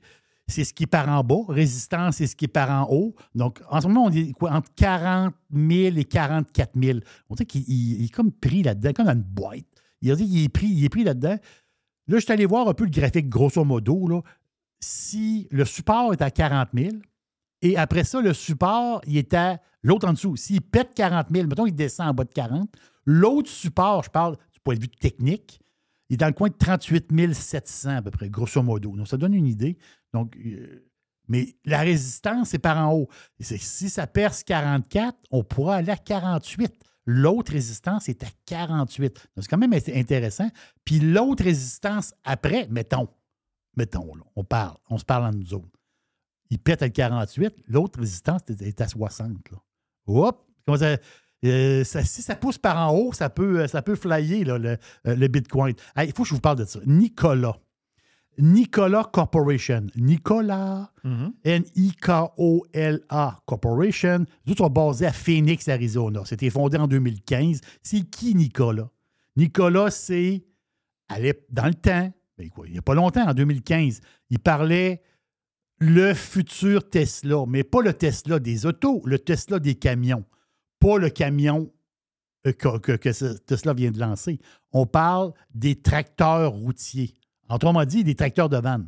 c'est 0.51 0.63
ce 0.63 0.73
qui 0.73 0.83
est 0.83 0.87
par 0.87 1.09
en 1.09 1.23
bas. 1.23 1.43
Résistance, 1.49 2.17
c'est 2.17 2.27
ce 2.27 2.35
qui 2.35 2.45
est 2.45 2.47
par 2.47 2.69
en 2.69 2.91
haut. 2.93 3.15
Donc, 3.33 3.59
en 3.69 3.81
ce 3.81 3.87
moment, 3.87 4.05
on 4.05 4.11
est 4.11 4.31
quoi, 4.33 4.51
entre 4.51 4.69
40 4.75 5.33
000 5.53 5.97
et 5.97 6.03
44 6.03 6.71
000. 6.79 6.99
On 7.29 7.35
dirait 7.35 7.45
qu'il 7.45 7.63
il- 7.67 8.01
il 8.01 8.05
est 8.05 8.09
comme 8.09 8.31
pris 8.31 8.61
là-dedans, 8.63 8.91
comme 8.93 9.05
dans 9.07 9.13
une 9.13 9.21
boîte. 9.23 9.65
Il 10.01 10.15
qu'il 10.15 10.43
est 10.43 10.49
pris, 10.49 10.67
il 10.67 10.83
est 10.85 10.89
pris 10.89 11.03
là-dedans. 11.03 11.37
Là, 12.07 12.17
je 12.17 12.23
suis 12.23 12.31
allé 12.33 12.45
voir 12.45 12.67
un 12.67 12.73
peu 12.73 12.83
le 12.85 12.89
graphique 12.89 13.29
grosso 13.29 13.63
modo. 13.63 14.07
Là. 14.07 14.21
Si 14.79 15.47
le 15.51 15.65
support 15.65 16.13
est 16.13 16.21
à 16.21 16.31
40 16.31 16.69
000, 16.75 16.89
et 17.61 17.77
après 17.77 18.03
ça, 18.03 18.19
le 18.21 18.33
support, 18.33 19.01
il 19.05 19.17
est 19.17 19.33
à 19.33 19.59
l'autre 19.83 20.07
en 20.07 20.13
dessous. 20.13 20.35
S'il 20.35 20.61
pète 20.61 20.93
40 20.95 21.27
000, 21.31 21.47
mettons 21.47 21.65
qu'il 21.65 21.75
descend 21.75 22.07
en 22.09 22.13
bas 22.13 22.23
de 22.23 22.31
40, 22.33 22.69
l'autre 23.05 23.49
support, 23.49 24.03
je 24.03 24.09
parle 24.09 24.37
du 24.53 24.59
point 24.63 24.73
de 24.75 24.81
vue 24.81 24.87
technique, 24.89 25.59
il 26.09 26.15
est 26.15 26.17
dans 26.17 26.27
le 26.27 26.33
coin 26.33 26.49
de 26.49 26.55
38 26.55 27.33
700 27.35 27.97
à 27.97 28.01
peu 28.01 28.09
près, 28.11 28.29
grosso 28.29 28.61
modo. 28.63 28.95
Donc, 28.97 29.07
ça 29.07 29.17
donne 29.17 29.33
une 29.35 29.47
idée. 29.47 29.77
Donc, 30.13 30.35
euh, 30.38 30.91
mais 31.27 31.55
la 31.65 31.79
résistance, 31.79 32.49
c'est 32.49 32.59
par 32.59 32.77
en 32.77 32.93
haut. 32.93 33.07
Si 33.39 33.89
ça 33.89 34.07
perce 34.07 34.43
44, 34.43 35.17
on 35.31 35.43
pourra 35.43 35.77
aller 35.77 35.91
à 35.91 35.97
48. 35.97 36.73
L'autre 37.05 37.53
résistance 37.53 38.09
est 38.09 38.23
à 38.23 38.27
48. 38.45 39.13
Donc, 39.13 39.43
c'est 39.43 39.47
quand 39.47 39.57
même 39.57 39.73
intéressant. 39.73 40.49
Puis 40.85 40.99
l'autre 40.99 41.43
résistance 41.43 42.13
après, 42.23 42.67
mettons, 42.69 43.07
mettons, 43.75 44.11
on 44.35 44.43
parle, 44.43 44.77
on 44.89 44.97
se 44.97 45.05
parle 45.05 45.25
entre 45.25 45.38
nous 45.38 45.53
autres. 45.53 45.79
Il 46.49 46.59
pète 46.59 46.81
à 46.81 46.89
48, 46.89 47.63
l'autre 47.67 47.99
résistance 47.99 48.41
est 48.49 48.81
à 48.81 48.88
60. 48.88 49.51
Là. 49.51 49.57
Hop! 50.07 50.47
Euh, 51.43 51.83
si 51.83 52.21
ça 52.21 52.35
pousse 52.35 52.57
par 52.57 52.77
en 52.77 52.95
haut, 52.95 53.13
ça 53.13 53.29
peut, 53.29 53.65
ça 53.67 53.81
peut 53.81 53.95
flyer 53.95 54.47
euh, 54.49 54.75
le 55.05 55.27
Bitcoin. 55.27 55.73
Il 55.97 56.13
faut 56.13 56.23
que 56.23 56.29
je 56.29 56.35
vous 56.35 56.41
parle 56.41 56.57
de 56.57 56.65
ça. 56.65 56.79
Nicolas. 56.85 57.57
Nicolas 58.41 59.03
Corporation. 59.11 59.88
Nicolas. 59.95 60.91
N-I-K-O-L-A 62.11 63.38
Corporation. 63.45 64.26
Nous 64.45 64.55
sont 64.55 64.69
basés 64.69 65.05
à 65.05 65.11
Phoenix, 65.13 65.68
Arizona. 65.68 66.22
C'était 66.26 66.49
fondé 66.49 66.77
en 66.77 66.88
2015. 66.88 67.61
C'est 67.84 68.01
qui 68.09 68.35
Nicolas? 68.35 68.89
Nicolas, 69.38 69.91
c'est 69.91 70.43
dans 71.49 71.65
le 71.68 71.73
temps, 71.73 72.11
ben 72.38 72.49
quoi, 72.49 72.65
il 72.68 72.72
n'y 72.73 72.77
a 72.77 72.81
pas 72.81 72.93
longtemps, 72.95 73.27
en 73.27 73.34
2015, 73.34 73.99
il 74.30 74.39
parlait 74.39 75.01
le 75.80 76.13
futur 76.13 76.89
Tesla, 76.89 77.43
mais 77.47 77.63
pas 77.65 77.81
le 77.81 77.93
Tesla 77.93 78.39
des 78.39 78.65
autos, 78.65 79.01
le 79.05 79.19
Tesla 79.19 79.59
des 79.59 79.76
camions, 79.76 80.23
pas 80.80 80.97
le 80.97 81.09
camion 81.09 81.69
euh, 82.47 82.53
que, 82.53 82.77
que- 82.77 82.93
que 82.93 83.11
ce- 83.11 83.38
Tesla 83.39 83.73
vient 83.73 83.91
de 83.91 83.99
lancer. 83.99 84.39
On 84.72 84.85
parle 84.85 85.34
des 85.53 85.76
tracteurs 85.81 86.53
routiers. 86.53 87.13
Autrement 87.51 87.85
dit, 87.85 88.03
des 88.03 88.15
tracteurs 88.15 88.49
de 88.49 88.57
vanne. 88.57 88.87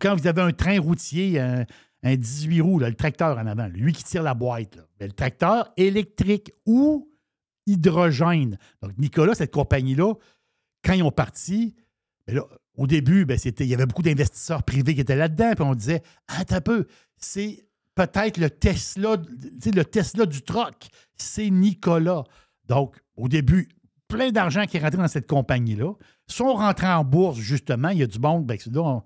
Quand 0.00 0.16
vous 0.16 0.26
avez 0.26 0.42
un 0.42 0.52
train 0.52 0.80
routier, 0.80 1.40
un, 1.40 1.64
un 2.02 2.16
18 2.16 2.60
roues, 2.60 2.78
le 2.78 2.94
tracteur 2.94 3.38
en 3.38 3.46
avant, 3.46 3.66
lui 3.66 3.92
qui 3.92 4.04
tire 4.04 4.22
la 4.22 4.34
boîte, 4.34 4.78
ben, 4.98 5.06
le 5.06 5.12
tracteur 5.12 5.72
électrique 5.76 6.52
ou 6.64 7.10
hydrogène. 7.66 8.58
Donc, 8.82 8.96
Nicolas, 8.98 9.34
cette 9.34 9.52
compagnie-là, 9.52 10.14
quand 10.84 10.92
ils 10.92 11.02
ont 11.02 11.10
parti, 11.10 11.74
ben 12.26 12.40
au 12.76 12.86
début, 12.86 13.24
ben, 13.24 13.38
il 13.42 13.66
y 13.66 13.74
avait 13.74 13.86
beaucoup 13.86 14.02
d'investisseurs 14.02 14.62
privés 14.62 14.94
qui 14.94 15.00
étaient 15.00 15.16
là-dedans, 15.16 15.52
puis 15.54 15.64
on 15.64 15.74
disait 15.74 16.02
Ah, 16.28 16.42
un 16.48 16.60
peu, 16.60 16.86
c'est 17.16 17.66
peut-être 17.94 18.36
le 18.38 18.50
Tesla, 18.50 19.16
le 19.16 19.82
Tesla 19.84 20.26
du 20.26 20.42
troc, 20.42 20.88
c'est 21.16 21.50
Nicolas. 21.50 22.24
Donc, 22.66 22.96
au 23.16 23.28
début, 23.28 23.68
plein 24.08 24.30
d'argent 24.30 24.64
qui 24.66 24.76
est 24.76 24.80
rentré 24.80 24.98
dans 24.98 25.08
cette 25.08 25.26
compagnie-là. 25.26 25.92
Sont 26.28 26.54
rentrés 26.54 26.88
en 26.88 27.04
bourse, 27.04 27.38
justement. 27.38 27.88
Il 27.90 27.98
y 27.98 28.02
a 28.02 28.06
du 28.06 28.18
monde, 28.18 28.46
ben, 28.46 28.58
on, 28.74 29.02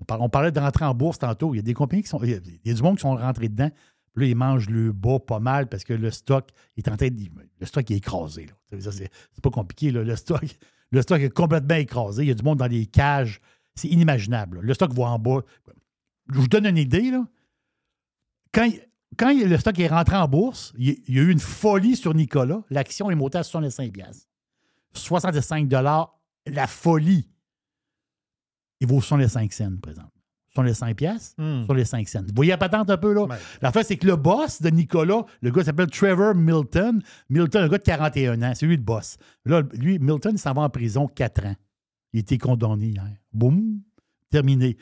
on 0.00 0.04
par- 0.04 0.20
on 0.20 0.28
parlait 0.28 0.52
de 0.52 0.58
rentrer 0.60 0.84
en 0.84 0.94
bourse 0.94 1.18
tantôt. 1.18 1.54
Il 1.54 1.58
y 1.58 1.60
a 1.60 1.62
des 1.62 1.74
compagnies 1.74 2.02
qui 2.02 2.08
sont. 2.08 2.20
Il 2.22 2.30
y 2.30 2.70
a, 2.70 2.74
du 2.74 2.82
monde 2.82 2.96
qui 2.96 3.02
sont 3.02 3.14
rentrés 3.16 3.48
dedans. 3.48 3.70
Là, 4.18 4.24
ils 4.26 4.34
mangent 4.34 4.68
le 4.70 4.92
bas 4.92 5.18
pas 5.18 5.40
mal 5.40 5.68
parce 5.68 5.84
que 5.84 5.92
le 5.92 6.10
stock 6.10 6.48
est 6.76 6.88
en 6.88 6.96
train 6.96 7.08
de. 7.08 7.20
Le 7.60 7.66
stock 7.66 7.90
est 7.90 7.96
écrasé. 7.96 8.46
C'est 8.70 9.10
pas 9.42 9.50
compliqué. 9.50 9.90
là. 9.92 10.02
Le, 10.02 10.16
stock, 10.16 10.42
le 10.90 11.02
stock 11.02 11.20
est 11.20 11.30
complètement 11.30 11.74
écrasé. 11.76 12.22
Il 12.24 12.28
y 12.28 12.30
a 12.30 12.34
du 12.34 12.42
monde 12.42 12.58
dans 12.58 12.66
les 12.66 12.86
cages. 12.86 13.40
C'est 13.74 13.88
inimaginable. 13.88 14.60
Le 14.60 14.74
stock 14.74 14.92
va 14.94 15.04
en 15.10 15.18
bas. 15.18 15.40
Je 16.32 16.38
vous 16.40 16.48
donne 16.48 16.66
une 16.66 16.78
idée. 16.78 17.10
Là. 17.10 17.26
Quand, 18.52 18.68
le 19.20 19.56
stock 19.58 19.78
est 19.78 19.86
rentré 19.88 20.16
en 20.16 20.26
bourse, 20.28 20.72
il 20.78 20.98
y 21.08 21.18
a- 21.18 21.22
eu 21.22 21.30
une 21.30 21.38
folie 21.38 21.94
sur 21.94 22.14
Nicolas. 22.14 22.62
L'action 22.70 23.10
est 23.10 23.14
montée 23.14 23.38
à 23.38 23.42
65 23.42 23.92
piastres. 23.92 24.26
65 24.94 25.68
la 26.46 26.66
folie. 26.66 27.28
Il 28.80 28.86
vaut 28.86 29.00
65 29.00 29.52
cents, 29.52 29.76
par 29.82 29.90
exemple. 29.90 30.10
Sur 30.52 30.62
les 30.62 30.72
5 30.74 30.96
piastres, 30.96 31.34
Hmm. 31.38 31.64
sur 31.66 31.74
les 31.74 31.84
5 31.84 32.08
cents. 32.08 32.22
Vous 32.22 32.32
voyez 32.34 32.50
la 32.50 32.56
patente 32.58 32.88
un 32.88 32.96
peu, 32.96 33.12
là? 33.12 33.26
La 33.60 33.72
fait, 33.72 33.84
c'est 33.84 33.98
que 33.98 34.06
le 34.06 34.16
boss 34.16 34.62
de 34.62 34.70
Nicolas, 34.70 35.26
le 35.42 35.50
gars 35.50 35.64
s'appelle 35.64 35.90
Trevor 35.90 36.34
Milton. 36.34 37.02
Milton, 37.28 37.64
un 37.64 37.68
gars 37.68 37.76
de 37.78 37.82
41 37.82 38.42
ans, 38.42 38.52
c'est 38.54 38.64
lui 38.66 38.76
le 38.76 38.82
boss. 38.82 39.18
Là, 39.44 39.62
lui, 39.74 39.98
Milton, 39.98 40.32
il 40.34 40.38
s'en 40.38 40.54
va 40.54 40.62
en 40.62 40.70
prison 40.70 41.08
4 41.08 41.44
ans. 41.44 41.56
Il 42.14 42.20
été 42.20 42.38
condamné 42.38 42.86
hier. 42.86 43.16
Boum, 43.34 43.82
terminé. 44.30 44.78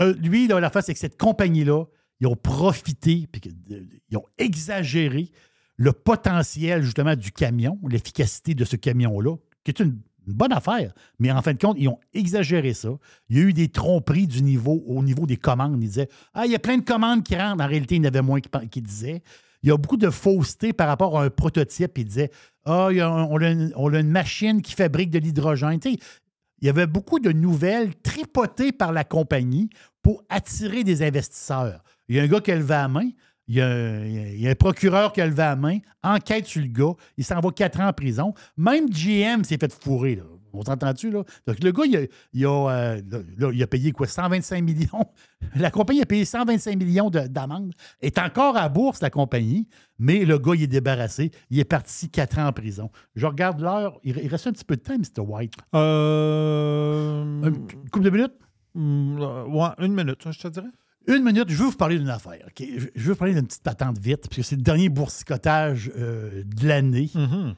Euh, 0.00 0.14
lui, 0.14 0.46
là, 0.48 0.58
la 0.58 0.70
face, 0.70 0.86
c'est 0.86 0.94
que 0.94 0.98
cette 0.98 1.18
compagnie-là, 1.18 1.84
ils 2.20 2.26
ont 2.26 2.36
profité, 2.36 3.26
puis 3.30 3.42
euh, 3.72 3.84
ils 4.08 4.16
ont 4.16 4.24
exagéré 4.38 5.30
le 5.76 5.92
potentiel, 5.92 6.82
justement, 6.82 7.14
du 7.14 7.30
camion, 7.32 7.78
l'efficacité 7.86 8.54
de 8.54 8.64
ce 8.64 8.76
camion-là, 8.76 9.36
qui 9.64 9.70
est 9.70 9.80
une, 9.80 10.00
une 10.26 10.34
bonne 10.34 10.52
affaire. 10.52 10.92
Mais 11.18 11.30
en 11.30 11.42
fin 11.42 11.52
de 11.52 11.58
compte, 11.58 11.76
ils 11.78 11.88
ont 11.88 11.98
exagéré 12.14 12.74
ça. 12.74 12.90
Il 13.28 13.36
y 13.36 13.40
a 13.40 13.42
eu 13.44 13.52
des 13.52 13.68
tromperies 13.68 14.26
du 14.26 14.42
niveau, 14.42 14.82
au 14.86 15.02
niveau 15.02 15.26
des 15.26 15.36
commandes. 15.36 15.82
Ils 15.82 15.88
disaient 15.88 16.08
Ah, 16.34 16.46
il 16.46 16.52
y 16.52 16.54
a 16.54 16.58
plein 16.58 16.78
de 16.78 16.84
commandes 16.84 17.22
qui 17.22 17.36
rentrent. 17.36 17.62
En 17.62 17.68
réalité, 17.68 17.96
il 17.96 18.02
y 18.02 18.06
en 18.06 18.08
avait 18.08 18.22
moins 18.22 18.40
qui, 18.40 18.80
disaient. 18.80 19.22
Il 19.62 19.68
y 19.68 19.72
a 19.72 19.76
beaucoup 19.76 19.96
de 19.96 20.10
fausseté 20.10 20.72
par 20.72 20.88
rapport 20.88 21.18
à 21.18 21.24
un 21.24 21.30
prototype. 21.30 21.98
Ils 21.98 22.04
disaient 22.04 22.30
Ah, 22.64 22.88
on, 22.90 23.42
a 23.42 23.50
une, 23.50 24.10
machine 24.10 24.62
qui 24.62 24.74
fabrique 24.74 25.10
de 25.10 25.18
l'hydrogène. 25.18 25.80
Il 25.84 26.66
y 26.66 26.68
avait 26.68 26.86
beaucoup 26.86 27.20
de 27.20 27.32
nouvelles 27.32 27.94
tripotées 27.96 28.72
par 28.72 28.92
la 28.92 29.04
compagnie 29.04 29.70
pour 30.02 30.22
attirer 30.28 30.84
des 30.84 31.02
investisseurs. 31.02 31.82
Il 32.08 32.16
y 32.16 32.20
a 32.20 32.22
un 32.22 32.26
gars 32.26 32.40
qui 32.40 32.52
a 32.52 32.56
levé 32.56 32.74
la 32.74 32.88
main, 32.88 33.08
il 33.50 33.56
y 33.56 33.60
a 33.60 33.66
un, 33.68 34.04
il 34.04 34.40
y 34.40 34.46
a 34.46 34.50
un 34.50 34.54
procureur 34.54 35.12
qui 35.12 35.20
a 35.20 35.26
levé 35.26 35.38
la 35.42 35.56
main, 35.56 35.78
enquête 36.04 36.46
sur 36.46 36.62
le 36.62 36.68
gars, 36.68 36.92
il 37.16 37.24
s'en 37.24 37.40
va 37.40 37.50
quatre 37.50 37.80
ans 37.80 37.88
en 37.88 37.92
prison. 37.92 38.32
Même 38.56 38.88
GM 38.88 39.42
s'est 39.42 39.58
fait 39.58 39.72
fourrer. 39.72 40.14
Là. 40.14 40.22
On 40.52 40.62
s'entend-tu, 40.62 41.10
là? 41.12 41.22
Donc, 41.46 41.62
le 41.62 41.70
gars, 41.70 41.84
il 41.86 41.96
a, 41.96 42.00
il 42.32 42.44
a, 42.46 42.68
euh, 42.68 43.00
là, 43.08 43.18
là, 43.38 43.50
il 43.52 43.62
a 43.62 43.66
payé 43.68 43.92
quoi? 43.92 44.06
125 44.08 44.62
millions? 44.64 45.06
La 45.56 45.70
compagnie 45.70 46.02
a 46.02 46.06
payé 46.06 46.24
125 46.24 46.76
millions 46.76 47.08
de- 47.10 47.26
d'amende. 47.28 47.72
est 48.00 48.18
encore 48.18 48.56
à 48.56 48.68
bourse, 48.68 49.00
la 49.00 49.10
compagnie, 49.10 49.68
mais 49.98 50.24
le 50.24 50.38
gars, 50.38 50.52
il 50.56 50.62
est 50.64 50.66
débarrassé. 50.66 51.30
Il 51.50 51.58
est 51.60 51.64
parti 51.64 52.08
quatre 52.10 52.38
ans 52.38 52.46
en 52.48 52.52
prison. 52.52 52.90
Je 53.14 53.26
regarde 53.26 53.60
l'heure. 53.60 53.98
Il, 54.04 54.16
il 54.18 54.28
reste 54.28 54.46
un 54.48 54.52
petit 54.52 54.64
peu 54.64 54.76
de 54.76 54.82
temps, 54.82 54.96
Mr. 54.98 55.20
White. 55.24 55.54
Euh, 55.74 57.42
Une 57.44 57.66
couple 57.90 58.04
de 58.06 58.10
minutes? 58.10 58.34
mm, 58.74 59.18
euh, 59.20 59.44
ouais, 59.46 59.68
une 59.86 59.94
minute, 59.94 60.24
je 60.30 60.38
te 60.40 60.48
dirais. 60.48 60.66
Une 61.06 61.24
minute, 61.24 61.48
je 61.48 61.56
veux 61.56 61.70
vous 61.70 61.76
parler 61.76 61.98
d'une 61.98 62.10
affaire. 62.10 62.46
Je 62.58 62.88
veux 63.02 63.12
vous 63.12 63.16
parler 63.18 63.34
d'une 63.34 63.46
petite 63.46 63.62
patente 63.62 63.98
vite, 63.98 64.22
parce 64.22 64.36
que 64.36 64.42
c'est 64.42 64.56
le 64.56 64.62
dernier 64.62 64.88
boursicotage 64.88 65.90
euh, 65.96 66.44
de 66.44 66.68
l'année. 66.68 67.10
Mhm. 67.14 67.54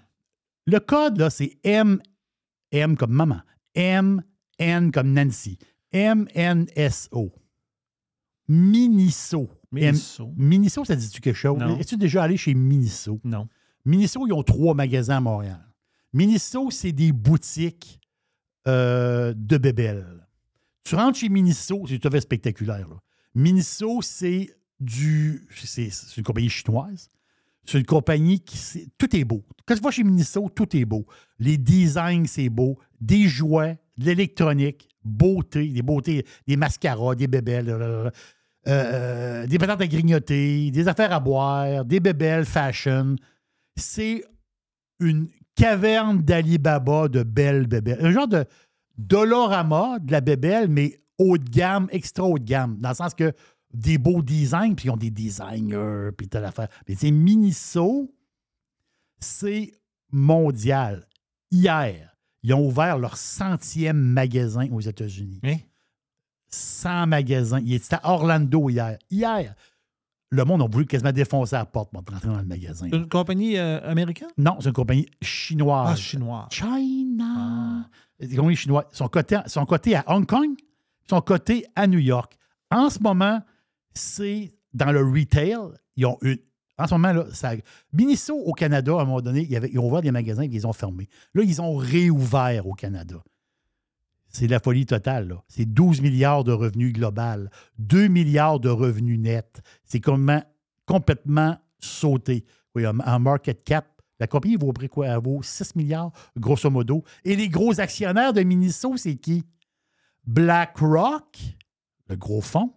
Le 0.67 0.79
code, 0.81 1.19
là, 1.19 1.29
c'est 1.29 1.59
M, 1.65 2.01
M 2.71 2.97
comme 2.97 3.13
maman, 3.13 3.41
M, 3.75 4.23
N 4.59 4.93
comme 4.93 5.13
Nancy, 5.13 5.59
M, 5.91 6.27
N, 6.35 6.67
S, 6.77 7.09
O. 7.11 7.33
Miniso. 8.49 9.51
Miniso. 9.71 10.27
M- 10.29 10.35
Miniso, 10.37 10.85
ça 10.85 10.95
dit-tu 10.97 11.21
quelque 11.21 11.37
chose? 11.37 11.59
Es-tu 11.81 11.97
déjà 11.97 12.23
allé 12.25 12.37
chez 12.37 12.55
Miniso? 12.55 13.21
Non. 13.25 13.49
Miniso, 13.85 14.27
ils 14.27 14.33
ont 14.33 14.43
trois 14.43 14.75
magasins 14.75 15.17
à 15.17 15.21
Montréal. 15.21 15.67
Miniso, 16.13 16.71
c'est 16.71 16.93
des 16.93 17.11
boutiques 17.13 17.99
euh, 18.69 19.33
de 19.37 19.57
bébelles. 19.59 20.27
Tu 20.85 20.95
rentres 20.95 21.19
chez 21.19 21.29
Miniso, 21.29 21.85
c'est 21.89 21.99
tout 21.99 22.09
à 22.09 22.11
fait 22.11 22.21
spectaculaire. 22.21 22.89
là. 22.89 22.97
Miniso, 23.35 24.03
c'est 24.03 24.51
du. 24.81 25.47
C'est 25.55 25.89
une 26.17 26.23
compagnie 26.25 26.51
chinoise. 26.51 27.09
C'est 27.65 27.79
une 27.79 27.87
compagnie 27.87 28.41
qui. 28.41 28.57
c'est- 28.59 28.89
Tout 28.99 29.15
est 29.17 29.25
beau. 29.25 29.45
Quand 29.67 29.75
tu 29.75 29.81
vas 29.81 29.91
chez 29.91 30.05
Miniso, 30.05 30.49
tout 30.49 30.77
est 30.77 30.85
beau. 30.85 31.07
Les 31.39 31.57
designs, 31.59 32.27
c'est 32.27 32.49
beau. 32.49 32.79
Des 33.01 33.29
jouets, 33.29 33.79
de 33.99 34.07
l'électronique, 34.07 34.89
beauté, 35.05 35.69
des 35.69 35.83
beautés, 35.83 36.25
des 36.47 36.57
mascaras, 36.57 37.15
des 37.15 37.27
bébelles, 37.29 37.69
euh, 37.69 38.11
euh, 38.69 39.47
des 39.47 39.59
patates 39.59 39.81
à 39.81 39.87
grignoter, 39.87 40.71
des 40.71 40.89
affaires 40.89 41.13
à 41.13 41.21
boire, 41.21 41.85
des 41.85 42.01
bébelles 42.01 42.45
fashion. 42.45 43.17
C'est 43.77 44.25
une 45.01 45.29
caverne 45.55 46.23
d'Alibaba 46.23 47.09
de 47.09 47.23
belles 47.23 47.67
bébelles. 47.67 47.99
Un 48.01 48.13
genre 48.13 48.29
de 48.29 48.45
Dolorama 48.99 49.99
de 50.01 50.13
la 50.13 50.21
bébelle, 50.21 50.69
mais 50.69 50.99
haut 51.23 51.39
de 51.39 51.49
gamme, 51.49 51.89
extra 51.91 52.25
haut 52.25 52.39
de 52.39 52.45
gamme. 52.45 52.77
Dans 52.79 52.91
le 52.91 52.95
sens 52.95 53.15
que 53.15 53.33
des 53.73 53.97
beaux 53.99 54.23
designs, 54.23 54.75
puis 54.75 54.89
ils 54.89 54.91
ont 54.91 54.97
des 54.97 55.11
designers, 55.11 56.11
puis 56.17 56.29
telle 56.29 56.45
affaire. 56.45 56.69
Mais 56.89 56.95
c'est 56.95 57.11
Miniso, 57.11 58.15
c'est 59.19 59.73
mondial. 60.11 61.07
Hier, 61.51 62.15
ils 62.43 62.55
ont 62.55 62.67
ouvert 62.67 62.99
leur 62.99 63.17
centième 63.17 63.99
magasin 63.99 64.69
aux 64.71 64.81
États-Unis. 64.81 65.41
100 66.49 67.07
magasins. 67.07 67.61
Il 67.61 67.73
était 67.75 67.97
à 67.97 68.11
Orlando 68.13 68.69
hier. 68.69 68.99
Hier, 69.11 69.55
le 70.31 70.45
monde 70.45 70.63
a 70.63 70.67
voulu 70.67 70.87
quasiment 70.87 71.13
défoncer 71.13 71.57
la 71.57 71.65
porte 71.65 71.91
pour 71.93 72.03
rentrer 72.13 72.29
dans 72.29 72.39
le 72.39 72.45
magasin. 72.45 72.89
Une 72.93 73.09
compagnie 73.09 73.57
euh, 73.59 73.81
américaine? 73.89 74.29
Non, 74.37 74.57
c'est 74.61 74.69
une 74.69 74.75
compagnie 74.75 75.07
chinoise. 75.23 75.91
Ah, 75.93 75.97
chinoise. 75.97 76.49
China. 76.51 77.89
Des 78.21 78.37
compagnies 78.37 78.57
chinoises. 78.57 78.85
Ils 78.93 78.97
sont 78.97 79.09
cotés, 79.09 79.37
à- 79.37 79.49
sont 79.49 79.65
cotés 79.67 79.95
à 79.97 80.05
Hong 80.09 80.27
Kong, 80.27 80.51
ils 80.59 80.65
sont 81.13 81.21
cotés 81.21 81.67
à 81.77 81.87
New 81.87 81.99
York. 81.99 82.39
En 82.71 82.89
ce 82.89 82.99
moment, 82.99 83.41
c'est 83.93 84.55
dans 84.73 84.93
le 84.93 85.03
retail. 85.03 85.59
Ils 85.97 86.07
ont 86.07 86.17
une. 86.23 86.39
En 86.79 86.87
ce 86.87 86.95
moment, 86.95 87.13
là, 87.13 87.25
Miniso 87.93 88.35
au 88.35 88.55
Canada, 88.55 88.93
à 88.93 89.03
un 89.03 89.05
moment 89.05 89.21
donné, 89.21 89.47
ils 89.49 89.79
ont 89.79 89.89
ouvert 89.89 90.01
des 90.01 90.11
magasins 90.11 90.45
et 90.45 90.51
ils 90.51 90.67
ont 90.67 90.73
fermés. 90.73 91.09
Là, 91.35 91.43
ils 91.45 91.61
ont 91.61 91.77
réouvert 91.77 92.67
au 92.67 92.73
Canada. 92.73 93.23
C'est 94.31 94.47
la 94.47 94.59
folie 94.59 94.87
totale. 94.87 95.37
C'est 95.49 95.67
12 95.67 96.01
milliards 96.01 96.45
de 96.45 96.53
revenus 96.53 96.95
global, 96.95 97.51
2 97.79 98.09
milliards 98.09 98.59
de 98.59 98.71
revenus 98.71 99.19
nets. 99.19 99.61
C'est 99.85 100.01
complètement 100.87 101.59
sauté. 101.79 102.47
Oui, 102.75 102.85
en, 102.87 103.21
market 103.21 103.63
cap, 103.65 103.87
la 104.19 104.27
compagnie 104.27 104.57
vaut, 104.57 104.73
près 104.73 104.89
quoi? 104.89 105.09
Elle 105.09 105.21
vaut 105.23 105.43
6 105.43 105.77
milliards, 105.77 106.11
grosso 106.39 106.71
modo. 106.71 107.05
Et 107.23 107.37
les 107.37 107.51
gros 107.51 107.79
actionnaires 107.79 108.33
de 108.33 108.43
Miniso, 108.43 108.97
c'est 108.97 109.17
qui? 109.17 109.45
BlackRock, 110.27 111.39
le 112.09 112.17
gros 112.17 112.41
fonds, 112.41 112.75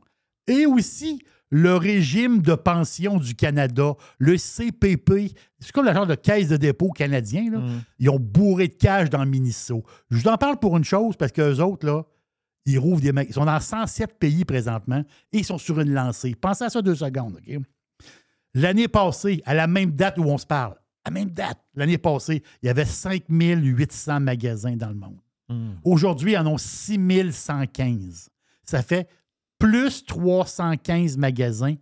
et 0.47 0.65
aussi 0.65 1.21
le 1.49 1.75
régime 1.75 2.41
de 2.41 2.55
pension 2.55 3.17
du 3.17 3.35
Canada, 3.35 3.93
le 4.17 4.37
CPP, 4.37 5.33
c'est 5.59 5.71
comme 5.71 5.85
le 5.85 5.93
genre 5.93 6.07
de 6.07 6.15
caisse 6.15 6.49
de 6.49 6.57
dépôt 6.57 6.91
canadien, 6.91 7.51
là. 7.51 7.61
ils 7.99 8.09
ont 8.09 8.19
bourré 8.19 8.67
de 8.67 8.73
cash 8.73 9.09
dans 9.09 9.25
Miniso. 9.25 9.83
Je 10.09 10.17
vous 10.17 10.27
en 10.27 10.37
parle 10.37 10.57
pour 10.59 10.75
une 10.75 10.83
chose, 10.83 11.15
parce 11.15 11.31
qu'eux 11.31 11.59
autres, 11.59 11.85
là, 11.85 12.03
ils 12.65 12.79
rouvrent 12.79 13.01
des 13.01 13.11
magasins. 13.11 13.29
Ils 13.29 13.33
sont 13.33 13.45
dans 13.45 13.59
107 13.59 14.17
pays 14.17 14.43
présentement 14.43 15.03
et 15.31 15.37
ils 15.37 15.45
sont 15.45 15.57
sur 15.57 15.79
une 15.79 15.93
lancée. 15.93 16.35
Pensez 16.35 16.63
à 16.63 16.69
ça 16.69 16.81
deux 16.81 16.95
secondes, 16.95 17.37
OK? 17.37 17.61
L'année 18.55 18.87
passée, 18.87 19.41
à 19.45 19.53
la 19.53 19.67
même 19.67 19.91
date 19.91 20.17
où 20.17 20.23
on 20.23 20.37
se 20.37 20.45
parle, 20.45 20.75
à 21.03 21.09
la 21.09 21.11
même 21.11 21.29
date, 21.29 21.59
l'année 21.75 21.97
passée, 21.97 22.41
il 22.63 22.65
y 22.65 22.69
avait 22.69 22.85
5800 22.85 24.19
magasins 24.21 24.75
dans 24.75 24.89
le 24.89 24.95
monde. 24.95 25.19
Aujourd'hui, 25.83 26.33
ils 26.33 26.37
en 26.37 26.47
ont 26.47 26.57
6115. 26.57 28.29
Ça 28.63 28.81
fait 28.81 29.07
plus 29.59 30.05
315 30.05 31.17
magasins 31.17 31.75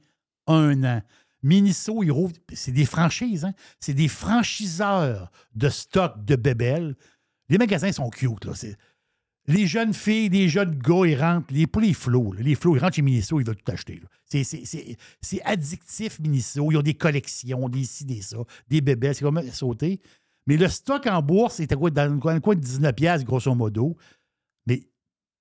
un 0.48 0.84
an. 0.84 1.02
Miniso, 1.44 2.04
ils 2.04 2.12
rouvrent, 2.12 2.36
c'est 2.54 2.72
des 2.72 2.86
franchises, 2.86 3.44
hein? 3.44 3.54
c'est 3.80 3.94
des 3.94 4.08
franchiseurs 4.08 5.30
de 5.56 5.70
stock 5.70 6.24
de 6.24 6.36
bébelles. 6.36 6.96
Les 7.50 7.58
magasins 7.58 7.92
sont 7.92 8.10
cute. 8.10 8.46
Là. 8.46 8.54
Les 9.48 9.68
jeunes 9.68 9.94
filles, 9.94 10.30
les 10.30 10.48
jeunes 10.48 10.76
gars, 10.76 11.06
ils 11.06 11.20
rentrent, 11.20 11.54
les, 11.54 11.68
pas 11.68 11.82
les 11.82 11.94
flots, 11.94 12.32
les 12.32 12.56
flots, 12.56 12.78
ils 12.78 12.80
rentrent 12.80 12.96
chez 12.96 13.02
Miniso, 13.02 13.42
ils 13.42 13.46
veulent 13.46 13.58
tout 13.58 13.72
acheter. 13.74 14.02
C'est- 14.30 15.42
addictif, 15.44 16.20
Miniso. 16.20 16.72
Ils 16.72 16.78
ont 16.78 16.82
des 16.82 16.94
collections, 16.94 17.68
des 17.68 17.84
ci, 17.84 18.06
des 18.06 18.22
ça, 18.22 18.38
des 18.70 18.80
bébelles, 18.80 19.14
c'est 19.14 19.26
comme 19.26 19.42
sauter. 19.52 20.00
Mais 20.48 20.58
le 20.58 20.68
stock 20.68 21.08
en 21.08 21.22
bourse, 21.22 21.56
c'était 21.56 21.76
quoi, 21.76 21.90
dans 21.90 22.12
le 22.14 22.20
coin 22.20 22.56
de 22.56 22.62
19$, 22.62 22.94
piastres, 22.94 23.26
grosso 23.26 23.54
modo. 23.56 23.96
Mais, 24.66 24.82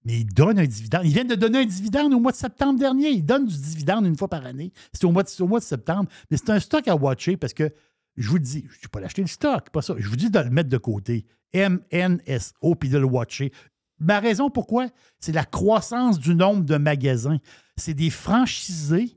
mais 0.05 0.21
ils 0.21 0.27
donnent 0.27 0.59
un 0.59 0.67
dividende. 0.67 1.03
Ils 1.05 1.13
viennent 1.13 1.29
de 1.29 1.35
donner 1.35 1.59
un 1.59 1.65
dividende 1.65 2.13
au 2.15 2.21
mois 2.21 2.33
de 2.33 2.37
septembre 2.37 2.79
dernier. 2.79 3.11
Ils 3.11 3.25
donnent 3.25 3.47
du 3.47 3.57
dividende 3.57 4.07
une 4.07 4.17
fois 4.17 4.29
par 4.29 4.45
année. 4.47 4.73
C'est 4.93 5.05
au, 5.05 5.11
mois 5.13 5.23
de- 5.23 5.43
au 5.43 5.47
mois 5.49 5.61
de 5.61 5.65
septembre. 5.65 6.09
Mais 6.31 6.37
c'est 6.37 6.51
un 6.51 6.61
stock 6.61 6.87
à 6.89 6.95
watcher 6.97 7.37
parce 7.37 7.53
que 7.55 7.71
je 8.17 8.29
vous 8.29 8.39
dis, 8.39 8.65
je 8.69 8.77
ne 8.77 8.81
dis 8.83 8.89
pas 8.91 9.01
l'acheter 9.01 9.23
le 9.23 9.29
stock, 9.29 9.71
pas 9.71 9.83
ça. 9.83 9.95
Je 9.99 10.09
vous 10.09 10.17
dis 10.17 10.31
de 10.31 10.39
le 10.39 10.51
mettre 10.51 10.69
de 10.69 10.79
côté. 10.79 11.25
MNSO, 11.55 12.75
puis 12.77 12.89
de 12.89 12.99
le 12.99 13.05
watcher. 13.05 13.53
Ma 13.99 14.21
raison 14.21 14.51
pourquoi, 14.51 14.89
c'est 15.21 15.33
la 15.33 15.45
croissance 15.45 16.19
du 16.19 16.35
nombre 16.35 16.65
de 16.65 16.77
magasins. 16.77 17.39
C'est 17.77 17.95
des 17.95 18.11
franchisés, 18.11 19.17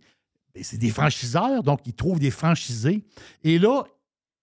ben, 0.53 0.64
c'est 0.64 0.78
des 0.78 0.90
franchiseurs, 0.91 1.64
donc 1.64 1.82
ils 1.86 1.94
trouvent 1.94 2.20
des 2.20 2.32
franchisés. 2.32 3.03
Et 3.44 3.57
là, 3.57 3.84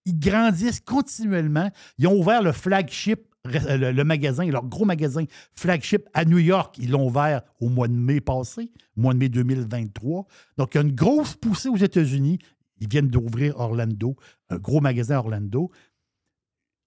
ils 0.05 0.19
grandissent 0.19 0.81
continuellement. 0.81 1.71
Ils 1.99 2.07
ont 2.07 2.19
ouvert 2.19 2.43
le 2.43 2.53
flagship, 2.53 3.21
euh, 3.47 3.93
le, 3.93 4.05
magasin, 4.05 4.45
leur 4.47 4.65
gros 4.67 4.85
magasin 4.85 5.25
flagship 5.55 6.09
à 6.15 6.25
New 6.25 6.39
York. 6.39 6.77
Ils 6.79 6.91
l'ont 6.91 7.07
ouvert 7.07 7.43
au 7.61 7.69
mois 7.69 7.89
de 7.89 7.95
mai 7.95 8.21
passé, 8.21 8.71
mois 8.97 9.15
de 9.15 9.19
mai 9.19 9.29
2023. 9.29 10.27
Donc, 10.59 10.75
il 10.75 10.79
y 10.79 10.81
a 10.81 10.85
une 10.85 10.95
grosse 10.95 11.35
poussée 11.37 11.69
aux 11.69 11.77
États-Unis. 11.77 12.39
Ils 12.81 12.89
viennent 12.89 13.09
d'ouvrir 13.09 13.59
Orlando, 13.61 14.17
un 14.51 14.57
gros 14.59 14.81
magasin 14.81 15.19
Orlando. 15.19 15.71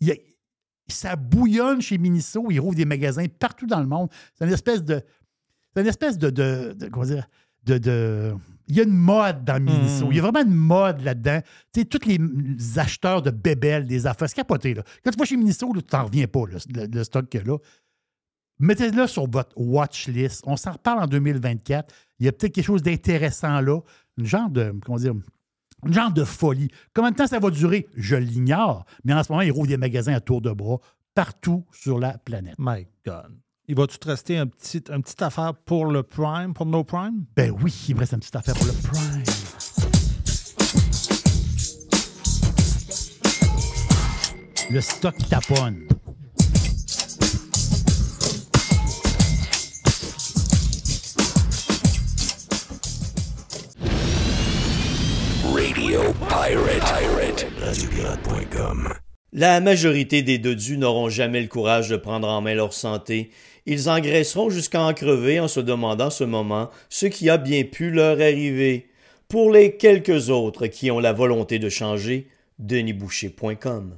Il 0.01 0.07
y 0.07 0.11
a- 0.11 0.15
ça 0.87 1.15
bouillonne 1.15 1.81
chez 1.81 1.97
Miniso. 1.97 2.51
Ils 2.51 2.59
rouvrent 2.59 2.75
des 2.75 2.85
magasins 2.85 3.25
partout 3.39 3.65
dans 3.65 3.79
le 3.79 3.87
monde. 3.87 4.09
C'est 4.37 4.45
une 4.45 4.53
espèce 4.53 4.83
de. 4.83 5.01
C'est 5.73 5.81
une 5.81 5.87
espèce 5.87 6.17
de. 6.17 6.29
de, 6.29 6.73
de- 6.77 6.87
comment 6.89 7.05
dire? 7.05 7.27
De, 7.65 7.77
de- 7.77 8.35
il 8.67 8.75
y 8.75 8.79
a 8.79 8.83
une 8.83 8.93
mode 8.95 9.43
dans 9.45 9.61
Miniso. 9.63 10.07
Mm. 10.07 10.11
Il 10.11 10.15
y 10.15 10.19
a 10.19 10.21
vraiment 10.23 10.41
une 10.43 10.55
mode 10.55 11.01
là-dedans. 11.01 11.39
Tu 11.73 11.81
sais, 11.81 11.85
tous 11.85 12.07
les 12.07 12.79
acheteurs 12.79 13.21
de 13.21 13.29
bébelles, 13.29 13.85
des 13.85 14.07
affaires, 14.07 14.27
c'est 14.27 14.35
capoté. 14.35 14.73
Là. 14.73 14.83
Quand 15.03 15.11
tu 15.11 15.17
vas 15.19 15.25
chez 15.25 15.37
Miniso, 15.37 15.71
là, 15.73 15.81
tu 15.81 15.87
t'en 15.87 16.05
reviens 16.05 16.27
pas, 16.27 16.41
là, 16.51 16.57
le, 16.73 16.85
le 16.87 17.03
stock 17.03 17.29
qu'il 17.29 17.41
y 17.41 17.43
a 17.43 17.47
là. 17.47 17.57
Mettez-le 18.59 19.05
sur 19.07 19.29
votre 19.29 19.51
watch 19.57 20.07
list. 20.07 20.41
On 20.47 20.55
s'en 20.55 20.71
reparle 20.73 21.03
en 21.03 21.07
2024. 21.07 21.93
Il 22.19 22.25
y 22.25 22.29
a 22.29 22.31
peut-être 22.31 22.53
quelque 22.53 22.65
chose 22.65 22.81
d'intéressant 22.81 23.59
là. 23.61 23.79
Une 24.17 24.25
genre 24.25 24.49
de. 24.49 24.73
Comment 24.85 24.97
dire? 24.97 25.13
Une 25.85 25.93
genre 25.93 26.11
de 26.11 26.23
folie. 26.23 26.69
Combien 26.93 27.11
de 27.11 27.17
temps 27.17 27.27
ça 27.27 27.39
va 27.39 27.49
durer? 27.51 27.87
Je 27.95 28.15
l'ignore. 28.15 28.85
Mais 29.03 29.13
en 29.13 29.21
ce 29.23 29.31
moment, 29.31 29.41
ils 29.41 29.51
rouvrent 29.51 29.67
des 29.67 29.77
magasins 29.77 30.13
à 30.13 30.21
tour 30.21 30.41
de 30.41 30.51
bras 30.51 30.77
partout 31.13 31.65
sur 31.71 31.99
la 31.99 32.17
planète. 32.17 32.55
My 32.57 32.87
God. 33.05 33.37
Il 33.67 33.73
va-tu 33.73 33.97
te 33.97 34.07
rester 34.07 34.37
un 34.37 34.45
petit, 34.45 34.83
une 34.91 35.01
petite 35.01 35.23
affaire 35.23 35.55
pour 35.55 35.87
le 35.87 36.03
Prime, 36.03 36.53
pour 36.53 36.67
No 36.67 36.83
Prime? 36.83 37.25
Ben 37.35 37.51
oui, 37.63 37.73
il 37.89 37.95
me 37.95 38.01
reste 38.01 38.13
une 38.13 38.19
petite 38.19 38.35
affaire 38.35 38.53
pour 38.53 38.67
le 38.67 38.73
Prime. 38.73 39.23
Le 44.69 44.81
stock 44.81 45.15
taponne. 45.27 45.87
Radio 55.51 56.01
Pirate. 56.29 56.81
Pirate. 56.81 57.47
Radiopirate.com. 57.61 58.93
La 59.37 59.59
majorité 59.59 60.21
des 60.21 60.37
dodus 60.37 60.77
n'auront 60.77 61.09
jamais 61.09 61.41
le 61.41 61.47
courage 61.47 61.89
de 61.89 61.97
prendre 61.97 62.29
en 62.29 62.39
main 62.39 62.53
leur 62.53 62.71
santé. 62.71 63.31
Ils 63.67 63.89
engraisseront 63.89 64.51
jusqu'à 64.51 64.81
en 64.81 64.93
crever 64.93 65.39
en 65.39 65.47
se 65.47 65.59
demandant 65.59 66.11
ce 66.11 66.23
moment 66.23 66.69
ce 66.89 67.07
qui 67.07 67.31
a 67.31 67.37
bien 67.37 67.63
pu 67.63 67.89
leur 67.89 68.21
arriver. 68.21 68.89
Pour 69.27 69.51
les 69.51 69.75
quelques 69.75 70.29
autres 70.29 70.67
qui 70.67 70.91
ont 70.91 70.99
la 70.99 71.13
volonté 71.13 71.57
de 71.57 71.69
changer, 71.69 72.27
denisboucher.com. 72.59 73.97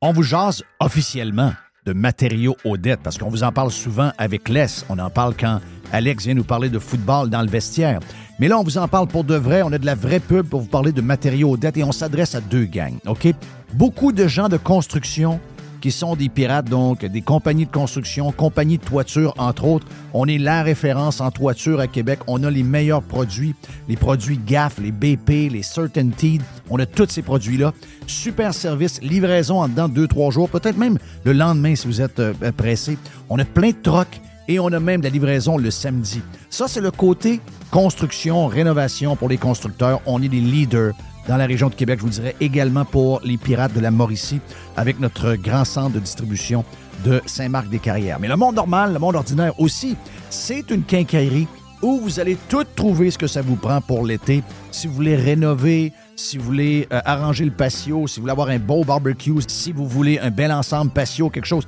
On 0.00 0.12
vous 0.12 0.24
jase 0.24 0.64
officiellement 0.80 1.52
de 1.86 1.92
matériaux 1.92 2.56
aux 2.64 2.76
dettes 2.76 3.00
parce 3.04 3.16
qu'on 3.16 3.28
vous 3.28 3.44
en 3.44 3.52
parle 3.52 3.70
souvent 3.70 4.10
avec 4.18 4.48
Les. 4.48 4.66
On 4.88 4.98
en 4.98 5.10
parle 5.10 5.36
quand 5.38 5.60
Alex 5.92 6.24
vient 6.24 6.34
nous 6.34 6.42
parler 6.42 6.68
de 6.68 6.80
football 6.80 7.30
dans 7.30 7.42
le 7.42 7.48
vestiaire. 7.48 8.00
Mais 8.38 8.48
là, 8.48 8.58
on 8.58 8.64
vous 8.64 8.78
en 8.78 8.88
parle 8.88 9.06
pour 9.06 9.24
de 9.24 9.34
vrai. 9.34 9.62
On 9.62 9.72
a 9.72 9.78
de 9.78 9.86
la 9.86 9.94
vraie 9.94 10.20
pub 10.20 10.46
pour 10.46 10.60
vous 10.60 10.68
parler 10.68 10.92
de 10.92 11.00
matériaux 11.00 11.50
aux 11.50 11.56
dettes 11.56 11.76
et 11.76 11.84
on 11.84 11.92
s'adresse 11.92 12.34
à 12.34 12.40
deux 12.40 12.64
gangs. 12.64 12.98
OK? 13.06 13.28
Beaucoup 13.74 14.12
de 14.12 14.26
gens 14.26 14.48
de 14.48 14.56
construction 14.56 15.40
qui 15.82 15.90
sont 15.90 16.14
des 16.14 16.28
pirates, 16.28 16.70
donc 16.70 17.04
des 17.04 17.22
compagnies 17.22 17.66
de 17.66 17.70
construction, 17.70 18.30
compagnies 18.30 18.78
de 18.78 18.84
toiture, 18.84 19.34
entre 19.36 19.64
autres. 19.64 19.86
On 20.14 20.26
est 20.26 20.38
la 20.38 20.62
référence 20.62 21.20
en 21.20 21.30
toiture 21.32 21.80
à 21.80 21.88
Québec. 21.88 22.20
On 22.28 22.44
a 22.44 22.50
les 22.50 22.62
meilleurs 22.62 23.02
produits, 23.02 23.54
les 23.88 23.96
produits 23.96 24.38
GAF, 24.38 24.78
les 24.78 24.92
BP, 24.92 25.52
les 25.52 25.62
Certainteed. 25.62 26.40
On 26.70 26.78
a 26.78 26.86
tous 26.86 27.08
ces 27.10 27.22
produits-là. 27.22 27.72
Super 28.06 28.54
service, 28.54 29.02
livraison 29.02 29.60
en 29.60 29.68
dedans 29.68 29.88
de 29.88 30.06
2-3 30.06 30.30
jours, 30.32 30.48
peut-être 30.48 30.78
même 30.78 30.98
le 31.24 31.32
lendemain 31.32 31.74
si 31.74 31.88
vous 31.88 32.00
êtes 32.00 32.20
euh, 32.20 32.32
pressé. 32.56 32.96
On 33.28 33.38
a 33.40 33.44
plein 33.44 33.70
de 33.70 33.82
trocs 33.82 34.20
et 34.52 34.58
on 34.58 34.68
a 34.68 34.80
même 34.80 35.00
de 35.00 35.06
la 35.06 35.10
livraison 35.10 35.56
le 35.56 35.70
samedi. 35.70 36.20
Ça, 36.50 36.68
c'est 36.68 36.82
le 36.82 36.90
côté 36.90 37.40
construction, 37.70 38.46
rénovation 38.46 39.16
pour 39.16 39.30
les 39.30 39.38
constructeurs. 39.38 40.02
On 40.04 40.22
est 40.22 40.28
des 40.28 40.40
leaders 40.40 40.92
dans 41.26 41.38
la 41.38 41.46
région 41.46 41.70
de 41.70 41.74
Québec. 41.74 42.00
Je 42.00 42.04
vous 42.04 42.10
dirais 42.10 42.36
également 42.40 42.84
pour 42.84 43.20
les 43.24 43.38
pirates 43.38 43.72
de 43.72 43.80
la 43.80 43.90
Mauricie 43.90 44.40
avec 44.76 45.00
notre 45.00 45.36
grand 45.36 45.64
centre 45.64 45.94
de 45.94 46.00
distribution 46.00 46.64
de 47.02 47.22
Saint-Marc-des-Carrières. 47.24 48.20
Mais 48.20 48.28
le 48.28 48.36
monde 48.36 48.56
normal, 48.56 48.92
le 48.92 48.98
monde 48.98 49.16
ordinaire 49.16 49.58
aussi, 49.58 49.96
c'est 50.28 50.70
une 50.70 50.82
quincaillerie 50.82 51.48
où 51.80 51.98
vous 51.98 52.20
allez 52.20 52.36
tout 52.48 52.64
trouver 52.76 53.10
ce 53.10 53.18
que 53.18 53.26
ça 53.26 53.40
vous 53.40 53.56
prend 53.56 53.80
pour 53.80 54.04
l'été. 54.04 54.42
Si 54.70 54.86
vous 54.86 54.92
voulez 54.92 55.16
rénover, 55.16 55.92
si 56.14 56.36
vous 56.36 56.44
voulez 56.44 56.86
euh, 56.92 57.00
arranger 57.06 57.46
le 57.46 57.50
patio, 57.50 58.06
si 58.06 58.16
vous 58.16 58.24
voulez 58.24 58.32
avoir 58.32 58.48
un 58.50 58.58
beau 58.58 58.84
barbecue, 58.84 59.32
si 59.48 59.72
vous 59.72 59.86
voulez 59.86 60.18
un 60.18 60.30
bel 60.30 60.52
ensemble 60.52 60.92
patio, 60.92 61.30
quelque 61.30 61.46
chose, 61.46 61.66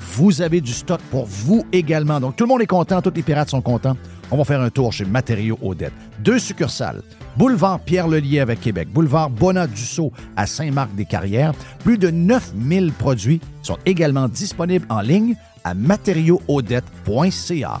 vous 0.00 0.42
avez 0.42 0.60
du 0.60 0.72
stock 0.72 1.00
pour 1.10 1.26
vous 1.26 1.66
également. 1.72 2.20
Donc, 2.20 2.36
tout 2.36 2.44
le 2.44 2.48
monde 2.48 2.62
est 2.62 2.66
content, 2.66 3.02
tous 3.02 3.12
les 3.14 3.22
pirates 3.22 3.50
sont 3.50 3.62
contents. 3.62 3.96
On 4.30 4.36
va 4.36 4.44
faire 4.44 4.60
un 4.60 4.70
tour 4.70 4.92
chez 4.92 5.04
Matériaux 5.04 5.58
Odette. 5.62 5.92
Deux 6.20 6.38
succursales. 6.38 7.02
Boulevard 7.36 7.80
Pierre-Lelier 7.80 8.38
avec 8.40 8.60
Québec. 8.60 8.88
Boulevard 8.92 9.30
Bonat-Dussault 9.30 10.12
à 10.36 10.46
Saint-Marc-des-Carrières. 10.46 11.52
Plus 11.84 11.98
de 11.98 12.10
9000 12.10 12.92
produits 12.92 13.40
sont 13.62 13.78
également 13.86 14.28
disponibles 14.28 14.86
en 14.88 15.00
ligne 15.00 15.36
à 15.64 15.74
matériauxaudette.ca. 15.74 17.80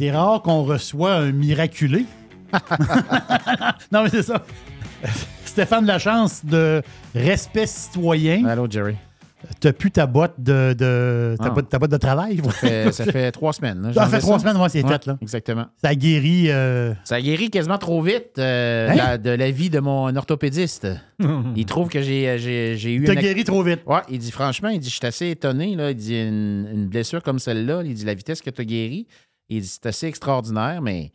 C'est 0.00 0.10
rare 0.12 0.40
qu'on 0.40 0.62
reçoit 0.62 1.12
un 1.12 1.30
miraculé. 1.30 2.06
non, 3.92 4.02
mais 4.02 4.08
c'est 4.08 4.22
ça. 4.22 4.42
Stéphane 5.44 5.84
Lachance 5.84 6.42
de 6.42 6.80
Respect 7.14 7.66
citoyen. 7.66 8.46
Allô, 8.46 8.66
Jerry. 8.70 8.94
T'as 9.60 9.74
plus 9.74 9.90
ta 9.90 10.06
boîte 10.06 10.36
de, 10.38 10.72
de- 10.72 11.36
ta, 11.38 11.44
Ah. 11.48 11.50
boîte, 11.50 11.68
ta 11.68 11.78
de 11.78 11.96
travail. 11.98 12.40
Ça 12.42 12.50
fait, 12.52 12.92
ça 12.92 13.04
fait 13.04 13.30
trois 13.30 13.52
semaines. 13.52 13.82
là. 13.82 13.92
Ça 13.92 14.06
fait 14.06 14.20
trois 14.20 14.38
semaines, 14.38 14.56
ouais, 14.56 14.70
c'est 14.70 14.86
fait, 14.88 15.04
là. 15.04 15.18
Exactement. 15.20 15.66
Ça 15.84 15.94
guérit. 15.94 16.46
euh, 16.50 16.94
Ça 17.04 17.20
guérit 17.20 17.50
quasiment 17.50 17.76
trop 17.76 18.00
vite 18.00 18.38
euh, 18.38 18.88
Hein? 18.88 18.94
la- 18.96 19.18
de 19.18 19.28
la 19.30 19.50
vie 19.50 19.68
de 19.68 19.80
mon 19.80 20.16
orthopédiste. 20.16 20.88
il 21.56 21.66
trouve 21.66 21.90
que 21.90 22.00
j'ai, 22.00 22.38
j'ai, 22.38 22.78
j'ai 22.78 22.94
eu 22.94 23.04
T'as 23.04 23.12
une 23.12 23.20
guéri 23.20 23.44
trop 23.44 23.62
vite. 23.62 23.80
Ouais, 23.84 24.00
il 24.08 24.18
dit 24.18 24.30
franchement, 24.30 24.70
il 24.70 24.78
dit 24.80 24.88
je 24.88 24.94
suis 24.96 25.06
assez 25.06 25.28
étonné. 25.28 25.76
Là. 25.76 25.90
Il 25.90 25.96
dit 25.96 26.16
une, 26.16 26.66
une 26.72 26.86
blessure 26.86 27.22
comme 27.22 27.38
celle-là, 27.38 27.82
il 27.84 27.92
dit 27.92 28.06
la 28.06 28.14
vitesse 28.14 28.40
que 28.40 28.48
tu 28.48 28.62
as 28.62 28.64
guéri. 28.64 29.06
Il 29.50 29.60
dit 29.62 29.66
c'est 29.68 29.86
assez 29.86 30.06
extraordinaire, 30.06 30.80
mais 30.80 31.12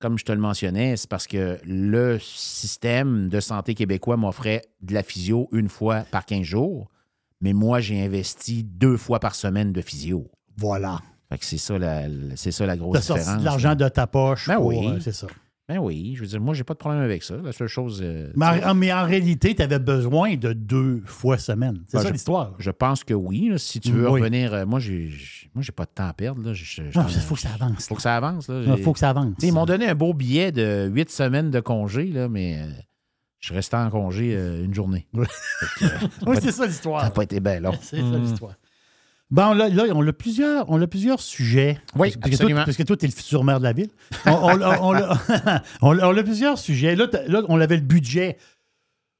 comme 0.00 0.18
je 0.18 0.24
te 0.24 0.32
le 0.32 0.38
mentionnais, 0.38 0.96
c'est 0.96 1.08
parce 1.08 1.26
que 1.26 1.58
le 1.64 2.18
système 2.18 3.28
de 3.28 3.40
santé 3.40 3.74
québécois 3.74 4.16
m'offrait 4.16 4.62
de 4.82 4.94
la 4.94 5.02
physio 5.02 5.48
une 5.52 5.68
fois 5.68 6.00
par 6.10 6.26
15 6.26 6.42
jours. 6.42 6.90
Mais 7.40 7.52
moi, 7.52 7.80
j'ai 7.80 8.02
investi 8.02 8.64
deux 8.64 8.96
fois 8.96 9.20
par 9.20 9.34
semaine 9.34 9.72
de 9.72 9.80
physio. 9.82 10.30
Voilà. 10.56 11.00
Fait 11.28 11.38
que 11.38 11.44
c'est 11.44 11.58
ça 11.58 11.78
la, 11.78 12.02
c'est 12.36 12.52
ça 12.52 12.64
la 12.66 12.76
grosse 12.76 12.94
T'as 12.94 13.02
sorti 13.02 13.20
différence. 13.22 13.40
de 13.40 13.44
l'argent 13.44 13.74
de 13.74 13.88
ta 13.88 14.06
poche. 14.06 14.48
Ben 14.48 14.56
pour, 14.56 14.66
oui. 14.66 14.86
euh, 14.88 15.00
c'est 15.00 15.12
ça. 15.12 15.26
Ben 15.66 15.78
oui, 15.78 16.12
je 16.14 16.20
veux 16.20 16.26
dire, 16.26 16.40
moi, 16.42 16.52
j'ai 16.52 16.62
pas 16.62 16.74
de 16.74 16.78
problème 16.78 17.00
avec 17.00 17.22
ça. 17.22 17.36
La 17.42 17.52
seule 17.52 17.68
chose. 17.68 18.00
euh, 18.04 18.30
Mais 18.36 18.62
en, 18.66 18.74
mais 18.74 18.92
en 18.92 19.04
réalité, 19.06 19.54
tu 19.54 19.62
avais 19.62 19.78
besoin 19.78 20.36
de 20.36 20.52
deux 20.52 21.02
fois 21.06 21.38
semaine. 21.38 21.82
C'est 21.86 21.96
ben, 21.96 22.02
ça 22.02 22.10
l'histoire. 22.10 22.52
Je 22.58 22.70
pense 22.70 23.02
que 23.02 23.14
oui. 23.14 23.48
là. 23.48 23.56
si 23.56 23.80
tu 23.80 23.90
veux 23.90 24.10
Oui. 24.10 24.20
revenir. 24.20 24.52
euh, 24.52 24.66
moi, 24.66 24.78
j'ai, 24.78 25.08
j'ai- 25.08 25.50
moi, 25.54 25.62
j'ai 25.62 25.72
pas 25.72 25.84
de 25.86 25.90
temps 25.94 26.06
à 26.08 26.12
perdre. 26.12 26.42
Là. 26.42 26.52
Je- 26.52 26.64
je- 26.64 26.90
je- 26.90 26.98
Non, 26.98 27.06
il 27.08 27.14
faut 27.18 27.34
que 27.34 27.40
ça 27.40 27.54
avance. 27.54 27.86
faut 27.88 27.94
que 27.94 28.02
ça 28.02 28.14
avance. 28.16 28.48
Là. 28.48 28.60
Il 28.76 28.82
faut 28.82 28.92
que 28.92 28.98
ça 28.98 29.08
avance. 29.08 29.36
Ils 29.42 29.54
m'ont 29.54 29.64
donné 29.64 29.86
un 29.88 29.94
beau 29.94 30.12
billet 30.12 30.52
de 30.52 30.86
huit 30.92 31.08
semaines 31.10 31.50
de 31.50 31.60
congé, 31.60 32.08
là, 32.08 32.28
mais 32.28 32.58
euh, 32.60 32.66
je 33.40 33.54
resté 33.54 33.76
en 33.76 33.88
congé 33.88 34.34
euh, 34.36 34.66
une 34.66 34.74
journée. 34.74 35.06
Oui. 36.26 36.36
C'est 36.42 36.52
ça 36.52 36.66
l'histoire. 36.66 37.00
Ça 37.00 37.06
n'a 37.06 37.10
pas 37.12 37.22
été 37.22 37.40
bien 37.40 37.60
long. 37.60 37.72
C'est 37.80 38.00
ça 38.00 38.18
l'histoire. 38.18 38.54
Bon, 39.34 39.52
là, 39.52 39.68
là, 39.68 39.82
on 39.92 40.06
a 40.06 40.12
plusieurs, 40.12 40.70
on 40.70 40.80
a 40.80 40.86
plusieurs 40.86 41.18
sujets. 41.18 41.80
Oui, 41.96 42.14
parce, 42.20 42.36
que 42.36 42.40
toi, 42.40 42.64
parce 42.64 42.76
que 42.76 42.84
toi, 42.84 42.96
tu 42.96 43.04
es 43.04 43.08
le 43.08 43.14
futur 43.14 43.42
maire 43.42 43.58
de 43.58 43.64
la 43.64 43.72
ville. 43.72 43.90
On, 44.26 44.30
on, 44.30 44.62
on, 44.62 45.60
on 45.82 45.98
a- 45.98 46.22
plusieurs 46.22 46.56
sujets. 46.56 46.94
Là, 46.94 47.08
là, 47.26 47.42
on 47.48 47.60
avait 47.60 47.74
le 47.74 47.82
budget. 47.82 48.36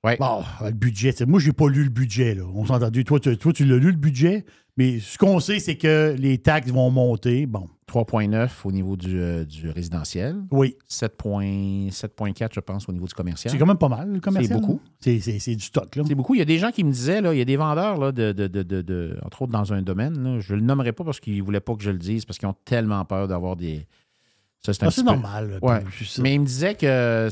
Ouais. 0.05 0.17
Bon, 0.17 0.45
le 0.65 0.71
budget. 0.71 1.13
Moi, 1.27 1.41
j'ai 1.41 1.53
pas 1.53 1.69
lu 1.69 1.83
le 1.83 1.91
budget. 1.91 2.37
Là. 2.37 2.45
On 2.55 2.65
s'est 2.65 2.71
entendu. 2.71 3.03
Toi, 3.03 3.19
tu, 3.19 3.37
toi, 3.37 3.53
tu 3.53 3.65
l'as 3.65 3.77
lu, 3.77 3.91
le 3.91 3.97
budget. 3.97 4.45
Mais 4.77 5.01
ce 5.01 5.19
qu'on 5.19 5.41
sait, 5.41 5.59
c'est 5.59 5.77
que 5.77 6.15
les 6.17 6.39
taxes 6.39 6.71
vont 6.71 6.91
monter. 6.91 7.47
Bon, 7.47 7.69
3,9 7.95 8.51
au 8.65 8.73
niveau 8.73 8.97
du, 8.97 9.19
euh, 9.21 9.45
du 9.45 9.71
résidentiel. 9.71 10.37
oui. 10.51 10.77
7,4, 10.89 11.91
7,4, 11.93 12.55
je 12.55 12.61
pense, 12.61 12.89
au 12.89 12.93
niveau 12.93 13.07
du 13.07 13.15
commercial. 13.15 13.53
C'est 13.53 13.59
quand 13.59 13.67
même 13.67 13.79
pas 13.79 13.89
mal, 13.89 14.11
le 14.13 14.21
commercial. 14.21 14.61
beaucoup. 14.61 14.81
C'est, 15.01 15.21
c'est- 15.21 15.39
c'est 15.39 15.55
du 15.55 15.65
stock, 15.65 15.95
là. 15.97 16.03
C'est 16.07 16.15
beaucoup. 16.15 16.35
Il 16.35 16.39
y 16.39 16.43
a 16.43 16.47
des 16.47 16.59
gens 16.59 16.71
qui 16.71 16.83
me 16.85 16.91
disaient, 16.93 17.21
là, 17.21 17.33
il 17.35 17.39
y 17.39 17.43
a 17.43 17.45
des 17.45 17.57
vendeurs, 17.57 17.99
là, 17.99 18.11
de, 18.13 18.33
de- 18.33 18.49
de- 18.49 18.63
de- 18.63 19.17
entre 19.25 19.43
autres 19.43 19.53
dans 19.53 19.73
un 19.73 19.83
domaine, 19.83 20.23
là, 20.23 20.41
je 20.41 20.55
ne 20.55 20.61
le 20.61 20.65
nommerai 20.67 20.93
pas 20.93 21.05
parce 21.05 21.21
qu'ils 21.21 21.39
ne 21.39 21.43
voulaient 21.43 21.61
pas 21.61 21.75
que 21.77 21.83
je 21.83 21.91
le 21.91 21.99
dise, 21.99 22.25
parce 22.25 22.39
qu'ils 22.39 22.49
ont 22.49 22.57
tellement 22.65 23.05
peur 23.05 23.29
d'avoir 23.29 23.57
des. 23.57 23.87
Ça, 24.61 24.73
c'est 24.73 24.85
Ah, 24.85 24.91
peu- 24.95 25.03
normal. 25.03 25.59
Ouais. 25.63 25.85
Mais 26.21 26.35
ils 26.35 26.41
me 26.41 26.47
disaient 26.47 26.75
que. 26.75 27.29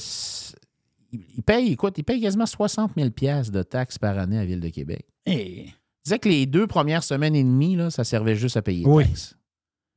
Ils 1.12 1.42
payent, 1.42 1.72
écoute, 1.72 1.98
ils 1.98 2.04
payent 2.04 2.20
quasiment 2.22 2.46
60 2.46 2.92
000 2.96 3.08
de 3.08 3.62
taxes 3.62 3.98
par 3.98 4.18
année 4.18 4.38
à 4.38 4.44
Ville 4.46 4.60
de 4.60 4.68
Québec. 4.70 5.04
Eh, 5.26 5.64
Ils 5.66 5.72
disaient 6.04 6.18
que 6.18 6.28
les 6.28 6.46
deux 6.46 6.66
premières 6.66 7.04
semaines 7.04 7.34
et 7.36 7.44
demie, 7.44 7.76
là, 7.76 7.90
ça 7.90 8.02
servait 8.02 8.34
juste 8.34 8.56
à 8.56 8.62
payer 8.62 8.84
les 8.84 8.90
Oui. 8.90 9.04
taxes. 9.04 9.36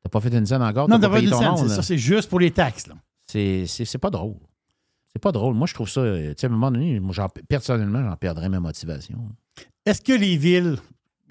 T'as 0.06 0.10
pas 0.10 0.20
fait 0.22 0.30
une 0.38 0.46
scène 0.46 0.62
encore, 0.62 0.88
non, 0.88 1.00
t'as 1.00 1.10
pas 1.10 1.20
pas 1.20 1.28
ton 1.32 1.40
ça. 1.42 1.50
monde. 1.50 1.68
C'est 1.68 1.76
ça, 1.76 1.82
c'est 1.82 1.98
juste 1.98 2.30
pour 2.30 2.40
les 2.40 2.52
taxes. 2.52 2.86
Là. 2.86 2.94
C'est 3.26 3.98
pas 3.98 4.12
drôle. 4.12 4.36
C'est 5.12 5.20
pas 5.22 5.32
drôle. 5.32 5.56
Moi, 5.56 5.66
je 5.66 5.74
trouve 5.74 5.90
ça. 5.90 6.02
euh, 6.02 6.30
Tu 6.36 6.42
sais, 6.42 6.46
à 6.46 6.50
un 6.50 6.54
moment 6.54 6.70
donné, 6.70 7.00
moi, 7.00 7.16
personnellement, 7.50 8.08
j'en 8.08 8.16
perdrais 8.16 8.48
ma 8.50 8.60
motivation. 8.60 9.18
Est-ce 9.84 10.02
que 10.04 10.14
les 10.14 10.38
villes, 10.38 10.76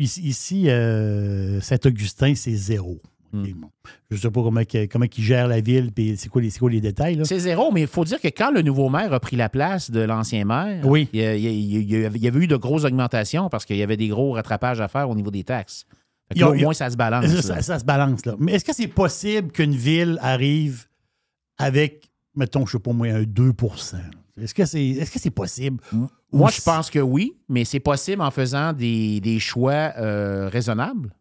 ici, 0.00 0.68
euh, 0.68 1.60
Saint-Augustin, 1.60 2.34
c'est 2.34 2.56
zéro? 2.56 3.00
Hmm. 3.32 3.44
bon. 3.54 3.68
Je 4.10 4.16
ne 4.16 4.20
sais 4.22 4.30
pas 4.32 4.42
comment, 4.42 4.60
comment 4.90 5.06
ils 5.16 5.22
gèrent 5.24 5.46
la 5.48 5.60
ville, 5.60 5.92
puis 5.92 6.16
c'est 6.16 6.28
quoi, 6.28 6.42
quoi 6.58 6.70
les 6.70 6.80
détails. 6.80 7.20
C'est 7.24 7.38
zéro, 7.38 7.70
mais 7.70 7.82
il 7.82 7.86
faut 7.86 8.04
dire 8.04 8.20
que 8.20 8.28
quand 8.28 8.50
le 8.50 8.62
nouveau 8.62 8.88
maire 8.88 9.12
a 9.12 9.20
pris 9.20 9.36
la 9.36 9.48
place 9.48 9.88
de 9.92 10.00
l'ancien 10.00 10.44
maire, 10.44 10.84
Oui. 10.84 11.08
il 11.12 11.20
y 11.20 12.26
avait 12.26 12.38
eu 12.40 12.46
de 12.48 12.56
grosses 12.56 12.84
augmentations 12.84 13.48
parce 13.48 13.64
qu'il 13.64 13.76
y 13.76 13.82
avait 13.84 13.96
des 13.96 14.08
gros 14.08 14.32
rattrapages 14.32 14.80
à 14.80 14.88
faire 14.88 15.08
au 15.10 15.14
niveau 15.14 15.30
des 15.30 15.44
taxes. 15.44 15.84
Là, 16.34 16.48
au 16.50 16.54
moins, 16.54 16.72
ça 16.74 16.90
se 16.90 16.96
balance. 16.96 17.26
Ça, 17.26 17.34
là. 17.34 17.42
ça- 17.42 17.62
ça 17.62 17.78
se 17.78 17.84
balance. 17.84 18.24
Là. 18.26 18.34
Mais 18.38 18.52
est-ce 18.52 18.64
que 18.64 18.72
c'est 18.74 18.88
possible 18.88 19.52
qu'une 19.52 19.74
ville 19.74 20.18
arrive 20.20 20.86
avec, 21.58 22.10
mettons, 22.34 22.66
je 22.66 22.72
sais 22.72 22.78
pas 22.78 22.92
moi, 22.92 23.08
un 23.08 23.22
2% 23.24 23.96
Est-ce 24.40 24.54
que 24.54 24.64
c'est 24.64 24.84
est 24.84 25.04
-ce 25.04 25.18
c'est 25.18 25.30
possible? 25.30 25.80
Moi, 26.32 26.50
je 26.50 26.60
pense 26.62 26.90
que 26.90 26.98
oui, 26.98 27.36
mais 27.48 27.64
c'est 27.64 27.78
possible 27.80 28.20
en 28.22 28.30
faisant 28.32 28.72
des, 28.72 29.20
des 29.20 29.38
choix 29.38 29.92
euh, 29.98 30.48
raisonnables. 30.48 31.14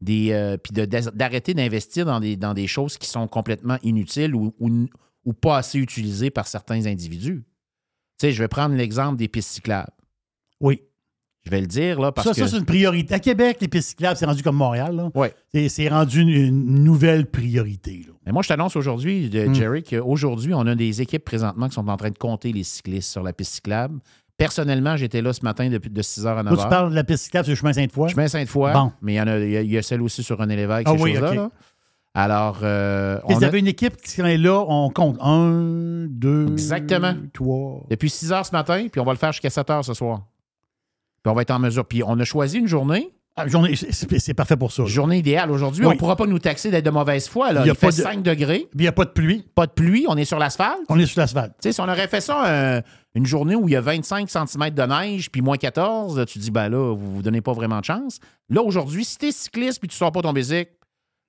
Des, 0.00 0.30
euh, 0.32 0.56
puis 0.58 0.72
de- 0.72 0.84
d'arrêter 1.14 1.52
d'investir 1.54 2.04
dans 2.06 2.20
des, 2.20 2.36
dans 2.36 2.54
des 2.54 2.66
choses 2.66 2.96
qui 2.98 3.08
sont 3.08 3.26
complètement 3.28 3.78
inutiles 3.82 4.34
ou, 4.34 4.54
ou- 4.60 4.86
ou 5.24 5.32
pas 5.32 5.56
assez 5.58 5.78
utilisées 5.78 6.30
par 6.30 6.46
certains 6.46 6.86
individus. 6.86 7.44
Tu 8.18 8.26
sais, 8.26 8.32
je 8.32 8.38
vais 8.42 8.48
prendre 8.48 8.74
l'exemple 8.74 9.16
des 9.18 9.28
pistes 9.28 9.50
cyclables. 9.50 9.92
Oui. 10.60 10.82
Je 11.46 11.50
vais 11.50 11.60
le 11.60 11.66
dire, 11.68 12.00
là, 12.00 12.10
parce 12.12 12.26
ça, 12.26 12.34
que... 12.34 12.40
ça 12.40 12.48
c'est 12.48 12.58
une 12.58 12.64
priorité. 12.64 13.14
À 13.14 13.20
Québec, 13.20 13.58
les 13.60 13.68
pistes 13.68 13.90
cyclables, 13.90 14.16
c'est 14.18 14.26
rendu 14.26 14.42
comme 14.42 14.56
Montréal. 14.56 14.94
là. 14.96 15.10
Ouais. 15.14 15.32
C'est- 15.68 15.88
rendu 15.88 16.20
une, 16.20 16.28
une 16.28 16.82
nouvelle 16.84 17.26
priorité. 17.26 18.04
là. 18.06 18.12
Mais 18.26 18.32
moi, 18.32 18.42
je 18.42 18.48
t'annonce 18.48 18.74
aujourd'hui, 18.76 19.30
de- 19.30 19.46
Hmm. 19.46 19.54
Jerry, 19.54 19.82
qu'aujourd'hui, 19.84 20.52
on 20.54 20.66
a 20.66 20.74
des 20.74 21.00
équipes 21.00 21.24
présentement 21.24 21.68
qui 21.68 21.74
sont 21.74 21.86
en 21.88 21.96
train 21.96 22.10
de 22.10 22.18
compter 22.18 22.52
les 22.52 22.64
cyclistes 22.64 23.10
sur 23.12 23.22
la 23.22 23.32
piste 23.32 23.54
cyclable. 23.54 24.00
Personnellement, 24.36 24.96
j'étais 24.96 25.22
là 25.22 25.32
ce 25.32 25.42
matin 25.44 25.70
depuis 25.70 25.88
de 25.88 26.02
6h 26.02 26.26
à 26.26 26.42
9h. 26.42 26.56
Là, 26.56 26.62
tu 26.64 26.68
parles 26.68 26.90
de 26.90 26.94
la 26.96 27.04
piste 27.04 27.24
cyclable 27.24 27.44
sur 27.46 27.52
le 27.52 27.56
chemin 27.56 27.72
Sainte-Foy? 27.72 28.10
Chemin 28.10 28.28
Sainte-Foy. 28.28 28.72
Bon. 28.72 28.92
Mais 29.00 29.14
il 29.14 29.16
y, 29.16 29.20
en 29.20 29.28
a, 29.28 29.38
il 29.38 29.70
y 29.70 29.78
a- 29.78 29.82
celle 29.82 30.02
aussi 30.02 30.22
sur 30.22 30.36
René 30.38 30.56
Lévesque, 30.56 30.86
Ah 30.86 30.94
ces 30.96 31.02
oui, 31.02 31.12
choses-là. 31.14 31.34
Là. 31.34 31.50
Alors, 32.12 32.58
euh, 32.62 33.18
Vous 33.28 33.44
a- 33.44 33.46
avez 33.46 33.58
une 33.60 33.66
équipe 33.66 33.96
qui 33.98 34.20
est 34.20 34.36
là, 34.38 34.64
on 34.66 34.90
compte. 34.90 35.16
Un, 35.20 36.06
deux, 36.08 36.48
Exactement. 36.52 37.14
trois? 37.32 37.84
depuis 37.90 38.10
6 38.10 38.30
h 38.30 38.44
ce 38.44 38.52
matin, 38.52 38.86
puis 38.90 39.00
on 39.00 39.04
va 39.04 39.12
le 39.12 39.18
faire 39.18 39.32
jusqu'à 39.32 39.50
7 39.50 39.68
h 39.68 39.82
ce 39.84 39.94
soir. 39.94 40.22
Puis 41.26 41.32
on 41.32 41.34
va 41.34 41.42
être 41.42 41.50
en 41.50 41.58
mesure. 41.58 41.84
Puis 41.84 42.04
on 42.04 42.16
a 42.20 42.24
choisi 42.24 42.58
une 42.58 42.68
journée, 42.68 43.10
Ah, 43.34 43.48
journée- 43.48 43.74
c'est- 43.74 44.32
parfait 44.32 44.56
pour 44.56 44.70
ça. 44.70 44.82
là. 44.82 44.88
journée 44.88 45.18
idéale. 45.18 45.50
Aujourd'hui, 45.50 45.82
Oui. 45.82 45.88
on 45.88 45.94
ne 45.94 45.98
pourra 45.98 46.14
pas 46.14 46.24
nous 46.26 46.38
taxer 46.38 46.70
d'être 46.70 46.84
de 46.86 46.90
mauvaise 46.90 47.26
foi. 47.28 47.52
Là. 47.52 47.62
Il 47.64 47.66
y 47.66 47.70
a 47.70 47.74
fait 47.74 47.88
de- 47.88 47.92
5 47.92 48.22
degrés, 48.22 48.68
Il 48.74 48.80
n'y 48.82 48.86
a 48.86 48.92
pas 48.92 49.04
de 49.04 49.10
pluie. 49.10 49.44
pas 49.56 49.66
de 49.66 49.72
pluie, 49.72 50.06
on 50.08 50.16
est 50.16 50.24
sur 50.24 50.38
l'asphalte. 50.38 50.78
On 50.88 50.96
est 51.00 51.04
sur 51.06 51.18
l'asphalte. 51.20 51.54
Tu 51.60 51.68
sais, 51.68 51.72
si 51.72 51.80
on 51.80 51.88
aurait 51.88 52.06
fait 52.06 52.20
ça 52.20 52.46
euh, 52.46 52.80
une 53.16 53.26
journée 53.26 53.56
où 53.56 53.68
il 53.68 53.72
y 53.72 53.76
a 53.76 53.80
25 53.80 54.30
cm 54.30 54.70
de 54.70 54.82
neige 54.84 55.30
puis 55.32 55.42
moins 55.42 55.56
14, 55.56 56.24
tu 56.28 56.38
dis, 56.38 56.52
ben 56.52 56.68
là, 56.68 56.94
vous 56.94 57.16
vous 57.16 57.22
donnez 57.22 57.40
pas 57.40 57.52
vraiment 57.52 57.80
de 57.80 57.84
chance. 57.84 58.20
Là, 58.48 58.62
aujourd'hui, 58.62 59.04
si 59.04 59.18
t'es 59.18 59.32
cycliste 59.32 59.80
puis 59.80 59.88
tu 59.88 59.96
sors 59.96 60.12
pas 60.12 60.22
ton 60.22 60.32
bicycle, 60.32 60.70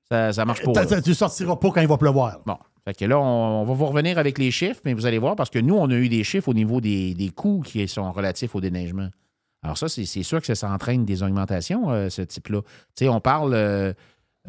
ça, 0.09 0.31
ça 0.31 0.45
marche 0.45 0.61
pas. 0.61 0.73
Là. 0.73 0.85
t'as- 0.85 1.01
Tu 1.01 1.15
sortiras 1.15 1.55
pas 1.55 1.71
quand 1.71 1.81
il 1.81 1.87
va 1.87 1.97
pleuvoir. 1.97 2.39
Bon. 2.45 2.57
Fait 2.85 2.93
que 2.93 3.03
là, 3.05 3.19
on, 3.19 3.63
on 3.63 3.65
va 3.65 3.73
vous 3.73 3.85
revenir 3.87 4.17
avec 4.19 4.37
les 4.37 4.51
chiffres, 4.51 4.79
mais 4.85 4.93
vous 4.93 5.05
allez 5.07 5.17
voir, 5.17 5.35
parce 5.35 5.49
que 5.49 5.59
nous, 5.59 5.75
on 5.75 5.89
a 5.89 5.95
eu 5.95 6.07
des 6.07 6.23
chiffres 6.23 6.47
au 6.49 6.53
niveau 6.53 6.79
des, 6.79 7.15
des 7.15 7.29
coûts 7.29 7.61
qui 7.65 7.85
sont 7.89 8.09
relatifs 8.13 8.55
au 8.55 8.61
déneigement. 8.61 9.09
Alors 9.63 9.77
ça, 9.77 9.89
c'est 9.89 10.05
sûr 10.23 10.41
que 10.41 10.53
ça 10.55 10.69
entraîne 10.71 11.03
des 11.05 11.23
augmentations, 11.23 11.89
euh, 11.91 12.09
ce 12.09 12.21
type-là. 12.21 12.61
Tu 12.95 13.05
sais, 13.05 13.09
on 13.09 13.19
parle, 13.19 13.53
euh, 13.53 13.93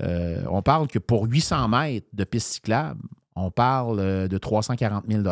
euh, 0.00 0.42
on 0.50 0.62
parle 0.62 0.86
que 0.88 0.98
pour 0.98 1.24
800 1.26 1.68
mètres 1.68 2.06
de 2.12 2.24
piste 2.24 2.48
cyclable, 2.52 3.00
on 3.34 3.50
parle 3.50 4.28
de 4.28 4.38
340 4.38 5.04
000 5.08 5.22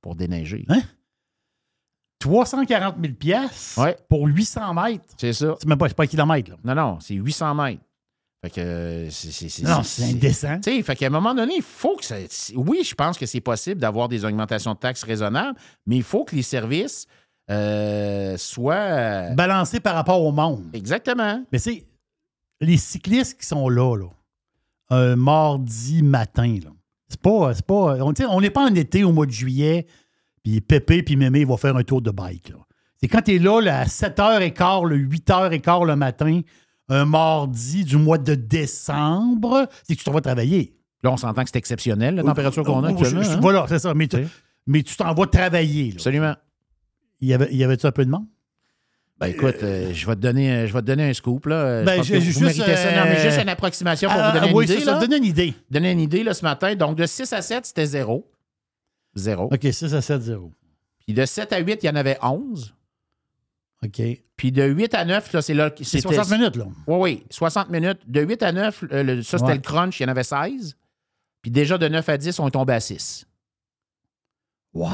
pour 0.00 0.14
déneiger. 0.16 0.64
Hein? 0.68 0.82
340 2.20 2.96
000 3.00 3.14
pièces 3.14 3.74
Ouais. 3.78 3.96
pour 4.08 4.26
800 4.26 4.74
mètres? 4.74 5.04
C'est 5.18 5.32
ça. 5.32 5.54
C'est 5.58 5.68
même 5.68 5.78
pas, 5.78 5.88
pas 5.88 6.04
un 6.04 6.06
kilomètre. 6.06 6.50
Là. 6.52 6.56
Non, 6.64 6.74
non, 6.74 6.98
c'est 7.00 7.14
800 7.14 7.54
mètres. 7.54 7.82
Fait 8.44 8.50
que 8.50 9.06
c'est- 9.10 9.62
Non, 9.62 9.82
c'est- 9.84 10.02
c'est 10.02 10.10
indécent. 10.10 10.60
Tu 10.60 10.70
sais, 10.72 10.82
fait 10.82 10.96
qu'à 10.96 11.06
un 11.06 11.10
moment 11.10 11.34
donné, 11.34 11.54
il 11.56 11.62
faut 11.62 11.96
que 11.96 12.04
ça. 12.04 12.16
Oui, 12.56 12.82
je 12.84 12.94
pense 12.94 13.16
que 13.16 13.26
c'est 13.26 13.40
possible 13.40 13.80
d'avoir 13.80 14.08
des 14.08 14.24
augmentations 14.24 14.74
de 14.74 14.78
taxes 14.78 15.04
raisonnables, 15.04 15.56
mais 15.86 15.96
il 15.96 16.02
faut 16.02 16.24
que 16.24 16.34
les 16.34 16.42
services 16.42 17.06
euh, 17.50 18.36
soient. 18.36 18.74
euh, 18.74 19.34
Balancé 19.34 19.80
par 19.80 19.94
rapport 19.94 20.22
au 20.22 20.32
monde. 20.32 20.64
Exactement. 20.72 21.44
Mais 21.52 21.58
c'est 21.58 21.84
les 22.60 22.76
cyclistes 22.76 23.40
qui 23.40 23.46
sont 23.46 23.68
là, 23.68 23.96
là 23.96 24.06
un 24.90 25.16
mardi 25.16 26.02
matin, 26.02 26.58
là. 26.62 26.70
C'est 27.08 27.20
pas. 27.20 27.54
C'est 27.54 27.64
pas 27.66 27.96
on 28.00 28.40
n'est 28.40 28.50
pas 28.50 28.62
en 28.64 28.74
été 28.74 29.04
au 29.04 29.12
mois 29.12 29.26
de 29.26 29.30
juillet, 29.32 29.86
puis 30.42 30.60
Pépé 30.60 31.02
puis 31.02 31.16
Mémé 31.16 31.44
vont 31.44 31.56
faire 31.56 31.76
un 31.76 31.82
tour 31.82 32.02
de 32.02 32.10
bike. 32.10 32.50
là. 32.50 32.56
C'est 33.00 33.08
quand 33.08 33.22
tu 33.22 33.34
es 33.34 33.38
là, 33.38 33.60
là, 33.60 33.80
à 33.80 33.84
7h15, 33.86 34.86
le 34.86 34.96
8h15 34.98 35.86
le 35.86 35.96
matin, 35.96 36.40
un 36.88 37.04
mardi 37.04 37.84
du 37.84 37.96
mois 37.96 38.18
de 38.18 38.34
décembre, 38.34 39.66
c'est 39.82 39.94
que 39.94 39.98
tu 39.98 40.04
t'en 40.04 40.12
vas 40.12 40.20
travailler. 40.20 40.74
Là, 41.02 41.10
on 41.10 41.16
s'entend 41.16 41.42
que 41.42 41.50
c'est 41.50 41.58
exceptionnel, 41.58 42.14
la 42.16 42.22
température 42.22 42.62
qu'on 42.64 42.84
a 42.84 42.90
actuellement. 42.90 43.22
hein? 43.22 43.38
Voilà, 43.40 43.66
c'est 43.68 43.78
ça. 43.78 43.92
Mais 43.94 44.06
tu 44.08 44.26
mais 44.66 44.82
tu 44.82 44.94
t'en 44.96 45.12
vas 45.14 45.26
travailler. 45.26 45.88
là. 45.88 45.94
Absolument. 45.94 46.34
Il 47.22 47.28
y 47.28 47.34
avait, 47.34 47.54
y 47.54 47.64
avait-tu 47.64 47.86
un 47.86 47.92
peu 47.92 48.04
de 48.04 48.10
monde? 48.10 48.26
Ben 49.18 49.28
écoute, 49.28 49.56
euh, 49.62 49.92
je, 49.94 50.06
vais 50.06 50.16
te 50.16 50.20
donner, 50.20 50.50
un- 50.50 50.66
je 50.66 50.72
vais 50.72 50.80
te 50.80 50.86
donner 50.86 51.08
un 51.08 51.14
scoop. 51.14 51.46
Là. 51.46 51.80
Je 51.82 51.86
Ben, 51.86 52.02
j'ai 52.02 52.18
vous 52.18 52.24
juste, 52.24 52.38
ça. 52.40 52.96
Non, 52.96 53.04
mais 53.04 53.18
euh, 53.18 53.22
juste 53.22 53.40
une 53.40 53.48
approximation 53.48 54.10
pour 54.10 54.18
Ah, 54.20 54.32
vous 54.32 54.38
donner 54.38 54.50
une 54.50 54.56
oui, 54.56 54.64
idée. 54.64 54.80
ça. 54.80 54.94
là. 54.98 55.06
Donne 55.06 55.12
une 55.18 55.24
idée. 55.24 55.54
Donner 55.70 55.92
une 55.92 56.00
idée 56.00 56.24
là, 56.24 56.34
ce 56.34 56.42
matin. 56.44 56.74
Donc, 56.74 56.96
de 56.96 57.06
6 57.06 57.32
à 57.32 57.40
7, 57.40 57.64
c'était 57.66 57.86
0. 57.86 58.28
0. 59.14 59.44
OK, 59.44 59.60
6 59.72 59.94
à 59.94 60.02
7, 60.02 60.22
0. 60.22 60.52
Puis 61.06 61.14
de 61.14 61.24
7 61.24 61.52
à 61.52 61.58
8, 61.58 61.78
il 61.82 61.86
y 61.86 61.90
en 61.90 61.94
avait 61.94 62.18
11. 62.20 62.74
OK. 63.84 64.02
Puis 64.36 64.50
de 64.52 64.64
8 64.64 64.94
à 64.94 65.04
9, 65.04 65.32
là, 65.32 65.42
c'est 65.42 65.54
là. 65.54 65.70
C'est 65.76 65.84
c'était- 65.84 66.14
60 66.14 66.30
minutes, 66.38 66.56
là. 66.56 66.64
Oui, 66.88 66.98
oui, 66.98 67.24
60 67.30 67.70
minutes. 67.70 67.98
De 68.08 68.20
8 68.22 68.42
à 68.42 68.50
9, 68.50 68.82
euh, 68.92 69.02
le- 69.04 69.22
ça, 69.22 69.38
c'était 69.38 69.50
Ouais. 69.50 69.54
le 69.56 69.60
crunch, 69.60 70.00
il 70.00 70.02
y 70.02 70.06
en 70.06 70.08
avait 70.08 70.24
16. 70.24 70.76
Puis 71.42 71.50
déjà, 71.52 71.78
de 71.78 71.86
9 71.86 72.08
à 72.08 72.16
10, 72.18 72.38
on 72.40 72.48
est 72.48 72.52
tombé 72.52 72.72
à 72.72 72.80
6. 72.80 73.24
Ouais. 74.74 74.90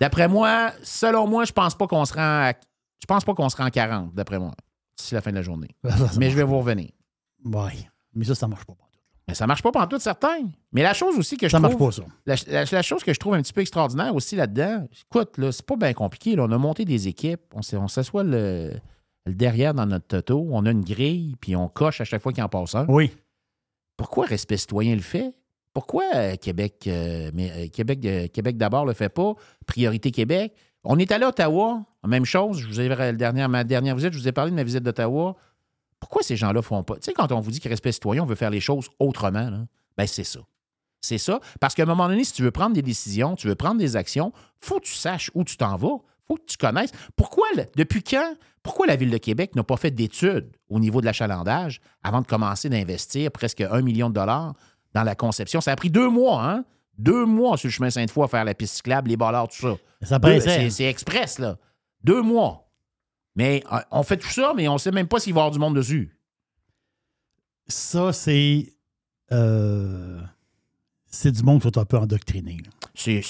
D'après 0.00 0.28
moi, 0.28 0.72
selon 0.82 1.26
moi, 1.26 1.44
je 1.44 1.52
pense 1.52 1.74
pas 1.74 1.86
qu'on 1.86 2.04
se 2.04 2.14
rend 2.14 2.20
à... 2.48 2.52
Je 3.00 3.06
pense 3.06 3.24
pas 3.24 3.34
qu'on 3.34 3.48
se 3.48 3.56
rend 3.56 3.64
à 3.64 3.70
40, 3.70 4.14
d'après 4.14 4.38
moi, 4.38 4.52
d'ici 4.96 5.14
la 5.14 5.20
fin 5.20 5.30
de 5.30 5.36
la 5.36 5.42
journée. 5.42 5.68
Mais 6.18 6.30
je 6.30 6.36
vais 6.36 6.42
vous 6.42 6.58
revenir. 6.58 6.90
Ouais. 7.44 7.72
Mais 8.14 8.24
ça, 8.24 8.34
ça 8.34 8.46
marche 8.48 8.64
pas. 8.64 8.74
Mais 9.28 9.34
ça 9.34 9.46
marche 9.46 9.62
pas 9.62 9.70
pendant 9.70 9.86
tout 9.86 9.98
certain. 10.00 10.48
Mais 10.72 10.82
la 10.82 10.92
chose 10.94 11.16
aussi 11.16 11.36
que 11.36 11.46
je 11.46 11.52
Ça 11.52 11.60
marche 11.60 11.76
trouve... 11.76 11.88
pas, 11.94 12.02
ça. 12.02 12.02
La, 12.26 12.34
la- 12.62 12.64
la 12.70 12.82
chose 12.82 13.04
que 13.04 13.12
je 13.14 13.18
trouve 13.20 13.34
un 13.34 13.42
petit 13.42 13.52
peu 13.52 13.60
extraordinaire 13.60 14.14
aussi 14.14 14.36
là-dedans, 14.36 14.86
écoute, 15.06 15.38
là, 15.38 15.52
c'est 15.52 15.64
pas 15.64 15.76
bien 15.76 15.92
compliqué. 15.92 16.34
là. 16.36 16.44
On 16.44 16.52
a 16.52 16.58
monté 16.58 16.84
des 16.84 17.06
équipes, 17.08 17.42
on, 17.54 17.60
on 17.78 17.88
s'assoit 17.88 18.24
le, 18.24 18.72
le 19.26 19.34
derrière 19.34 19.72
dans 19.74 19.86
notre 19.86 20.06
toto, 20.08 20.48
on 20.50 20.66
a 20.66 20.70
une 20.70 20.82
grille, 20.84 21.36
puis 21.40 21.54
on 21.56 21.68
coche 21.68 22.00
à 22.00 22.04
chaque 22.04 22.22
fois 22.22 22.32
qu'il 22.32 22.42
en 22.42 22.48
passe 22.48 22.74
un. 22.74 22.86
Oui. 22.88 23.12
Pourquoi 23.96 24.26
Respect 24.26 24.56
citoyen 24.56 24.94
le 24.96 25.02
fait? 25.02 25.34
Pourquoi 25.72 26.04
euh, 26.14 26.36
Québec, 26.36 26.84
euh, 26.86 27.30
euh, 27.38 27.68
Québec, 27.68 28.32
Québec 28.32 28.56
d'abord 28.56 28.84
le 28.84 28.92
fait 28.92 29.08
pas? 29.08 29.34
Priorité 29.66 30.10
Québec. 30.10 30.54
On 30.82 30.98
est 30.98 31.12
allé 31.12 31.24
à 31.24 31.28
Ottawa, 31.28 31.84
même 32.06 32.24
chose. 32.24 32.58
Je 32.58 32.66
vous 32.66 32.80
ai, 32.80 32.88
la 32.88 33.12
dernière, 33.12 33.48
ma 33.48 33.64
dernière 33.64 33.94
visite, 33.94 34.12
je 34.12 34.18
vous 34.18 34.28
ai 34.28 34.32
parlé 34.32 34.50
de 34.50 34.56
ma 34.56 34.64
visite 34.64 34.82
d'Ottawa. 34.82 35.36
Pourquoi 36.00 36.22
ces 36.22 36.36
gens-là 36.36 36.62
font 36.62 36.82
pas? 36.82 36.94
Tu 36.94 37.02
sais, 37.02 37.12
quand 37.12 37.30
on 37.32 37.40
vous 37.40 37.50
dit 37.50 37.60
que 37.60 37.68
respect 37.68 37.92
citoyen, 37.92 38.22
on 38.22 38.26
veut 38.26 38.34
faire 38.34 38.50
les 38.50 38.60
choses 38.60 38.88
autrement, 38.98 39.50
là, 39.50 39.66
ben 39.96 40.06
c'est 40.06 40.24
ça. 40.24 40.40
C'est 41.02 41.18
ça. 41.18 41.40
Parce 41.60 41.74
qu'à 41.74 41.82
un 41.82 41.86
moment 41.86 42.08
donné, 42.08 42.24
si 42.24 42.32
tu 42.32 42.42
veux 42.42 42.50
prendre 42.50 42.74
des 42.74 42.82
décisions, 42.82 43.36
tu 43.36 43.48
veux 43.48 43.54
prendre 43.54 43.78
des 43.78 43.96
actions, 43.96 44.32
faut 44.60 44.80
que 44.80 44.86
tu 44.86 44.94
saches 44.94 45.30
où 45.34 45.44
tu 45.44 45.56
t'en 45.56 45.76
vas. 45.76 45.98
faut 46.26 46.36
que 46.36 46.44
tu 46.46 46.56
connaisses. 46.56 46.92
Pourquoi, 47.16 47.46
depuis 47.76 48.02
quand, 48.02 48.34
pourquoi 48.62 48.86
la 48.86 48.96
Ville 48.96 49.10
de 49.10 49.18
Québec 49.18 49.54
n'a 49.56 49.64
pas 49.64 49.76
fait 49.76 49.90
d'études 49.90 50.50
au 50.68 50.78
niveau 50.78 51.00
de 51.00 51.06
l'achalandage 51.06 51.80
avant 52.02 52.20
de 52.20 52.26
commencer 52.26 52.68
d'investir 52.68 53.30
presque 53.32 53.60
un 53.62 53.82
million 53.82 54.08
de 54.08 54.14
dollars 54.14 54.54
dans 54.94 55.02
la 55.02 55.14
conception? 55.14 55.60
Ça 55.60 55.72
a 55.72 55.76
pris 55.76 55.90
deux 55.90 56.08
mois, 56.08 56.44
hein? 56.44 56.64
Deux 56.98 57.24
mois 57.24 57.56
sur 57.56 57.68
le 57.68 57.72
chemin 57.72 57.88
Sainte-Foy 57.90 58.24
à 58.24 58.28
faire 58.28 58.44
la 58.44 58.54
piste 58.54 58.76
cyclable, 58.76 59.08
les 59.08 59.16
ballards, 59.16 59.48
tout 59.48 59.56
ça. 59.56 59.76
Ça 60.02 60.20
pressait. 60.20 60.68
c'est- 60.70 60.84
express, 60.84 61.38
là. 61.38 61.56
Deux 62.04 62.20
mois. 62.22 62.70
Mais 63.36 63.62
euh, 63.72 63.78
on 63.90 64.02
fait 64.02 64.16
tout 64.16 64.28
ça, 64.28 64.52
mais 64.56 64.68
on 64.68 64.74
ne 64.74 64.78
sait 64.78 64.90
même 64.90 65.08
pas 65.08 65.18
s'il 65.20 65.32
va 65.32 65.38
y 65.38 65.42
avoir 65.42 65.50
du 65.52 65.58
monde 65.58 65.76
dessus. 65.76 66.14
Ça, 67.68 68.12
c'est. 68.12 68.72
euh, 69.32 70.20
c'est 71.06 71.32
du 71.32 71.42
monde 71.42 71.60
qui 71.62 71.68
est 71.68 71.78
un 71.78 71.84
peu 71.84 71.96
endoctriné. 71.98 72.58
C'est 72.94 73.20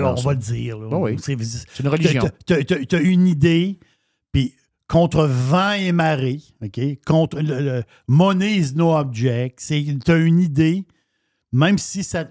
on 0.00 0.16
ça. 0.16 0.22
va 0.28 0.32
le 0.32 0.38
dire. 0.38 0.78
Ah 0.90 0.96
oui. 0.96 1.16
C'est 1.20 1.32
une 1.80 1.88
religion. 1.88 2.28
Tu 2.46 2.54
as 2.96 3.00
une 3.00 3.26
idée, 3.26 3.78
puis 4.32 4.54
contre 4.88 5.24
vent 5.26 5.72
et 5.72 5.92
marée, 5.92 6.40
OK? 6.62 6.80
Contre 7.06 7.40
le, 7.40 7.60
le- 7.60 7.82
money 8.08 8.56
is 8.58 8.74
no 8.74 8.94
object. 8.96 9.58
Tu 9.66 10.10
as 10.10 10.16
une 10.16 10.40
idée, 10.40 10.86
même 11.52 11.78
si 11.78 12.04
ça. 12.04 12.28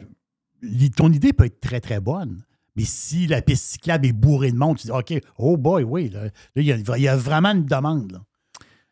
Ton 0.95 1.11
idée 1.11 1.33
peut 1.33 1.45
être 1.45 1.59
très, 1.59 1.79
très 1.81 1.99
bonne. 1.99 2.43
Mais 2.75 2.83
si 2.85 3.27
la 3.27 3.41
piste 3.41 3.65
cyclable 3.65 4.05
est 4.07 4.11
bourrée 4.13 4.51
de 4.51 4.57
monde, 4.57 4.77
tu 4.77 4.87
dis 4.87 4.91
OK, 4.91 5.13
oh 5.37 5.55
boy, 5.57 5.83
oui, 5.83 6.09
là, 6.09 6.23
il 6.55 6.63
y, 6.63 7.01
y 7.01 7.07
a 7.07 7.15
vraiment 7.15 7.51
une 7.51 7.65
demande. 7.65 8.11
là. 8.13 8.21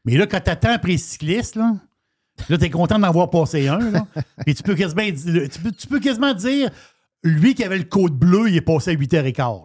Mais 0.05 0.15
là, 0.17 0.25
quand 0.27 0.39
tu 0.41 0.49
attends 0.49 0.71
après 0.73 0.97
cycliste, 0.97 1.55
là, 1.55 1.75
là 2.49 2.57
tu 2.57 2.63
es 2.65 2.69
content 2.69 2.99
d'en 2.99 3.07
avoir 3.07 3.29
passé 3.29 3.67
un. 3.67 3.79
Là, 3.91 4.07
puis 4.45 4.55
tu 4.55 4.63
peux, 4.63 4.75
quasiment, 4.75 5.03
di- 5.03 5.49
tu, 5.49 5.59
peux, 5.59 5.71
tu 5.71 5.87
peux 5.87 5.99
quasiment 5.99 6.33
dire 6.33 6.69
lui 7.23 7.55
qui 7.55 7.63
avait 7.63 7.77
le 7.77 7.83
code 7.85 8.13
bleu, 8.13 8.49
il 8.49 8.55
est 8.57 8.61
passé 8.61 8.91
à 8.91 8.93
8h15. 8.95 9.63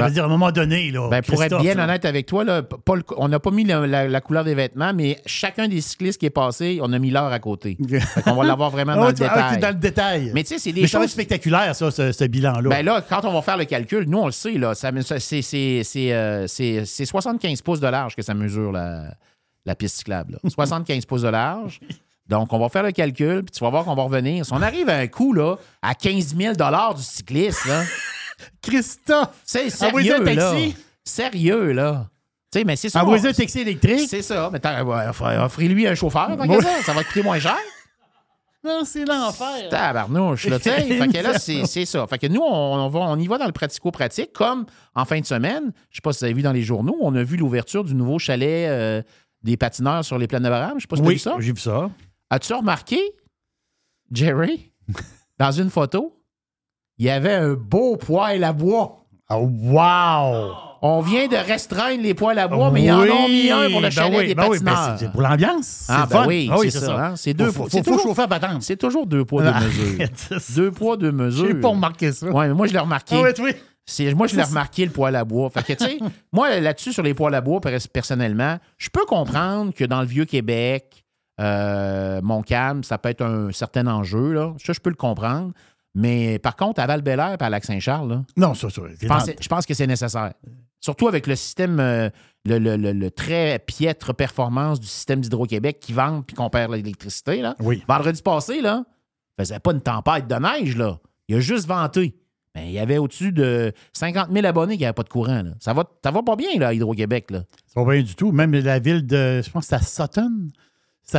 Ben- 0.00 0.10
dire, 0.10 0.22
à 0.22 0.26
un 0.26 0.30
moment 0.30 0.50
donné, 0.52 0.90
là. 0.90 1.08
Ben, 1.10 1.22
pour 1.22 1.42
être 1.42 1.60
bien 1.60 1.74
là, 1.74 1.84
honnête 1.84 2.04
avec 2.04 2.26
toi, 2.26 2.44
là, 2.44 2.62
pas 2.62 2.96
le- 2.96 3.02
on 3.16 3.28
n'a 3.28 3.38
pas 3.40 3.50
mis 3.50 3.64
la, 3.64 3.86
la- 3.86 4.08
la 4.08 4.20
couleur 4.20 4.44
des 4.44 4.54
vêtements, 4.54 4.92
mais 4.94 5.20
chacun 5.26 5.68
des 5.68 5.80
cyclistes 5.80 6.18
qui 6.18 6.26
est 6.26 6.30
passé, 6.30 6.78
on 6.82 6.92
a 6.92 6.98
mis 6.98 7.10
l'heure 7.10 7.32
à 7.32 7.38
côté. 7.38 7.76
on 8.26 8.34
va 8.34 8.44
l'avoir 8.44 8.70
vraiment 8.70 8.92
Ah 8.92 8.96
dans 8.96 9.06
le 9.08 9.14
tu- 9.14 9.22
ah, 9.24 9.28
détail. 9.34 9.58
dans 9.60 9.68
le 9.68 9.74
détail. 9.74 10.30
Mais 10.34 10.42
tu 10.42 10.48
sais, 10.50 10.58
c'est 10.58 10.72
des 10.72 10.82
Mais 10.82 10.86
choses. 10.86 11.10
spectaculaire, 11.10 11.74
ça, 11.76 11.90
ce, 11.90 12.12
ce 12.12 12.24
bilan-là. 12.24 12.70
Ben 12.70 12.84
là, 12.84 13.02
quand 13.06 13.24
on 13.24 13.32
va 13.32 13.42
faire 13.42 13.56
le 13.56 13.64
calcul, 13.64 14.04
nous, 14.08 14.18
on 14.18 14.26
le 14.26 14.32
sait, 14.32 14.52
là, 14.52 14.74
ça, 14.74 14.90
c'est, 15.18 15.42
c'est, 15.42 15.82
c'est, 15.84 16.12
euh, 16.12 16.46
c'est- 16.46 16.84
c'est 16.86 17.04
75 17.04 17.60
pouces 17.62 17.80
de 17.80 17.88
large 17.88 18.16
que 18.16 18.22
ça 18.22 18.34
mesure 18.34 18.72
la, 18.72 19.14
la 19.66 19.74
piste 19.74 19.96
cyclable. 19.98 20.38
là. 20.42 20.48
75 20.50 21.04
pouces 21.06 21.22
de 21.22 21.28
large. 21.28 21.80
Donc, 22.28 22.52
on 22.52 22.58
va 22.58 22.68
faire 22.68 22.84
le 22.84 22.92
calcul, 22.92 23.42
puis 23.42 23.50
tu 23.50 23.60
vas 23.62 23.68
voir 23.68 23.84
qu'on 23.84 23.94
va 23.96 24.04
revenir. 24.04 24.46
Si 24.46 24.52
on 24.54 24.62
arrive 24.62 24.88
à 24.88 24.96
un 24.96 25.06
coût 25.08 25.32
là, 25.34 25.56
à 25.82 25.94
15 25.94 26.34
000 26.36 26.54
du 26.54 27.02
cycliste, 27.02 27.66
là, 27.66 27.82
Christophe! 28.60 29.40
c'est 29.44 29.66
Envoyez 29.84 30.10
sérieux, 30.10 30.28
un 30.28 30.34
là. 30.34 30.50
taxi. 30.52 30.76
Sérieux, 31.04 31.72
là. 31.72 32.08
Tu 32.52 32.58
sais, 32.58 32.64
mais 32.64 32.76
c'est 32.76 32.88
ça. 32.90 33.02
Envoyez 33.02 33.26
un 33.28 33.32
taxi 33.32 33.60
électrique? 33.60 34.08
C'est 34.08 34.22
ça. 34.22 34.50
Mais 34.52 34.60
offrez-lui 35.38 35.86
un 35.86 35.94
chauffeur, 35.94 36.36
tant 36.36 36.60
ça. 36.60 36.82
Ça 36.82 36.92
va 36.92 37.02
coûter 37.04 37.22
moins 37.22 37.38
cher. 37.38 37.56
Non, 38.64 38.82
c'est 38.84 39.04
l'enfer. 39.04 39.68
Tabarnouche, 39.70 40.46
là, 40.46 40.58
tu 40.58 40.70
sais. 40.70 40.82
fait 40.82 41.08
que 41.08 41.18
là, 41.18 41.36
c'est 41.38 41.66
c'est 41.66 41.84
ça. 41.84 42.06
Fait 42.06 42.18
que 42.18 42.28
nous, 42.28 42.40
on, 42.42 42.76
on 42.76 42.88
va, 42.88 43.00
on 43.00 43.18
y 43.18 43.26
va 43.26 43.36
dans 43.36 43.46
le 43.46 43.52
pratico-pratique, 43.52 44.32
comme 44.32 44.66
en 44.94 45.04
fin 45.04 45.18
de 45.18 45.26
semaine, 45.26 45.72
je 45.90 45.96
sais 45.96 46.00
pas 46.00 46.12
si 46.12 46.20
vous 46.20 46.24
avez 46.26 46.34
vu 46.34 46.42
dans 46.42 46.52
les 46.52 46.62
journaux, 46.62 46.96
on 47.00 47.12
a 47.16 47.24
vu 47.24 47.36
l'ouverture 47.36 47.82
du 47.82 47.94
nouveau 47.96 48.20
chalet 48.20 48.68
euh, 48.68 49.02
des 49.42 49.56
patineurs 49.56 50.04
sur 50.04 50.16
les 50.16 50.28
plaines 50.28 50.44
de 50.44 50.48
Barham. 50.48 50.74
Je 50.76 50.82
sais 50.82 50.86
pas 50.86 50.94
si 50.94 51.02
tu 51.02 51.08
as 51.08 51.12
vu 51.12 51.18
ça. 51.18 51.34
j'ai 51.40 51.52
vu 51.52 51.60
ça. 51.60 51.90
As-tu 52.30 52.52
remarqué, 52.54 53.00
Jerry, 54.12 54.70
dans 55.38 55.50
une 55.50 55.70
photo, 55.70 56.21
il 56.98 57.06
y 57.06 57.10
avait 57.10 57.34
un 57.34 57.54
beau 57.54 57.96
poêle 57.96 58.44
à 58.44 58.52
bois. 58.52 58.98
Oh, 59.30 59.48
wow! 59.62 60.52
on 60.84 61.00
vient 61.00 61.28
de 61.28 61.36
restreindre 61.36 62.02
les 62.02 62.12
poils 62.12 62.38
à 62.40 62.48
bois, 62.48 62.70
mais 62.72 62.82
ils 62.82 62.90
en 62.90 63.02
ont 63.02 63.28
mis 63.28 63.50
un 63.52 63.70
pour 63.70 63.80
le 63.80 63.86
ben 63.86 63.90
chalet 63.90 64.18
oui, 64.18 64.26
des 64.26 64.34
ben 64.34 64.46
oui, 64.48 64.58
ben 64.58 64.72
patineurs. 64.72 64.98
c'est- 64.98 65.12
pour 65.12 65.22
l'ambiance. 65.22 65.86
Ah, 65.88 66.06
ben 66.10 66.16
fun. 66.16 66.26
oui, 66.26 66.50
Ah 66.52 66.56
c'est 66.64 66.70
ça. 66.72 67.12
C'est 67.14 67.34
deux 67.34 67.52
Faut, 67.52 67.68
faut, 67.68 67.98
chauffer 68.00 68.22
à. 68.22 68.58
C'est 68.60 68.76
toujours 68.76 69.06
deux 69.06 69.24
poids, 69.24 69.44
deux 69.44 69.52
Ah, 69.54 69.60
mesures. 69.60 70.08
Deux 70.56 70.70
poids, 70.72 70.96
deux 70.96 71.12
mesures. 71.12 71.46
J'ai 71.46 71.54
pas 71.54 71.68
remarqué 71.68 72.10
ça. 72.10 72.26
Ouais, 72.26 72.48
mais 72.48 72.54
moi, 72.54 72.66
je 72.66 72.72
l'ai 72.72 72.80
remarqué. 72.80 73.14
Ah 73.16 73.22
oui. 73.40 73.54
Moi, 74.16 74.26
je 74.26 74.34
l'ai 74.36 74.42
remarqué, 74.48 74.84
le 74.84 74.90
poêle 74.90 75.14
à 75.14 75.24
bois. 75.24 75.48
Fait 75.50 75.62
que, 75.62 75.72
tu 75.72 75.84
sais, 75.88 75.98
moi, 76.32 76.58
là-dessus, 76.58 76.92
sur 76.92 77.04
les 77.04 77.14
poêles 77.14 77.34
à 77.36 77.40
bois, 77.40 77.60
pers- 77.60 77.78
personnellement, 77.92 78.58
je 78.76 78.88
peux 78.90 79.04
comprendre 79.06 79.72
que 79.72 79.84
dans 79.84 80.00
le 80.00 80.06
Vieux-Québec, 80.08 81.04
euh, 81.40 82.20
Montcalm, 82.22 82.82
ça 82.84 82.98
peut 82.98 83.08
être 83.08 83.22
un 83.24 83.52
certain 83.52 83.86
enjeu, 83.86 84.32
là. 84.32 84.52
Ça, 84.64 84.72
je 84.72 84.80
peux 84.80 84.90
le 84.90 84.96
comprendre. 84.96 85.52
Mais 85.94 86.38
par 86.38 86.56
contre, 86.56 86.80
à 86.80 86.86
val 86.86 87.02
et 87.06 87.10
à 87.42 87.50
Lac-Saint-Charles, 87.50 88.22
Non, 88.36 88.54
ça, 88.54 88.70
ça. 88.70 88.82
je 89.00 89.06
pense, 89.06 89.30
je 89.40 89.48
pense 89.48 89.66
que 89.66 89.74
c'est 89.74 89.86
nécessaire. 89.86 90.32
Surtout 90.80 91.06
avec 91.06 91.26
le 91.26 91.36
système, 91.36 91.78
euh, 91.80 92.08
le, 92.44 92.58
le- 92.58 92.76
le- 92.76 92.92
le 92.92 93.10
très 93.10 93.58
piètre 93.60 94.14
performance 94.14 94.80
du 94.80 94.86
système 94.86 95.20
d'Hydro-Québec 95.20 95.78
qui 95.80 95.92
vend 95.92 96.22
puis 96.22 96.34
qu'on 96.34 96.50
perd 96.50 96.72
l'électricité. 96.72 97.42
Oui. 97.60 97.82
Vendredi 97.86 98.20
passé, 98.22 98.60
là, 98.60 98.84
faisait 99.38 99.60
pas 99.60 99.72
une 99.72 99.80
tempête 99.80 100.26
de 100.26 100.34
neige. 100.34 100.76
Là. 100.76 100.98
Il 101.28 101.36
a 101.36 101.40
juste 101.40 101.68
venté. 101.68 102.16
Mais 102.54 102.66
il 102.66 102.72
y 102.72 102.78
avait 102.80 102.98
au-dessus 102.98 103.32
de 103.32 103.72
50 103.94 104.30
000 104.32 104.44
abonnés 104.44 104.76
qui 104.76 104.82
n'avaient 104.82 104.92
pas 104.92 105.04
de 105.04 105.08
courant. 105.08 105.42
Là. 105.42 105.52
Ça, 105.60 105.72
va, 105.72 105.84
ça 106.04 106.10
va 106.10 106.22
pas 106.22 106.36
bien, 106.36 106.58
là, 106.58 106.74
Hydro-Québec. 106.74 107.30
Là. 107.30 107.44
C'est 107.66 107.74
pas 107.74 107.84
bien 107.90 108.02
du 108.02 108.14
tout. 108.14 108.30
Même 108.32 108.52
la 108.52 108.78
ville 108.78 109.06
de. 109.06 109.40
Je 109.42 109.50
pense 109.50 109.72
à 109.72 109.80
Sutton. 109.80 110.48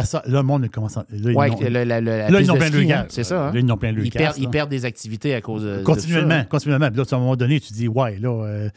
Là, 0.01 0.21
le 0.27 0.43
monde 0.43 0.69
commence 0.69 0.97
à. 0.97 1.01
Là, 1.09 1.31
ils 1.31 1.35
Ouais, 1.35 1.49
le- 1.49 1.69
le- 1.69 1.83
le- 1.83 1.99
la 2.01 2.29
là, 2.29 2.41
ils 2.41 2.47
n'ont 2.47 2.53
de 2.53 2.59
plein 2.59 2.67
ski, 2.67 2.85
le 2.85 2.93
hein. 2.93 3.05
C'est 3.09 3.23
ça. 3.23 3.47
hein? 3.47 3.53
Là, 3.53 3.59
ils 3.59 3.65
n'ont 3.65 3.77
plein 3.77 3.91
ils, 3.91 4.11
perdent, 4.11 4.37
ils 4.37 4.43
là. 4.45 4.49
perdent 4.49 4.69
des 4.69 4.85
activités 4.85 5.33
à 5.35 5.41
cause 5.41 5.63
de, 5.63 5.77
de 5.77 5.83
Continuellement, 5.83 6.39
ça, 6.39 6.45
continuellement. 6.45 6.87
Puis 6.89 6.97
là, 6.97 7.03
à 7.11 7.15
un 7.15 7.19
moment 7.19 7.35
donné, 7.35 7.59
tu 7.59 7.73
dis, 7.73 7.87
ouais, 7.87 8.17
là, 8.19 8.43
euh, 8.45 8.69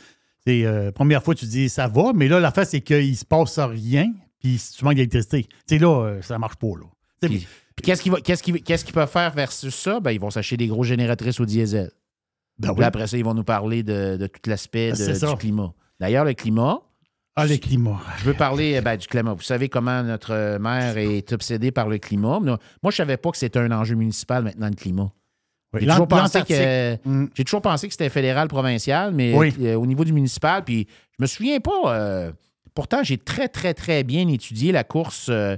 c'est 0.47 0.64
euh, 0.64 0.93
première 0.93 1.22
fois, 1.22 1.34
tu 1.34 1.47
dis, 1.47 1.68
ça 1.68 1.88
va, 1.88 2.12
mais 2.14 2.28
là, 2.28 2.38
l'affaire, 2.40 2.66
c'est 2.66 2.80
qu'il 2.80 3.16
se 3.16 3.24
passe 3.24 3.59
rien, 3.59 4.12
puis 4.40 4.60
tu 4.76 4.84
manques 4.84 4.94
d'électricité. 4.94 5.44
Tu 5.44 5.51
sais, 5.66 5.78
là, 5.78 6.05
euh, 6.05 6.22
ça 6.22 6.38
marche 6.38 6.56
pas, 6.56 6.68
là. 6.68 6.86
Puis, 7.20 7.47
puis 7.74 7.82
qu'est-ce 8.62 8.84
qu'ils 8.84 8.94
peuvent 8.94 9.09
faire 9.10 9.32
versus 9.32 9.74
ça? 9.74 10.01
Ben, 10.01 10.10
ils 10.12 10.20
vont 10.20 10.30
s'acheter 10.30 10.56
des 10.56 10.66
gros 10.68 10.84
génératrices 10.84 11.40
au 11.40 11.44
diesel. 11.47 11.90
Ben 12.59 12.68
Puis 12.68 12.78
oui. 12.78 12.84
après 12.84 13.06
ça, 13.06 13.18
ils 13.18 13.24
vont 13.24 13.34
nous 13.34 13.44
parler 13.44 13.82
de, 13.82 14.16
de 14.16 14.26
tout 14.28 14.48
l'aspect 14.48 14.90
de- 14.93 14.94
ça. 14.97 15.30
du 15.30 15.36
climat. 15.36 15.72
D'ailleurs, 16.01 16.24
le 16.24 16.32
climat, 16.32 16.80
Ah, 17.39 17.47
le 17.47 17.57
climat. 17.59 18.01
je 18.19 18.25
veux 18.25 18.33
parler 18.35 18.77
euh, 18.77 18.81
ben, 18.81 18.97
du 18.97 19.07
climat. 19.07 19.35
Vous 19.35 19.43
savez 19.43 19.69
comment 19.69 20.03
notre 20.03 20.57
maire 20.59 20.97
est 20.97 21.31
obsédée 21.33 21.71
par 21.71 21.87
le 21.89 21.99
climat. 21.99 22.41
Moi, 22.41 22.59
je 22.85 22.87
ne 22.87 22.91
savais 22.93 23.19
pas 23.19 23.31
que 23.31 23.37
c'était 23.37 23.59
un 23.59 23.71
enjeu 23.73 23.95
municipal 23.95 24.43
maintenant, 24.43 24.69
le 24.71 24.75
climat. 24.75 25.13
Oui, 25.75 25.81
J'ai 25.83 25.87
toujours, 25.87 26.01
l'Ant- 26.11 26.23
pensé 26.23 26.43
que, 26.43 26.53
l'Antarctique. 26.55 27.07
Mm. 27.07 27.27
j'ai 27.35 27.45
toujours 27.45 27.61
pensé 27.61 27.87
que 27.89 27.93
c'était 27.93 28.09
fédéral, 28.09 28.49
provincial, 28.49 29.13
mais 29.13 29.35
Oui. 29.37 29.53
euh, 29.61 29.75
au 29.75 29.85
niveau 29.85 30.05
du 30.05 30.13
municipal, 30.15 30.65
puis 30.65 30.87
je 31.19 31.23
me 31.23 31.27
souviens 31.27 31.61
pas. 31.61 31.95
euh, 31.95 32.33
pourtant, 32.75 33.03
j'ai 33.03 33.19
très, 33.19 33.49
très, 33.49 33.75
très 33.75 34.03
bien 34.03 34.27
étudié 34.29 34.73
la 34.73 34.85
course 34.85 35.29
euh, 35.29 35.57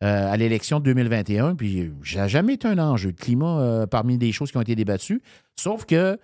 à 0.00 0.34
l'élection 0.38 0.78
de 0.80 0.84
2021, 0.84 1.56
puis 1.56 1.90
ça 2.06 2.20
n'a 2.20 2.28
jamais 2.28 2.54
été 2.54 2.68
un 2.68 2.78
enjeu. 2.78 3.08
Le 3.08 3.14
climat, 3.16 3.86
parmi 3.90 4.16
des 4.16 4.32
choses 4.32 4.50
qui 4.50 4.56
ont 4.56 4.62
été 4.62 4.76
débattues, 4.76 5.20
sauf 5.56 5.84
que 5.84 6.18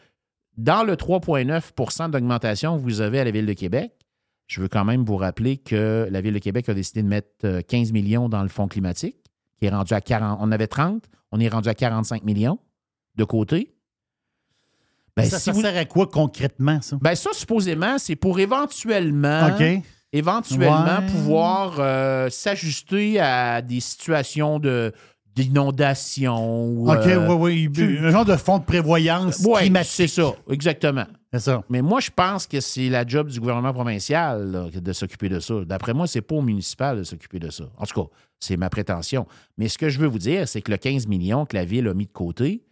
dans 0.56 0.84
le 0.84 0.94
3,9% 0.96 2.10
d'augmentation 2.10 2.78
que 2.78 2.82
vous 2.82 3.00
avez 3.00 3.18
à 3.20 3.24
la 3.24 3.32
Ville 3.32 3.46
de 3.46 3.52
Québec, 3.52 3.90
je 4.46 4.60
veux 4.60 4.68
quand 4.68 4.84
même 4.84 5.04
vous 5.04 5.16
rappeler 5.16 5.56
que 5.56 6.06
la 6.10 6.20
Ville 6.20 6.34
de 6.34 6.38
Québec 6.38 6.68
a 6.68 6.74
décidé 6.74 7.02
de 7.02 7.08
mettre 7.08 7.28
euh, 7.44 7.60
15 7.62 7.92
millions 7.92 8.28
dans 8.28 8.42
le 8.42 8.48
fonds 8.48 8.68
climatique, 8.68 9.16
qui 9.58 9.66
est 9.66 9.70
rendu 9.70 9.94
à 9.94 10.00
40. 10.00 10.38
On 10.40 10.52
avait 10.52 10.66
30, 10.66 11.04
on 11.32 11.40
est 11.40 11.48
rendu 11.48 11.68
à 11.68 11.74
45 11.74 12.24
millions 12.24 12.58
de 13.16 13.24
côté. 13.24 13.70
Ben, 15.16 15.24
ça, 15.24 15.38
si 15.38 15.44
ça 15.44 15.52
vous- 15.52 15.60
sert 15.62 15.76
à 15.76 15.84
quoi 15.84 16.06
concrètement, 16.08 16.80
ça? 16.82 16.96
ben, 17.00 17.14
ça, 17.14 17.30
supposément, 17.32 17.98
c'est 17.98 18.16
pour 18.16 18.40
éventuellement, 18.40 19.48
éventuellement 20.12 20.98
Ouais. 20.98 21.06
pouvoir 21.06 21.76
euh, 21.78 22.28
s'ajuster 22.30 23.20
à 23.20 23.62
des 23.62 23.80
situations 23.80 24.58
de 24.58 24.92
d'inondation. 25.36 26.84
OK, 26.84 27.06
euh, 27.06 27.34
oui, 27.34 27.68
oui. 27.76 27.98
Un 28.00 28.10
genre 28.10 28.24
de 28.24 28.36
fonds 28.36 28.58
de 28.58 28.64
prévoyance 28.64 29.40
Ouais, 29.40 29.62
climatique. 29.62 29.92
c'est 29.92 30.06
ça, 30.06 30.32
exactement. 30.50 31.06
C'est 31.34 31.50
ça. 31.50 31.62
Mais 31.68 31.82
moi, 31.82 32.00
je 32.00 32.10
pense 32.14 32.46
que 32.46 32.60
c'est 32.60 32.88
la 32.88 33.06
job 33.06 33.28
du 33.28 33.40
gouvernement 33.40 33.72
provincial 33.72 34.50
là, 34.50 34.66
de 34.72 34.92
s'occuper 34.92 35.28
de 35.28 35.40
ça. 35.40 35.54
D'après 35.64 35.92
moi, 35.94 36.06
c'est 36.06 36.20
pas 36.22 36.34
au 36.36 36.42
municipal 36.42 36.98
de 36.98 37.02
s'occuper 37.04 37.38
de 37.38 37.50
ça. 37.50 37.64
En 37.76 37.84
tout 37.86 38.02
cas, 38.02 38.08
c'est 38.40 38.56
ma 38.56 38.70
prétention. 38.70 39.26
Mais 39.58 39.68
ce 39.68 39.78
que 39.78 39.88
je 39.88 39.98
veux 39.98 40.06
vous 40.06 40.18
dire, 40.18 40.48
c'est 40.48 40.62
que 40.62 40.70
le 40.70 40.76
15 40.76 41.06
millions 41.06 41.46
que 41.46 41.56
la 41.56 41.64
Ville 41.64 41.88
a 41.88 41.94
mis 41.94 42.06
de 42.06 42.12
côté, 42.12 42.62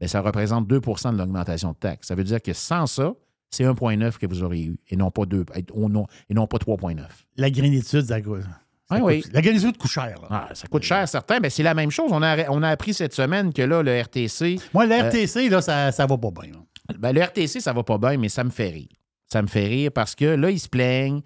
ben, 0.00 0.08
ça 0.08 0.20
représente 0.20 0.68
2% 0.68 1.12
de 1.12 1.18
l'augmentation 1.18 1.70
de 1.72 1.76
taxes. 1.76 2.06
Ça 2.08 2.14
veut 2.14 2.24
dire 2.24 2.40
que 2.40 2.52
sans 2.52 2.86
ça, 2.86 3.12
c'est 3.50 3.64
1,9 3.64 4.18
que 4.18 4.26
vous 4.26 4.42
auriez 4.42 4.64
eu 4.66 4.78
et 4.88 4.96
non 4.96 5.10
pas 5.10 5.24
2, 5.24 5.44
et 5.54 5.64
non, 5.76 6.06
et 6.28 6.34
non 6.34 6.46
pas 6.46 6.58
3,9. 6.58 7.02
La 7.36 7.50
grénitude, 7.50 8.02
ça 8.06 8.20
coûte. 8.20 8.42
ça 8.90 8.96
Oui, 8.96 9.00
oui. 9.02 9.22
coûte- 9.22 9.32
La 9.32 9.40
grénitude 9.42 9.76
coûte 9.78 9.90
cher. 9.90 10.18
Ah, 10.30 10.48
ça 10.54 10.66
coûte 10.68 10.82
cher, 10.82 11.08
certain, 11.08 11.40
mais 11.40 11.50
c'est 11.50 11.62
la 11.62 11.74
même 11.74 11.90
chose. 11.90 12.10
On 12.12 12.22
a, 12.22 12.48
on 12.50 12.62
a 12.62 12.68
appris 12.68 12.94
cette 12.94 13.14
semaine 13.14 13.52
que 13.52 13.62
là, 13.62 13.82
le 13.82 14.00
RTC. 14.02 14.58
Moi, 14.74 14.84
euh, 14.84 14.86
l'RTC, 14.88 15.48
là, 15.48 15.60
ça, 15.62 15.92
ça 15.92 16.06
va 16.06 16.16
pas 16.18 16.30
bien. 16.30 16.52
là. 16.52 16.58
Ben, 16.98 17.12
le 17.12 17.20
RTC, 17.22 17.60
ça 17.60 17.72
va 17.72 17.82
pas 17.82 17.98
bien, 17.98 18.16
mais 18.16 18.28
ça 18.28 18.44
me 18.44 18.50
fait 18.50 18.68
rire. 18.70 18.88
Ça 19.26 19.42
me 19.42 19.46
fait 19.46 19.66
rire 19.66 19.90
parce 19.92 20.14
que 20.14 20.24
là, 20.24 20.50
ils 20.50 20.58
se 20.58 20.68
plaignent. 20.68 21.20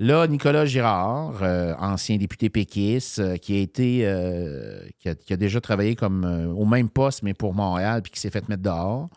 Là, 0.00 0.26
Nicolas 0.26 0.64
Girard, 0.64 1.42
euh, 1.42 1.74
ancien 1.78 2.16
député 2.16 2.50
péquiste, 2.50 3.20
euh, 3.20 3.36
qui 3.36 3.54
a 3.56 3.60
été 3.60 4.00
euh, 4.04 4.80
qui, 4.98 5.08
a, 5.08 5.14
qui 5.14 5.32
a 5.32 5.36
déjà 5.36 5.60
travaillé 5.60 5.94
comme 5.94 6.24
au 6.56 6.64
même 6.64 6.88
poste, 6.88 7.22
mais 7.22 7.32
pour 7.34 7.54
Montréal, 7.54 8.02
puis 8.02 8.10
qui 8.12 8.18
s'est 8.20 8.30
fait 8.30 8.48
mettre 8.48 8.62
dehors. 8.62 9.08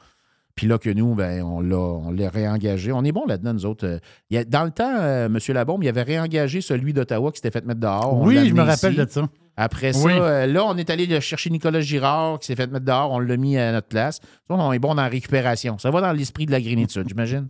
Puis 0.55 0.67
là 0.67 0.77
que 0.77 0.89
nous, 0.89 1.15
ben, 1.15 1.41
on 1.43 1.61
l'a, 1.61 1.77
on 1.77 2.11
l'a 2.11 2.29
réengagé. 2.29 2.91
On 2.91 3.03
est 3.03 3.11
bon 3.11 3.25
là-dedans, 3.25 3.53
nous 3.53 3.65
autres. 3.65 3.99
Il 4.29 4.35
y 4.35 4.37
a- 4.39 4.43
dans 4.45 4.63
le 4.65 4.71
temps, 4.71 4.91
M. 5.01 5.37
Labombe, 5.49 5.83
il 5.83 5.87
avait 5.89 6.01
réengagé 6.03 6.61
celui 6.61 6.93
d'Ottawa 6.93 7.31
qui 7.31 7.37
s'était 7.37 7.51
fait 7.51 7.65
mettre 7.65 7.79
dehors. 7.79 8.19
Oui, 8.21 8.35
je 8.49 8.53
me 8.53 8.61
rappelle 8.61 8.93
ici. 8.93 9.05
de 9.05 9.09
ça. 9.09 9.27
Après 9.59 9.91
ça, 9.91 10.05
Oui. 10.05 10.13
euh, 10.15 10.45
là, 10.45 10.63
on 10.65 10.77
est 10.77 10.89
allé 10.91 11.19
chercher 11.19 11.49
Nicolas 11.49 11.81
Girard 11.81 12.37
qui 12.39 12.45
s'est 12.45 12.55
fait 12.55 12.67
mettre 12.67 12.85
dehors. 12.85 13.11
On 13.11 13.19
l'a 13.19 13.37
mis 13.37 13.57
à 13.57 13.71
notre 13.71 13.87
place. 13.87 14.19
On 14.49 14.71
est 14.71 14.77
bon 14.79 14.93
dans 14.93 15.01
la 15.01 15.07
récupération. 15.09 15.79
Ça 15.79 15.89
va 15.89 15.99
dans 15.99 16.11
l'esprit 16.13 16.45
de 16.45 16.51
la 16.51 16.61
grénitude, 16.61 17.05
j'imagine. 17.07 17.47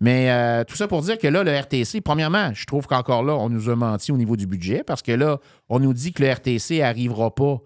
Mais 0.00 0.30
euh, 0.30 0.62
tout 0.62 0.76
ça 0.76 0.86
pour 0.86 1.02
dire 1.02 1.18
que 1.18 1.26
là, 1.26 1.42
le 1.42 1.50
RTC, 1.58 2.00
premièrement, 2.02 2.52
je 2.54 2.64
trouve 2.66 2.86
qu'encore 2.86 3.24
là, 3.24 3.34
on 3.34 3.48
nous 3.48 3.68
a 3.68 3.74
menti 3.76 4.12
au 4.12 4.16
niveau 4.16 4.36
du 4.36 4.46
budget 4.46 4.84
parce 4.86 5.02
que 5.02 5.12
là, 5.12 5.38
on 5.68 5.80
nous 5.80 5.92
dit 5.92 6.12
que 6.12 6.22
le 6.22 6.30
RTC 6.30 6.78
n'arrivera 6.78 7.34
pas 7.34 7.56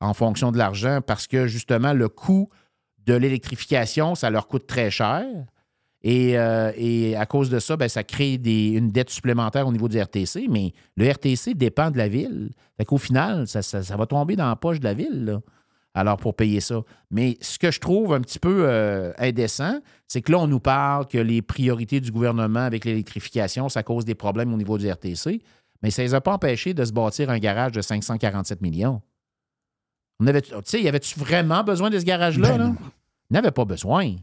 en 0.00 0.14
fonction 0.14 0.50
de 0.50 0.56
l'argent 0.58 1.00
parce 1.06 1.26
que 1.26 1.46
justement, 1.46 1.92
le 1.92 2.08
coût 2.08 2.48
de 3.06 3.14
l'électrification, 3.14 4.14
ça 4.14 4.30
leur 4.30 4.46
coûte 4.48 4.66
très 4.66 4.90
cher. 4.90 5.22
Et, 6.06 6.38
euh, 6.38 6.70
et 6.76 7.16
à 7.16 7.24
cause 7.24 7.48
de 7.48 7.58
ça, 7.58 7.76
ben, 7.78 7.88
ça 7.88 8.04
crée 8.04 8.36
des- 8.36 8.68
une 8.72 8.90
dette 8.90 9.08
supplémentaire 9.08 9.66
au 9.66 9.72
niveau 9.72 9.88
du 9.88 9.98
RTC, 9.98 10.46
mais 10.50 10.72
le 10.96 11.08
RTC 11.10 11.54
dépend 11.54 11.90
de 11.90 11.96
la 11.96 12.08
ville. 12.08 12.50
Fait 12.76 12.84
qu'au 12.84 12.98
final, 12.98 13.48
ça, 13.48 13.62
ça- 13.62 13.82
ça 13.82 13.96
va 13.96 14.04
tomber 14.06 14.36
dans 14.36 14.48
la 14.48 14.54
poche 14.56 14.80
de 14.80 14.84
la 14.84 14.92
ville, 14.94 15.24
là. 15.24 15.40
Alors, 15.94 16.16
pour 16.18 16.34
payer 16.34 16.60
ça. 16.60 16.82
Mais 17.10 17.38
ce 17.40 17.58
que 17.58 17.70
je 17.70 17.78
trouve 17.80 18.12
un 18.12 18.20
petit 18.20 18.38
peu 18.40 18.64
euh, 18.66 19.12
indécent, 19.16 19.80
c'est 20.08 20.20
que 20.20 20.30
là, 20.32 20.38
on 20.40 20.46
nous 20.48 20.58
parle 20.60 21.06
que 21.06 21.16
les 21.18 21.40
priorités 21.40 22.00
du 22.00 22.10
gouvernement 22.10 22.60
avec 22.60 22.84
l'électrification, 22.84 23.68
ça 23.70 23.82
cause 23.84 24.04
des 24.04 24.16
problèmes 24.16 24.52
au 24.52 24.56
niveau 24.56 24.76
du 24.76 24.86
RTC. 24.90 25.40
Mais 25.82 25.90
ça 25.90 26.02
ne 26.02 26.08
les 26.08 26.14
a 26.14 26.20
pas 26.20 26.32
empêchés 26.34 26.74
de 26.74 26.84
se 26.84 26.92
bâtir 26.92 27.30
un 27.30 27.38
garage 27.38 27.72
de 27.72 27.80
547 27.80 28.60
millions. 28.60 29.00
On 30.20 30.26
avait, 30.26 30.42
tu 30.42 30.52
sais, 30.64 30.82
y 30.82 30.88
avait-tu 30.88 31.18
vraiment 31.18 31.62
besoin 31.64 31.90
de 31.90 31.98
ce 31.98 32.04
garage-là? 32.04 32.50
Ben 32.50 32.58
là? 32.58 32.72
Il 33.30 33.34
n'avait 33.34 33.50
pas 33.52 33.64
besoin. 33.64 34.16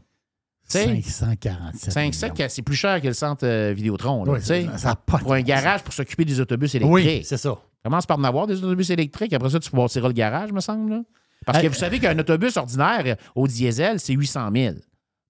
Tu 0.70 0.78
sais, 0.78 0.86
547.500, 1.02 2.32
que 2.36 2.48
c'est 2.48 2.62
plus 2.62 2.76
cher 2.76 3.00
que 3.00 3.08
le 3.08 3.12
centre 3.14 3.46
euh, 3.46 3.72
Vidéotron. 3.74 4.24
Là, 4.24 4.32
Oui, 4.32 4.66
ça- 4.76 4.94
pas 4.96 5.18
pour 5.18 5.34
un 5.34 5.42
garage 5.42 5.82
pour 5.82 5.92
s'occuper 5.92 6.24
des 6.24 6.40
autobus 6.40 6.74
électriques. 6.74 6.92
Oui, 6.94 7.22
c'est 7.24 7.36
ça. 7.36 7.56
Commence 7.84 8.06
par 8.06 8.18
en 8.18 8.24
avoir 8.24 8.46
des 8.46 8.62
autobus 8.62 8.90
électriques. 8.90 9.32
Après 9.32 9.50
ça, 9.50 9.58
tu 9.60 9.70
bâtiras 9.70 10.08
le 10.08 10.14
garage, 10.14 10.52
me 10.52 10.60
semble. 10.60 10.90
là. 10.90 11.02
Parce 11.44 11.60
que 11.60 11.66
vous 11.66 11.74
savez 11.74 11.98
qu'un 11.98 12.16
autobus 12.18 12.56
ordinaire 12.56 13.02
euh, 13.06 13.14
au 13.34 13.48
diesel, 13.48 13.98
c'est 13.98 14.12
800 14.14 14.50
000. 14.54 14.76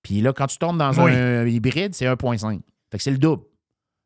Puis 0.03 0.21
là, 0.21 0.33
quand 0.33 0.47
tu 0.47 0.59
tombes 0.59 0.77
dans 0.79 0.93
Oui. 1.03 1.13
un 1.13 1.47
hybride, 1.47 1.95
c'est 1.95 2.07
1,5. 2.07 2.61
Fait 2.91 2.99
que 2.99 3.03
c'est 3.03 3.11
le 3.11 3.19
double. 3.19 3.45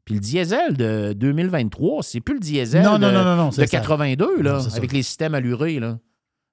Puis 0.04 0.14
le 0.14 0.20
diesel 0.20 0.76
de 0.76 1.12
2023, 1.14 2.04
c'est 2.04 2.20
plus 2.20 2.34
le 2.34 2.40
diesel 2.40 2.84
Non, 2.84 2.98
de, 2.98 3.06
non, 3.10 3.24
non, 3.36 3.48
de 3.48 3.54
c'est 3.54 3.62
ça. 3.62 3.78
82, 3.78 4.40
là, 4.42 4.60
avec 4.76 4.92
les 4.92 5.02
systèmes 5.02 5.34
allurés. 5.34 5.80
Là. 5.80 5.98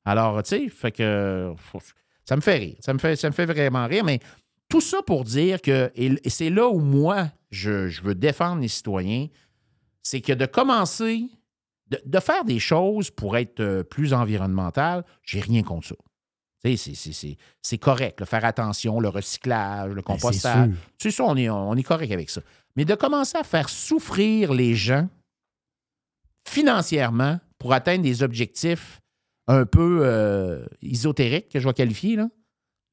Alors, 0.06 0.42
tu 0.42 0.50
sais, 0.50 0.70
fait 0.70 0.92
que 0.92 1.54
ça 2.26 2.36
me 2.36 2.42
fait 2.42 2.58
rire. 2.58 2.76
Ça 2.80 2.94
me 2.94 2.98
fait, 2.98 3.16
ça 3.16 3.28
me 3.30 3.34
fait 3.34 3.46
vraiment 3.46 3.86
rire. 3.86 4.04
Mais 4.04 4.20
tout 4.74 4.82
ça 4.82 5.04
pour 5.04 5.24
dire 5.24 5.62
que, 5.62 5.92
et, 5.94 6.18
c'est 6.32 6.50
là 6.50 6.68
où 6.68 6.80
moi, 6.80 7.30
je, 7.52 7.90
je 7.90 8.02
veux 8.02 8.16
défendre 8.16 8.60
les 8.60 8.68
citoyens, 8.68 9.28
c'est 10.02 10.20
que 10.20 10.34
de 10.34 10.48
commencer, 10.48 11.30
de, 11.92 12.02
de 12.04 12.20
faire 12.20 12.44
des 12.44 12.58
choses 12.58 13.12
pour 13.12 13.38
être 13.38 13.60
euh, 13.60 13.84
plus 13.84 14.14
environnemental, 14.16 15.06
j'ai 15.22 15.42
rien 15.42 15.62
contre 15.62 15.90
ça. 15.90 15.96
C'est- 16.66 16.76
c'est- 16.78 16.96
c'est- 17.14 17.38
c'est 17.62 17.78
correct, 17.78 18.20
le 18.22 18.26
faire 18.26 18.44
attention, 18.46 19.00
le 19.00 19.10
recyclage, 19.10 19.92
le 19.94 20.02
compostage. 20.02 20.70
sûr. 20.70 20.76
Tu 20.98 21.12
sais, 21.12 21.18
ça, 21.18 21.24
on 21.26 21.36
est, 21.38 21.50
on 21.52 21.76
est 21.76 21.84
correct 21.84 22.12
avec 22.12 22.32
ça. 22.32 22.42
Mais 22.76 22.84
de 22.84 22.96
commencer 22.96 23.38
à 23.38 23.44
faire 23.44 23.70
souffrir 23.70 24.54
les 24.56 24.74
gens 24.74 25.08
financièrement 26.50 27.40
pour 27.60 27.74
atteindre 27.74 28.02
des 28.02 28.24
objectifs 28.24 29.02
un 29.48 29.68
peu 29.68 30.00
euh, 30.02 30.66
ésotériques, 30.82 31.50
que 31.50 31.60
je 31.60 31.68
vais 31.68 31.74
qualifier, 31.76 32.16
là, 32.16 32.28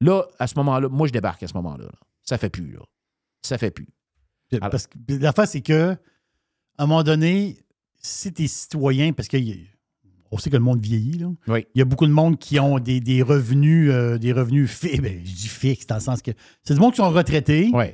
là, 0.01 0.23
à 0.39 0.47
ce 0.47 0.55
moment-là, 0.57 0.89
moi, 0.89 1.07
je 1.07 1.13
débarque 1.13 1.41
à 1.43 1.47
ce 1.47 1.53
moment-là. 1.53 1.85
là. 1.85 1.91
Ça 2.23 2.37
fait 2.37 2.49
plus, 2.49 2.71
là. 2.73 2.79
Ça 3.41 3.57
fait 3.57 3.71
plus. 3.71 3.87
Parce 4.59 4.87
que 4.87 4.97
l'affaire, 5.07 5.47
c'est 5.47 5.61
que, 5.61 5.91
à 6.77 6.83
un 6.83 6.85
moment 6.87 7.03
donné, 7.03 7.57
si 8.01 8.33
tu 8.33 8.43
es 8.43 8.47
citoyen, 8.47 9.13
parce 9.13 9.27
qu'on 9.29 10.37
sait 10.37 10.49
que 10.49 10.57
le 10.57 10.61
monde 10.63 10.81
vieillit, 10.81 11.17
là. 11.19 11.27
Oui. 11.47 11.65
Il 11.75 11.79
y 11.79 11.81
a 11.81 11.85
beaucoup 11.85 12.05
de 12.05 12.11
monde 12.11 12.37
qui 12.37 12.59
ont 12.59 12.79
des, 12.79 12.99
des 12.99 13.21
revenus, 13.21 13.89
euh, 13.91 14.17
des 14.17 14.33
revenus 14.33 14.69
fixes. 14.69 14.99
Ben, 14.99 15.19
je 15.23 15.31
dis 15.33 15.47
fixes 15.47 15.87
dans 15.87 15.95
le 15.95 16.01
sens 16.01 16.21
que 16.21 16.31
c'est 16.63 16.73
du 16.73 16.79
monde 16.79 16.91
qui 16.91 16.97
sont 16.97 17.09
retraités. 17.09 17.69
Oui. 17.73 17.85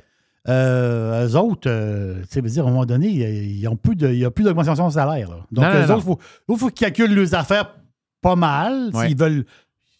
Euh, 0.48 1.28
eux 1.28 1.36
autres, 1.36 1.68
euh, 1.68 2.22
tu 2.22 2.28
sais, 2.30 2.42
dire, 2.42 2.64
à 2.64 2.68
un 2.68 2.70
moment 2.70 2.86
donné, 2.86 3.08
il 3.08 3.58
n'y 3.58 3.66
a, 3.66 3.74
plus 3.76 3.96
de- 3.96 4.08
il 4.08 4.18
y 4.18 4.24
a 4.24 4.30
plus 4.30 4.44
d'augmentation 4.44 4.88
de 4.88 4.92
salaire. 4.94 5.28
là. 5.30 5.46
Donc, 5.52 5.64
Non, 5.64 5.70
eux 5.74 5.86
non. 5.86 5.94
autres, 5.96 6.18
il 6.48 6.56
faut, 6.58 6.68
qu'ils 6.70 6.76
calculent 6.92 7.14
leurs 7.14 7.34
affaires 7.34 7.74
pas 8.22 8.34
mal 8.36 8.90
s'ils 8.94 9.16
veulent 9.16 9.44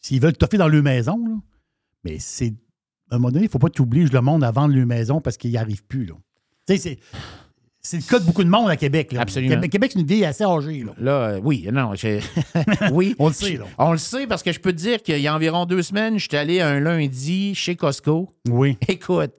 s'ils 0.00 0.20
veulent 0.22 0.36
toffer 0.36 0.56
dans 0.56 0.68
leur 0.68 0.82
maison. 0.82 1.18
là. 1.26 1.34
Mais 2.04 2.18
c'est. 2.18 2.54
À 3.10 3.14
un 3.14 3.18
moment 3.18 3.30
donné, 3.30 3.44
il 3.44 3.48
ne 3.48 3.50
faut 3.50 3.58
pas 3.58 3.68
que 3.68 3.74
tu 3.74 3.82
obliges 3.82 4.12
le 4.12 4.20
monde 4.20 4.44
à 4.44 4.50
vendre 4.50 4.74
leur 4.74 4.86
maison 4.86 5.20
parce 5.20 5.36
qu'ils 5.36 5.50
n'y 5.50 5.56
arrivent 5.56 5.84
plus. 5.84 6.06
là. 6.06 6.14
Tu 6.66 6.76
sais, 6.76 6.78
c'est. 6.78 6.98
C'est 7.80 7.98
le 7.98 8.02
cas 8.02 8.18
de 8.18 8.24
beaucoup 8.24 8.44
de 8.44 8.50
monde 8.50 8.68
à 8.68 8.76
Québec. 8.76 9.12
Là. 9.12 9.22
Absolument. 9.22 9.54
Québec, 9.54 9.70
Québec, 9.70 9.90
c'est 9.94 10.00
une 10.00 10.06
ville 10.06 10.24
assez 10.24 10.44
âgée. 10.44 10.84
Là. 10.84 10.92
Là, 10.98 11.12
euh, 11.12 11.40
oui, 11.42 11.66
non, 11.72 11.94
oui. 12.92 13.14
On 13.18 13.28
le 13.28 13.32
sait, 13.32 13.56
là. 13.56 13.64
On 13.78 13.92
le 13.92 13.98
sait 13.98 14.26
parce 14.26 14.42
que 14.42 14.52
je 14.52 14.58
peux 14.60 14.72
te 14.72 14.76
dire 14.76 15.02
qu'il 15.02 15.18
y 15.20 15.28
a 15.28 15.34
environ 15.34 15.64
deux 15.64 15.82
semaines, 15.82 16.18
j'étais 16.18 16.36
allé 16.36 16.60
un 16.60 16.80
lundi 16.80 17.54
chez 17.54 17.76
Costco. 17.76 18.30
Oui. 18.48 18.76
Écoute, 18.88 19.32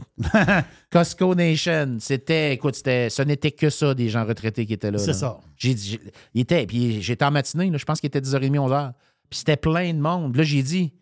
Costco 0.89 1.35
Nation, 1.35 1.97
c'était, 1.99 2.53
écoute, 2.53 2.75
c'était, 2.75 3.09
ce 3.11 3.21
n'était 3.21 3.51
que 3.51 3.69
ça, 3.69 3.93
des 3.93 4.09
gens 4.09 4.25
retraités 4.25 4.65
qui 4.65 4.73
étaient 4.73 4.89
là. 4.89 4.97
C'est 4.97 5.13
ça. 5.13 5.39
J'ai 5.57 5.75
dit, 5.75 5.99
il 6.33 6.41
était, 6.41 6.65
puis 6.65 7.01
j'étais 7.03 7.25
en 7.25 7.31
matinée, 7.31 7.69
là, 7.69 7.77
je 7.77 7.85
pense 7.85 7.99
qu'il 7.99 8.07
était 8.07 8.21
10h30, 8.21 8.51
11h. 8.55 8.93
Puis 9.29 9.39
c'était 9.39 9.57
plein 9.57 9.93
de 9.93 9.99
monde. 9.99 10.35
Là, 10.35 10.41
j'ai 10.41 10.63
dit, 10.63 10.93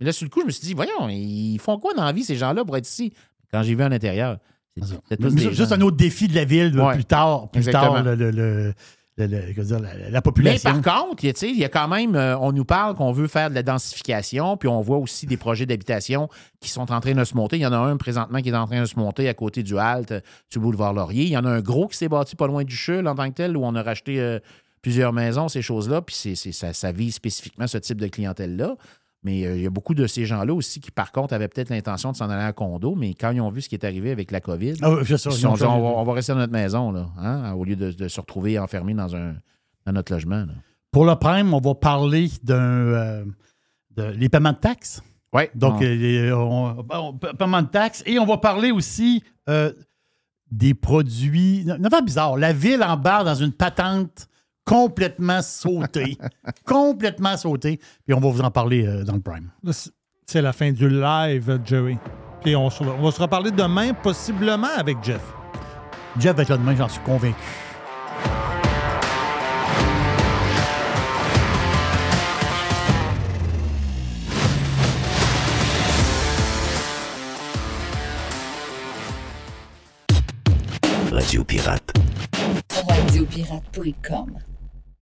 là, 0.00 0.12
sur 0.12 0.24
le 0.24 0.30
coup, 0.30 0.40
je 0.42 0.46
me 0.46 0.50
suis 0.50 0.66
dit, 0.66 0.74
voyons, 0.74 1.08
ils 1.08 1.58
font 1.58 1.78
quoi 1.78 1.94
dans 1.94 2.04
la 2.04 2.12
vie, 2.12 2.24
ces 2.24 2.36
gens-là, 2.36 2.64
pour 2.64 2.76
être 2.76 2.88
ici? 2.88 3.12
Quand 3.52 3.62
j'ai 3.62 3.74
vu 3.74 3.82
à 3.82 3.88
l'intérieur, 3.88 4.38
des 4.76 5.50
Juste 5.54 5.72
un 5.72 5.80
autre 5.80 5.96
défi 5.96 6.28
de 6.28 6.34
la 6.34 6.44
ville 6.44 6.78
Ouais. 6.78 6.94
plus 6.94 7.04
tard. 7.04 7.50
Plus 7.50 7.58
Exactement. 7.60 7.94
tard, 7.94 8.02
le, 8.04 8.14
le- 8.14 8.30
le- 8.30 8.74
le- 9.16 9.26
le- 9.26 9.52
comment 9.54 9.66
dire, 9.66 9.80
la, 9.80 9.94
la 9.96 10.10
Mais 10.10 10.20
population. 10.20 10.80
par 10.82 11.04
contre, 11.08 11.24
il 11.24 11.58
y 11.58 11.64
a- 11.64 11.68
quand 11.68 11.88
même, 11.88 12.14
euh, 12.14 12.38
on 12.38 12.52
nous 12.52 12.64
parle 12.64 12.94
qu'on 12.94 13.10
veut 13.10 13.26
faire 13.26 13.50
de 13.50 13.54
la 13.56 13.64
densification, 13.64 14.56
puis 14.56 14.68
on 14.68 14.80
voit 14.80 14.98
aussi 14.98 15.26
des 15.26 15.36
projets 15.36 15.66
d'habitation 15.66 16.28
qui 16.60 16.68
sont 16.70 16.92
en 16.92 17.00
train 17.00 17.14
de 17.14 17.24
se 17.24 17.34
monter. 17.34 17.56
Il 17.56 17.62
y 17.62 17.66
en 17.66 17.72
a 17.72 17.78
un 17.78 17.96
présentement 17.96 18.40
qui 18.40 18.50
est 18.50 18.54
en 18.54 18.66
train 18.66 18.80
de 18.82 18.86
se 18.86 18.96
monter 18.96 19.28
à 19.28 19.34
côté 19.34 19.64
du 19.64 19.76
Halt, 19.76 20.12
euh, 20.12 20.20
le 20.54 20.60
boulevard 20.60 20.92
Laurier. 20.94 21.24
Il 21.24 21.30
y 21.30 21.36
en 21.36 21.44
a 21.44 21.50
un 21.50 21.60
gros 21.60 21.88
qui 21.88 21.96
s'est 21.96 22.08
bâti 22.08 22.36
pas 22.36 22.46
loin 22.46 22.62
du 22.62 22.76
Chul 22.76 23.08
en 23.08 23.14
tant 23.16 23.28
que 23.28 23.34
tel, 23.34 23.56
où 23.56 23.64
on 23.64 23.74
a 23.74 23.82
racheté 23.82 24.20
euh, 24.20 24.38
plusieurs 24.82 25.12
maisons, 25.12 25.48
ces 25.48 25.62
choses-là, 25.62 26.00
puis 26.02 26.14
c'est, 26.14 26.34
c'est- 26.36 26.52
ça, 26.52 26.72
ça 26.72 26.92
vise 26.92 27.14
spécifiquement 27.16 27.66
ce 27.66 27.78
type 27.78 28.00
de 28.00 28.06
clientèle-là. 28.06 28.76
Mais 29.24 29.44
euh, 29.46 29.56
il 29.56 29.62
y 29.62 29.66
a 29.66 29.70
beaucoup 29.70 29.94
de 29.94 30.06
ces 30.06 30.26
gens-là 30.26 30.54
aussi 30.54 30.80
qui, 30.80 30.90
par 30.92 31.10
contre, 31.10 31.34
avaient 31.34 31.48
peut-être 31.48 31.70
l'intention 31.70 32.12
de 32.12 32.16
s'en 32.16 32.30
aller 32.30 32.44
en 32.46 32.52
condo, 32.52 32.94
mais 32.94 33.14
quand 33.14 33.32
ils 33.32 33.40
ont 33.40 33.48
vu 33.48 33.62
ce 33.62 33.68
qui 33.68 33.74
est 33.74 33.84
arrivé 33.84 34.12
avec 34.12 34.30
la 34.30 34.40
COVID, 34.40 34.74
Ah 34.80 34.90
oui, 34.92 34.98
ils 35.02 35.06
se 35.06 35.16
sont 35.16 35.30
dit, 35.30 35.44
on, 35.46 35.54
va, 35.54 35.68
on 35.68 36.04
va 36.04 36.12
rester 36.12 36.32
dans 36.32 36.38
notre 36.38 36.52
maison, 36.52 36.92
là, 36.92 37.08
hein, 37.18 37.52
au 37.54 37.64
lieu 37.64 37.74
de, 37.74 37.90
de 37.90 38.06
se 38.08 38.20
retrouver 38.20 38.58
enfermés 38.60 38.94
dans, 38.94 39.16
un, 39.16 39.34
dans 39.86 39.92
notre 39.92 40.12
logement. 40.12 40.40
là. 40.46 40.52
Pour 40.92 41.04
le 41.04 41.16
prime, 41.16 41.52
on 41.52 41.60
va 41.60 41.74
parler 41.74 42.30
d'un. 42.44 42.54
euh, 42.60 43.24
de, 43.96 44.04
les 44.04 44.28
paiements 44.28 44.52
de 44.52 44.58
taxes. 44.58 45.02
Oui. 45.32 45.42
Donc, 45.54 45.74
on- 45.80 45.82
euh, 45.82 45.94
les- 45.94 46.32
on- 46.32 46.86
on- 46.88 47.12
paiement 47.18 47.62
de 47.62 47.66
taxes. 47.68 48.02
Et 48.06 48.18
on 48.20 48.24
va 48.24 48.38
parler 48.38 48.70
aussi 48.70 49.22
euh, 49.48 49.72
des 50.50 50.74
produits. 50.74 51.66
Affaire 51.84 52.02
bizarre. 52.02 52.36
La 52.36 52.52
ville 52.52 52.82
embarque 52.84 53.24
dans 53.24 53.34
une 53.34 53.52
patente 53.52 54.27
complètement 54.68 55.40
sautée. 55.42 56.16
complètement 56.66 57.36
sautée. 57.36 57.78
Puis 58.04 58.14
on 58.14 58.20
va 58.20 58.28
vous 58.30 58.40
en 58.42 58.50
parler 58.50 58.86
euh, 58.86 59.02
dans 59.04 59.14
le 59.14 59.20
prime. 59.20 59.50
C'est- 59.70 60.42
la 60.42 60.52
fin 60.52 60.70
du 60.70 60.88
live, 60.90 61.58
Jerry. 61.64 61.96
Puis 62.42 62.54
on, 62.54 62.68
se- 62.68 62.84
on 62.84 63.02
va 63.02 63.10
se 63.10 63.20
reparler 63.20 63.50
demain, 63.50 63.94
possiblement 63.94 64.68
avec 64.76 64.98
Jeff. 65.02 65.22
Jeff 66.18 66.36
va 66.36 66.42
être 66.42 66.50
là 66.50 66.56
demain, 66.58 66.76
j'en 66.76 66.88
suis 66.88 67.00
convaincu. 67.00 67.34
Radio 81.10 81.42
Pirate. 81.44 81.92
Radiopirate.com. 82.88 84.38